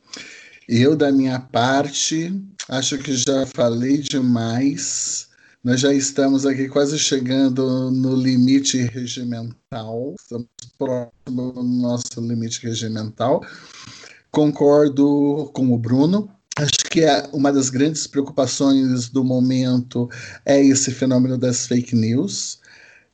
Eu, 0.69 0.95
da 0.95 1.11
minha 1.11 1.39
parte, 1.39 2.31
acho 2.69 2.97
que 2.99 3.15
já 3.15 3.45
falei 3.47 3.97
demais 3.97 5.27
Nós 5.63 5.81
já 5.81 5.93
estamos 5.93 6.45
aqui 6.45 6.69
quase 6.69 6.97
chegando 6.97 7.91
no 7.91 8.15
limite 8.15 8.77
regimental, 8.83 10.15
estamos 10.17 10.47
próximo 10.77 11.51
do 11.51 11.63
nosso 11.63 12.21
limite 12.21 12.65
regimental. 12.65 13.45
Concordo 14.31 15.49
com 15.53 15.73
o 15.73 15.77
Bruno. 15.77 16.29
Acho 16.57 16.89
que 16.89 17.01
é 17.01 17.27
uma 17.33 17.51
das 17.51 17.69
grandes 17.69 18.07
preocupações 18.07 19.09
do 19.09 19.23
momento 19.23 20.09
é 20.45 20.63
esse 20.63 20.91
fenômeno 20.91 21.37
das 21.37 21.67
fake 21.67 21.95
news. 21.95 22.59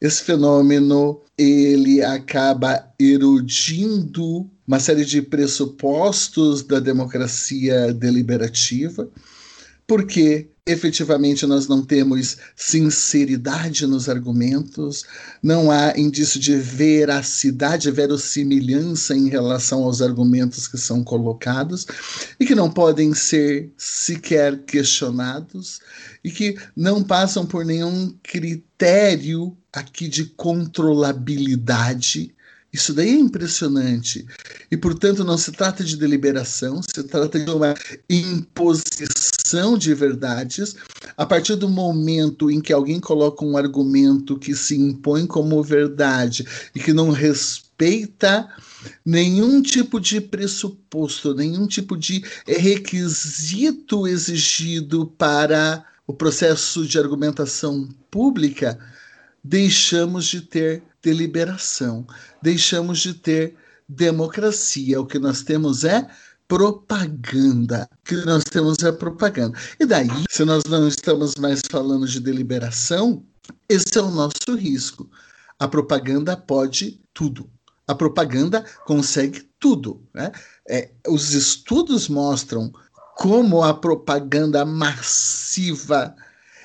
Esse 0.04 0.22
fenômeno 0.22 1.22
ele 1.38 2.04
acaba 2.04 2.86
erudindo 3.00 4.46
uma 4.68 4.78
série 4.78 5.06
de 5.06 5.22
pressupostos 5.22 6.62
da 6.62 6.82
democracia 6.82 7.94
deliberativa, 7.94 9.10
porque 9.88 10.50
efetivamente 10.66 11.46
nós 11.46 11.70
não 11.70 11.82
temos 11.82 12.36
sinceridade 12.54 13.88
nos 13.88 14.10
argumentos, 14.10 15.06
não 15.42 15.72
há 15.72 15.98
indício 15.98 16.38
de 16.38 16.58
veracidade, 16.58 17.90
verossimilhança 17.90 19.16
em 19.16 19.30
relação 19.30 19.86
aos 19.86 20.02
argumentos 20.02 20.68
que 20.68 20.78
são 20.78 21.02
colocados 21.02 21.88
e 22.38 22.46
que 22.46 22.56
não 22.56 22.70
podem 22.70 23.14
ser 23.14 23.72
sequer 23.78 24.66
questionados 24.66 25.80
e 26.22 26.30
que 26.30 26.58
não 26.76 27.02
passam 27.02 27.46
por 27.46 27.64
nenhum 27.64 28.14
critério 28.22 29.58
aqui 29.74 30.08
de 30.08 30.26
controlabilidade 30.26 32.34
isso 32.74 32.91
daí 32.91 33.10
é 33.10 33.20
impressionante. 33.20 34.26
E, 34.72 34.76
portanto, 34.76 35.24
não 35.24 35.38
se 35.38 35.52
trata 35.52 35.84
de 35.84 35.95
deliberação, 35.95 36.82
se 36.82 37.04
trata 37.04 37.40
de 37.40 37.52
uma 37.52 37.76
imposição 38.10 39.78
de 39.78 39.94
verdades. 39.94 40.76
A 41.16 41.24
partir 41.24 41.56
do 41.56 41.70
momento 41.70 42.50
em 42.50 42.60
que 42.60 42.74
alguém 42.74 43.00
coloca 43.00 43.45
um 43.45 43.56
argumento 43.56 44.40
que 44.40 44.56
se 44.56 44.76
impõe 44.76 45.28
como 45.28 45.62
verdade 45.62 46.48
e 46.74 46.80
que 46.80 46.91
não 46.91 47.12
respeita 47.12 48.50
nenhum 49.06 49.62
tipo 49.62 50.00
de 50.00 50.20
pressuposto, 50.20 51.36
nenhum 51.36 51.68
tipo 51.68 51.95
de 51.95 52.24
requisito 52.48 54.08
exigido 54.08 55.06
para 55.06 55.86
o 56.08 56.14
processo 56.14 56.88
de 56.88 56.98
argumentação 56.98 57.88
pública, 58.10 58.80
deixamos 59.44 60.26
de 60.26 60.41
ter 60.41 60.84
deliberação, 61.02 62.07
deixamos 62.41 62.99
de 62.99 63.14
ter 63.14 63.56
democracia. 63.88 65.02
O 65.02 65.06
que 65.06 65.20
nós 65.20 65.44
temos 65.44 65.84
é 65.84 66.07
propaganda. 66.48 67.90
O 67.91 68.06
que 68.06 68.15
nós 68.26 68.44
temos 68.44 68.82
é 68.84 68.91
propaganda. 68.91 69.57
E 69.80 69.86
daí, 69.86 70.07
se 70.30 70.45
nós 70.45 70.64
não 70.65 70.88
estamos 70.88 71.36
mais 71.36 71.61
falando 71.70 72.07
de 72.07 72.20
deliberação, 72.20 73.26
esse 73.68 73.98
é 73.98 74.02
o 74.02 74.11
nosso 74.11 74.56
risco. 74.56 75.10
A 75.60 75.68
propaganda 75.68 76.38
pode 76.38 77.02
tudo. 77.14 77.49
A 77.88 77.94
propaganda 77.94 78.64
consegue 78.86 79.49
tudo. 79.60 80.02
Né? 80.14 80.32
É, 80.70 80.91
os 81.07 81.34
estudos 81.34 82.07
mostram 82.07 82.72
como 83.15 83.64
a 83.64 83.74
propaganda 83.74 84.65
massiva 84.65 86.15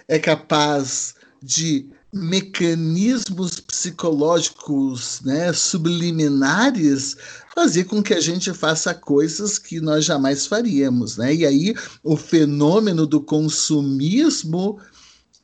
é 0.06 0.18
capaz 0.18 1.14
de 1.42 1.90
mecanismos 2.12 3.60
psicológicos 3.60 5.20
né, 5.22 5.52
subliminares 5.52 7.16
fazer 7.54 7.84
com 7.84 8.02
que 8.02 8.14
a 8.14 8.20
gente 8.20 8.52
faça 8.54 8.94
coisas 8.94 9.58
que 9.58 9.80
nós 9.80 10.04
jamais 10.04 10.46
faríamos. 10.46 11.16
Né? 11.16 11.34
E 11.34 11.46
aí 11.46 11.74
o 12.02 12.16
fenômeno 12.16 13.06
do 13.06 13.20
consumismo 13.20 14.78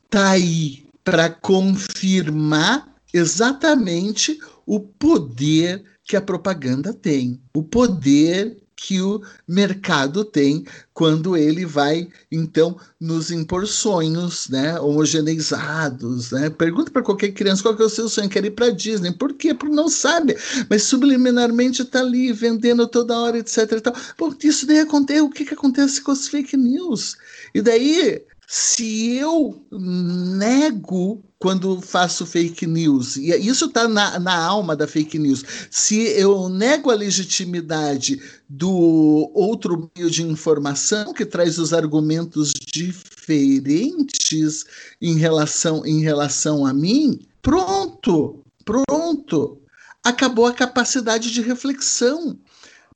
está 0.05 0.31
aí 0.31 0.85
para 1.03 1.29
confirmar 1.29 2.87
exatamente 3.13 4.39
o 4.65 4.79
poder 4.79 5.83
que 6.03 6.15
a 6.15 6.21
propaganda 6.21 6.93
tem, 6.93 7.39
o 7.53 7.63
poder 7.63 8.57
que 8.75 9.01
o 9.01 9.21
mercado 9.47 10.25
tem 10.25 10.65
quando 10.93 11.35
ele 11.37 11.65
vai 11.65 12.07
então 12.31 12.77
nos 12.99 13.31
impor 13.31 13.67
sonhos, 13.67 14.49
né, 14.49 14.79
homogeneizados, 14.79 16.31
né? 16.31 16.49
Pergunta 16.49 16.91
para 16.91 17.01
qualquer 17.01 17.31
criança 17.31 17.61
qual 17.61 17.75
que 17.75 17.81
é 17.81 17.85
o 17.85 17.89
seu 17.89 18.09
sonho, 18.09 18.29
quer 18.29 18.45
ir 18.45 18.51
para 18.51 18.69
Disney? 18.69 19.11
Por 19.11 19.33
quê? 19.33 19.53
Porque 19.53 19.75
não 19.75 19.89
sabe, 19.89 20.35
mas 20.69 20.83
subliminarmente 20.83 21.81
está 21.81 21.99
ali 21.99 22.31
vendendo 22.31 22.87
toda 22.87 23.19
hora, 23.19 23.37
etc. 23.37 23.71
E 23.71 23.81
tal. 23.81 23.95
Bom, 24.17 24.33
isso 24.43 24.65
daí 24.65 24.79
acontece. 24.79 25.21
O 25.21 25.29
que 25.29 25.45
que 25.45 25.53
acontece 25.53 26.01
com 26.01 26.11
as 26.11 26.27
fake 26.27 26.57
news? 26.57 27.17
E 27.53 27.61
daí 27.61 28.23
se 28.47 29.15
eu 29.15 29.65
nego 29.71 31.23
quando 31.39 31.81
faço 31.81 32.25
fake 32.25 32.65
news, 32.65 33.17
e 33.17 33.35
isso 33.35 33.65
está 33.65 33.87
na, 33.87 34.19
na 34.19 34.35
alma 34.35 34.75
da 34.75 34.87
fake 34.87 35.19
news, 35.19 35.43
se 35.69 35.97
eu 36.19 36.49
nego 36.49 36.89
a 36.89 36.95
legitimidade 36.95 38.19
do 38.49 39.31
outro 39.33 39.89
meio 39.95 40.09
de 40.09 40.23
informação 40.23 41.13
que 41.13 41.25
traz 41.25 41.59
os 41.59 41.73
argumentos 41.73 42.51
diferentes 42.51 44.65
em 45.01 45.17
relação, 45.17 45.85
em 45.85 46.01
relação 46.01 46.65
a 46.65 46.73
mim, 46.73 47.19
pronto, 47.41 48.43
pronto. 48.63 49.59
Acabou 50.03 50.45
a 50.45 50.53
capacidade 50.53 51.31
de 51.31 51.41
reflexão. 51.41 52.37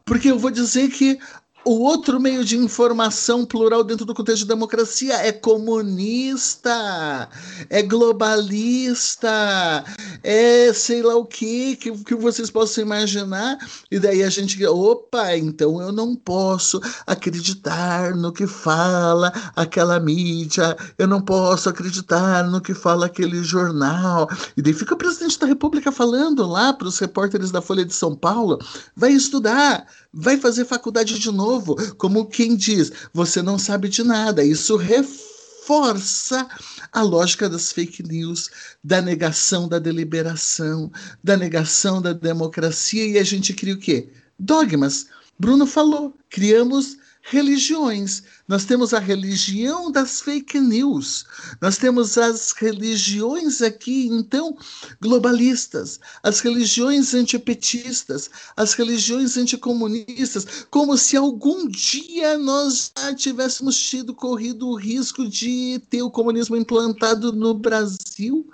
Porque 0.06 0.32
eu 0.32 0.40
vou 0.40 0.50
dizer 0.50 0.90
que 0.90 1.20
o 1.66 1.82
outro 1.82 2.20
meio 2.20 2.46
de 2.46 2.58
informação 2.58 3.46
plural 3.46 3.84
dentro 3.84 4.06
do 4.06 4.14
contexto 4.14 4.44
de 4.44 4.48
democracia 4.48 5.16
é 5.16 5.32
comunista, 5.32 7.30
é 7.70 7.82
globalista, 7.82 9.84
é 10.24 10.72
sei 10.74 11.04
lá 11.04 11.16
o 11.16 11.26
que, 11.26 11.76
que, 11.76 11.92
que 12.04 12.16
vocês 12.16 12.50
possam 12.50 12.84
imaginar. 12.84 13.58
E 13.92 14.00
daí 14.00 14.24
a 14.24 14.30
gente, 14.30 14.66
opa, 14.66 15.36
então 15.36 15.82
eu 15.82 15.92
não 15.92 16.16
posso 16.16 16.82
acreditar 17.06 18.16
no 18.16 18.32
que 18.32 18.48
fala 18.48 19.32
aquela 19.56 20.00
mídia, 20.00 20.78
eu 20.98 21.08
não 21.08 21.22
posso 21.22 21.70
acreditar 21.70 22.48
no 22.48 22.62
que 22.62 22.74
fala 22.74 23.06
aquele 23.06 23.44
jornal. 23.44 24.30
E 24.56 24.62
daí 24.62 24.74
fica 24.74 24.94
o 24.94 24.98
presidente 24.98 25.38
da 25.38 25.46
República 25.46 25.92
falando 25.92 26.48
lá 26.48 26.74
para 26.74 26.88
os 26.88 26.98
repórteres 27.00 27.52
da 27.52 27.62
Folha 27.62 27.86
de 27.86 27.94
São 27.94 28.16
Paulo: 28.16 28.60
vai 28.96 29.12
estudar, 29.12 29.86
vai 30.14 30.38
fazer 30.38 30.66
faculdade 30.66 31.20
de 31.20 31.32
novo, 31.32 31.76
como 31.96 32.26
quem 32.26 32.56
diz, 32.56 32.92
você 33.14 33.42
não 33.42 33.58
sabe 33.58 33.90
de 33.90 34.04
nada. 34.04 34.44
Isso 34.44 34.76
reforça 34.76 36.48
a 36.92 37.02
lógica 37.02 37.50
das 37.50 37.72
fake 37.72 38.04
news, 38.04 38.50
da 38.84 39.02
negação 39.02 39.68
da 39.68 39.80
deliberação, 39.80 40.92
da 41.24 41.38
negação 41.38 42.02
da 42.02 42.14
democracia 42.14 43.06
e 43.06 43.18
a 43.18 43.24
gente 43.24 43.54
cria 43.54 43.76
o 43.76 43.80
quê? 43.80 44.10
Dogmas. 44.38 45.08
Bruno 45.38 45.66
falou, 45.66 46.18
criamos 46.30 46.98
religiões. 47.22 48.24
Nós 48.48 48.66
temos 48.66 48.94
a 48.94 49.00
religião 49.00 49.92
das 49.92 50.22
fake 50.22 50.60
news. 50.60 51.26
Nós 51.62 51.78
temos 51.78 52.18
as 52.18 52.52
religiões 52.52 53.62
aqui, 53.62 54.08
então, 54.08 54.58
globalistas, 55.00 56.00
as 56.24 56.40
religiões 56.40 57.14
antipetistas, 57.14 58.30
as 58.58 58.74
religiões 58.74 59.38
anticomunistas, 59.38 60.66
como 60.70 60.98
se 60.98 61.16
algum 61.16 61.68
dia 61.68 62.38
nós 62.38 62.92
já 62.98 63.14
tivéssemos 63.14 63.78
tido 63.78 64.14
corrido 64.14 64.68
o 64.68 64.76
risco 64.76 65.28
de 65.28 65.82
ter 65.90 66.02
o 66.02 66.12
comunismo 66.12 66.56
implantado 66.56 67.32
no 67.32 67.54
Brasil. 67.54 68.50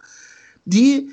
E 0.72 1.10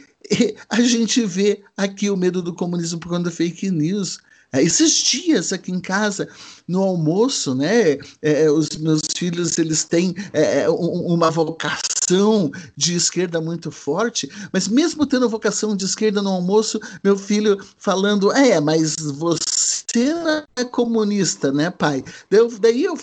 a 0.69 0.81
gente 0.81 1.25
vê 1.25 1.63
aqui 1.77 2.11
o 2.11 2.17
medo 2.17 2.43
do 2.43 2.55
comunismo 2.55 2.99
por 2.99 3.11
conta 3.11 3.25
da 3.25 3.31
fake 3.31 3.71
news. 3.71 4.19
É, 4.53 4.63
esses 4.63 4.93
dias 4.93 5.53
aqui 5.53 5.73
em 5.73 5.81
casa, 5.81 6.29
no 6.69 6.83
almoço, 6.83 7.55
né, 7.55 7.97
é, 8.21 8.51
os 8.51 8.69
meus 8.77 9.01
filhos 9.17 9.57
eles 9.59 9.85
têm 9.85 10.15
é, 10.33 10.63
é 10.63 10.69
uma 10.69 11.31
vocação 11.31 12.51
de 12.77 12.95
esquerda 12.95 13.41
muito 13.41 13.71
forte, 13.71 14.31
mas 14.53 14.69
mesmo 14.69 15.07
tendo 15.07 15.29
vocação 15.29 15.75
de 15.75 15.87
esquerda 15.87 16.21
no 16.21 16.31
almoço, 16.31 16.79
meu 17.03 17.17
filho 17.17 17.59
falando, 17.79 18.31
é, 18.33 18.61
mas 18.61 18.97
você 18.97 20.13
não 20.13 20.45
é 20.57 20.65
comunista, 20.65 21.51
né, 21.51 21.71
pai? 21.71 22.05
Eu, 22.31 22.51
daí 22.59 22.85
eu 22.85 22.97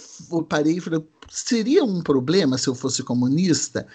parei 0.48 0.78
e 0.78 0.82
falei, 0.82 1.04
seria 1.30 1.84
um 1.84 2.02
problema 2.02 2.58
se 2.58 2.68
eu 2.68 2.76
fosse 2.76 3.02
comunista? 3.02 3.88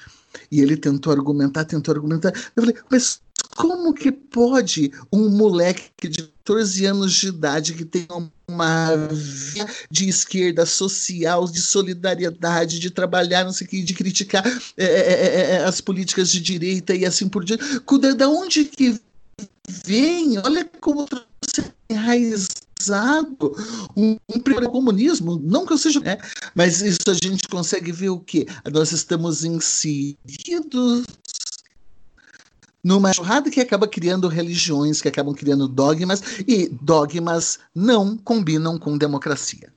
E 0.50 0.60
ele 0.60 0.76
tentou 0.76 1.12
argumentar, 1.12 1.64
tentou 1.64 1.94
argumentar. 1.94 2.32
Eu 2.56 2.64
falei, 2.64 2.76
mas 2.90 3.20
como 3.56 3.94
que 3.94 4.10
pode 4.10 4.92
um 5.12 5.28
moleque 5.28 6.08
de 6.08 6.22
14 6.44 6.84
anos 6.84 7.12
de 7.14 7.28
idade 7.28 7.74
que 7.74 7.84
tem 7.84 8.06
uma 8.46 8.96
via 9.10 9.66
de 9.90 10.08
esquerda 10.08 10.66
social, 10.66 11.46
de 11.46 11.60
solidariedade, 11.60 12.78
de 12.78 12.90
trabalhar, 12.90 13.44
não 13.44 13.52
sei 13.52 13.66
o 13.66 13.70
que, 13.70 13.82
de 13.82 13.94
criticar 13.94 14.46
é, 14.76 14.84
é, 14.84 14.86
é, 14.86 15.50
é 15.52 15.64
as 15.64 15.80
políticas 15.80 16.30
de 16.30 16.40
direita 16.40 16.94
e 16.94 17.06
assim 17.06 17.28
por 17.28 17.44
diante, 17.44 17.64
da 18.16 18.28
onde 18.28 18.64
que 18.64 19.00
vem? 19.86 20.38
Olha 20.38 20.68
como 20.80 21.06
trouxe 21.06 21.72
raiz 21.90 22.48
um, 23.96 24.16
um 24.28 24.40
primeiro 24.40 24.70
comunismo, 24.70 25.40
não 25.42 25.64
que 25.64 25.72
eu 25.72 25.78
seja, 25.78 26.00
né? 26.00 26.18
mas 26.54 26.82
isso 26.82 26.98
a 27.08 27.14
gente 27.14 27.48
consegue 27.48 27.90
ver 27.92 28.10
o 28.10 28.20
que 28.20 28.46
nós 28.70 28.92
estamos 28.92 29.42
inseridos 29.42 31.04
numa 32.84 33.14
churrada 33.14 33.50
que 33.50 33.60
acaba 33.60 33.88
criando 33.88 34.28
religiões, 34.28 35.00
que 35.00 35.08
acabam 35.08 35.34
criando 35.34 35.66
dogmas, 35.66 36.22
e 36.46 36.68
dogmas 36.68 37.58
não 37.74 38.16
combinam 38.18 38.78
com 38.78 38.98
democracia. 38.98 39.72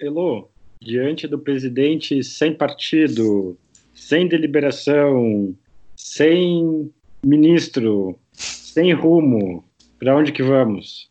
Elô, 0.00 0.48
diante 0.80 1.28
do 1.28 1.38
presidente 1.38 2.24
sem 2.24 2.52
partido, 2.52 3.56
sem 3.94 4.26
deliberação, 4.26 5.54
sem 5.94 6.92
ministro, 7.24 8.18
sem 8.32 8.92
rumo, 8.92 9.64
para 9.98 10.16
onde 10.16 10.32
que 10.32 10.42
vamos? 10.42 11.08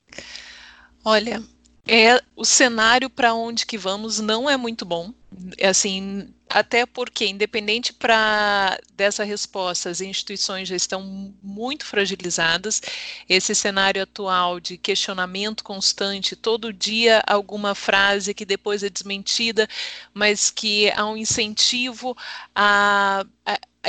Olha, 1.05 1.41
é 1.87 2.21
o 2.35 2.43
cenário 2.43 3.09
para 3.09 3.33
onde 3.33 3.65
que 3.65 3.77
vamos 3.77 4.19
não 4.19 4.49
é 4.49 4.57
muito 4.57 4.85
bom. 4.85 5.13
É 5.57 5.69
assim, 5.69 6.27
até 6.53 6.85
porque, 6.85 7.25
independente 7.25 7.93
para 7.93 8.77
dessa 8.93 9.23
resposta, 9.23 9.89
as 9.89 10.01
instituições 10.01 10.67
já 10.67 10.75
estão 10.75 11.33
muito 11.41 11.85
fragilizadas. 11.85 12.81
Esse 13.27 13.55
cenário 13.55 14.03
atual 14.03 14.59
de 14.59 14.77
questionamento 14.77 15.63
constante, 15.63 16.35
todo 16.35 16.73
dia 16.73 17.21
alguma 17.25 17.73
frase 17.73 18.33
que 18.33 18.45
depois 18.45 18.83
é 18.83 18.89
desmentida, 18.89 19.67
mas 20.13 20.49
que 20.51 20.91
há 20.91 21.05
um 21.05 21.17
incentivo 21.17 22.15
a, 22.55 23.25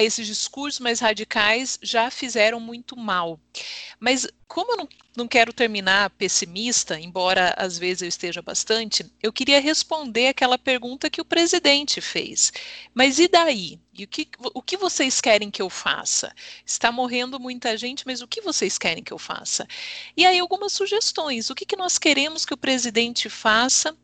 esses 0.00 0.26
discursos 0.26 0.80
mais 0.80 1.00
radicais 1.00 1.78
já 1.82 2.10
fizeram 2.10 2.58
muito 2.58 2.96
mal. 2.96 3.38
Mas 4.00 4.26
como 4.48 4.72
eu 4.72 4.76
não, 4.76 4.88
não 5.16 5.28
quero 5.28 5.50
terminar 5.50 6.10
pessimista, 6.10 7.00
embora 7.00 7.54
às 7.56 7.78
vezes 7.78 8.02
eu 8.02 8.08
esteja 8.08 8.42
bastante, 8.42 9.10
eu 9.22 9.32
queria 9.32 9.60
responder 9.60 10.28
aquela 10.28 10.58
pergunta 10.58 11.08
que 11.08 11.20
o 11.20 11.24
presidente 11.24 12.00
fez. 12.00 12.52
Mas 12.94 13.18
e 13.18 13.28
daí? 13.28 13.80
E 13.94 14.04
o 14.04 14.08
que, 14.08 14.28
o 14.54 14.62
que 14.62 14.76
vocês 14.76 15.20
querem 15.20 15.50
que 15.50 15.60
eu 15.60 15.70
faça? 15.70 16.34
Está 16.66 16.92
morrendo 16.92 17.40
muita 17.40 17.76
gente, 17.76 18.06
mas 18.06 18.22
o 18.22 18.28
que 18.28 18.40
vocês 18.40 18.76
querem 18.76 19.02
que 19.02 19.12
eu 19.12 19.18
faça? 19.18 19.66
E 20.16 20.24
aí 20.24 20.38
algumas 20.38 20.72
sugestões. 20.72 21.50
O 21.50 21.54
que, 21.54 21.66
que 21.66 21.76
nós 21.76 21.98
queremos 21.98 22.44
que 22.44 22.54
o 22.54 22.58
presidente 22.58 23.30
faça 23.30 23.96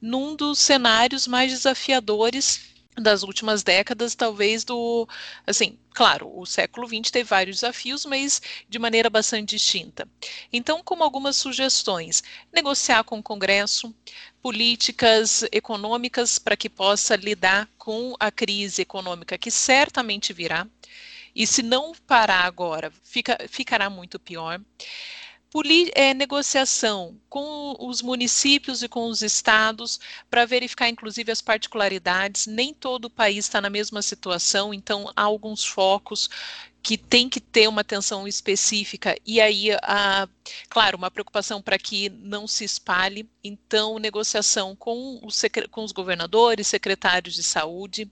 num 0.00 0.34
dos 0.34 0.58
cenários 0.58 1.26
mais 1.26 1.50
desafiadores 1.52 2.71
das 2.96 3.22
últimas 3.22 3.62
décadas, 3.62 4.14
talvez 4.14 4.64
do, 4.64 5.08
assim, 5.46 5.78
claro, 5.94 6.30
o 6.38 6.44
século 6.44 6.86
XX 6.86 7.10
teve 7.10 7.28
vários 7.28 7.56
desafios, 7.56 8.04
mas 8.04 8.42
de 8.68 8.78
maneira 8.78 9.08
bastante 9.08 9.56
distinta. 9.56 10.06
Então, 10.52 10.82
como 10.84 11.02
algumas 11.02 11.36
sugestões, 11.36 12.22
negociar 12.52 13.04
com 13.04 13.18
o 13.18 13.22
Congresso 13.22 13.94
políticas 14.42 15.44
econômicas 15.52 16.38
para 16.38 16.56
que 16.56 16.68
possa 16.68 17.16
lidar 17.16 17.68
com 17.78 18.14
a 18.20 18.30
crise 18.30 18.82
econômica 18.82 19.38
que 19.38 19.50
certamente 19.50 20.32
virá, 20.32 20.66
e 21.34 21.46
se 21.46 21.62
não 21.62 21.92
parar 22.06 22.44
agora, 22.44 22.92
fica, 23.02 23.38
ficará 23.48 23.88
muito 23.88 24.18
pior 24.18 24.60
é, 25.94 26.14
negociação 26.14 27.20
com 27.28 27.76
os 27.78 28.00
municípios 28.00 28.82
e 28.82 28.88
com 28.88 29.06
os 29.08 29.20
estados 29.20 30.00
para 30.30 30.46
verificar, 30.46 30.88
inclusive, 30.88 31.30
as 31.30 31.42
particularidades. 31.42 32.46
Nem 32.46 32.72
todo 32.72 33.04
o 33.06 33.10
país 33.10 33.44
está 33.44 33.60
na 33.60 33.68
mesma 33.68 34.00
situação, 34.00 34.72
então 34.72 35.12
há 35.14 35.22
alguns 35.22 35.64
focos 35.64 36.30
que 36.82 36.98
tem 36.98 37.28
que 37.28 37.40
ter 37.40 37.68
uma 37.68 37.82
atenção 37.82 38.26
específica 38.26 39.16
e 39.24 39.40
aí 39.40 39.70
a 39.82 40.28
claro 40.68 40.98
uma 40.98 41.10
preocupação 41.10 41.62
para 41.62 41.78
que 41.78 42.08
não 42.08 42.48
se 42.48 42.64
espalhe. 42.64 43.28
Então 43.44 43.98
negociação 43.98 44.74
com 44.74 45.20
os, 45.22 45.42
com 45.70 45.84
os 45.84 45.92
governadores 45.92 46.66
secretários 46.66 47.34
de 47.34 47.42
saúde. 47.42 48.10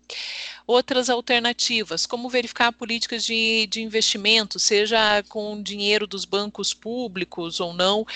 Outras 0.67 1.11
alternativas 1.11 2.07
como 2.07 2.31
verificar 2.31 2.73
políticas 2.73 3.25
de, 3.25 3.67
de 3.67 3.83
investimento 3.83 4.59
seja 4.59 5.23
com 5.29 5.61
dinheiro 5.61 6.07
dos 6.07 6.25
bancos 6.25 6.73
públicos 6.73 7.59
ou 7.59 7.73
não. 7.73 8.07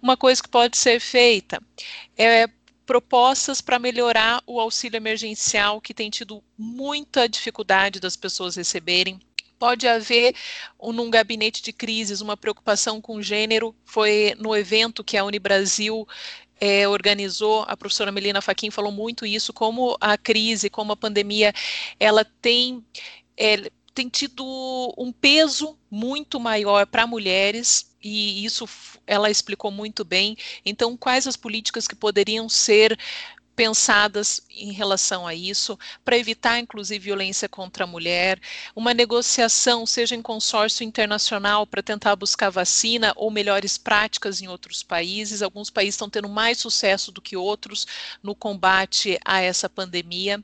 Uma 0.00 0.16
coisa 0.16 0.40
que 0.40 0.48
pode 0.48 0.76
ser 0.76 1.00
feita 1.00 1.60
é 2.16 2.48
propostas 2.86 3.60
para 3.60 3.78
melhorar 3.78 4.42
o 4.46 4.60
auxílio 4.60 4.96
emergencial 4.96 5.80
que 5.80 5.94
tem 5.94 6.10
tido 6.10 6.44
muita 6.56 7.28
dificuldade 7.28 7.98
das 7.98 8.14
pessoas 8.14 8.56
receberem 8.56 9.18
Pode 9.64 9.88
haver, 9.88 10.34
num 10.78 11.08
gabinete 11.08 11.62
de 11.62 11.72
crises, 11.72 12.20
uma 12.20 12.36
preocupação 12.36 13.00
com 13.00 13.22
gênero. 13.22 13.74
Foi 13.86 14.34
no 14.38 14.54
evento 14.54 15.02
que 15.02 15.16
a 15.16 15.24
Unibrasil 15.24 16.06
é, 16.60 16.86
organizou, 16.86 17.64
a 17.66 17.74
professora 17.74 18.12
Melina 18.12 18.42
Faquin 18.42 18.70
falou 18.70 18.92
muito 18.92 19.24
isso, 19.24 19.54
como 19.54 19.96
a 19.98 20.18
crise, 20.18 20.68
como 20.68 20.92
a 20.92 20.96
pandemia, 20.96 21.50
ela 21.98 22.26
tem, 22.42 22.84
é, 23.38 23.70
tem 23.94 24.06
tido 24.10 24.44
um 24.98 25.10
peso 25.10 25.78
muito 25.90 26.38
maior 26.38 26.84
para 26.84 27.06
mulheres, 27.06 27.90
e 28.02 28.44
isso 28.44 28.68
ela 29.06 29.30
explicou 29.30 29.70
muito 29.70 30.04
bem. 30.04 30.36
Então, 30.62 30.94
quais 30.94 31.26
as 31.26 31.38
políticas 31.38 31.88
que 31.88 31.96
poderiam 31.96 32.50
ser 32.50 32.98
pensadas 33.54 34.40
em 34.50 34.72
relação 34.72 35.26
a 35.26 35.34
isso, 35.34 35.78
para 36.04 36.18
evitar, 36.18 36.58
inclusive, 36.58 37.04
violência 37.04 37.48
contra 37.48 37.84
a 37.84 37.86
mulher, 37.86 38.40
uma 38.74 38.92
negociação, 38.92 39.86
seja 39.86 40.14
em 40.14 40.22
consórcio 40.22 40.84
internacional, 40.84 41.66
para 41.66 41.82
tentar 41.82 42.16
buscar 42.16 42.50
vacina 42.50 43.12
ou 43.16 43.30
melhores 43.30 43.78
práticas 43.78 44.40
em 44.40 44.48
outros 44.48 44.82
países. 44.82 45.42
Alguns 45.42 45.70
países 45.70 45.94
estão 45.94 46.10
tendo 46.10 46.28
mais 46.28 46.58
sucesso 46.58 47.12
do 47.12 47.22
que 47.22 47.36
outros 47.36 47.86
no 48.22 48.34
combate 48.34 49.18
a 49.24 49.40
essa 49.40 49.68
pandemia. 49.68 50.42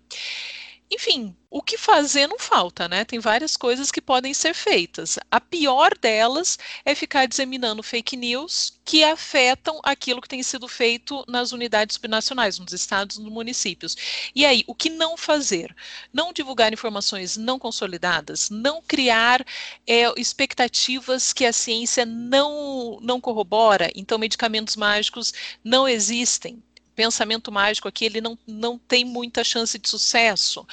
Enfim, 0.93 1.37
o 1.49 1.63
que 1.63 1.79
fazer 1.79 2.27
não 2.27 2.37
falta, 2.37 2.89
né? 2.89 3.05
Tem 3.05 3.21
várias 3.21 3.57
coisas 3.57 3.93
que 3.93 4.01
podem 4.01 4.35
ser 4.35 4.53
feitas. 4.55 5.21
A 5.31 5.41
pior 5.41 5.97
delas 5.97 6.59
é 6.85 6.97
ficar 6.97 7.27
disseminando 7.27 7.81
fake 7.81 8.17
news 8.17 8.81
que 8.85 9.05
afetam 9.05 9.79
aquilo 9.85 10.21
que 10.21 10.29
tem 10.29 10.43
sido 10.43 10.67
feito 10.67 11.25
nas 11.29 11.53
unidades 11.53 11.95
subnacionais, 11.95 12.59
nos 12.59 12.73
estados 12.73 13.19
nos 13.19 13.33
municípios. 13.33 13.97
E 14.35 14.45
aí, 14.45 14.65
o 14.67 14.75
que 14.75 14.91
não 14.91 15.17
fazer? 15.17 15.75
Não 16.13 16.33
divulgar 16.33 16.73
informações 16.73 17.37
não 17.37 17.57
consolidadas, 17.57 18.51
não 18.51 18.83
criar 18.83 19.47
é, 19.87 20.13
expectativas 20.17 21.33
que 21.33 21.47
a 21.47 21.53
ciência 21.53 22.05
não, 22.05 22.99
não 23.01 23.21
corrobora. 23.21 23.93
Então, 23.95 24.19
medicamentos 24.19 24.75
mágicos 24.75 25.33
não 25.63 25.87
existem 25.87 26.61
pensamento 27.01 27.51
mágico 27.51 27.89
aqui, 27.89 28.05
ele 28.05 28.21
não, 28.21 28.39
não 28.47 28.77
tem 28.77 29.07
muita 29.07 29.43
chance 29.43 29.79
de 29.79 29.89
sucesso. 29.89 30.67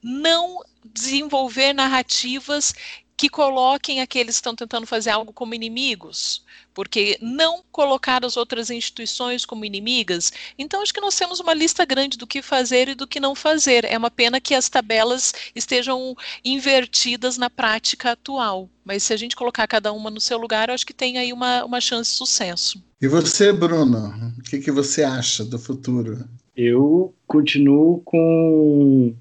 Não 0.00 0.60
desenvolver 0.84 1.72
narrativas 1.72 2.72
que 3.16 3.28
coloquem 3.30 4.00
aqueles 4.00 4.34
que 4.34 4.40
estão 4.40 4.54
tentando 4.54 4.86
fazer 4.86 5.10
algo 5.10 5.32
como 5.32 5.54
inimigos, 5.54 6.44
porque 6.74 7.18
não 7.22 7.62
colocar 7.72 8.24
as 8.24 8.36
outras 8.36 8.68
instituições 8.68 9.46
como 9.46 9.64
inimigas. 9.64 10.32
Então, 10.58 10.82
acho 10.82 10.92
que 10.92 11.00
nós 11.00 11.16
temos 11.16 11.40
uma 11.40 11.54
lista 11.54 11.84
grande 11.86 12.18
do 12.18 12.26
que 12.26 12.42
fazer 12.42 12.90
e 12.90 12.94
do 12.94 13.06
que 13.06 13.18
não 13.18 13.34
fazer. 13.34 13.86
É 13.86 13.96
uma 13.96 14.10
pena 14.10 14.40
que 14.40 14.54
as 14.54 14.68
tabelas 14.68 15.32
estejam 15.54 16.14
invertidas 16.44 17.38
na 17.38 17.48
prática 17.48 18.12
atual. 18.12 18.68
Mas 18.84 19.02
se 19.02 19.14
a 19.14 19.16
gente 19.16 19.34
colocar 19.34 19.66
cada 19.66 19.92
uma 19.92 20.10
no 20.10 20.20
seu 20.20 20.36
lugar, 20.36 20.68
eu 20.68 20.74
acho 20.74 20.86
que 20.86 20.92
tem 20.92 21.16
aí 21.16 21.32
uma, 21.32 21.64
uma 21.64 21.80
chance 21.80 22.10
de 22.10 22.16
sucesso. 22.18 22.84
E 23.00 23.08
você, 23.08 23.52
Bruno, 23.52 24.12
o 24.38 24.42
que, 24.42 24.58
que 24.58 24.70
você 24.70 25.02
acha 25.02 25.44
do 25.44 25.58
futuro? 25.58 26.28
Eu 26.54 27.14
continuo 27.26 28.00
com 28.04 29.14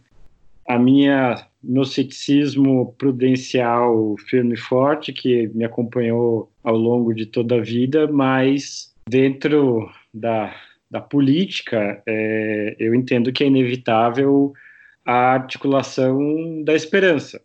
a 0.68 0.78
minha 0.78 1.48
meu 1.68 1.86
ceticismo 1.86 2.94
prudencial 2.98 4.16
firme 4.28 4.54
e 4.54 4.58
forte 4.58 5.12
que 5.12 5.48
me 5.50 5.66
acompanhou 5.66 6.52
ao 6.64 6.76
longo 6.76 7.14
de 7.14 7.26
toda 7.26 7.56
a 7.56 7.62
vida, 7.62 8.08
mas 8.08 8.94
dentro 9.08 9.90
da, 10.14 10.56
da 10.90 11.02
política 11.02 12.02
é, 12.08 12.76
eu 12.80 12.94
entendo 12.94 13.32
que 13.32 13.44
é 13.44 13.48
inevitável 13.48 14.54
a 15.06 15.34
articulação 15.34 16.64
da 16.64 16.74
esperança. 16.74 17.42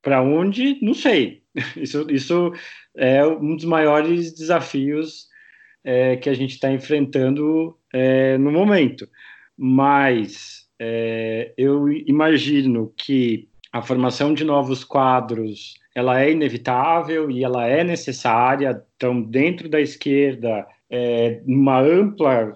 Para 0.00 0.22
onde? 0.22 0.78
Não 0.82 0.94
sei. 0.94 1.42
Isso, 1.76 2.06
isso 2.10 2.52
é 2.96 3.26
um 3.26 3.54
dos 3.56 3.66
maiores 3.66 4.32
desafios 4.32 5.28
é, 5.84 6.16
que 6.16 6.30
a 6.30 6.34
gente 6.34 6.52
está 6.52 6.72
enfrentando 6.72 7.76
é, 7.92 8.38
no 8.38 8.50
momento. 8.50 9.06
Mas 9.56 10.66
é, 10.78 11.52
eu 11.56 11.92
imagino 11.92 12.92
que 12.96 13.48
a 13.72 13.80
formação 13.80 14.34
de 14.34 14.44
novos 14.44 14.84
quadros 14.84 15.80
ela 15.94 16.22
é 16.22 16.30
inevitável 16.30 17.30
e 17.30 17.44
ela 17.44 17.66
é 17.66 17.84
necessária. 17.84 18.82
Então, 18.96 19.20
dentro 19.20 19.68
da 19.68 19.80
esquerda, 19.80 20.66
é, 20.90 21.40
uma 21.46 21.80
ampla 21.80 22.52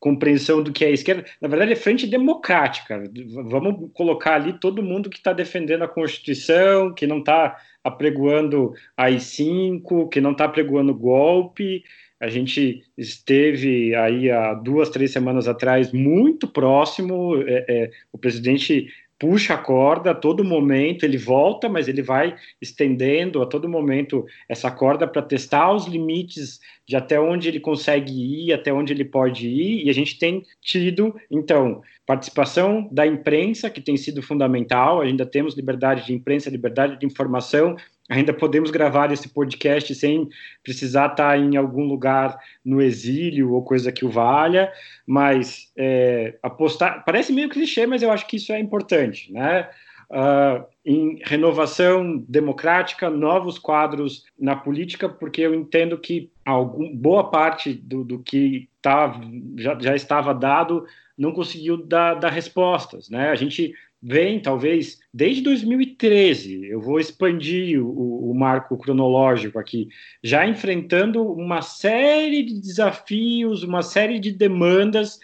compreensão 0.00 0.62
do 0.62 0.72
que 0.72 0.84
é 0.84 0.90
esquerda, 0.90 1.24
na 1.40 1.48
verdade 1.48 1.72
é 1.72 1.76
frente 1.76 2.06
democrática. 2.06 3.02
Vamos 3.46 3.90
colocar 3.92 4.34
ali 4.34 4.52
todo 4.52 4.82
mundo 4.82 5.10
que 5.10 5.18
está 5.18 5.32
defendendo 5.32 5.82
a 5.82 5.88
Constituição, 5.88 6.94
que 6.94 7.06
não 7.06 7.18
está 7.18 7.56
apregoando 7.82 8.72
AI-5, 8.96 10.08
que 10.08 10.20
não 10.20 10.32
está 10.32 10.44
apregoando 10.44 10.94
golpe, 10.94 11.82
a 12.20 12.28
gente 12.28 12.82
esteve 12.96 13.94
aí 13.94 14.28
há 14.30 14.52
duas, 14.52 14.90
três 14.90 15.12
semanas 15.12 15.46
atrás 15.46 15.92
muito 15.92 16.48
próximo. 16.48 17.40
É, 17.46 17.64
é, 17.68 17.90
o 18.12 18.18
presidente 18.18 18.88
puxa 19.18 19.54
a 19.54 19.58
corda 19.58 20.12
a 20.12 20.14
todo 20.14 20.44
momento, 20.44 21.04
ele 21.04 21.18
volta, 21.18 21.68
mas 21.68 21.88
ele 21.88 22.02
vai 22.02 22.36
estendendo 22.62 23.42
a 23.42 23.46
todo 23.46 23.68
momento 23.68 24.24
essa 24.48 24.70
corda 24.70 25.08
para 25.08 25.22
testar 25.22 25.72
os 25.72 25.86
limites 25.86 26.60
de 26.86 26.96
até 26.96 27.18
onde 27.20 27.48
ele 27.48 27.58
consegue 27.58 28.12
ir, 28.12 28.52
até 28.52 28.72
onde 28.72 28.92
ele 28.92 29.04
pode 29.04 29.48
ir, 29.48 29.84
e 29.84 29.90
a 29.90 29.92
gente 29.92 30.18
tem 30.18 30.44
tido, 30.62 31.14
então, 31.30 31.82
participação 32.06 32.88
da 32.92 33.06
imprensa, 33.06 33.68
que 33.68 33.80
tem 33.80 33.96
sido 33.96 34.22
fundamental, 34.22 35.00
ainda 35.00 35.26
temos 35.26 35.54
liberdade 35.54 36.06
de 36.06 36.14
imprensa, 36.14 36.48
liberdade 36.48 36.98
de 36.98 37.04
informação, 37.04 37.76
ainda 38.08 38.32
podemos 38.32 38.70
gravar 38.70 39.12
esse 39.12 39.28
podcast 39.28 39.94
sem 39.94 40.28
precisar 40.62 41.10
estar 41.10 41.38
em 41.38 41.56
algum 41.56 41.84
lugar 41.84 42.38
no 42.64 42.80
exílio 42.80 43.52
ou 43.52 43.62
coisa 43.62 43.92
que 43.92 44.04
o 44.04 44.10
valha, 44.10 44.72
mas 45.06 45.70
é, 45.76 46.38
apostar 46.42 47.04
parece 47.04 47.32
meio 47.32 47.48
clichê, 47.48 47.86
mas 47.86 48.02
eu 48.02 48.10
acho 48.10 48.26
que 48.26 48.36
isso 48.36 48.52
é 48.52 48.58
importante, 48.58 49.32
né? 49.32 49.68
Uh, 50.10 50.64
em 50.86 51.20
renovação 51.22 52.16
democrática, 52.26 53.10
novos 53.10 53.58
quadros 53.58 54.24
na 54.38 54.56
política, 54.56 55.06
porque 55.06 55.42
eu 55.42 55.54
entendo 55.54 55.98
que 55.98 56.30
algum, 56.46 56.96
boa 56.96 57.30
parte 57.30 57.74
do, 57.74 58.02
do 58.02 58.18
que 58.18 58.70
tá, 58.80 59.20
já, 59.58 59.78
já 59.78 59.94
estava 59.94 60.32
dado 60.32 60.86
não 61.18 61.32
conseguiu 61.32 61.76
dar, 61.76 62.14
dar 62.14 62.30
respostas. 62.30 63.10
Né? 63.10 63.28
A 63.28 63.34
gente 63.34 63.74
vem, 64.02 64.40
talvez, 64.40 64.98
desde 65.12 65.42
2013, 65.42 66.66
eu 66.66 66.80
vou 66.80 67.00
expandir 67.00 67.84
o, 67.84 68.30
o, 68.30 68.34
marco 68.34 68.78
cronológico 68.78 69.58
aqui, 69.58 69.88
já 70.22 70.46
enfrentando 70.46 71.22
uma 71.32 71.62
série 71.62 72.42
de 72.44 72.60
desafios, 72.60 73.62
uma 73.62 73.82
série 73.82 74.20
de 74.20 74.30
demandas 74.30 75.18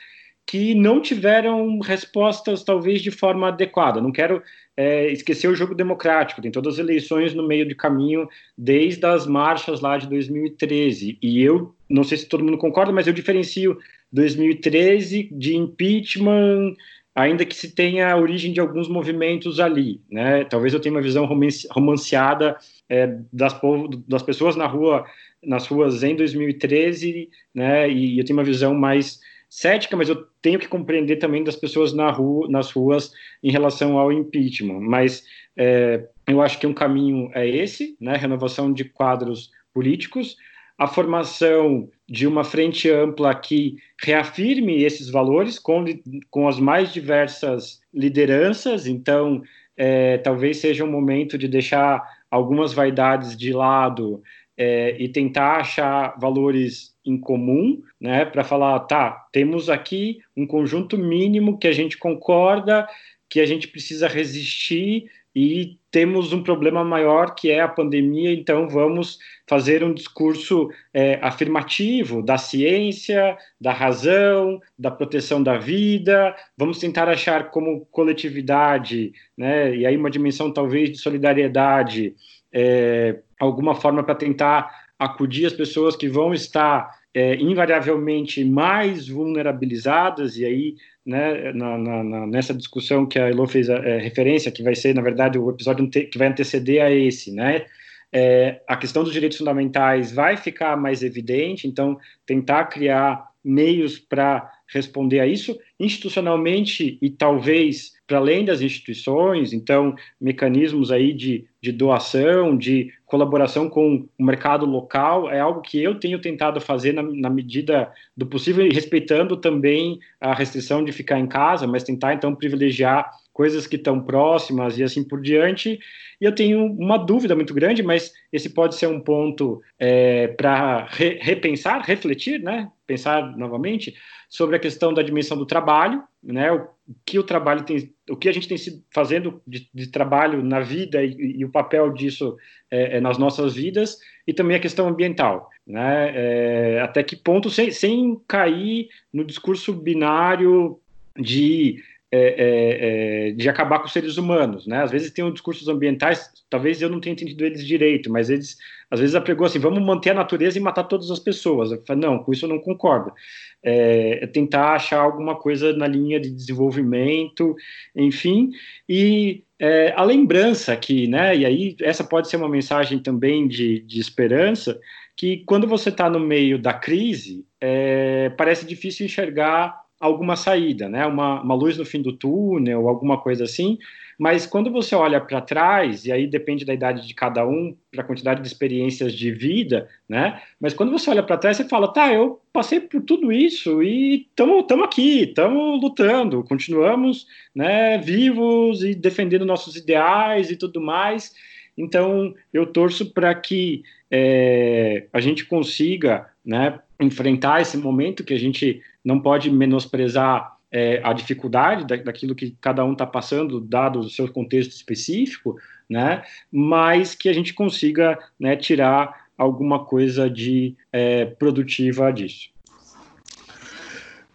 que 0.47 0.75
não 0.75 1.01
tiveram 1.01 1.79
respostas, 1.79 2.63
talvez, 2.63 3.01
de 3.01 3.11
forma 3.11 3.49
adequada. 3.49 4.01
Não 4.01 4.13
quero 4.13 4.43
é, 4.77 5.11
esquecer 5.11 5.49
o 5.49 5.55
jogo 5.55 5.75
democrático, 5.75 6.43
tem 6.43 6.51
todas 6.51 6.75
as 6.75 6.81
eleições 6.81 7.33
no 7.33 7.47
meio 7.47 7.67
do 7.67 7.75
caminho, 7.75 8.29
desde 8.59 9.07
as 9.07 9.27
marchas 9.27 9.81
lá 9.81 9.97
de 9.97 10.09
2013. 10.09 11.19
E 11.23 11.43
eu, 11.43 11.75
não 11.89 12.05
sei 12.05 12.19
se 12.19 12.29
todo 12.29 12.45
mundo 12.45 12.59
concorda, 12.59 12.93
mas 12.93 13.07
eu 13.07 13.13
diferencio 13.13 13.79
2013 14.13 15.31
de 15.33 15.57
impeachment 15.57 16.75
ainda 17.15 17.45
que 17.45 17.55
se 17.55 17.75
tenha 17.75 18.13
a 18.13 18.17
origem 18.17 18.53
de 18.53 18.61
alguns 18.61 18.89
movimentos 18.89 19.61
ali, 19.61 20.01
né? 20.11 20.45
Talvez 20.45 20.75
eu 20.75 20.81
tenha 20.81 20.95
uma 20.95 21.01
visão 21.01 21.29
romanceada 21.71 22.57
é, 22.89 23.19
das, 23.33 23.55
povo, 23.55 23.89
das 24.09 24.23
pessoas 24.23 24.57
na 24.57 24.67
rua, 24.67 25.07
nas 25.43 25.67
ruas 25.67 26.03
em 26.03 26.17
2013, 26.17 27.31
né? 27.55 27.89
E 27.89 28.19
eu 28.19 28.25
tenho 28.25 28.39
uma 28.39 28.45
visão 28.45 28.75
mais 28.75 29.21
cética, 29.49 29.97
mas 29.97 30.09
eu 30.09 30.27
tenho 30.43 30.59
que 30.59 30.67
compreender 30.67 31.17
também 31.17 31.45
das 31.45 31.55
pessoas 31.55 31.93
na 31.93 32.11
rua, 32.11 32.49
nas 32.51 32.73
ruas 32.73 33.13
em 33.41 33.53
relação 33.53 33.97
ao 33.97 34.11
impeachment. 34.11 34.81
Mas 34.81 35.25
é, 35.57 36.09
eu 36.27 36.43
acho 36.43 36.59
que 36.59 36.67
um 36.67 36.75
caminho 36.75 37.31
é 37.33 37.49
esse, 37.49 37.97
né? 38.01 38.17
Renovação 38.17 38.73
de 38.73 38.85
quadros 38.85 39.53
políticos, 39.73 40.37
a 40.77 40.87
formação 40.87 41.89
de 42.09 42.27
uma 42.27 42.45
frente 42.45 42.91
ampla 42.91 43.35
que 43.35 43.77
reafirme 44.03 44.83
esses 44.83 45.09
valores 45.09 45.59
com, 45.59 45.85
com 46.31 46.49
as 46.49 46.59
mais 46.59 46.93
diversas 46.93 47.81
lideranças. 47.93 48.87
Então, 48.87 49.43
é, 49.77 50.19
talvez 50.19 50.59
seja 50.59 50.85
um 50.85 50.91
momento 50.91 51.39
de 51.39 51.49
deixar 51.49 52.03
algumas 52.31 52.73
vaidades 52.73 53.37
de 53.37 53.53
lado 53.53 54.23
é, 54.57 54.97
e 54.99 55.09
tentar 55.09 55.57
achar 55.59 56.19
valores 56.19 56.95
em 57.05 57.19
comum, 57.19 57.83
né, 58.01 58.25
para 58.25 58.43
falar, 58.43 58.81
tá, 58.81 59.27
temos 59.33 59.69
aqui 59.69 60.21
um 60.37 60.47
conjunto 60.47 60.97
mínimo 60.97 61.59
que 61.59 61.69
a 61.69 61.73
gente 61.73 61.99
concorda, 61.99 62.87
que 63.29 63.41
a 63.41 63.47
gente 63.47 63.69
precisa 63.69 64.09
resistir 64.09 65.11
e 65.35 65.79
temos 65.91 66.33
um 66.33 66.43
problema 66.43 66.85
maior 66.85 67.35
que 67.35 67.51
é 67.51 67.61
a 67.61 67.69
pandemia, 67.69 68.33
então 68.33 68.69
vamos 68.69 69.19
fazer 69.47 69.83
um 69.83 69.93
discurso 69.93 70.69
é, 70.93 71.19
afirmativo 71.23 72.23
da 72.23 72.39
ciência, 72.39 73.37
da 73.61 73.73
razão, 73.73 74.61
da 74.79 74.91
proteção 74.91 75.43
da 75.43 75.59
vida, 75.59 76.35
vamos 76.57 76.79
tentar 76.79 77.09
achar 77.09 77.51
como 77.51 77.87
coletividade, 77.87 79.13
né, 79.37 79.75
e 79.75 79.87
aí 79.87 79.97
uma 79.97 80.11
dimensão 80.11 80.53
talvez 80.53 80.91
de 80.91 80.99
solidariedade, 80.99 82.15
é, 82.53 83.21
alguma 83.39 83.75
forma 83.75 84.03
para 84.03 84.15
tentar 84.15 84.71
acudir 84.99 85.47
as 85.47 85.53
pessoas 85.53 85.97
que 85.97 86.09
vão 86.09 86.33
estar 86.33 86.91
é, 87.13 87.37
invariavelmente 87.37 88.45
mais 88.45 89.09
vulnerabilizadas, 89.09 90.37
e 90.37 90.45
aí 90.45 90.75
né, 91.05 91.53
na, 91.53 91.77
na, 91.79 92.27
nessa 92.27 92.55
discussão 92.55 93.07
que 93.07 93.19
a 93.19 93.29
Elo 93.29 93.47
fez 93.47 93.69
a, 93.69 93.77
é, 93.77 93.99
referência, 93.99 94.51
que 94.51 94.63
vai 94.63 94.75
ser, 94.75 94.95
na 94.95 95.03
verdade, 95.03 95.39
o 95.39 95.51
episódio 95.51 95.89
que 95.89 96.17
vai 96.17 96.29
anteceder 96.29 96.83
a 96.83 96.91
esse, 96.91 97.33
né? 97.33 97.67
É, 98.13 98.61
a 98.69 98.77
questão 98.77 99.03
dos 99.03 99.13
direitos 99.13 99.39
fundamentais 99.39 100.13
vai 100.13 100.37
ficar 100.37 100.77
mais 100.77 101.03
evidente, 101.03 101.67
então, 101.67 101.99
tentar 102.25 102.67
criar 102.67 103.29
meios 103.45 103.99
para 103.99 104.51
responder 104.67 105.21
a 105.21 105.27
isso 105.27 105.59
institucionalmente 105.79 106.97
e 107.03 107.11
talvez 107.11 107.93
para 108.07 108.19
além 108.19 108.45
das 108.45 108.61
instituições, 108.61 109.53
então 109.53 109.95
mecanismos 110.21 110.91
aí 110.91 111.13
de, 111.13 111.47
de 111.61 111.73
doação, 111.73 112.57
de 112.57 112.93
colaboração 113.15 113.71
com 113.71 114.09
o 114.19 114.25
mercado 114.25 114.67
local 114.67 115.31
é 115.31 115.39
algo 115.39 115.61
que 115.61 115.81
eu 115.81 116.01
tenho 116.01 116.21
tentado 116.21 116.61
fazer 116.61 116.93
na, 116.93 117.01
na 117.01 117.31
medida 117.31 117.93
do 118.17 118.27
possível, 118.27 118.69
respeitando 118.73 119.37
também 119.37 120.01
a 120.21 120.35
restrição 120.35 120.85
de 120.85 120.91
ficar 120.91 121.21
em 121.21 121.29
casa, 121.29 121.65
mas 121.65 121.85
tentar 121.85 122.13
então 122.13 122.35
privilegiar 122.35 123.09
coisas 123.33 123.69
que 123.69 123.77
estão 123.77 124.01
próximas 124.01 124.77
e 124.79 124.83
assim 124.83 125.05
por 125.05 125.23
diante. 125.23 125.79
E 126.21 126.25
eu 126.25 126.35
tenho 126.35 126.67
uma 126.67 126.97
dúvida 126.97 127.37
muito 127.37 127.55
grande, 127.55 127.85
mas 127.85 128.13
esse 128.33 128.51
pode 128.51 128.75
ser 128.75 128.89
um 128.89 128.99
ponto 128.99 129.63
é, 129.79 130.27
para 130.27 130.87
re, 130.87 131.17
repensar, 131.23 131.85
refletir, 131.87 132.43
né? 132.43 132.69
Pensar 132.87 133.37
novamente 133.37 133.95
sobre 134.29 134.57
a 134.57 134.59
questão 134.59 134.93
da 134.93 135.03
dimensão 135.03 135.37
do 135.37 135.47
trabalho, 135.47 136.03
né? 136.23 136.53
O 136.53 136.69
que 137.05 137.19
o 137.19 137.23
trabalho 137.23 137.65
tem, 137.65 137.93
o 138.11 138.17
que 138.17 138.29
a 138.29 138.33
gente 138.33 138.49
tem 138.49 138.59
sido 138.59 138.83
fazendo 138.93 139.41
de, 139.47 139.69
de 139.73 139.87
trabalho 139.87 140.43
na 140.43 140.61
vida 140.61 141.03
e, 141.03 141.37
e, 141.39 141.45
o 141.45 141.51
papel 141.51 141.93
disso 141.93 142.37
é, 142.71 142.97
é, 142.97 143.01
nas 143.01 143.17
nossas 143.17 143.55
vidas, 143.55 143.99
e 144.27 144.33
também 144.35 144.57
a 144.57 144.61
questão 144.61 144.89
ambiental, 144.89 145.49
né? 145.67 146.13
É, 146.15 146.81
até 146.81 147.03
que 147.03 147.17
ponto, 147.17 147.49
sem, 147.49 147.71
sem 147.71 148.21
cair 148.29 148.89
no 149.13 149.25
discurso 149.25 149.73
binário 149.73 150.79
de 151.17 151.83
é, 152.17 152.19
é, 152.19 153.29
é, 153.29 153.33
de 153.33 153.49
acabar 153.49 153.81
com 153.81 153.87
os 153.87 153.93
seres 153.93 154.17
humanos, 154.19 154.69
né? 154.69 154.85
Às 154.85 154.93
vezes 154.93 155.11
tem 155.11 155.25
um 155.25 155.33
discursos 155.33 155.67
ambientais, 155.67 156.31
talvez 156.49 156.81
eu 156.81 156.89
não 156.89 157.01
tenha 157.01 157.13
entendido 157.13 157.45
eles 157.45 157.67
direito, 157.67 158.09
mas 158.09 158.31
eles 158.31 158.57
às 158.95 159.01
vezes 159.01 159.17
apregou 159.17 159.45
assim, 159.45 159.59
vamos 159.59 159.83
manter 159.83 160.11
a 160.11 160.15
natureza 160.15 160.57
e 160.57 160.61
matar 160.61 160.85
todas 160.85 161.11
as 161.11 161.19
pessoas. 161.19 161.73
Eu 161.73 161.97
não, 161.97 162.19
com 162.19 162.33
isso 162.33 162.45
eu 162.45 162.49
não 162.49 162.61
concordo. 162.61 163.13
É, 163.61 164.21
é, 164.23 164.27
tentar 164.29 164.75
achar 164.75 165.01
alguma 165.01 165.35
coisa 165.35 165.73
na 165.73 165.87
linha 165.87 166.21
de 166.21 166.31
desenvolvimento, 166.31 167.57
enfim, 167.97 168.51
e 168.89 169.43
é, 169.59 169.93
a 169.97 170.05
lembrança 170.05 170.73
aqui, 170.73 171.09
né? 171.09 171.37
E 171.37 171.45
aí 171.45 171.77
essa 171.81 172.05
pode 172.05 172.29
ser 172.29 172.37
uma 172.37 172.49
mensagem 172.49 173.01
também 173.01 173.49
de, 173.49 173.81
de 173.81 173.99
esperança, 173.99 174.79
que 175.17 175.39
quando 175.45 175.67
você 175.67 175.89
está 175.89 176.09
no 176.09 176.21
meio 176.21 176.57
da 176.57 176.73
crise, 176.73 177.45
é, 177.61 178.31
parece 178.37 178.65
difícil 178.65 179.07
enxergar 179.07 179.75
alguma 179.99 180.37
saída, 180.37 180.89
né? 180.89 181.05
Uma, 181.05 181.43
uma 181.43 181.55
luz 181.55 181.77
no 181.77 181.85
fim 181.85 182.01
do 182.01 182.13
túnel, 182.13 182.89
alguma 182.89 183.21
coisa 183.21 183.43
assim. 183.43 183.77
Mas 184.19 184.47
quando 184.47 184.71
você 184.71 184.95
olha 184.95 185.21
para 185.21 185.41
trás, 185.41 186.05
e 186.05 186.13
aí 186.13 186.27
depende 186.27 186.65
da 186.65 186.73
idade 186.73 187.07
de 187.07 187.15
cada 187.15 187.47
um, 187.47 187.77
da 187.95 188.03
quantidade 188.03 188.41
de 188.41 188.47
experiências 188.47 189.13
de 189.13 189.31
vida, 189.33 189.89
né? 190.09 190.41
Mas 190.61 190.75
quando 190.75 190.93
você 190.93 191.11
olha 191.11 191.23
para 191.23 191.37
trás, 191.37 191.57
você 191.57 191.65
fala, 191.65 191.93
tá, 191.93 192.13
eu 192.13 192.41
passei 192.53 192.81
por 192.81 193.03
tudo 193.03 193.33
isso 193.33 193.83
e 193.83 194.27
estamos 194.29 194.85
aqui, 194.85 195.23
estamos 195.23 195.81
lutando, 195.83 196.45
continuamos 196.45 197.27
né, 197.55 197.99
vivos 197.99 198.83
e 198.83 198.95
defendendo 198.95 199.45
nossos 199.45 199.77
ideais 199.77 200.51
e 200.51 200.57
tudo 200.57 200.81
mais. 200.81 201.35
Então, 201.77 202.35
eu 202.53 202.67
torço 202.67 203.13
para 203.13 203.35
que 203.35 203.83
é, 204.11 205.07
a 205.13 205.21
gente 205.21 205.45
consiga 205.45 206.31
né, 206.45 206.79
enfrentar 207.01 207.61
esse 207.61 207.77
momento 207.77 208.25
que 208.25 208.35
a 208.35 208.39
gente 208.39 208.81
não 209.05 209.21
pode 209.21 209.51
menosprezar 209.51 210.54
é, 210.75 211.01
a 211.05 211.13
dificuldade 211.13 211.87
da, 211.87 211.95
daquilo 211.95 212.35
que 212.35 212.57
cada 212.61 212.85
um 212.85 212.95
está 212.95 213.07
passando, 213.07 213.61
dado 213.61 214.01
o 214.01 214.11
seu 214.11 214.27
contexto 214.31 214.73
específico, 214.73 215.57
né, 215.89 216.25
mas 216.51 217.15
que 217.15 217.29
a 217.29 217.33
gente 217.33 217.55
consiga 217.55 218.19
né, 218.39 218.57
tirar 218.57 219.29
alguma 219.39 219.85
coisa 219.85 220.29
de 220.29 220.75
é, 220.93 221.27
produtiva 221.27 222.13
disso. 222.13 222.54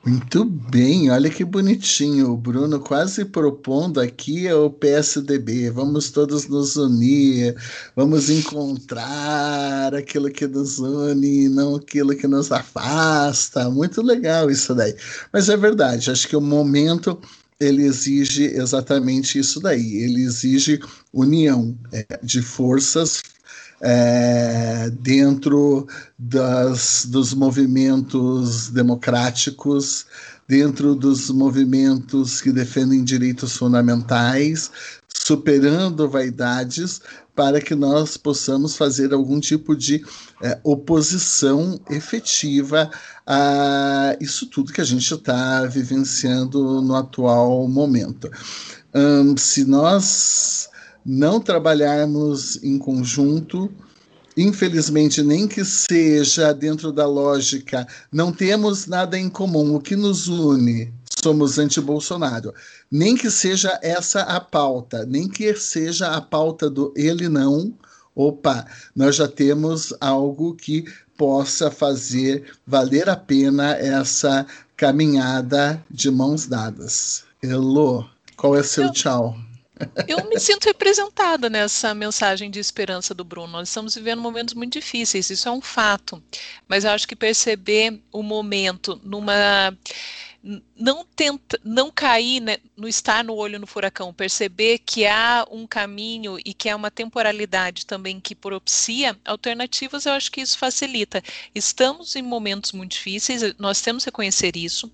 Muito 0.06 0.46
bem, 0.46 1.12
olha 1.12 1.30
que 1.30 1.44
bonitinho. 1.44 2.32
O 2.32 2.38
Bruno 2.38 2.80
quase 2.80 3.26
propondo 3.26 4.00
aqui 4.00 4.52
o 4.52 4.70
PSDB. 4.70 5.70
Vamos 5.72 6.10
todos 6.10 6.48
nos 6.48 6.78
unir, 6.78 7.56
vamos 7.96 8.30
encontrar 8.30 9.94
aquilo 9.94 10.32
que 10.32 10.48
nos 10.48 10.80
une, 10.80 11.50
não 11.50 11.76
aquilo 11.76 12.16
que 12.16 12.28
nos 12.28 12.50
afasta. 12.50 13.70
Muito 13.70 14.02
legal 14.02 14.50
isso 14.50 14.74
daí. 14.74 14.96
Mas 15.34 15.50
é 15.50 15.58
verdade, 15.58 16.10
acho 16.10 16.28
que 16.30 16.36
o 16.36 16.42
momento 16.42 17.20
ele 17.60 17.84
exige 17.84 18.46
exatamente 18.46 19.38
isso 19.38 19.60
daí. 19.60 19.98
Ele 19.98 20.22
exige 20.22 20.80
união 21.14 21.78
é, 21.92 22.06
de 22.24 22.42
forças 22.42 23.22
é, 23.82 24.90
dentro 25.00 25.88
das, 26.18 27.06
dos 27.06 27.34
movimentos 27.34 28.70
democráticos, 28.70 30.06
dentro 30.48 30.96
dos 30.96 31.30
movimentos 31.30 32.42
que 32.42 32.52
defendem 32.52 33.04
direitos 33.04 33.56
fundamentais, 33.56 34.72
superando 35.14 36.10
vaidades, 36.10 37.02
para 37.36 37.62
que 37.62 37.74
nós 37.74 38.18
possamos 38.18 38.76
fazer 38.76 39.14
algum 39.14 39.40
tipo 39.40 39.76
de 39.76 40.04
é, 40.42 40.60
oposição 40.64 41.80
efetiva 41.90 42.90
a 43.26 44.18
isso 44.20 44.48
tudo 44.48 44.74
que 44.74 44.82
a 44.82 44.86
gente 44.86 45.14
está 45.14 45.66
vivenciando 45.66 46.82
no 46.82 46.96
atual 46.96 47.66
momento. 47.68 48.30
Se 49.38 49.64
nós 49.66 50.69
não 51.06 51.40
trabalharmos 51.40 52.62
em 52.64 52.78
conjunto, 52.78 53.72
infelizmente, 54.36 55.22
nem 55.22 55.48
que 55.48 55.64
seja 55.66 56.54
dentro 56.54 56.92
da 56.92 57.06
lógica, 57.08 57.88
não 58.12 58.32
temos 58.32 58.86
nada 58.86 59.18
em 59.18 59.30
comum. 59.30 59.76
O 59.76 59.82
que 59.82 59.96
nos 59.96 60.28
une? 60.28 60.94
Somos 61.22 61.60
anti-Bolsonaro. 61.60 62.54
Nem 62.90 63.16
que 63.16 63.30
seja 63.30 63.78
essa 63.82 64.22
a 64.22 64.40
pauta, 64.40 65.06
nem 65.06 65.28
que 65.28 65.54
seja 65.56 66.08
a 66.10 66.22
pauta 66.22 66.70
do 66.70 66.94
ele 66.96 67.28
não. 67.28 67.74
Opa, 68.16 68.66
nós 68.96 69.16
já 69.16 69.28
temos 69.28 69.94
algo 70.00 70.56
que 70.56 70.86
possa 71.18 71.70
fazer 71.70 72.46
valer 72.66 73.10
a 73.10 73.16
pena 73.16 73.76
essa 73.76 74.46
caminhada 74.78 75.84
de 75.92 76.10
mãos 76.10 76.46
dadas. 76.46 77.24
Elô, 77.44 78.06
qual 78.38 78.56
é 78.56 78.64
seu 78.64 78.86
Eu... 78.86 78.92
tchau? 78.94 79.49
Eu 80.08 80.26
me 80.30 80.40
sinto 80.40 80.66
representada 80.66 81.50
nessa 81.50 81.94
mensagem 81.94 82.52
de 82.52 82.60
esperança 82.60 83.14
do 83.14 83.24
Bruno. 83.24 83.54
Nós 83.54 83.70
estamos 83.70 83.96
vivendo 83.96 84.22
momentos 84.22 84.54
muito 84.54 84.74
difíceis, 84.74 85.30
isso 85.30 85.48
é 85.48 85.52
um 85.52 85.62
fato. 85.62 86.22
Mas 86.68 86.84
eu 86.84 86.92
acho 86.92 87.08
que 87.08 87.16
perceber 87.16 88.02
o 88.12 88.22
momento 88.22 89.00
numa 89.04 89.76
não 90.76 91.06
tenta, 91.16 91.60
não 91.64 91.92
cair 91.92 92.40
né, 92.40 92.58
no 92.76 92.88
estar 92.88 93.24
no 93.24 93.36
olho 93.36 93.60
no 93.60 93.68
furacão, 93.68 94.14
perceber 94.14 94.80
que 94.80 95.06
há 95.06 95.46
um 95.52 95.68
caminho 95.68 96.38
e 96.46 96.54
que 96.54 96.70
há 96.70 96.76
uma 96.76 96.90
temporalidade 96.90 97.86
também 97.86 98.20
que 98.20 98.34
propicia 98.34 99.18
alternativas, 99.26 100.06
eu 100.06 100.14
acho 100.14 100.32
que 100.32 100.42
isso 100.42 100.58
facilita. 100.58 101.22
Estamos 101.54 102.16
em 102.16 102.22
momentos 102.22 102.72
muito 102.72 102.94
difíceis, 102.94 103.42
nós 103.58 103.82
temos 103.82 104.04
que 104.04 104.10
reconhecer 104.10 104.56
isso. 104.56 104.90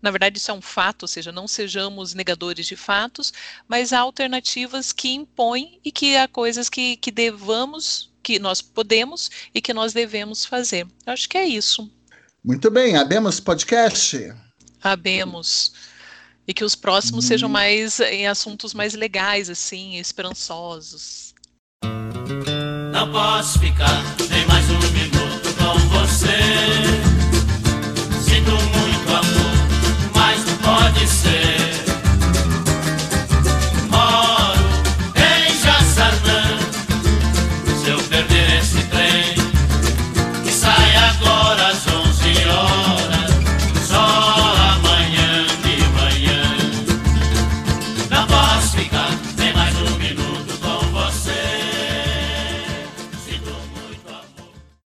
Na 0.00 0.10
verdade, 0.10 0.38
isso 0.38 0.50
é 0.50 0.54
um 0.54 0.62
fato, 0.62 1.02
ou 1.02 1.08
seja, 1.08 1.32
não 1.32 1.48
sejamos 1.48 2.14
negadores 2.14 2.66
de 2.66 2.76
fatos, 2.76 3.32
mas 3.66 3.92
há 3.92 3.98
alternativas 3.98 4.92
que 4.92 5.08
impõem 5.08 5.80
e 5.84 5.90
que 5.90 6.16
há 6.16 6.28
coisas 6.28 6.68
que, 6.68 6.96
que 6.96 7.10
devamos, 7.10 8.12
que 8.22 8.38
nós 8.38 8.62
podemos 8.62 9.30
e 9.52 9.60
que 9.60 9.74
nós 9.74 9.92
devemos 9.92 10.44
fazer. 10.44 10.86
Eu 11.04 11.12
acho 11.12 11.28
que 11.28 11.36
é 11.38 11.44
isso. 11.44 11.90
Muito 12.44 12.70
bem, 12.70 12.96
abemos 12.96 13.40
podcast. 13.40 14.45
Sabemos. 14.86 15.72
E 16.46 16.54
que 16.54 16.62
os 16.62 16.76
próximos 16.76 17.24
hum. 17.24 17.28
sejam 17.28 17.48
mais 17.48 17.98
em 17.98 18.28
assuntos 18.28 18.72
mais 18.72 18.94
legais, 18.94 19.50
assim, 19.50 19.96
esperançosos. 19.96 21.34
Não 22.92 23.10
posso 23.10 23.58
ficar 23.58 24.00
nem 24.30 24.46
mais 24.46 24.64
um 24.70 24.78
minuto 24.92 25.54
com 25.58 25.76
você. 25.88 26.38
Sinto 28.22 28.52
muito 28.52 29.10
amor, 29.10 30.12
mas 30.14 30.44
não 30.44 30.56
pode 30.58 31.08
ser. 31.08 31.55